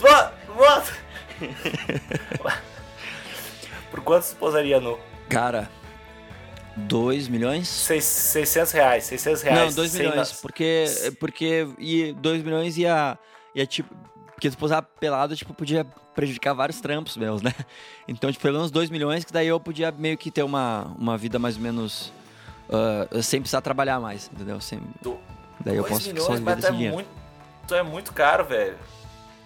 What? 0.00 0.34
What? 0.56 0.92
Por 3.90 4.00
quanto 4.02 4.28
tu 4.28 4.36
posaria 4.36 4.80
no? 4.80 4.98
Cara, 5.28 5.70
2 6.76 7.28
milhões? 7.28 7.68
Seis- 7.68 8.04
600 8.04 8.72
reais, 8.72 9.04
600 9.04 9.42
reais. 9.42 9.58
Não, 9.60 9.72
2 9.74 9.90
sem 9.90 10.08
milhões. 10.08 10.32
Porque, 10.40 10.84
porque 11.20 11.68
e 11.78 12.12
2 12.14 12.42
milhões 12.42 12.76
ia, 12.76 13.18
ia 13.54 13.66
tipo. 13.66 13.94
Porque 14.34 14.50
se 14.50 14.56
posar 14.56 14.82
pelado, 14.82 15.36
tipo, 15.36 15.54
podia 15.54 15.84
prejudicar 16.14 16.52
vários 16.54 16.80
trampos 16.80 17.16
meus, 17.16 17.40
né? 17.40 17.52
Então, 18.08 18.30
tipo, 18.30 18.42
pelo 18.42 18.56
menos 18.58 18.70
2 18.70 18.90
milhões, 18.90 19.24
que 19.24 19.32
daí 19.32 19.46
eu 19.46 19.58
podia 19.60 19.90
meio 19.92 20.18
que 20.18 20.30
ter 20.30 20.42
uma, 20.42 20.92
uma 20.98 21.16
vida 21.16 21.38
mais 21.38 21.56
ou 21.56 21.62
menos. 21.62 22.12
ah, 22.68 23.22
sem 23.22 23.40
precisar 23.40 23.60
trabalhar 23.60 24.00
mais, 24.00 24.28
entendeu? 24.34 24.60
Sem, 24.60 24.80
Do- 25.00 25.18
daí 25.60 25.76
eu 25.76 25.84
posso 25.84 26.02
só 26.02 26.08
milhões, 26.10 26.28
viver 26.28 26.40
mas 26.44 26.54
tu 26.54 26.56
desse 26.56 26.68
é, 26.68 26.72
dinheiro. 26.72 26.94
muito, 26.94 27.74
é 27.74 27.82
muito 27.82 28.12
caro, 28.12 28.44
velho. 28.44 28.76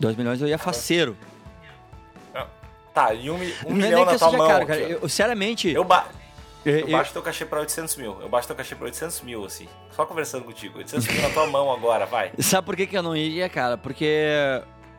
2 0.00 0.16
milhões 0.16 0.40
eu 0.40 0.48
ia 0.48 0.58
faceiro. 0.58 1.16
Tá, 2.94 3.14
e 3.14 3.30
um, 3.30 3.34
um 3.36 3.40
é 3.40 3.72
milhão 3.72 4.04
que 4.06 4.12
na 4.12 4.18
tua 4.18 4.32
mão. 4.32 4.48
caro, 4.48 4.66
cara. 4.66 4.80
Eu, 4.80 5.00
sinceramente. 5.08 5.68
Eu, 5.68 5.84
ba 5.84 6.08
eu- 6.64 6.78
eu 6.80 6.88
baixo 6.90 7.12
teu 7.12 7.22
cachê 7.22 7.44
pra 7.44 7.60
800 7.60 7.96
mil. 7.96 8.20
Eu 8.20 8.28
baixo 8.28 8.46
teu 8.46 8.56
cachê 8.56 8.74
pra 8.74 8.84
800 8.86 9.20
mil, 9.22 9.44
assim. 9.44 9.68
Só 9.94 10.04
conversando 10.04 10.44
contigo. 10.44 10.78
800 10.78 11.06
mil 11.08 11.22
na 11.22 11.30
tua 11.30 11.46
mão 11.46 11.72
agora, 11.72 12.06
vai. 12.06 12.32
Sabe 12.38 12.64
por 12.66 12.76
que, 12.76 12.86
que 12.86 12.96
eu 12.96 13.02
não 13.02 13.16
iria, 13.16 13.48
cara? 13.48 13.76
Porque 13.78 14.06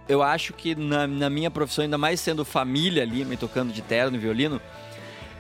eu 0.08 0.24
acho 0.24 0.54
que 0.54 0.76
na, 0.76 1.06
na 1.08 1.30
minha 1.30 1.52
profissão, 1.52 1.84
ainda 1.84 1.98
mais 1.98 2.20
sendo 2.20 2.44
família 2.46 3.04
ali, 3.04 3.24
me 3.26 3.38
tocando 3.38 3.72
de 3.72 3.82
terno 3.82 4.16
e 4.18 4.20
violino, 4.20 4.60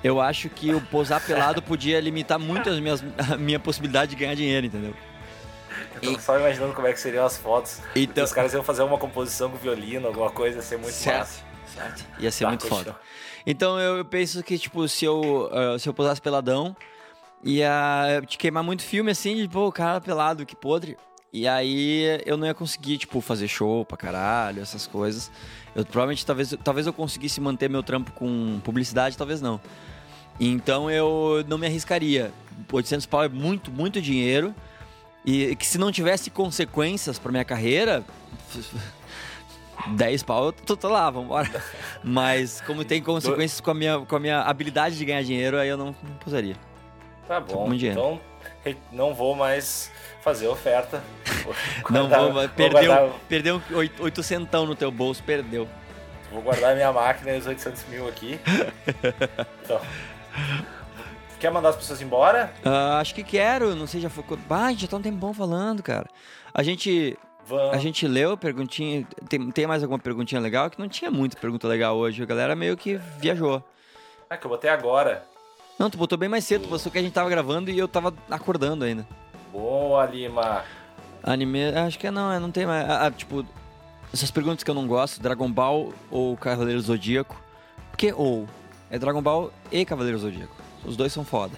eu 0.03 0.21
acho 0.21 0.49
que 0.49 0.73
o 0.73 0.79
posar 0.79 1.21
pelado 1.25 1.61
podia 1.61 1.99
limitar 1.99 2.37
muito 2.39 2.69
as 2.69 2.79
minhas, 2.79 3.03
a 3.31 3.35
minha 3.35 3.59
possibilidade 3.59 4.11
de 4.11 4.15
ganhar 4.17 4.35
dinheiro, 4.35 4.65
entendeu? 4.67 4.93
Eu 6.01 6.13
tô 6.13 6.19
só 6.19 6.37
imaginando 6.39 6.73
como 6.73 6.87
é 6.87 6.93
que 6.93 6.99
seriam 6.99 7.25
as 7.25 7.35
fotos. 7.37 7.81
Então- 7.95 8.23
Os 8.23 8.31
caras 8.31 8.53
iam 8.53 8.63
fazer 8.63 8.83
uma 8.83 8.97
composição 8.97 9.49
com 9.49 9.57
violino, 9.57 10.07
alguma 10.07 10.29
coisa, 10.29 10.57
ia 10.57 10.61
ser 10.61 10.77
muito 10.77 10.93
Certo. 10.93 11.19
massa. 11.19 11.48
Certo. 11.73 12.05
Ia 12.19 12.31
ser 12.31 12.43
Tá, 12.45 12.49
muito 12.49 12.67
foda. 12.67 12.95
Então 13.45 13.79
eu, 13.79 14.03
penso 14.05 14.43
que, 14.43 14.57
tipo, 14.57 14.87
se 14.87 15.05
eu, 15.05 15.49
ah, 15.51 15.79
se 15.79 15.87
eu 15.87 15.93
posasse 15.93 16.21
peladão, 16.21 16.75
ia 17.43 18.21
te 18.27 18.37
queimar 18.37 18.63
muito 18.63 18.83
filme 18.83 19.11
assim, 19.11 19.35
de, 19.35 19.47
pô, 19.47 19.67
o 19.67 19.71
cara 19.71 20.01
pelado, 20.01 20.45
que 20.45 20.55
podre. 20.55 20.97
E 21.31 21.47
aí 21.47 22.21
eu 22.25 22.35
não 22.37 22.47
ia 22.47 22.53
conseguir, 22.53 22.97
tipo, 22.97 23.21
fazer 23.21 23.47
show 23.47 23.85
pra 23.85 23.95
caralho, 23.97 24.61
essas 24.61 24.87
coisas. 24.87 25.31
Eu 25.75 25.85
provavelmente, 25.85 26.25
talvez, 26.25 26.55
talvez 26.63 26.87
eu 26.87 26.93
conseguisse 26.93 27.39
manter 27.39 27.69
meu 27.69 27.83
trampo 27.83 28.11
com 28.13 28.59
publicidade, 28.63 29.15
talvez 29.15 29.39
não. 29.39 29.61
Então 30.39 30.89
eu 30.89 31.43
não 31.47 31.57
me 31.57 31.67
arriscaria. 31.67 32.31
800 32.71 33.05
pau 33.05 33.23
é 33.23 33.29
muito, 33.29 33.71
muito 33.71 34.01
dinheiro. 34.01 34.55
E 35.25 35.55
que 35.55 35.67
se 35.67 35.77
não 35.77 35.91
tivesse 35.91 36.29
consequências 36.31 37.19
pra 37.19 37.31
minha 37.31 37.45
carreira, 37.45 38.03
10 39.87 40.23
pau 40.23 40.45
eu 40.47 40.51
tô, 40.51 40.75
tô 40.77 40.89
lá, 40.89 41.09
vambora. 41.09 41.49
Mas 42.03 42.61
como 42.61 42.83
tem 42.85 43.01
consequências 43.01 43.59
com 43.61 43.71
a, 43.71 43.73
minha, 43.73 43.99
com 43.99 44.15
a 44.15 44.19
minha 44.19 44.41
habilidade 44.41 44.97
de 44.97 45.05
ganhar 45.05 45.23
dinheiro, 45.23 45.57
aí 45.57 45.69
eu 45.69 45.77
não, 45.77 45.87
não 45.87 46.13
posaria. 46.19 46.55
Tá 47.27 47.39
bom. 47.39 47.71
Então, 47.73 48.19
não 48.91 49.13
vou 49.13 49.35
mais 49.35 49.91
fazer 50.21 50.47
oferta. 50.47 51.03
Não 51.89 52.07
guardar- 52.07 52.19
vou, 52.19 52.33
vou 52.33 52.49
perdeu, 52.49 52.85
guardar- 52.93 53.19
perdeu 53.27 53.61
800 53.99 54.67
no 54.67 54.75
teu 54.75 54.91
bolso, 54.91 55.23
perdeu. 55.23 55.67
Vou 56.31 56.41
guardar 56.41 56.75
minha 56.75 56.91
máquina 56.91 57.31
e 57.31 57.39
os 57.39 57.47
800 57.47 57.85
mil 57.85 58.07
aqui. 58.07 58.39
Então. 59.63 59.79
Quer 61.39 61.51
mandar 61.51 61.69
as 61.69 61.77
pessoas 61.77 62.01
embora? 62.01 62.51
Ah, 62.65 62.99
acho 62.99 63.15
que 63.15 63.23
quero, 63.23 63.73
não 63.75 63.87
sei, 63.87 64.01
já 64.01 64.09
foi. 64.09 64.23
Ah, 64.49 64.65
a 64.65 64.69
gente 64.71 64.81
já 64.81 64.87
tá 64.87 64.97
um 64.97 65.01
tempão 65.01 65.33
falando, 65.33 65.81
cara. 65.81 66.05
A 66.53 66.61
gente, 66.61 67.17
Vamos. 67.49 67.73
a 67.73 67.77
gente 67.79 68.07
leu 68.07 68.37
perguntinha. 68.37 69.07
Tem, 69.27 69.49
tem 69.49 69.65
mais 69.65 69.81
alguma 69.81 69.97
perguntinha 69.97 70.39
legal? 70.39 70.69
Que 70.69 70.79
não 70.79 70.87
tinha 70.87 71.09
muita 71.09 71.35
pergunta 71.35 71.67
legal 71.67 71.97
hoje. 71.97 72.21
A 72.21 72.25
galera 72.25 72.55
meio 72.55 72.77
que 72.77 72.97
viajou. 73.17 73.63
Ah, 74.29 74.37
que 74.37 74.45
eu 74.45 74.49
botei 74.49 74.69
agora. 74.69 75.25
Não, 75.79 75.89
tu 75.89 75.97
botou 75.97 76.15
bem 76.15 76.29
mais 76.29 76.43
cedo, 76.43 76.63
tu 76.63 76.69
postou 76.69 76.91
que 76.91 76.99
a 76.99 77.01
gente 77.01 77.13
tava 77.13 77.29
gravando 77.29 77.71
e 77.71 77.79
eu 77.79 77.87
tava 77.87 78.13
acordando 78.29 78.85
ainda. 78.85 79.07
Boa, 79.51 80.05
Lima. 80.05 80.63
Anime, 81.23 81.69
acho 81.69 81.97
que 81.97 82.11
não, 82.11 82.31
é, 82.31 82.37
não 82.37 82.51
tem 82.51 82.67
mais. 82.67 82.87
Ah, 82.87 83.09
tipo, 83.09 83.43
essas 84.13 84.29
perguntas 84.29 84.63
que 84.63 84.69
eu 84.69 84.75
não 84.75 84.85
gosto, 84.85 85.19
Dragon 85.19 85.51
Ball 85.51 85.91
ou 86.11 86.37
Cavaleiro 86.37 86.79
Zodíaco. 86.79 87.41
Porque 87.89 88.13
ou 88.13 88.47
é 88.91 88.99
Dragon 88.99 89.23
Ball 89.23 89.51
e 89.71 89.83
Cavaleiro 89.85 90.19
Zodíaco. 90.19 90.55
Os 90.85 90.95
dois 90.95 91.11
são 91.11 91.25
foda. 91.25 91.57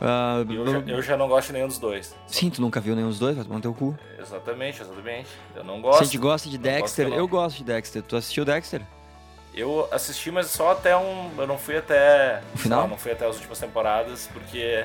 Ah, 0.00 0.44
Eu 0.48 0.66
já, 0.66 0.78
eu 0.78 1.02
já 1.02 1.16
não 1.16 1.26
gosto 1.28 1.48
de 1.48 1.52
nenhum 1.54 1.68
dos 1.68 1.78
dois. 1.78 2.14
Sim, 2.26 2.50
tu 2.50 2.60
nunca 2.60 2.80
viu 2.80 2.94
nenhum 2.94 3.08
dos 3.08 3.18
dois, 3.18 3.34
vai 3.36 3.44
tomar 3.44 3.56
no 3.56 3.62
teu 3.62 3.72
cu. 3.74 3.96
Exatamente, 4.18 4.82
exatamente. 4.82 5.28
Eu 5.54 5.64
não 5.64 5.76
Se 5.76 5.82
gosto. 5.82 6.00
a 6.00 6.04
gente 6.04 6.18
gosta 6.18 6.48
de 6.50 6.58
gosto 6.58 6.70
Dexter, 6.72 7.10
que 7.10 7.14
eu 7.14 7.28
gosto 7.28 7.56
de 7.58 7.64
Dexter. 7.64 8.02
Tu 8.02 8.16
assistiu 8.16 8.44
Dexter? 8.44 8.82
Eu 9.54 9.88
assisti, 9.90 10.30
mas 10.30 10.48
só 10.48 10.72
até 10.72 10.94
um. 10.96 11.30
Eu 11.38 11.46
não 11.46 11.56
fui 11.56 11.78
até. 11.78 12.42
O 12.54 12.58
final? 12.58 12.82
lá, 12.82 12.88
não 12.88 12.98
fui 12.98 13.12
até 13.12 13.26
as 13.26 13.36
últimas 13.36 13.58
temporadas, 13.58 14.28
porque. 14.32 14.84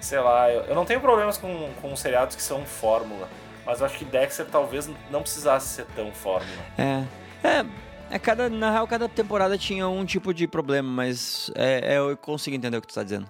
Sei 0.00 0.18
lá, 0.18 0.50
eu, 0.50 0.62
eu 0.62 0.74
não 0.74 0.84
tenho 0.84 1.00
problemas 1.00 1.38
com, 1.38 1.70
com 1.80 1.94
seriados 1.96 2.34
que 2.36 2.42
são 2.42 2.64
fórmula. 2.66 3.28
Mas 3.64 3.80
eu 3.80 3.86
acho 3.86 3.96
que 3.96 4.04
Dexter 4.04 4.44
talvez 4.46 4.90
não 5.10 5.22
precisasse 5.22 5.68
ser 5.68 5.86
tão 5.94 6.12
fórmula. 6.12 6.62
É. 6.76 7.04
É. 7.46 7.64
É 8.10 8.18
cada, 8.18 8.50
na 8.50 8.70
real, 8.70 8.86
cada 8.86 9.08
temporada 9.08 9.56
tinha 9.56 9.88
um 9.88 10.04
tipo 10.04 10.34
de 10.34 10.46
problema, 10.46 10.86
mas 10.86 11.50
é, 11.54 11.94
é, 11.94 11.98
eu 11.98 12.14
consigo 12.14 12.54
entender 12.54 12.76
o 12.76 12.80
que 12.82 12.88
tu 12.88 12.94
tá 12.94 13.02
dizendo. 13.02 13.26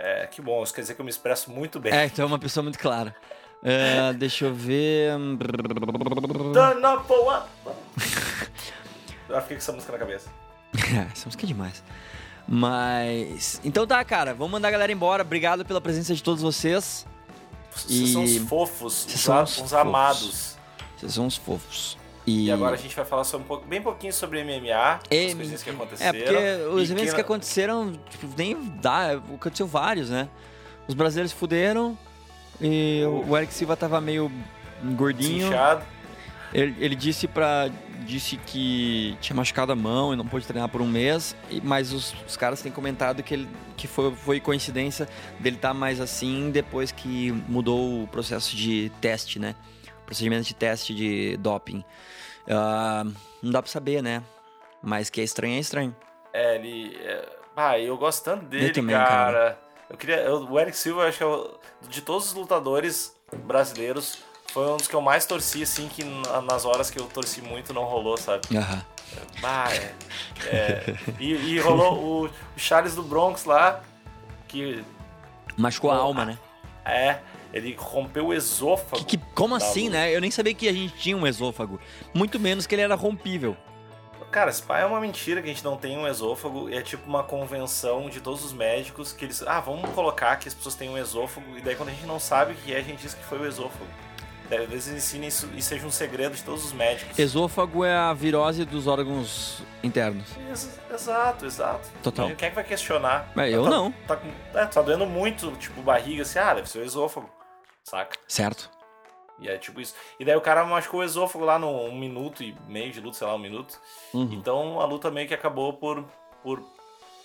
É, 0.00 0.26
que 0.26 0.40
bom, 0.40 0.62
isso 0.62 0.72
quer 0.72 0.82
dizer 0.82 0.94
que 0.94 1.00
eu 1.00 1.04
me 1.04 1.10
expresso 1.10 1.50
muito 1.50 1.80
bem. 1.80 1.92
É, 1.92 2.04
então 2.06 2.22
é 2.24 2.26
uma 2.28 2.38
pessoa 2.38 2.62
muito 2.62 2.78
clara. 2.78 3.14
É, 3.64 4.12
deixa 4.16 4.44
eu 4.44 4.54
ver. 4.54 5.10
Turn 6.54 6.86
up 6.86 7.06
for 7.08 7.24
what? 7.24 7.48
Eu 9.28 9.40
fiquei 9.42 9.56
com 9.56 9.62
essa 9.62 9.72
música 9.72 9.92
na 9.92 9.98
cabeça. 9.98 10.30
Essa 11.12 11.26
música 11.26 11.44
é 11.44 11.46
demais. 11.46 11.82
Mas. 12.46 13.60
Então 13.64 13.86
tá, 13.86 14.02
cara. 14.04 14.32
Vamos 14.34 14.52
mandar 14.52 14.68
a 14.68 14.70
galera 14.70 14.92
embora. 14.92 15.22
Obrigado 15.22 15.64
pela 15.64 15.80
presença 15.80 16.14
de 16.14 16.22
todos 16.22 16.42
vocês. 16.42 17.04
Vocês 17.74 18.10
são 18.10 18.24
E- 18.24 18.38
uns 18.40 18.48
fofos, 18.48 19.04
uns, 19.06 19.20
são 19.20 19.42
uns 19.42 19.50
uns 19.50 19.56
fofos. 19.56 19.74
amados. 19.74 20.56
Vocês 20.96 21.12
são 21.14 21.26
uns 21.26 21.36
fofos. 21.36 21.98
E 22.28 22.50
agora 22.52 22.74
a 22.74 22.78
gente 22.78 22.94
vai 22.94 23.04
falar 23.04 23.22
um 23.36 23.42
pouco, 23.42 23.66
bem 23.66 23.80
pouquinho 23.80 24.12
sobre 24.12 24.40
MMA, 24.44 24.74
as 24.74 25.00
M- 25.10 25.34
coisinhas 25.36 25.62
que 25.62 25.70
É, 25.70 25.72
aconteceram. 25.72 26.12
porque 26.18 26.36
os 26.74 26.80
e 26.88 26.92
eventos 26.92 27.04
quem- 27.06 27.14
que 27.14 27.20
aconteceram, 27.20 27.92
tipo, 28.10 28.28
nem 28.36 28.54
dá, 28.82 29.12
aconteceu 29.12 29.66
vários, 29.66 30.10
né? 30.10 30.28
Os 30.86 30.94
brasileiros 30.94 31.32
fuderam 31.32 31.96
e 32.60 33.02
o 33.26 33.36
Eric 33.36 33.52
Silva 33.54 33.76
tava 33.76 34.00
meio 34.00 34.30
gordinho. 34.96 35.38
Desinchado. 35.48 35.84
Ele, 36.52 36.74
ele 36.78 36.94
disse 36.94 37.26
para 37.28 37.70
disse 38.06 38.38
que 38.38 39.16
tinha 39.20 39.36
machucado 39.36 39.70
a 39.70 39.76
mão 39.76 40.14
e 40.14 40.16
não 40.16 40.24
pôde 40.26 40.46
treinar 40.46 40.68
por 40.70 40.80
um 40.80 40.86
mês, 40.86 41.36
e- 41.50 41.60
mas 41.62 41.92
os, 41.92 42.14
os 42.26 42.36
caras 42.38 42.62
têm 42.62 42.72
comentado 42.72 43.22
que, 43.22 43.34
ele, 43.34 43.48
que 43.76 43.86
foi, 43.86 44.14
foi 44.14 44.40
coincidência 44.40 45.06
dele 45.38 45.56
estar 45.56 45.74
mais 45.74 46.00
assim 46.00 46.50
depois 46.50 46.90
que 46.90 47.32
mudou 47.46 48.02
o 48.04 48.06
processo 48.06 48.56
de 48.56 48.90
teste, 49.00 49.38
né? 49.38 49.54
Procedimento 50.06 50.46
de 50.48 50.54
teste 50.54 50.94
de 50.94 51.36
doping. 51.36 51.84
Ah, 52.48 53.04
não 53.42 53.50
dá 53.50 53.62
pra 53.62 53.70
saber, 53.70 54.02
né? 54.02 54.22
Mas 54.82 55.10
que 55.10 55.20
é 55.20 55.24
estranho, 55.24 55.54
é 55.56 55.58
estranho. 55.58 55.94
É, 56.32 56.54
ele. 56.56 56.96
É... 57.02 57.28
Ah, 57.56 57.78
eu 57.78 57.96
gosto 57.96 58.24
tanto 58.24 58.44
dele, 58.46 58.72
também, 58.72 58.94
cara. 58.96 59.08
cara. 59.08 59.58
Eu 59.90 59.96
queria. 59.96 60.16
eu- 60.20 60.44
o 60.48 60.58
Eric 60.60 60.76
Silva, 60.76 61.02
eu 61.02 61.08
acho 61.08 61.18
que 61.18 61.24
é 61.24 61.26
o- 61.26 61.58
de 61.88 62.00
todos 62.02 62.28
os 62.28 62.34
lutadores 62.34 63.16
brasileiros, 63.44 64.18
foi 64.52 64.66
um 64.70 64.76
dos 64.76 64.86
que 64.86 64.94
eu 64.94 65.00
mais 65.00 65.26
torci, 65.26 65.62
assim, 65.62 65.88
que 65.88 66.04
na- 66.04 66.40
nas 66.42 66.64
horas 66.64 66.90
que 66.90 66.98
eu 67.00 67.06
torci 67.06 67.40
muito 67.42 67.72
não 67.74 67.84
rolou, 67.84 68.16
sabe? 68.16 68.42
Aham. 68.56 68.84
Ah, 69.42 69.68
é. 69.74 69.94
é. 70.46 70.96
E, 71.18 71.32
e 71.32 71.58
rolou 71.60 71.94
o, 71.98 72.26
o 72.26 72.30
Charles 72.56 72.94
do 72.94 73.02
Bronx 73.02 73.44
lá, 73.44 73.82
que 74.46 74.84
Machucou 75.56 75.90
a 75.90 75.96
alma, 75.96 76.24
né? 76.24 76.38
é. 76.84 77.18
Ele 77.52 77.74
rompeu 77.78 78.26
o 78.26 78.34
esôfago. 78.34 79.04
Que, 79.04 79.16
como 79.34 79.58
da 79.58 79.64
assim, 79.64 79.88
né? 79.88 80.14
Eu 80.14 80.20
nem 80.20 80.30
sabia 80.30 80.52
que 80.54 80.68
a 80.68 80.72
gente 80.72 80.94
tinha 80.94 81.16
um 81.16 81.26
esôfago. 81.26 81.80
Muito 82.12 82.38
menos 82.38 82.66
que 82.66 82.74
ele 82.74 82.82
era 82.82 82.94
rompível. 82.94 83.56
Cara, 84.30 84.50
esse 84.50 84.62
pai 84.62 84.82
é 84.82 84.84
uma 84.84 85.00
mentira 85.00 85.40
que 85.40 85.48
a 85.48 85.52
gente 85.52 85.64
não 85.64 85.76
tem 85.78 85.96
um 85.96 86.06
esôfago. 86.06 86.68
É 86.68 86.82
tipo 86.82 87.08
uma 87.08 87.22
convenção 87.22 88.10
de 88.10 88.20
todos 88.20 88.44
os 88.44 88.52
médicos 88.52 89.12
que 89.12 89.24
eles. 89.24 89.42
Ah, 89.46 89.60
vamos 89.60 89.88
colocar 89.90 90.36
que 90.36 90.46
as 90.48 90.52
pessoas 90.54 90.74
têm 90.74 90.90
um 90.90 90.98
esôfago. 90.98 91.56
E 91.56 91.62
daí 91.62 91.74
quando 91.74 91.88
a 91.88 91.92
gente 91.92 92.04
não 92.06 92.20
sabe 92.20 92.52
o 92.52 92.54
que 92.56 92.74
é, 92.74 92.78
a 92.78 92.82
gente 92.82 93.00
diz 93.00 93.14
que 93.14 93.24
foi 93.24 93.38
o 93.38 93.46
esôfago. 93.46 93.86
Daí, 94.50 94.64
Às 94.64 94.68
vezes 94.70 94.94
ensinem 94.94 95.28
isso 95.28 95.48
e 95.54 95.62
seja 95.62 95.86
um 95.86 95.90
segredo 95.90 96.34
de 96.34 96.42
todos 96.42 96.64
os 96.66 96.72
médicos. 96.74 97.18
Esôfago 97.18 97.84
é 97.84 97.94
a 97.94 98.12
virose 98.12 98.66
dos 98.66 98.86
órgãos 98.86 99.62
internos. 99.82 100.26
Ex- 100.50 100.78
Exato, 100.92 101.46
exato. 101.46 101.88
Total. 102.02 102.26
Quem 102.34 102.46
é 102.46 102.50
que 102.50 102.54
vai 102.54 102.64
questionar? 102.64 103.30
Mas 103.34 103.52
eu 103.52 103.64
tá, 103.64 103.70
não. 103.70 103.92
Tá, 104.06 104.18
é, 104.54 104.66
tá 104.66 104.82
doendo 104.82 105.06
muito, 105.06 105.50
tipo, 105.52 105.80
barriga 105.80 106.22
assim, 106.22 106.38
ah, 106.38 106.54
deve 106.54 106.68
ser 106.68 106.78
o 106.80 106.84
esôfago. 106.84 107.30
Saca? 107.88 108.18
Certo. 108.28 108.70
E 109.40 109.48
é 109.48 109.56
tipo 109.56 109.80
isso. 109.80 109.94
E 110.18 110.24
daí 110.24 110.34
o 110.36 110.40
cara 110.40 110.64
machucou 110.64 111.00
o 111.00 111.04
esôfago 111.04 111.44
lá 111.44 111.58
no 111.58 111.68
um 111.70 111.94
minuto 111.96 112.42
e 112.42 112.56
meio 112.66 112.90
de 112.92 113.00
luta, 113.00 113.16
sei 113.18 113.26
lá, 113.26 113.34
um 113.34 113.38
minuto. 113.38 113.80
Uhum. 114.12 114.28
Então 114.32 114.80
a 114.80 114.84
luta 114.84 115.10
meio 115.10 115.28
que 115.28 115.34
acabou 115.34 115.72
por. 115.72 116.04
por... 116.42 116.62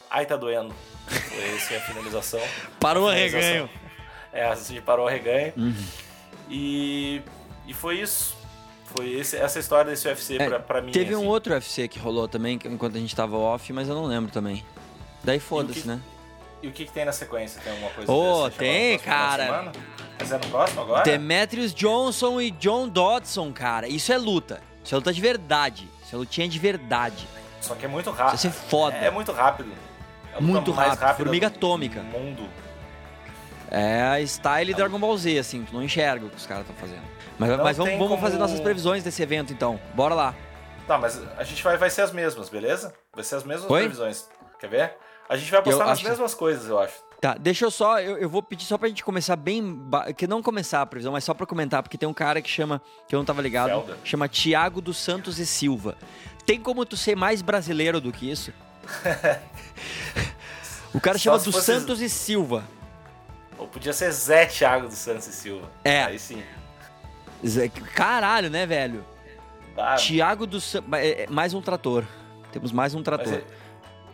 Ai, 0.10 0.26
tá 0.26 0.36
doendo. 0.38 0.74
Foi 1.08 1.54
assim 1.56 1.76
a 1.76 1.82
finalização. 1.82 2.40
Parou 2.80 3.10
Finalização. 3.10 3.42
reganho. 3.42 3.70
É, 4.32 4.46
assim 4.46 4.80
parou 4.82 5.06
o 5.06 5.10
reganho. 5.10 5.54
Uhum. 5.58 5.86
E. 6.50 7.22
E 7.68 7.74
foi 7.74 8.00
isso. 8.00 8.36
Foi 8.96 9.10
esse- 9.14 9.38
essa 9.38 9.60
história 9.60 9.90
desse 9.90 10.08
UFC 10.08 10.38
É, 10.38 10.48
pra, 10.48 10.60
pra 10.60 10.82
mim. 10.82 10.92
Teve 10.92 11.14
assim. 11.16 11.24
um 11.24 11.28
outro 11.28 11.54
UFC 11.54 11.88
que 11.88 11.98
rolou 11.98 12.28
também, 12.28 12.60
enquanto 12.66 12.96
a 12.96 13.00
gente 13.00 13.16
tava 13.16 13.36
off, 13.38 13.72
mas 13.74 13.88
eu 13.90 13.96
não 13.96 14.06
lembro 14.06 14.32
também. 14.32 14.64
Daí 15.24 15.40
foda-se, 15.40 15.82
que- 15.82 15.88
né? 15.88 16.00
E 16.64 16.68
o 16.68 16.72
que, 16.72 16.86
que 16.86 16.92
tem 16.92 17.04
na 17.06 17.12
sequência? 17.12 17.62
Tem 17.62 17.74
alguma 17.74 17.92
coisa 17.92 18.12
dessa? 18.12 18.58
tem, 18.58 18.98
cara. 19.00 19.72
Mas 20.18 20.32
é 20.32 20.36
no 20.38 20.48
próximo 20.48 20.82
agora? 20.82 21.04
Demetrius 21.04 21.74
Johnson 21.74 22.40
e 22.40 22.50
John 22.52 22.88
Dodson, 22.88 23.52
cara. 23.52 23.88
Isso 23.88 24.12
é 24.14 24.18
luta. 24.18 24.62
Isso 24.84 24.96
é 24.96 24.98
luta 24.98 25.12
de 25.14 25.20
verdade. 25.22 25.90
Isso 26.06 26.16
é 26.16 26.18
lutinha 26.18 26.48
de 26.48 26.58
verdade. 26.58 27.28
Só 27.60 27.76
que 27.76 27.86
é 27.86 27.88
muito 27.90 28.10
rápido. 28.12 28.36
Isso 28.36 28.44
ser 28.44 28.52
foda. 28.52 28.96
É, 28.96 29.06
é 29.08 29.12
muito 29.12 29.32
rápido. 29.32 29.72
É 30.36 30.42
Muito 30.42 30.72
rápido, 30.72 31.16
formiga 31.18 31.48
atômica. 31.48 32.02
mundo. 32.02 32.50
É 33.70 34.02
a 34.02 34.22
style 34.26 34.74
Dragon 34.74 34.98
Ball 35.00 35.16
Z, 35.18 35.38
assim. 35.38 35.64
Tu 35.64 35.74
não 35.74 35.84
enxerga 35.84 36.26
o 36.26 36.30
que 36.30 36.38
os 36.38 36.46
caras 36.48 36.64
estão 36.68 36.76
fazendo. 36.76 37.04
Mas, 37.38 37.50
mas 37.58 37.78
vamos, 37.78 37.94
vamos 37.94 38.08
como- 38.10 38.22
fazer 38.22 38.38
nossas 38.38 38.60
previsões 38.60 39.04
desse 39.04 39.22
evento, 39.22 39.52
então. 39.54 39.80
Bora 39.94 40.16
lá. 40.16 40.34
Tá, 40.88 40.98
mas 40.98 41.20
a 41.38 41.44
gente 41.44 41.64
vai, 41.64 41.78
vai 41.78 41.90
ser 41.90 42.02
as 42.02 42.12
mesmas, 42.12 42.50
beleza? 42.50 42.94
Vai 43.14 43.24
ser 43.24 43.36
as 43.36 43.44
mesmas 43.44 43.70
Oi? 43.70 43.82
previsões. 43.82 44.28
Quer 44.60 44.68
ver? 44.70 44.94
A 45.30 45.38
gente 45.38 45.50
vai 45.52 45.60
apostar 45.62 45.84
Eu 45.86 45.90
nas 45.90 46.00
acho- 46.00 46.08
mesmas 46.10 46.34
coisas, 46.34 46.70
eu 46.70 46.80
acho. 46.80 46.94
Tá, 47.22 47.36
deixa 47.40 47.64
eu 47.66 47.72
só, 47.72 48.02
eu, 48.02 48.18
eu 48.18 48.28
vou 48.30 48.44
pedir 48.44 48.66
só 48.66 48.78
pra 48.78 48.90
gente 48.90 49.02
começar 49.04 49.38
bem, 49.38 49.80
que 50.18 50.28
não 50.28 50.44
começar 50.44 50.82
a 50.82 50.86
previsão, 50.86 51.14
mas 51.14 51.24
só 51.24 51.34
pra 51.34 51.46
comentar, 51.46 51.82
porque 51.82 51.98
tem 51.98 52.08
um 52.10 52.14
cara 52.14 52.42
que 52.42 52.50
chama, 52.50 52.82
que 53.08 53.16
eu 53.16 53.18
não 53.20 53.26
tava 53.26 53.42
ligado, 53.42 53.70
Felder. 53.70 53.96
chama 54.04 54.28
Tiago 54.28 54.82
dos 54.82 54.98
Santos 54.98 55.40
e 55.40 55.46
Silva. 55.46 55.96
Tem 56.46 56.60
como 56.60 56.86
tu 56.86 56.98
ser 56.98 57.16
mais 57.16 57.42
brasileiro 57.42 58.02
do 58.02 58.12
que 58.12 58.30
isso? 58.30 58.52
o 60.94 61.00
cara 61.00 61.18
Só 61.18 61.24
chama 61.24 61.38
dos 61.40 61.56
fosse- 61.56 61.66
Santos 61.66 62.02
e 62.02 62.10
Silva. 62.10 62.64
Ou 63.58 63.68
podia 63.68 63.94
ser 63.94 64.12
Zé 64.12 64.46
Thiago 64.46 64.88
dos 64.88 64.98
Santos 64.98 65.28
e 65.28 65.32
Silva. 65.34 65.70
É. 65.84 66.04
Aí 66.04 66.20
sim. 66.20 66.44
Zé- 67.46 67.70
Caralho, 67.70 68.50
né, 68.50 68.66
velho? 68.66 69.06
Ah, 69.78 69.96
Tiago 69.96 70.46
dos 70.46 70.64
Santos, 70.66 70.90
mais 71.30 71.54
um 71.54 71.62
trator. 71.62 72.04
Temos 72.52 72.72
mais 72.72 72.94
um 72.94 72.98
mas 72.98 73.06
trator. 73.06 73.34
ele, 73.34 73.46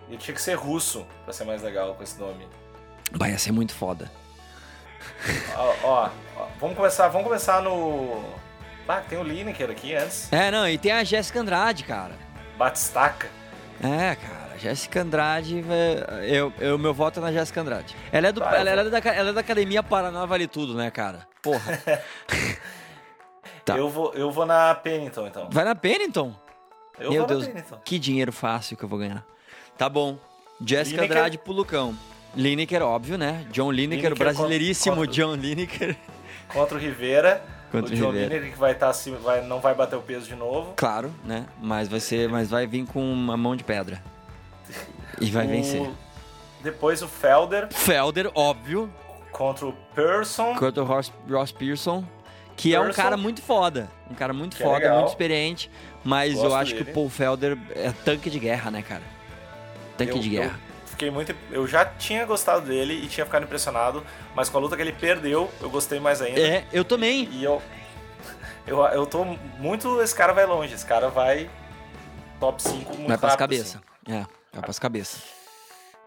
ele 0.09 0.17
tinha 0.17 0.33
que 0.35 0.41
ser 0.41 0.55
russo 0.55 1.05
pra 1.23 1.33
ser 1.33 1.45
mais 1.45 1.61
legal 1.61 1.93
com 1.95 2.03
esse 2.03 2.19
nome. 2.19 2.47
Vai 3.11 3.37
ser 3.37 3.51
muito 3.51 3.73
foda. 3.73 4.11
ó, 5.55 5.73
ó, 5.83 6.09
ó, 6.35 6.47
vamos 6.59 6.75
começar, 6.75 7.07
vamos 7.07 7.25
começar 7.27 7.61
no. 7.61 8.23
Ah, 8.87 9.01
tem 9.07 9.19
o 9.19 9.23
Lineker 9.23 9.69
aqui 9.69 9.93
antes. 9.95 10.31
É, 10.33 10.49
não, 10.49 10.67
e 10.67 10.77
tem 10.77 10.91
a 10.91 11.03
Jéssica 11.03 11.39
Andrade, 11.39 11.83
cara. 11.83 12.15
Batistaca. 12.57 13.29
É, 13.81 14.15
cara, 14.15 14.57
Jéssica 14.57 15.01
Andrade, 15.01 15.63
eu, 16.27 16.51
eu, 16.59 16.77
meu 16.77 16.93
voto 16.93 17.19
é 17.19 17.21
na 17.21 17.31
Jéssica 17.31 17.61
Andrade. 17.61 17.95
Ela 18.11 18.29
é, 18.29 18.31
do, 18.31 18.41
Tá, 18.41 18.57
ela, 18.57 18.69
ela 18.71 18.81
é 18.81 18.89
da, 18.89 18.97
ela 18.97 19.29
é 19.29 19.33
da 19.33 19.39
Academia 19.41 19.83
Paraná 19.83 20.25
Vale 20.25 20.47
Tudo, 20.47 20.73
né, 20.73 20.89
cara? 20.91 21.27
Porra. 21.41 21.79
Tá. 23.65 23.77
Eu, 23.77 23.87
vou, 23.87 24.11
eu 24.15 24.31
vou 24.31 24.47
na 24.47 24.73
Pennington, 24.73 25.27
então. 25.27 25.47
Vai 25.51 25.63
na 25.63 25.75
Pennington? 25.75 26.33
Eu 26.99 27.11
Meu 27.11 27.19
vou 27.19 27.27
Deus, 27.27 27.47
Pennington. 27.47 27.79
que 27.85 27.99
dinheiro 27.99 28.31
fácil 28.31 28.75
que 28.75 28.83
eu 28.83 28.89
vou 28.89 28.97
ganhar. 28.97 29.23
Tá 29.79 29.89
bom. 29.89 30.17
Jéssica 30.63 30.97
Lineker- 31.01 31.17
Andrade 31.17 31.37
pro 31.39 31.53
Lucão. 31.53 31.97
Lineker, 32.35 32.83
óbvio, 32.83 33.17
né? 33.17 33.47
John 33.51 33.71
Lineker, 33.71 34.09
Lineker 34.11 34.15
brasileiríssimo 34.17 34.97
contra- 34.97 35.11
John 35.11 35.35
Lineker. 35.35 35.95
Contra 36.49 36.77
o 36.77 36.79
Rivera. 36.79 37.43
Contra 37.71 37.89
o 37.89 37.93
o 37.93 37.97
John 37.99 38.11
Rivera. 38.11 38.27
Lineker 38.27 38.51
que 38.53 38.59
vai 38.59 38.73
estar 38.73 38.89
acima, 38.89 39.17
vai, 39.17 39.41
não 39.41 39.59
vai 39.59 39.73
bater 39.73 39.95
o 39.95 40.01
peso 40.01 40.27
de 40.27 40.35
novo. 40.35 40.73
Claro, 40.75 41.11
né? 41.23 41.45
Mas 41.61 41.87
vai 41.87 41.99
ser, 41.99 42.27
mas 42.29 42.49
vai 42.49 42.67
vir 42.67 42.85
com 42.85 43.01
uma 43.01 43.35
mão 43.37 43.55
de 43.55 43.63
pedra. 43.63 44.03
E 45.19 45.31
vai 45.31 45.45
O- 45.45 45.49
vencer. 45.49 45.89
Depois 46.61 47.01
o 47.01 47.07
Felder 47.07 47.69
Felder, 47.71 48.29
óbvio, 48.35 48.91
contra 49.31 49.65
o 49.65 49.71
Person. 49.95 50.55
contra 50.55 50.83
o 50.83 50.85
Ross, 50.85 51.11
Ross 51.29 51.51
Pearson, 51.53 52.03
que 52.57 52.75
é 52.75 52.79
um 52.79 52.83
Pearson. 52.83 53.01
cara 53.01 53.15
muito 53.17 53.41
foda. 53.41 53.89
Um 54.11 54.13
cara 54.13 54.33
muito 54.33 54.57
Que 54.57 54.63
é 54.63 54.65
foda, 54.65 54.79
legal. 54.79 54.97
muito 54.97 55.07
experiente. 55.09 55.71
Mas 56.03 56.35
eu 56.35 56.41
Gosto 56.43 56.55
acho 56.57 56.71
que 56.75 56.79
dele. 56.83 56.91
o 56.91 56.93
Paul 56.93 57.09
Felder 57.09 57.57
é 57.75 57.91
tanque 58.03 58.29
de 58.29 58.39
guerra, 58.39 58.69
né, 58.71 58.81
cara? 58.81 59.03
Tanque 59.99 60.17
Eu- 60.17 60.19
de 60.19 60.29
guerra. 60.29 60.59
Eu 60.81 60.87
fiquei 60.87 61.11
muito. 61.11 61.35
Eu 61.51 61.67
já 61.67 61.85
tinha 61.85 62.25
gostado 62.25 62.65
dele 62.65 62.93
e 62.93 63.07
tinha 63.07 63.25
ficado 63.25 63.43
impressionado, 63.43 64.03
mas 64.35 64.49
com 64.49 64.57
a 64.57 64.61
luta 64.61 64.75
que 64.75 64.81
ele 64.81 64.91
perdeu, 64.93 65.49
eu 65.61 65.69
gostei 65.69 65.99
mais 65.99 66.21
ainda. 66.21 66.39
É, 66.41 66.65
eu 66.73 66.83
também. 66.83 67.29
E 67.31 67.43
eu. 67.43 67.61
Eu, 68.67 68.83
eu 68.87 69.05
tô 69.05 69.23
muito. 69.57 70.01
Esse 70.01 70.13
cara 70.15 70.33
vai 70.33 70.45
longe, 70.45 70.73
esse 70.73 70.85
cara 70.85 71.09
vai 71.09 71.49
top 72.39 72.61
5 72.61 72.93
muito 72.95 73.07
Vai 73.07 73.17
pras 73.17 73.35
cabeças. 73.35 73.75
assim. 73.75 74.13
É, 74.15 74.25
vai 74.53 74.61
pras 74.61 74.79
cabeças. 74.79 75.21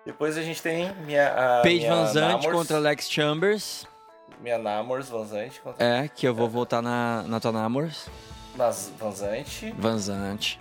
Depois 0.05 0.36
a 0.36 0.43
gente 0.43 0.61
tem 0.61 0.93
minha. 1.07 1.28
A 1.28 1.62
Paige 1.62 1.78
minha 1.86 1.95
Van 1.95 2.07
Zandt 2.07 2.49
contra 2.51 2.76
Alex 2.76 3.09
Chambers. 3.11 3.86
Minha 4.40 4.59
Namors 4.59 5.09
Van 5.09 5.24
Zandt 5.24 5.61
contra. 5.61 5.84
É, 5.84 6.09
que 6.09 6.26
eu 6.26 6.34
vou 6.34 6.49
voltar 6.49 6.82
na, 6.82 7.22
na 7.22 7.38
tua 7.40 7.53
Namors. 7.53 8.09
Nas 8.57 8.90
Van 8.99 9.12
Zandt. 9.12 9.72
Van 9.78 9.99
Zandt. 9.99 10.61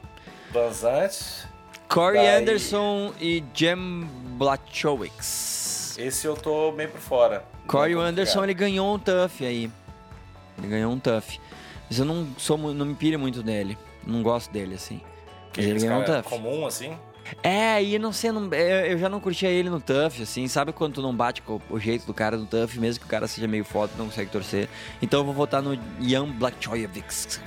Van 0.51 0.71
Zandt. 0.71 1.47
Corey 1.91 2.21
Daí- 2.21 2.37
Anderson 2.41 3.13
e 3.19 3.43
Jem 3.53 4.07
Blachowicz. 4.37 5.97
Esse 5.97 6.25
eu 6.25 6.35
tô 6.35 6.71
meio 6.71 6.89
por 6.89 7.01
fora. 7.01 7.43
Corey 7.67 7.93
Anderson, 7.95 8.43
ele 8.45 8.53
ganhou 8.53 8.95
um 8.95 8.97
tough 8.99 9.41
aí. 9.41 9.69
Ele 10.57 10.67
ganhou 10.67 10.91
um 10.93 10.99
tough. 10.99 11.37
Mas 11.89 11.99
eu 11.99 12.05
não 12.05 12.27
sou 12.37 12.57
não 12.57 12.85
me 12.85 12.95
pilho 12.95 13.19
muito 13.19 13.43
dele. 13.43 13.77
Não 14.07 14.23
gosto 14.23 14.49
dele, 14.51 14.75
assim. 14.75 15.01
Mas 15.55 15.65
ele 15.65 15.79
ganhou 15.81 15.99
um 15.99 16.03
é 16.03 16.05
tough. 16.05 16.23
comum, 16.23 16.65
assim. 16.65 16.97
É, 17.43 17.83
e 17.83 17.99
não 17.99 18.11
sei, 18.13 18.31
não- 18.31 18.51
eu 18.53 18.85
eu 18.93 18.97
já 18.97 19.07
não 19.09 19.19
curtia 19.19 19.47
ele 19.49 19.69
no 19.69 19.79
Tough, 19.79 20.21
assim, 20.21 20.47
sabe 20.47 20.73
quando 20.73 20.95
tu 20.95 21.01
não 21.01 21.15
bate 21.15 21.41
com 21.41 21.61
o 21.69 21.79
jeito 21.79 22.05
do 22.05 22.13
cara 22.13 22.35
no 22.35 22.45
Tough, 22.45 22.75
mesmo 22.77 23.01
que 23.01 23.05
o 23.05 23.09
cara 23.09 23.27
seja 23.27 23.47
meio 23.47 23.63
foda, 23.63 23.93
não 23.97 24.05
consegue 24.07 24.29
torcer. 24.31 24.67
Então 25.01 25.19
eu 25.21 25.25
vou 25.25 25.33
votar 25.33 25.61
no 25.61 25.77
Ian 25.99 26.25
Blachowicz. 26.25 27.39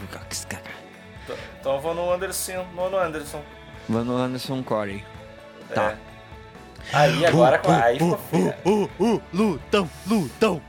Então 1.61 1.75
eu 1.75 1.81
vou 1.81 1.95
no 1.95 2.11
Anderson. 2.13 2.65
No 2.75 2.97
Anderson. 2.97 3.43
No 3.89 4.16
Anderson 4.16 4.62
Corey. 4.62 5.05
Tá. 5.74 5.93
É. 5.93 5.99
Aí 6.93 7.26
agora. 7.26 7.61
aí 7.85 7.99
ficou 7.99 8.18
feio. 8.30 8.55
uh, 8.64 8.91
uh, 8.99 9.22
lutão, 9.32 9.91
lutão. 10.07 10.62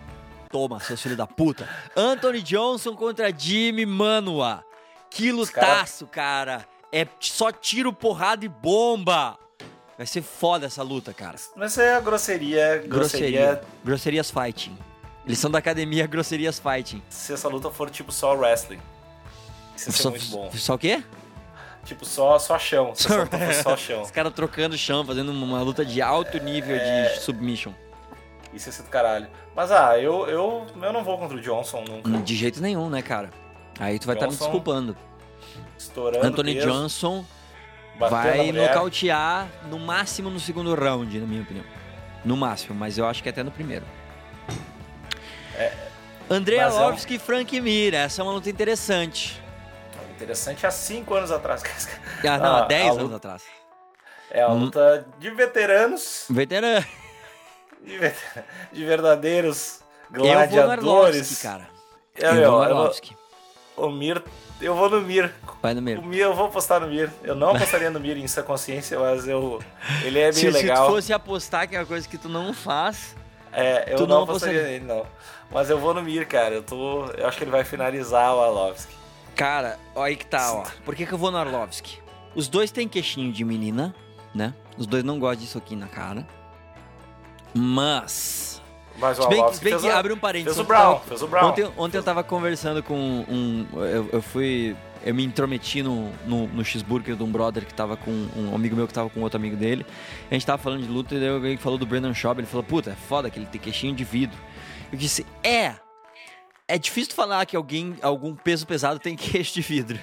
Toma, 0.50 0.80
seus 0.80 1.02
filhos 1.02 1.18
da 1.18 1.28
puta. 1.28 1.68
Anthony 1.96 2.42
Johnson 2.42 2.96
contra 2.96 3.32
Jimmy 3.38 3.86
Manua. 3.86 4.64
Que 5.10 5.32
lutaço, 5.32 6.08
cara. 6.08 6.66
É 6.92 7.06
só 7.20 7.52
tiro, 7.52 7.92
porrada 7.92 8.46
e 8.46 8.50
bomba. 8.50 9.38
Vai 9.98 10.06
ser 10.08 10.22
foda 10.22 10.66
essa 10.66 10.84
luta, 10.84 11.14
cara. 11.14 11.36
Mas 11.56 11.78
é 11.78 11.96
a 11.96 12.00
grosseria. 12.00 12.84
Grosseria. 12.88 12.88
Grosseria. 12.88 13.62
Grosserias 13.84 14.32
Fighting. 14.32 14.78
Eles 15.26 15.40
são 15.40 15.50
da 15.50 15.60
academia 15.60 16.06
Grosserias 16.06 16.60
Fighting. 16.60 17.02
Se 17.10 17.34
essa 17.34 17.48
luta 17.48 17.70
for 17.70 17.90
tipo 17.90 18.12
só 18.12 18.34
wrestling. 18.34 18.80
Isso 19.76 19.92
ser 19.92 20.04
Só, 20.04 20.10
muito 20.10 20.26
bom. 20.28 20.52
só 20.54 20.76
o 20.76 20.78
quê? 20.78 21.04
Tipo, 21.86 22.04
só, 22.06 22.38
só 22.40 22.58
chão. 22.60 22.94
For 22.96 23.30
só 23.64 23.78
chão. 23.78 24.02
Os 24.02 24.12
caras 24.12 24.34
trocando 24.34 24.78
chão, 24.78 25.06
fazendo 25.06 25.32
uma 25.32 25.62
luta 25.62 25.86
de 25.86 26.02
alto 26.02 26.38
nível 26.40 26.76
É. 26.76 27.14
de 27.14 27.20
submission. 27.22 27.72
Isso 28.54 28.70
ia 28.70 28.74
ser 28.74 28.84
do 28.84 28.90
caralho. 28.90 29.28
Mas 29.56 29.72
ah, 29.72 29.98
eu, 30.00 30.28
eu, 30.28 30.66
eu 30.82 30.92
não 30.94 31.04
vou 31.04 31.18
contra 31.18 31.38
o 31.38 31.42
Johnson 31.42 31.84
nunca. 31.88 32.10
De 32.22 32.36
jeito 32.36 32.62
nenhum, 32.62 32.90
né, 32.90 33.02
cara? 33.02 33.30
Aí 33.80 34.00
tu 34.00 34.08
vai 34.08 34.16
estar 34.16 34.26
me 34.26 34.32
Johnson, 34.32 34.46
desculpando. 34.46 34.98
Estourando. 35.78 36.26
Anthony 36.26 36.56
peso, 36.56 36.68
Johnson 36.68 37.24
vai 38.00 38.52
nocautear 38.52 39.48
no 39.70 39.78
máximo 39.80 40.30
no 40.30 40.40
segundo 40.40 40.74
round, 40.74 41.20
na 41.20 41.28
minha 41.28 41.42
opinião. 41.44 41.66
No 42.24 42.36
máximo, 42.36 42.74
mas 42.74 42.98
eu 42.98 43.06
acho 43.06 43.22
que 43.22 43.30
até 43.30 43.44
no 43.44 43.52
primeiro. 43.52 43.86
André 46.30 46.64
mas 46.64 46.76
é 46.76 46.88
um- 46.88 47.16
e 47.16 47.20
Frank 47.20 47.62
Mir, 47.62 47.94
essa 47.94 48.22
é 48.22 48.24
uma 48.24 48.32
luta 48.34 48.50
interessante. 48.50 49.40
Interessante 50.16 50.66
há 50.66 50.72
5 50.72 51.14
anos 51.14 51.32
atrás. 51.32 51.62
Ah, 52.24 52.38
não, 52.38 52.56
há 52.56 52.60
Ah, 52.60 52.66
10 52.68 52.88
a 52.88 52.92
anos 52.92 53.04
luta- 53.04 53.16
atrás. 53.18 53.44
É 54.32 54.42
a 54.42 54.50
Hum. 54.50 54.60
luta 54.66 55.06
de 55.20 55.30
veteranos, 55.30 56.26
Veterano. 56.30 56.86
de, 57.84 57.98
ve- 57.98 58.14
de 58.74 58.86
verdadeiros 58.86 59.82
Eu 60.14 60.20
vou 60.24 60.28
no 60.28 60.32
Arlovski, 60.40 60.56
gladiadores. 60.56 61.42
cara. 61.42 61.68
É, 62.16 62.26
Eu 62.28 62.34
vou 62.34 62.42
no 62.42 62.46
eu 62.46 62.52
vou- 62.52 62.62
Arlovski. 62.64 63.18
o 63.78 63.90
Mir, 63.92 64.24
eu 64.62 64.74
vou 64.74 64.90
no 64.90 65.02
Mir. 65.02 65.32
Vai 65.62 65.74
no 65.74 65.80
O 65.80 65.84
Mir. 65.84 66.02
Mir, 66.02 66.20
eu 66.22 66.34
vou 66.34 66.48
apostar 66.48 66.80
no 66.80 66.88
Mir. 66.88 67.12
Eu 67.24 67.36
não 67.36 67.50
apostaria 67.56 67.90
no 67.92 68.00
Mir 68.00 68.18
em 68.18 68.28
sua 68.28 68.42
consciência, 68.44 68.98
mas 69.00 69.28
eu, 69.28 69.62
ele 70.04 70.20
é 70.20 70.32
Se, 70.32 70.42
meio 70.42 70.54
se 70.54 70.60
tu 70.60 70.62
legal. 70.64 70.88
fosse 70.90 71.14
apostar, 71.14 71.68
que 71.68 71.76
é 71.76 71.80
uma 71.80 71.86
coisa 71.86 72.08
que 72.08 72.18
tu 72.18 72.28
não 72.30 72.54
faz, 72.54 73.16
É, 73.52 73.92
eu 73.94 73.98
tu 73.98 74.08
não 74.08 74.16
não 74.18 74.24
apostaria. 74.24 74.64
nele, 74.64 74.86
não. 74.86 75.06
Mas 75.52 75.70
eu 75.70 75.78
vou 75.78 75.94
no 75.94 76.02
Mir, 76.02 76.26
cara. 76.26 76.56
Eu, 76.56 76.64
tô, 76.64 77.06
eu 77.12 77.28
acho 77.28 77.38
que 77.38 77.44
ele 77.44 77.52
vai 77.52 77.64
finalizar 77.64 78.34
o 78.34 78.42
Arlovski. 78.42 78.95
Cara, 79.36 79.78
aí 79.96 80.16
que 80.16 80.26
tá, 80.26 80.54
ó. 80.54 80.64
Por 80.84 80.96
que, 80.96 81.06
que 81.06 81.12
eu 81.14 81.18
vou 81.18 81.30
no 81.32 81.38
Arlovski? 81.38 82.00
Os 82.34 82.48
dois 82.48 82.72
têm 82.72 82.88
queixinho 82.88 83.32
de 83.32 83.44
menina, 83.44 83.94
né? 84.34 84.54
Os 84.78 84.86
dois 84.88 85.04
não 85.04 85.20
gostam 85.20 85.44
de 85.46 85.48
soquinho 85.52 85.80
na 85.82 85.88
cara. 85.88 86.26
Mas. 87.54 88.62
Mas 88.98 89.20
o 89.20 89.28
bem, 89.28 89.40
Arlovski 89.42 89.64
bem 89.64 89.74
fez, 89.74 89.82
que 89.84 89.90
o- 89.90 89.96
abre 89.96 90.14
um 90.14 90.18
parênteses. 90.18 90.56
fez 90.56 90.66
o 90.66 90.68
Brown. 90.68 90.94
tava- 90.94 91.06
Fez 91.06 91.22
o 91.22 91.28
Brown. 91.28 91.50
Ontem, 91.50 91.72
ontem 91.78 91.98
eu 91.98 92.04
tava 92.04 92.24
conversando 92.24 92.82
com 92.82 92.96
um. 92.98 93.66
eu, 93.74 94.10
eu 94.14 94.22
fui. 94.22 94.76
Eu 95.06 95.14
me 95.14 95.24
intrometi 95.24 95.84
no, 95.84 96.10
no, 96.26 96.48
no 96.48 96.66
cheeseburger 96.66 97.16
de 97.16 97.22
um 97.22 97.32
brother 97.32 97.66
que 97.66 97.74
tava 97.74 97.96
com. 97.96 98.12
Um 98.36 98.56
amigo 98.56 98.76
meu 98.76 98.88
que 98.88 98.94
tava 98.94 99.10
com 99.10 99.22
outro 99.22 99.38
amigo 99.38 99.56
dele. 99.56 99.86
A 100.32 100.34
gente 100.34 100.46
tava 100.46 100.62
falando 100.62 100.82
de 100.84 100.88
luta 100.90 101.14
e 101.14 101.20
daí 101.20 101.30
alguém 101.30 101.58
falou 101.58 101.78
do 101.78 101.86
Brandon 101.86 102.14
Schaub. 102.14 102.40
Ele 102.40 102.48
falou: 102.48 102.64
Puta, 102.64 102.92
é 102.92 102.96
foda 102.96 103.30
que 103.30 103.38
ele 103.38 103.46
tem 103.46 103.60
queixinho 103.62 103.94
de 103.94 104.04
vidro. 104.04 104.38
Eu 104.92 104.98
disse: 104.98 105.26
É. 105.44 105.76
É 106.68 106.80
difícil 106.80 107.14
falar 107.14 107.46
que 107.46 107.56
alguém, 107.56 107.96
algum 108.02 108.36
peso 108.36 108.66
pesado 108.66 109.00
tem 109.00 109.16
queixo 109.18 109.54
de 109.54 109.62
vidro. 109.62 110.00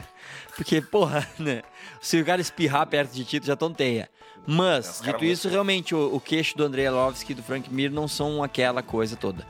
Porque, 0.56 0.80
porra, 0.80 1.26
né? 1.38 1.62
Se 2.00 2.20
o 2.20 2.24
cara 2.24 2.40
espirrar 2.40 2.86
perto 2.86 3.12
de 3.12 3.24
ti, 3.24 3.40
tu 3.40 3.46
já 3.46 3.56
tonteia. 3.56 4.08
Mas, 4.46 5.00
dito 5.04 5.24
isso, 5.24 5.48
realmente, 5.48 5.94
o, 5.94 6.16
o 6.16 6.20
queixo 6.20 6.56
do 6.56 6.64
Andrei 6.64 6.86
Arlovski 6.86 7.32
e 7.32 7.34
do 7.34 7.42
Frank 7.42 7.72
Mir 7.72 7.90
não 7.90 8.08
são 8.08 8.42
aquela 8.42 8.82
coisa 8.82 9.16
toda. 9.16 9.46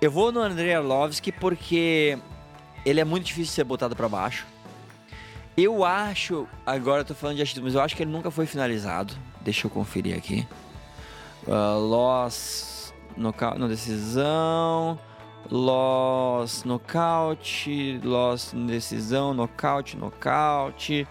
Eu 0.00 0.10
vou 0.10 0.32
no 0.32 0.40
Andrei 0.40 0.74
Arlovski 0.74 1.32
porque 1.32 2.18
ele 2.84 3.00
é 3.00 3.04
muito 3.04 3.24
difícil 3.24 3.50
de 3.50 3.52
ser 3.52 3.64
botado 3.64 3.96
pra 3.96 4.08
baixo. 4.08 4.46
Eu 5.56 5.84
acho, 5.84 6.46
agora 6.64 7.00
eu 7.00 7.04
tô 7.04 7.14
falando 7.14 7.36
de 7.36 7.42
atitude, 7.42 7.64
mas 7.64 7.74
eu 7.74 7.80
acho 7.80 7.96
que 7.96 8.02
ele 8.02 8.12
nunca 8.12 8.30
foi 8.30 8.46
finalizado. 8.46 9.14
Deixa 9.40 9.66
eu 9.66 9.70
conferir 9.70 10.16
aqui. 10.16 10.46
Uh, 11.46 11.78
loss, 11.80 12.94
no 13.16 13.68
decisão, 13.68 14.98
loss, 15.50 16.64
nocaute, 16.64 18.00
loss, 18.04 18.52
decisão, 18.54 19.32
nocaute, 19.34 19.96
nocaute, 19.96 21.06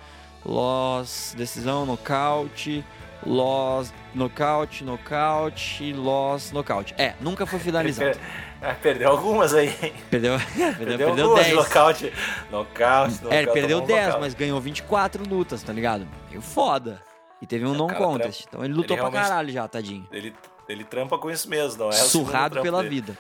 loss, 0.46 1.34
decisão, 1.38 1.86
nocaute, 1.86 2.84
loss, 3.26 3.94
nocaute, 4.14 4.84
nocaute, 4.84 5.94
loss, 5.94 6.52
nocaute. 6.52 6.94
É, 6.98 7.14
nunca 7.20 7.46
foi 7.46 7.60
finalizado. 7.60 8.18
Ah, 8.62 8.74
perdeu 8.82 9.10
algumas 9.12 9.54
aí. 9.54 9.68
hein? 9.82 9.94
Perdeu, 10.10 10.38
perdeu, 10.40 10.76
Perdeu, 10.78 10.98
perdeu 10.98 11.26
algumas 11.26 11.46
de 11.46 11.52
10. 11.54 11.56
nocaute. 11.68 12.14
Nocaute, 12.52 13.14
nocaute. 13.16 13.36
É, 13.36 13.38
ele 13.40 13.52
perdeu 13.52 13.80
tomou 13.82 13.84
um 13.84 13.88
10, 13.88 14.00
nocaute. 14.06 14.22
mas 14.22 14.34
ganhou 14.34 14.60
24 14.62 15.30
lutas, 15.30 15.62
tá 15.64 15.74
ligado? 15.74 16.08
Meio 16.30 16.42
foda. 16.42 17.02
E 17.42 17.46
teve 17.46 17.66
um 17.66 17.70
É, 17.70 17.72
o 17.72 17.78
non 17.78 17.88
cara 17.88 18.00
contest. 18.00 18.46
Então 18.48 18.64
ele 18.66 18.74
lutou 18.74 18.96
ele 18.98 19.02
pra 19.04 19.12
caralho 19.12 19.50
já, 19.52 19.68
tadinho. 19.68 20.08
Ele, 20.12 20.34
ele 20.68 20.84
trampa 20.84 21.20
com 21.20 21.30
isso 21.30 21.48
mesmo, 21.48 21.78
não 21.84 21.90
é? 21.90 21.92
segundo 21.92 22.10
Surrado 22.10 22.62
pela 22.62 22.82
dele. 22.82 22.90
vida. 22.96 23.18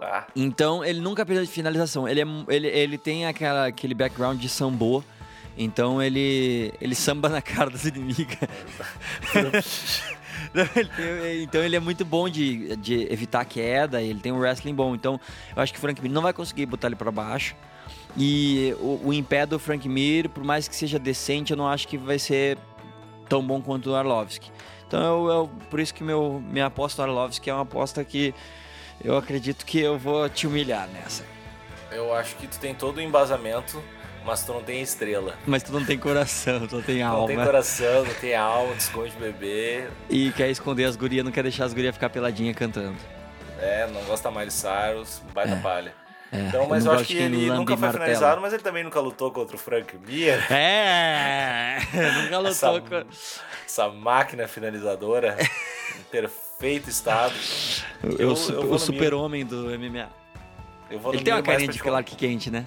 Ah, 0.00 0.26
Então 0.36 0.84
ele 0.84 1.00
nunca 1.00 1.24
perdeu 1.24 1.44
de 1.44 1.50
finalização. 1.50 2.06
Ele, 2.08 2.20
é, 2.20 2.26
ele, 2.48 2.66
ele 2.68 2.98
tem 2.98 3.26
aquela, 3.26 3.66
aquele 3.66 3.94
background 3.94 4.38
de 4.40 4.48
sambo. 4.48 5.02
Então 5.58 6.02
ele, 6.02 6.72
ele 6.80 6.94
samba 6.94 7.30
na 7.30 7.40
cara 7.40 7.70
das 7.70 7.84
inimigas. 7.86 8.36
Não, 10.52 10.62
ele 10.76 10.88
tem- 10.90 11.42
então 11.42 11.62
ele 11.62 11.76
é 11.76 11.80
muito 11.80 12.04
bom 12.04 12.28
de, 12.28 12.76
de 12.76 13.10
evitar 13.10 13.44
queda, 13.46 14.02
ele 14.02 14.20
tem 14.20 14.32
um 14.32 14.38
wrestling 14.38 14.74
bom. 14.74 14.94
Então 14.94 15.18
eu 15.56 15.62
acho 15.62 15.72
que 15.72 15.78
o 15.78 15.80
Frank 15.80 16.00
Mir 16.02 16.10
não 16.10 16.20
vai 16.22 16.32
conseguir 16.32 16.66
botar 16.66 16.88
ele 16.88 16.96
pra 16.96 17.10
baixo. 17.10 17.54
E 18.18 18.74
o, 18.80 19.00
o 19.08 19.12
em 19.14 19.22
pé 19.22 19.44
do 19.46 19.58
Frank 19.58 19.88
Mir, 19.88 20.28
por 20.28 20.44
mais 20.44 20.68
que 20.68 20.76
seja 20.76 20.98
decente, 20.98 21.52
eu 21.52 21.56
não 21.56 21.66
acho 21.68 21.88
que 21.88 21.96
vai 21.98 22.18
ser 22.18 22.58
tão 23.28 23.42
bom 23.46 23.60
quanto 23.62 23.90
o 23.90 23.94
Arlovski. 23.94 24.50
Então 24.86 25.00
eu, 25.00 25.28
eu- 25.30 25.50
por 25.70 25.80
isso 25.80 25.92
que 25.94 26.04
meu, 26.04 26.40
minha 26.50 26.66
aposta 26.66 27.04
no 27.06 27.12
Arlovski 27.12 27.48
é 27.50 27.54
uma 27.54 27.62
aposta 27.62 28.04
que 28.04 28.34
eu 29.04 29.16
acredito 29.16 29.64
que 29.64 29.80
eu 29.80 29.98
vou 29.98 30.28
te 30.28 30.46
humilhar 30.46 30.88
nessa. 30.88 31.24
eu 31.90 32.14
acho 32.14 32.34
que 32.36 32.46
tu 32.46 32.58
tem 32.58 32.74
todo 32.74 32.98
o 32.98 33.00
embasamento, 33.00 33.82
mas 34.24 34.44
tu 34.44 34.52
não 34.52 34.62
tem 34.62 34.80
estrela. 34.82 35.34
Mas 35.46 35.62
tu 35.62 35.72
não 35.72 35.84
tem 35.84 35.96
coração, 35.98 36.66
tu 36.66 36.82
tem 36.82 36.98
Não 37.00 37.12
alma. 37.12 37.26
tem 37.28 37.36
coração, 37.36 38.04
não 38.04 38.14
tem 38.14 38.34
alma, 38.34 38.72
tu 38.74 38.80
esconde 38.80 39.12
bebê. 39.16 39.86
E 40.10 40.30
quer 40.32 40.48
esconder 40.50 40.84
as 40.84 40.96
gurias, 40.96 41.24
não 41.24 41.30
quer 41.32 41.42
deixar 41.44 41.64
as 41.64 41.72
gurias 41.72 41.94
ficar 41.94 42.10
peladinha 42.10 42.52
cantando. 42.52 42.96
É, 43.58 43.86
não 43.86 44.02
gosta 44.04 44.30
mais 44.30 44.48
de 44.48 44.54
Cyrus, 44.54 45.22
baita 45.32 45.54
É. 45.54 45.60
palha. 45.60 45.94
É, 46.32 46.40
Então, 46.40 46.66
mas 46.68 46.84
não 46.84 46.92
eu 46.92 46.98
acho 46.98 47.06
que 47.06 47.16
ele 47.16 47.46
nunca 47.50 47.74
foi 47.76 47.82
martelo. 47.86 48.04
finalizado, 48.04 48.40
mas 48.40 48.52
ele 48.52 48.62
também 48.62 48.82
nunca 48.82 48.98
lutou 49.00 49.30
contra 49.30 49.54
o 49.54 49.58
Frank 49.58 49.96
Mir. 49.96 50.44
É, 50.52 51.78
nunca 52.30 52.48
Essa, 52.48 52.70
lutou 52.72 53.00
com... 53.02 53.08
essa 53.64 53.88
máquina 53.88 54.48
finalizadora 54.48 55.36
em 55.96 56.02
perfeito 56.58 56.88
estado. 56.90 57.34
Eu, 58.02 58.10
Eu- 58.12 58.32
o 58.34 58.50
eu 58.50 58.72
o 58.72 58.78
super-homem 58.78 59.44
do 59.44 59.70
MMA. 59.78 60.08
Eu 60.90 60.98
vou 61.00 61.12
Ele 61.12 61.22
tem 61.22 61.32
uma 61.34 61.42
carinha 61.42 61.68
de 61.68 61.74
te 61.78 61.82
Clark 61.82 62.14
quente, 62.16 62.50
né? 62.50 62.66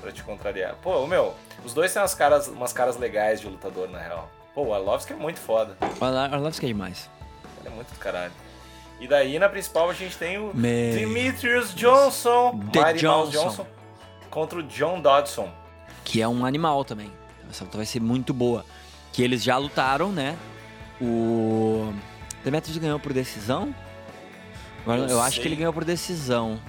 Pra 0.00 0.12
te 0.12 0.22
contrariar. 0.22 0.74
Pô, 0.82 1.06
meu, 1.06 1.34
os 1.64 1.72
dois 1.72 1.92
têm 1.92 2.00
umas 2.02 2.14
caras, 2.14 2.48
umas 2.48 2.72
caras 2.72 2.96
legais 2.96 3.40
de 3.40 3.48
lutador, 3.48 3.88
na 3.88 3.98
real. 3.98 4.30
Pô, 4.54 4.64
o 4.66 4.74
Arlovski 4.74 5.12
é 5.12 5.16
muito 5.16 5.40
foda. 5.40 5.76
O 6.00 6.04
Arlovski 6.04 6.66
é 6.66 6.68
demais. 6.68 7.10
Ele 7.60 7.68
é 7.68 7.70
muito 7.70 7.90
do 7.92 7.98
caralho. 7.98 8.32
E 9.00 9.08
daí, 9.08 9.38
na 9.38 9.48
principal, 9.48 9.90
a 9.90 9.94
gente 9.94 10.16
tem 10.16 10.38
o 10.38 10.52
Me- 10.54 10.92
Demetrius 10.94 11.74
Johnson, 11.74 12.60
The 12.72 12.92
Johnson. 12.94 13.30
Johnson, 13.30 13.66
contra 14.30 14.58
o 14.58 14.62
John 14.62 15.00
Dodson. 15.00 15.50
Que 16.04 16.20
é 16.22 16.28
um 16.28 16.44
animal 16.44 16.84
também. 16.84 17.10
Essa 17.50 17.64
luta 17.64 17.78
vai 17.78 17.86
ser 17.86 18.00
muito 18.00 18.32
boa. 18.32 18.64
Que 19.12 19.22
eles 19.22 19.42
já 19.42 19.56
lutaram, 19.56 20.12
né? 20.12 20.36
O... 21.00 21.92
Demetrius 22.44 22.76
ganhou 22.78 22.98
por 23.00 23.12
decisão? 23.12 23.74
Agora, 24.82 25.00
eu, 25.02 25.08
Eu 25.08 25.20
acho 25.22 25.40
que 25.40 25.48
ele 25.48 25.56
ganhou 25.56 25.72
por 25.72 25.84
decisão. 25.84 26.60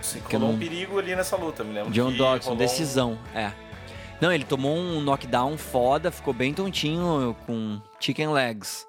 Sim, 0.00 0.20
rolou 0.32 0.48
um 0.48 0.52
não- 0.52 0.58
perigo 0.58 0.98
ali 0.98 1.14
nessa 1.14 1.36
luta, 1.36 1.62
me 1.64 1.72
lembro. 1.74 1.90
John 1.92 2.12
Dodson, 2.12 2.50
rolou 2.50 2.54
um- 2.54 2.66
decisão, 2.66 3.18
é. 3.34 3.52
Não, 4.20 4.32
ele 4.32 4.44
tomou 4.44 4.76
um 4.76 5.00
knockdown 5.00 5.56
foda, 5.58 6.10
ficou 6.10 6.32
bem 6.34 6.52
tontinho 6.54 7.36
com 7.46 7.80
chicken 8.00 8.28
legs. 8.32 8.86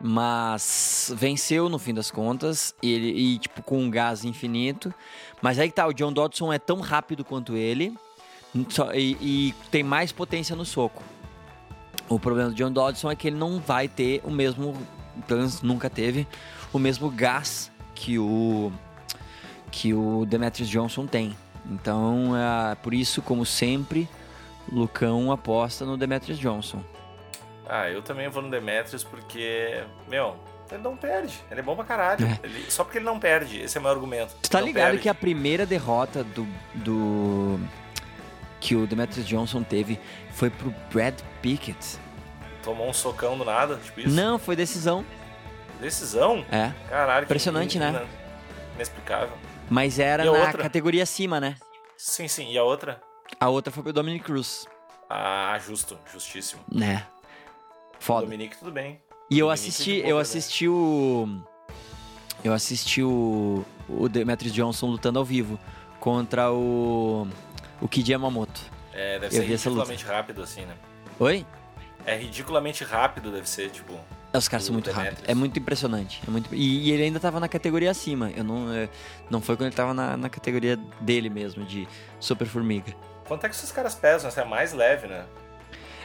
Mas 0.00 1.12
venceu 1.16 1.68
no 1.68 1.78
fim 1.78 1.92
das 1.92 2.08
contas, 2.10 2.72
e, 2.80 2.92
ele, 2.92 3.08
e 3.10 3.38
tipo 3.38 3.62
com 3.62 3.78
um 3.82 3.90
gás 3.90 4.24
infinito. 4.24 4.94
Mas 5.42 5.58
aí 5.58 5.68
que 5.68 5.74
tá, 5.74 5.86
o 5.86 5.92
John 5.92 6.12
Dodson 6.12 6.52
é 6.52 6.58
tão 6.58 6.80
rápido 6.80 7.24
quanto 7.24 7.56
ele 7.56 7.96
e, 8.94 9.16
e 9.20 9.54
tem 9.72 9.82
mais 9.82 10.12
potência 10.12 10.54
no 10.54 10.64
soco. 10.64 11.02
O 12.08 12.18
problema 12.18 12.50
do 12.50 12.54
John 12.54 12.70
Dodson 12.72 13.10
é 13.10 13.16
que 13.16 13.26
ele 13.28 13.36
não 13.36 13.58
vai 13.60 13.88
ter 13.88 14.20
o 14.24 14.30
mesmo, 14.30 14.74
pelo 15.26 15.40
menos 15.40 15.62
nunca 15.62 15.88
teve, 15.90 16.26
o 16.72 16.78
mesmo 16.78 17.10
gás 17.10 17.70
que 17.94 18.18
o 18.18 18.72
que 19.70 19.92
o 19.92 20.24
Demetrius 20.26 20.68
Johnson 20.68 21.06
tem. 21.06 21.36
Então, 21.70 22.32
é 22.36 22.74
por 22.76 22.94
isso, 22.94 23.20
como 23.20 23.44
sempre, 23.44 24.08
Lucão 24.72 25.30
aposta 25.30 25.84
no 25.84 25.96
Demetrius 25.96 26.38
Johnson. 26.38 26.82
Ah, 27.68 27.88
eu 27.90 28.00
também 28.00 28.28
vou 28.30 28.42
no 28.42 28.50
Demetrius 28.50 29.04
porque, 29.04 29.82
meu, 30.08 30.36
ele 30.72 30.82
não 30.82 30.96
perde. 30.96 31.34
Ele 31.50 31.60
é 31.60 31.62
bom 31.62 31.76
pra 31.76 31.84
caralho. 31.84 32.24
É. 32.26 32.38
Ele- 32.42 32.70
só 32.70 32.82
porque 32.82 32.96
ele 32.96 33.04
não 33.04 33.18
perde. 33.20 33.60
Esse 33.60 33.76
é 33.76 33.80
o 33.80 33.82
meu 33.82 33.92
argumento. 33.92 34.34
Tu 34.42 34.48
tá 34.48 34.60
ligado 34.60 34.86
perde. 34.86 35.02
que 35.02 35.08
a 35.10 35.14
primeira 35.14 35.66
derrota 35.66 36.24
do, 36.24 36.46
do 36.74 37.60
que 38.58 38.74
o 38.74 38.86
Demetrius 38.86 39.26
Johnson 39.26 39.62
teve 39.62 40.00
foi 40.32 40.48
pro 40.48 40.74
Brad 40.90 41.14
Pickett? 41.42 41.98
Tomou 42.62 42.88
um 42.88 42.92
socão 42.92 43.36
do 43.38 43.44
nada, 43.44 43.76
tipo 43.76 44.00
isso? 44.00 44.10
Não, 44.10 44.38
foi 44.38 44.54
decisão. 44.56 45.04
Decisão? 45.80 46.44
É, 46.50 46.72
Caralho. 46.88 47.20
que 47.20 47.24
Impressionante, 47.32 47.76
in- 47.76 47.80
né? 47.80 48.06
Inexplicável. 48.74 49.36
mas 49.70 49.98
era 49.98 50.24
na 50.24 50.32
outra? 50.32 50.62
categoria 50.62 51.02
acima, 51.02 51.40
né? 51.40 51.56
Sim, 51.96 52.26
sim. 52.28 52.50
E 52.52 52.58
a 52.58 52.64
outra? 52.64 53.00
A 53.40 53.48
outra 53.48 53.72
foi 53.72 53.82
pro 53.82 53.92
Dominic 53.92 54.24
Cruz, 54.24 54.66
Ah, 55.08 55.58
justo. 55.64 55.96
Justíssimo. 56.12 56.60
né? 56.70 57.06
Foda. 58.00 58.22
Dominique, 58.26 58.56
tudo 58.58 58.70
bem. 58.70 59.00
E 59.30 59.38
eu 59.38 59.46
Dominique 59.46 59.68
assisti, 59.68 59.92
de 59.96 60.00
boa 60.02 60.10
eu 60.10 60.18
assisti 60.18 60.68
o. 60.68 61.42
Eu 62.44 62.52
assisti 62.52 63.02
o. 63.02 63.64
O 63.88 64.08
Demetrius 64.08 64.52
Johnson 64.54 64.86
lutando 64.86 65.18
ao 65.18 65.24
vivo 65.24 65.58
contra 66.00 66.50
o. 66.52 67.26
O 67.80 67.88
Kid 67.88 68.10
Yamamoto. 68.10 68.60
É, 68.92 69.18
deve 69.18 69.26
Eu 69.36 69.42
ser 69.42 69.46
ridiculamente 69.46 70.04
rápido, 70.04 70.42
assim, 70.42 70.62
né? 70.64 70.74
Oi? 71.20 71.46
É 72.08 72.16
ridiculamente 72.16 72.84
rápido, 72.84 73.30
deve 73.30 73.46
ser, 73.46 73.68
tipo. 73.70 73.92
Os 74.32 74.48
caras 74.48 74.64
são 74.64 74.72
muito 74.72 74.90
rápidos. 74.90 75.22
É 75.26 75.34
muito 75.34 75.58
impressionante. 75.58 76.22
É 76.26 76.30
muito... 76.30 76.54
E, 76.54 76.88
e 76.88 76.90
ele 76.90 77.02
ainda 77.02 77.20
tava 77.20 77.38
na 77.38 77.48
categoria 77.48 77.90
acima. 77.90 78.30
Eu 78.34 78.44
não, 78.44 78.72
é, 78.72 78.88
não 79.28 79.40
foi 79.42 79.56
quando 79.56 79.66
ele 79.66 79.76
tava 79.76 79.92
na, 79.92 80.16
na 80.16 80.30
categoria 80.30 80.78
dele 81.00 81.28
mesmo, 81.28 81.64
de 81.64 81.86
Super 82.18 82.46
Formiga. 82.46 82.94
Quanto 83.26 83.44
é 83.44 83.48
que 83.48 83.54
esses 83.54 83.70
caras 83.70 83.94
pesam? 83.94 84.28
Essa 84.28 84.40
é 84.40 84.44
a 84.44 84.46
mais 84.46 84.72
leve, 84.72 85.06
né? 85.06 85.24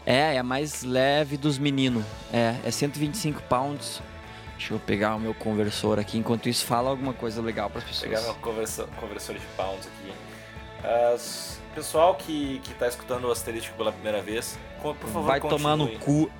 É, 0.05 0.35
é 0.35 0.39
a 0.39 0.43
mais 0.43 0.83
leve 0.83 1.37
dos 1.37 1.57
meninos. 1.57 2.03
É, 2.33 2.55
é 2.65 2.71
125 2.71 3.41
pounds. 3.43 4.01
Deixa 4.57 4.73
eu 4.73 4.79
pegar 4.79 5.15
o 5.15 5.19
meu 5.19 5.33
conversor 5.33 5.99
aqui. 5.99 6.17
Enquanto 6.17 6.49
isso, 6.49 6.65
fala 6.65 6.89
alguma 6.89 7.13
coisa 7.13 7.41
legal 7.41 7.69
pras 7.69 7.85
pessoas. 7.85 8.09
pegar 8.09 8.21
meu 8.23 8.35
conversa- 8.35 8.87
conversor 8.99 9.35
de 9.37 9.45
pounds 9.55 9.87
aqui. 9.87 10.13
As- 11.13 11.61
pessoal 11.73 12.15
que, 12.15 12.59
que 12.63 12.73
tá 12.75 12.87
escutando 12.87 13.25
o 13.25 13.31
asterístico 13.31 13.75
pela 13.75 13.91
primeira 13.91 14.21
vez, 14.21 14.57
favor, 14.95 15.23
Vai 15.23 15.39
tomar 15.39 15.77
no 15.77 15.87
continue. 15.87 16.27
cu. 16.27 16.31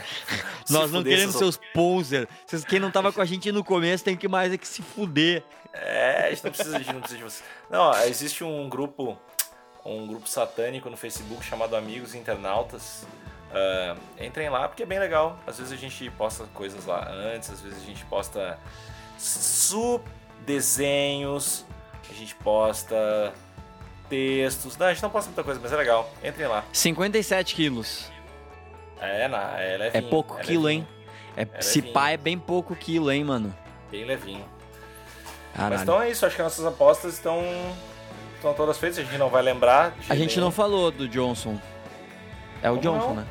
Nós 0.70 0.90
não 0.90 1.02
queremos 1.02 1.36
seus- 1.36 1.56
seus 1.56 1.66
poser. 1.74 2.26
Vocês, 2.46 2.64
quem 2.64 2.80
não 2.80 2.90
tava 2.90 3.12
com 3.12 3.20
a 3.20 3.24
gente 3.24 3.52
no 3.52 3.62
começo 3.62 4.02
tem 4.04 4.16
que 4.16 4.26
mais 4.28 4.52
é 4.52 4.58
que 4.58 4.66
se 4.66 4.80
fuder. 4.82 5.42
É, 5.72 6.26
a 6.26 6.30
gente 6.30 6.44
não 6.44 6.50
precisa 6.52 6.80
de, 6.80 6.92
não 6.92 7.00
precisa 7.00 7.18
de 7.18 7.24
você. 7.24 7.42
Não, 7.70 7.92
existe 8.04 8.42
um 8.44 8.68
grupo, 8.68 9.18
um 9.84 10.06
grupo 10.06 10.28
satânico 10.28 10.88
no 10.88 10.96
Facebook 10.96 11.44
chamado 11.44 11.74
Amigos 11.76 12.14
Internautas. 12.14 13.04
Ah, 13.52 13.94
entrem 14.18 14.48
lá 14.48 14.66
porque 14.68 14.82
é 14.82 14.86
bem 14.86 14.98
legal. 14.98 15.38
Às 15.46 15.58
vezes 15.58 15.72
a 15.72 15.76
gente 15.76 16.08
posta 16.12 16.44
coisas 16.54 16.86
lá 16.86 17.06
antes, 17.10 17.50
às 17.50 17.60
vezes 17.60 17.82
a 17.82 17.86
gente 17.86 18.04
posta 18.06 18.58
sub-desenhos, 19.18 21.66
a 22.10 22.14
gente 22.14 22.34
posta 22.36 23.32
textos. 24.14 24.76
Não, 24.76 24.86
a 24.86 24.92
gente 24.92 25.02
não 25.02 25.10
posta 25.10 25.28
muita 25.28 25.42
coisa, 25.42 25.60
mas 25.62 25.72
é 25.72 25.76
legal. 25.76 26.10
Entrem 26.22 26.46
lá. 26.46 26.64
57 26.72 27.54
quilos. 27.54 28.10
É, 29.00 29.28
na, 29.28 29.60
é 29.60 29.74
É 29.74 29.76
levinho. 29.76 30.08
pouco 30.10 30.38
é 30.38 30.42
quilo, 30.42 30.64
levinho, 30.64 30.82
hein? 30.82 30.88
É, 31.36 31.46
É 31.52 31.60
se 31.62 31.82
pá, 31.82 32.10
é 32.10 32.16
bem 32.16 32.38
pouco 32.38 32.74
quilo, 32.76 33.10
hein, 33.10 33.24
mano? 33.24 33.54
Bem 33.90 34.04
levinho. 34.04 34.44
Caralho. 35.54 35.72
Mas 35.74 35.82
então 35.82 36.00
é 36.02 36.10
isso, 36.10 36.24
acho 36.26 36.36
que 36.36 36.42
nossas 36.42 36.64
apostas 36.64 37.14
estão, 37.14 37.42
estão 38.36 38.54
todas 38.54 38.78
feitas, 38.78 38.98
a 38.98 39.02
gente 39.02 39.18
não 39.18 39.28
vai 39.28 39.42
lembrar. 39.42 39.90
de 39.92 40.10
A 40.10 40.16
gente 40.16 40.38
não 40.40 40.50
falou 40.50 40.90
do 40.90 41.08
Johnson. 41.08 41.58
É 42.62 42.70
o 42.70 42.76
Como 42.76 42.82
Johnson, 42.82 43.08
não? 43.08 43.14
né? 43.16 43.26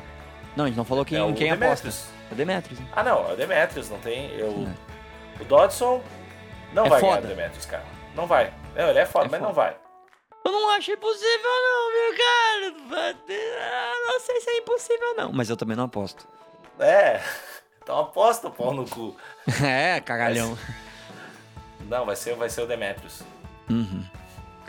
Não, 0.56 0.64
a 0.64 0.68
gente 0.68 0.76
não 0.76 0.84
falou 0.84 1.04
quem, 1.04 1.18
É 1.18 1.32
quem 1.32 1.50
aposta. 1.50 1.88
É 1.88 2.32
o 2.32 2.36
Demetrius. 2.36 2.78
hein? 2.80 2.86
Ah, 2.94 3.02
não, 3.02 3.28
é 3.28 3.32
o 3.32 3.36
Demetrius, 3.36 3.90
não 3.90 3.98
tem. 3.98 4.30
Eu, 4.38 4.68
O 5.40 5.44
Dodson 5.44 6.00
não 6.72 6.86
É 6.86 6.88
vai 6.90 7.00
foda. 7.00 7.20
ganhar 7.20 7.32
o 7.32 7.36
Demetrius, 7.36 7.66
cara. 7.66 7.84
Não 8.14 8.26
vai. 8.26 8.52
Não, 8.76 8.88
ele 8.90 8.98
é 9.00 9.06
foda, 9.06 9.26
É 9.26 9.28
mas 9.28 9.40
foda. 9.40 9.48
não 9.48 9.52
vai. 9.54 9.76
Eu 10.44 10.52
não 10.52 10.70
acho 10.70 10.92
impossível, 10.92 11.50
não, 11.50 11.92
meu 11.92 12.18
cara. 12.18 13.14
Não 14.06 14.20
sei 14.20 14.40
se 14.40 14.50
é 14.50 14.58
impossível, 14.58 15.14
não. 15.16 15.32
Mas 15.32 15.48
eu 15.48 15.56
também 15.56 15.76
não 15.76 15.84
aposto. 15.84 16.26
É. 16.78 17.20
Então 17.84 17.98
aposta 18.00 18.48
pau 18.48 18.72
no 18.72 18.88
cu. 18.88 19.14
é, 19.62 20.00
cagalhão. 20.00 20.56
Não, 21.86 22.06
vai 22.06 22.16
ser, 22.16 22.34
vai 22.34 22.48
ser 22.48 22.62
o 22.62 22.66
Demetrius. 22.66 23.20
Uhum. 23.68 24.02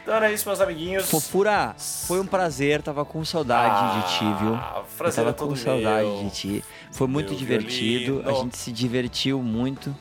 Então 0.01 0.13
era 0.13 0.30
isso, 0.30 0.45
meus 0.49 0.59
amiguinhos. 0.59 1.09
Fofura, 1.09 1.73
foi 1.78 2.19
um 2.19 2.28
prazer. 2.28 2.82
Tava 2.82 3.05
com 3.05 3.23
saudade 3.23 4.01
de 4.01 4.17
ti, 4.17 4.26
viu? 4.43 4.55
Ah, 4.55 4.73
Eu 4.80 4.84
prazer 4.97 5.23
tava 5.23 5.30
é 5.30 5.34
com 5.47 5.55
saudade 5.55 6.05
meu. 6.05 6.23
de 6.26 6.30
ti. 6.30 6.65
Foi 6.91 7.07
muito 7.07 7.34
divertido. 7.34 8.15
violino. 8.21 8.30
A 8.30 8.43
gente 8.43 8.57
se 8.57 8.69
divertiu 8.69 9.41
muito. 9.41 9.95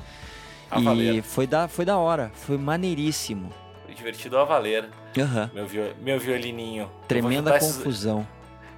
A 0.68 0.81
e 0.81 0.85
valer. 0.85 1.22
foi 1.22 1.47
da, 1.47 1.68
foi 1.68 1.85
da 1.85 1.97
hora. 1.97 2.33
Foi 2.35 2.59
maneiríssimo. 2.59 3.49
Foi 3.85 3.95
divertido 3.95 4.37
a 4.39 4.45
valer. 4.45 4.91
Aham. 5.19 5.51
Meu, 5.55 5.67
viol- 5.67 5.93
meu 6.01 6.19
violininho. 6.19 6.91
Tremenda 7.09 7.51
eu 7.51 7.55
juntar 7.55 7.57
esses, 7.59 7.77
confusão. 7.77 8.27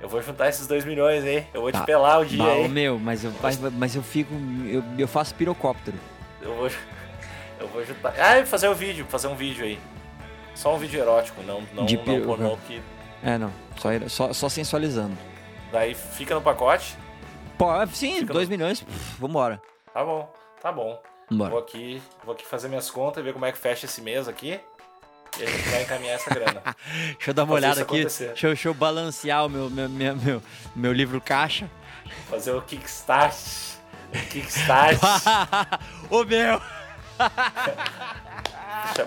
eu 0.01 0.09
vou 0.09 0.23
juntar 0.23 0.49
esses 0.49 0.67
dois 0.67 0.85
milhões 0.85 1.25
aí. 1.25 1.47
Eu 1.55 1.63
vou 1.63 1.71
te 1.73 1.79
Tá. 1.79 1.85
pelar 1.85 2.21
o 2.21 2.25
dia 2.27 2.43
Bah, 2.43 2.53
aí. 2.53 2.69
meu, 2.69 2.99
mas 2.99 3.25
eu, 3.25 3.33
mas, 3.43 3.59
mas 3.59 3.97
eu 3.97 4.03
fico. 4.03 4.33
Eu, 4.67 4.83
eu 4.99 5.09
faço 5.09 5.35
pirocóptero. 5.35 5.97
Eu 6.43 6.55
vou, 6.55 6.71
eu 7.61 7.69
vou 7.69 7.85
juntar. 7.85 8.15
Ah, 8.19 8.45
fazer 8.47 8.69
um 8.69 8.75
vídeo, 8.75 9.07
fazer 9.09 9.29
um 9.29 9.35
vídeo 9.35 9.65
aí. 9.65 9.79
Só 10.55 10.75
um 10.75 10.79
vídeo 10.79 11.01
erótico, 11.01 11.43
não, 11.43 11.63
não, 11.75 11.85
De 11.85 11.97
não 11.99 12.23
pornô, 12.23 12.57
que 12.67 12.81
É, 13.23 13.37
não. 13.37 13.53
Só, 13.77 13.89
só, 14.09 14.33
só 14.33 14.49
sensualizando. 14.49 15.17
daí 15.73 15.95
fica 15.95 16.35
no 16.35 16.41
pacote. 16.41 16.97
Pô, 17.59 17.67
sim, 17.89 18.21
Fica 18.21 18.33
2 18.33 18.49
no- 18.49 18.57
milhões. 18.57 18.81
pff, 18.83 19.21
vambora. 19.21 19.61
Tá 19.93 20.05
bom, 20.05 20.31
tá 20.63 20.71
bom. 20.73 21.01
Vou 21.31 21.59
aqui, 21.59 22.01
vou 22.25 22.35
aqui 22.35 22.47
fazer 22.47 22.69
minhas 22.69 22.91
contas 22.91 23.21
e 23.21 23.25
ver 23.25 23.33
como 23.33 23.45
é 23.45 23.53
que 23.53 23.59
fecha 23.59 23.85
esse 23.87 24.01
mês 24.01 24.29
aqui. 24.29 24.61
E 25.39 25.43
a 25.43 25.47
gente 25.47 25.69
vai 25.69 25.83
encaminhar 25.83 26.15
essa 26.15 26.31
grana. 26.31 26.63
Deixa 27.17 27.31
eu 27.31 27.35
dar 27.35 27.45
uma 27.45 27.55
olhada 27.55 27.83
aqui. 27.83 28.03
Deixa 28.05 28.25
eu, 28.25 28.35
deixa 28.53 28.69
eu 28.69 28.75
balancear 28.75 29.45
o 29.45 29.49
meu, 29.49 29.69
meu, 29.69 29.89
meu, 29.89 30.17
meu, 30.17 30.43
meu 30.75 30.93
livro 30.93 31.21
caixa. 31.21 31.71
Fazer 32.31 32.53
o 32.53 32.63
kickstart. 32.63 33.37
O 34.15 34.19
kickstart. 34.31 34.99
Ô 36.09 36.25
meu, 36.25 36.61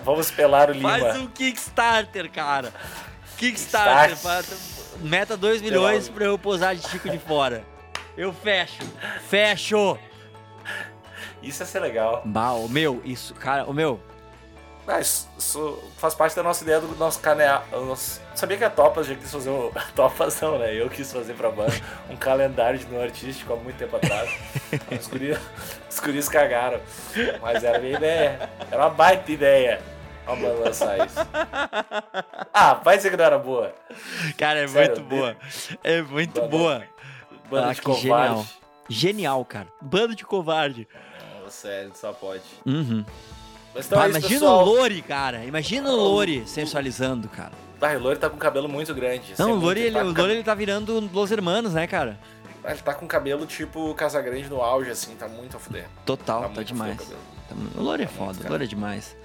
Vamos 0.04 0.30
pelar 0.30 0.70
o 0.70 0.72
Lima. 0.72 0.98
faz 0.98 1.16
um 1.16 1.26
Kickstarter, 1.28 2.30
cara. 2.30 2.72
Kickstarter. 3.36 4.08
Kickstart. 4.16 4.44
pra- 4.44 4.56
meta 5.00 5.36
2 5.36 5.62
milhões 5.62 6.08
pra 6.08 6.24
eu 6.24 6.38
posar 6.38 6.74
de 6.76 6.86
Chico 6.88 7.08
de 7.08 7.18
fora. 7.18 7.64
Eu 8.16 8.32
fecho. 8.32 8.82
Fecho. 9.28 9.98
Isso 11.42 11.62
ia 11.62 11.66
ser 11.66 11.80
legal. 11.80 12.22
Bah, 12.24 12.52
o 12.52 12.68
meu, 12.68 13.00
isso, 13.04 13.34
cara, 13.34 13.64
o 13.64 13.72
meu. 13.72 14.00
Ah, 14.86 14.98
isso, 15.00 15.28
faz 15.98 16.14
parte 16.14 16.34
da 16.34 16.42
nossa 16.42 16.64
ideia 16.64 16.80
do 16.80 16.88
nosso 16.96 17.20
canal. 17.20 17.64
Nosso... 17.70 18.20
Sabia 18.34 18.56
que 18.56 18.64
a 18.64 18.70
Topas 18.70 19.06
já 19.06 19.14
quis 19.14 19.30
fazer 19.30 19.50
um. 19.50 19.70
Topas 19.94 20.40
não, 20.40 20.58
né? 20.58 20.74
Eu 20.74 20.88
quis 20.90 21.12
fazer 21.12 21.34
pra 21.34 21.50
banda 21.50 21.72
um 22.08 22.16
calendário 22.16 22.78
de 22.78 22.86
no 22.86 23.00
artístico 23.00 23.52
há 23.52 23.56
muito 23.56 23.76
tempo 23.76 23.94
atrás. 23.96 24.30
Os 25.00 25.06
guris, 25.06 25.38
os 25.88 26.00
guris 26.00 26.28
cagaram. 26.28 26.80
Mas 27.40 27.62
era 27.62 27.78
a 27.78 27.80
minha 27.80 27.96
ideia. 27.96 28.50
Era 28.70 28.82
uma 28.82 28.90
baita 28.90 29.30
ideia. 29.30 29.80
Vamos 30.26 30.60
lançar 30.60 31.06
isso. 31.06 31.18
Ah, 32.52 32.74
vai 32.74 32.96
dizer 32.96 33.10
que 33.10 33.16
não 33.16 33.24
era 33.24 33.38
boa. 33.38 33.74
Cara, 34.38 34.60
é 34.60 34.68
Sério, 34.68 34.96
muito 34.96 35.08
boa. 35.08 35.36
É 35.84 36.02
muito 36.02 36.34
Banda- 36.40 36.48
boa. 36.48 36.82
Banda 37.50 37.70
Ah, 37.70 37.72
de 37.72 37.82
covarde. 37.82 38.02
genial. 38.02 38.46
Genial, 38.88 39.44
cara. 39.44 39.66
Bando 39.80 40.14
de 40.14 40.24
covarde. 40.24 40.86
Sério, 41.48 41.90
só 41.94 42.12
pode. 42.12 42.42
Uhum. 42.64 43.04
Mas 43.74 43.86
então 43.86 43.98
Bah, 43.98 44.06
é 44.06 44.08
isso, 44.10 44.18
imagina 44.18 44.40
pessoal. 44.40 44.66
o 44.66 44.74
Lori, 44.76 45.02
cara. 45.02 45.44
Imagina 45.44 45.90
o 45.90 45.96
Lori 45.96 46.42
sensualizando, 46.46 47.28
cara. 47.28 47.52
Ah, 47.80 47.92
o 47.96 47.98
Lori 47.98 48.18
tá 48.18 48.28
com 48.28 48.36
cabelo 48.36 48.68
muito 48.68 48.94
grande. 48.94 49.34
Não, 49.38 49.46
Sempre 49.46 49.52
o 49.52 49.56
Lori, 49.60 49.80
tá 49.80 49.86
ele, 49.86 49.98
com 50.00 50.04
o 50.20 50.22
Lori 50.22 50.32
ele 50.34 50.42
tá 50.44 50.54
virando 50.54 51.10
Los 51.12 51.30
Hermanos, 51.30 51.72
né, 51.72 51.86
cara? 51.86 52.18
Ah, 52.62 52.72
Ele 52.72 52.80
tá 52.82 52.92
com 52.92 53.06
cabelo 53.06 53.46
tipo 53.46 53.94
Casagrande 53.94 54.50
no 54.50 54.60
auge, 54.60 54.90
assim, 54.90 55.14
tá 55.14 55.26
muito 55.26 55.56
a 55.56 55.60
fuder. 55.60 55.86
Total, 56.04 56.42
Tá 56.42 56.48
tá, 56.56 56.62
demais. 56.62 56.96
Tá 56.98 57.54
O 57.76 57.82
Lore 57.82 58.02
é 58.02 58.06
Tá 58.06 58.12
foda, 58.12 58.38
o. 58.46 58.50
Lore 58.50 58.64
é 58.64 58.66
demais. 58.66 59.16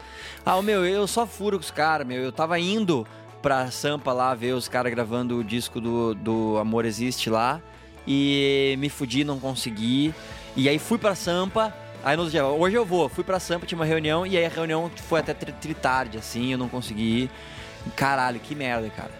Ah, 0.45 0.55
o 0.55 0.61
meu, 0.61 0.85
eu 0.85 1.05
só 1.05 1.27
furo 1.27 1.57
com 1.57 1.63
os 1.63 1.71
caras, 1.71 2.07
meu. 2.07 2.21
Eu 2.23 2.31
tava 2.31 2.57
indo 2.57 3.05
pra 3.41 3.69
Sampa 3.71 4.13
lá 4.13 4.33
ver 4.33 4.53
os 4.53 4.69
caras 4.69 4.89
gravando 4.91 5.37
o 5.37 5.43
disco 5.43 5.81
do, 5.81 6.15
do 6.15 6.57
Amor 6.57 6.85
Existe 6.85 7.29
lá. 7.29 7.59
E 8.07 8.75
me 8.79 8.87
fudi, 8.87 9.23
não 9.25 9.39
consegui. 9.39 10.13
E 10.55 10.69
aí 10.69 10.79
fui 10.79 10.97
pra 10.97 11.13
Sampa. 11.15 11.73
Aí 12.05 12.15
no 12.15 12.21
outro 12.21 12.31
dia, 12.31 12.45
hoje 12.45 12.75
eu 12.75 12.85
vou. 12.85 13.09
Fui 13.09 13.23
pra 13.23 13.39
Sampa, 13.39 13.65
tinha 13.65 13.77
uma 13.77 13.83
reunião. 13.85 14.25
E 14.27 14.37
aí 14.37 14.45
a 14.45 14.49
reunião 14.49 14.89
foi 15.07 15.19
até 15.19 15.33
tri, 15.33 15.51
tri 15.53 15.73
tarde, 15.73 16.17
assim. 16.19 16.51
Eu 16.51 16.57
não 16.57 16.69
consegui 16.69 17.23
ir. 17.23 17.31
Caralho, 17.95 18.39
que 18.39 18.53
merda, 18.55 18.87
cara. 18.91 19.11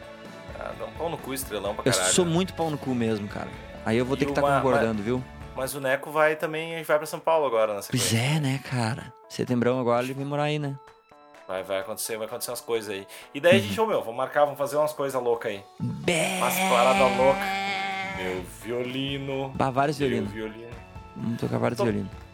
Ah, 0.60 0.72
dá 0.78 0.86
um 0.86 0.92
pau 0.92 1.10
no 1.10 1.18
cu, 1.18 1.34
estrelão 1.34 1.74
pra 1.76 1.84
Eu 1.86 1.92
caralho. 1.92 2.14
sou 2.14 2.26
muito 2.26 2.54
pau 2.54 2.70
no 2.70 2.78
cu 2.78 2.94
mesmo, 2.94 3.28
cara. 3.28 3.50
Aí 3.86 3.98
eu 3.98 4.06
vou 4.06 4.16
E 4.16 4.20
ter 4.20 4.26
que 4.26 4.32
estar 4.32 4.44
uma- 4.44 4.56
concordando, 4.58 5.02
viu? 5.02 5.24
Mas 5.56 5.74
o 5.74 5.80
Neco 5.82 6.12
vai 6.12 6.36
também, 6.36 6.82
vai 6.84 6.98
pra 6.98 7.08
São 7.08 7.20
Paulo 7.20 7.46
agora, 7.48 7.74
na 7.76 7.82
Pois 7.90 8.14
é, 8.14 8.40
né, 8.40 8.60
cara? 8.70 9.12
Setembrão 9.30 9.80
agora 9.80 10.04
ele 10.04 10.14
vai 10.14 10.26
morar 10.26 10.44
aí, 10.44 10.60
né? 10.60 10.76
Vai, 11.48 11.64
vai 11.64 11.80
acontecer, 11.80 12.18
vai 12.18 12.28
acontecer 12.28 12.52
umas 12.52 12.62
coisas 12.62 12.90
aí. 12.92 13.08
E 13.34 13.40
daí 13.40 13.56
a 13.58 13.60
gente, 13.60 13.80
ô 13.80 13.86
meu, 13.88 14.02
vamos 14.02 14.18
marcar, 14.18 14.46
vamos 14.46 14.58
fazer 14.58 14.76
umas 14.78 14.92
coisas 14.94 15.22
loucas 15.22 15.52
aí. 15.52 15.64
Bé... 15.80 16.38
Umas 16.38 16.56
paradas 16.56 17.18
loucas. 17.18 17.44
Meu 18.18 18.44
violino. 18.64 19.50
Bah, 19.56 19.70
vários 19.70 19.98
Meu 20.00 20.10
violinos. 20.10 20.34
violino. 20.34 20.72
Vamos 21.16 21.40
tocar 21.40 21.58
vários 21.58 21.80
Então- 21.80 21.92
violinos. 21.92 22.25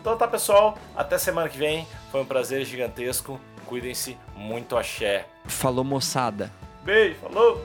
Então 0.00 0.16
tá, 0.16 0.26
pessoal. 0.26 0.78
Até 0.96 1.18
semana 1.18 1.48
que 1.48 1.58
vem. 1.58 1.86
Foi 2.10 2.20
um 2.20 2.26
prazer 2.26 2.64
gigantesco. 2.64 3.40
Cuidem-se. 3.66 4.16
Muito 4.34 4.76
axé. 4.76 5.26
Falou, 5.46 5.84
moçada. 5.84 6.50
Beijo, 6.84 7.16
falou! 7.20 7.62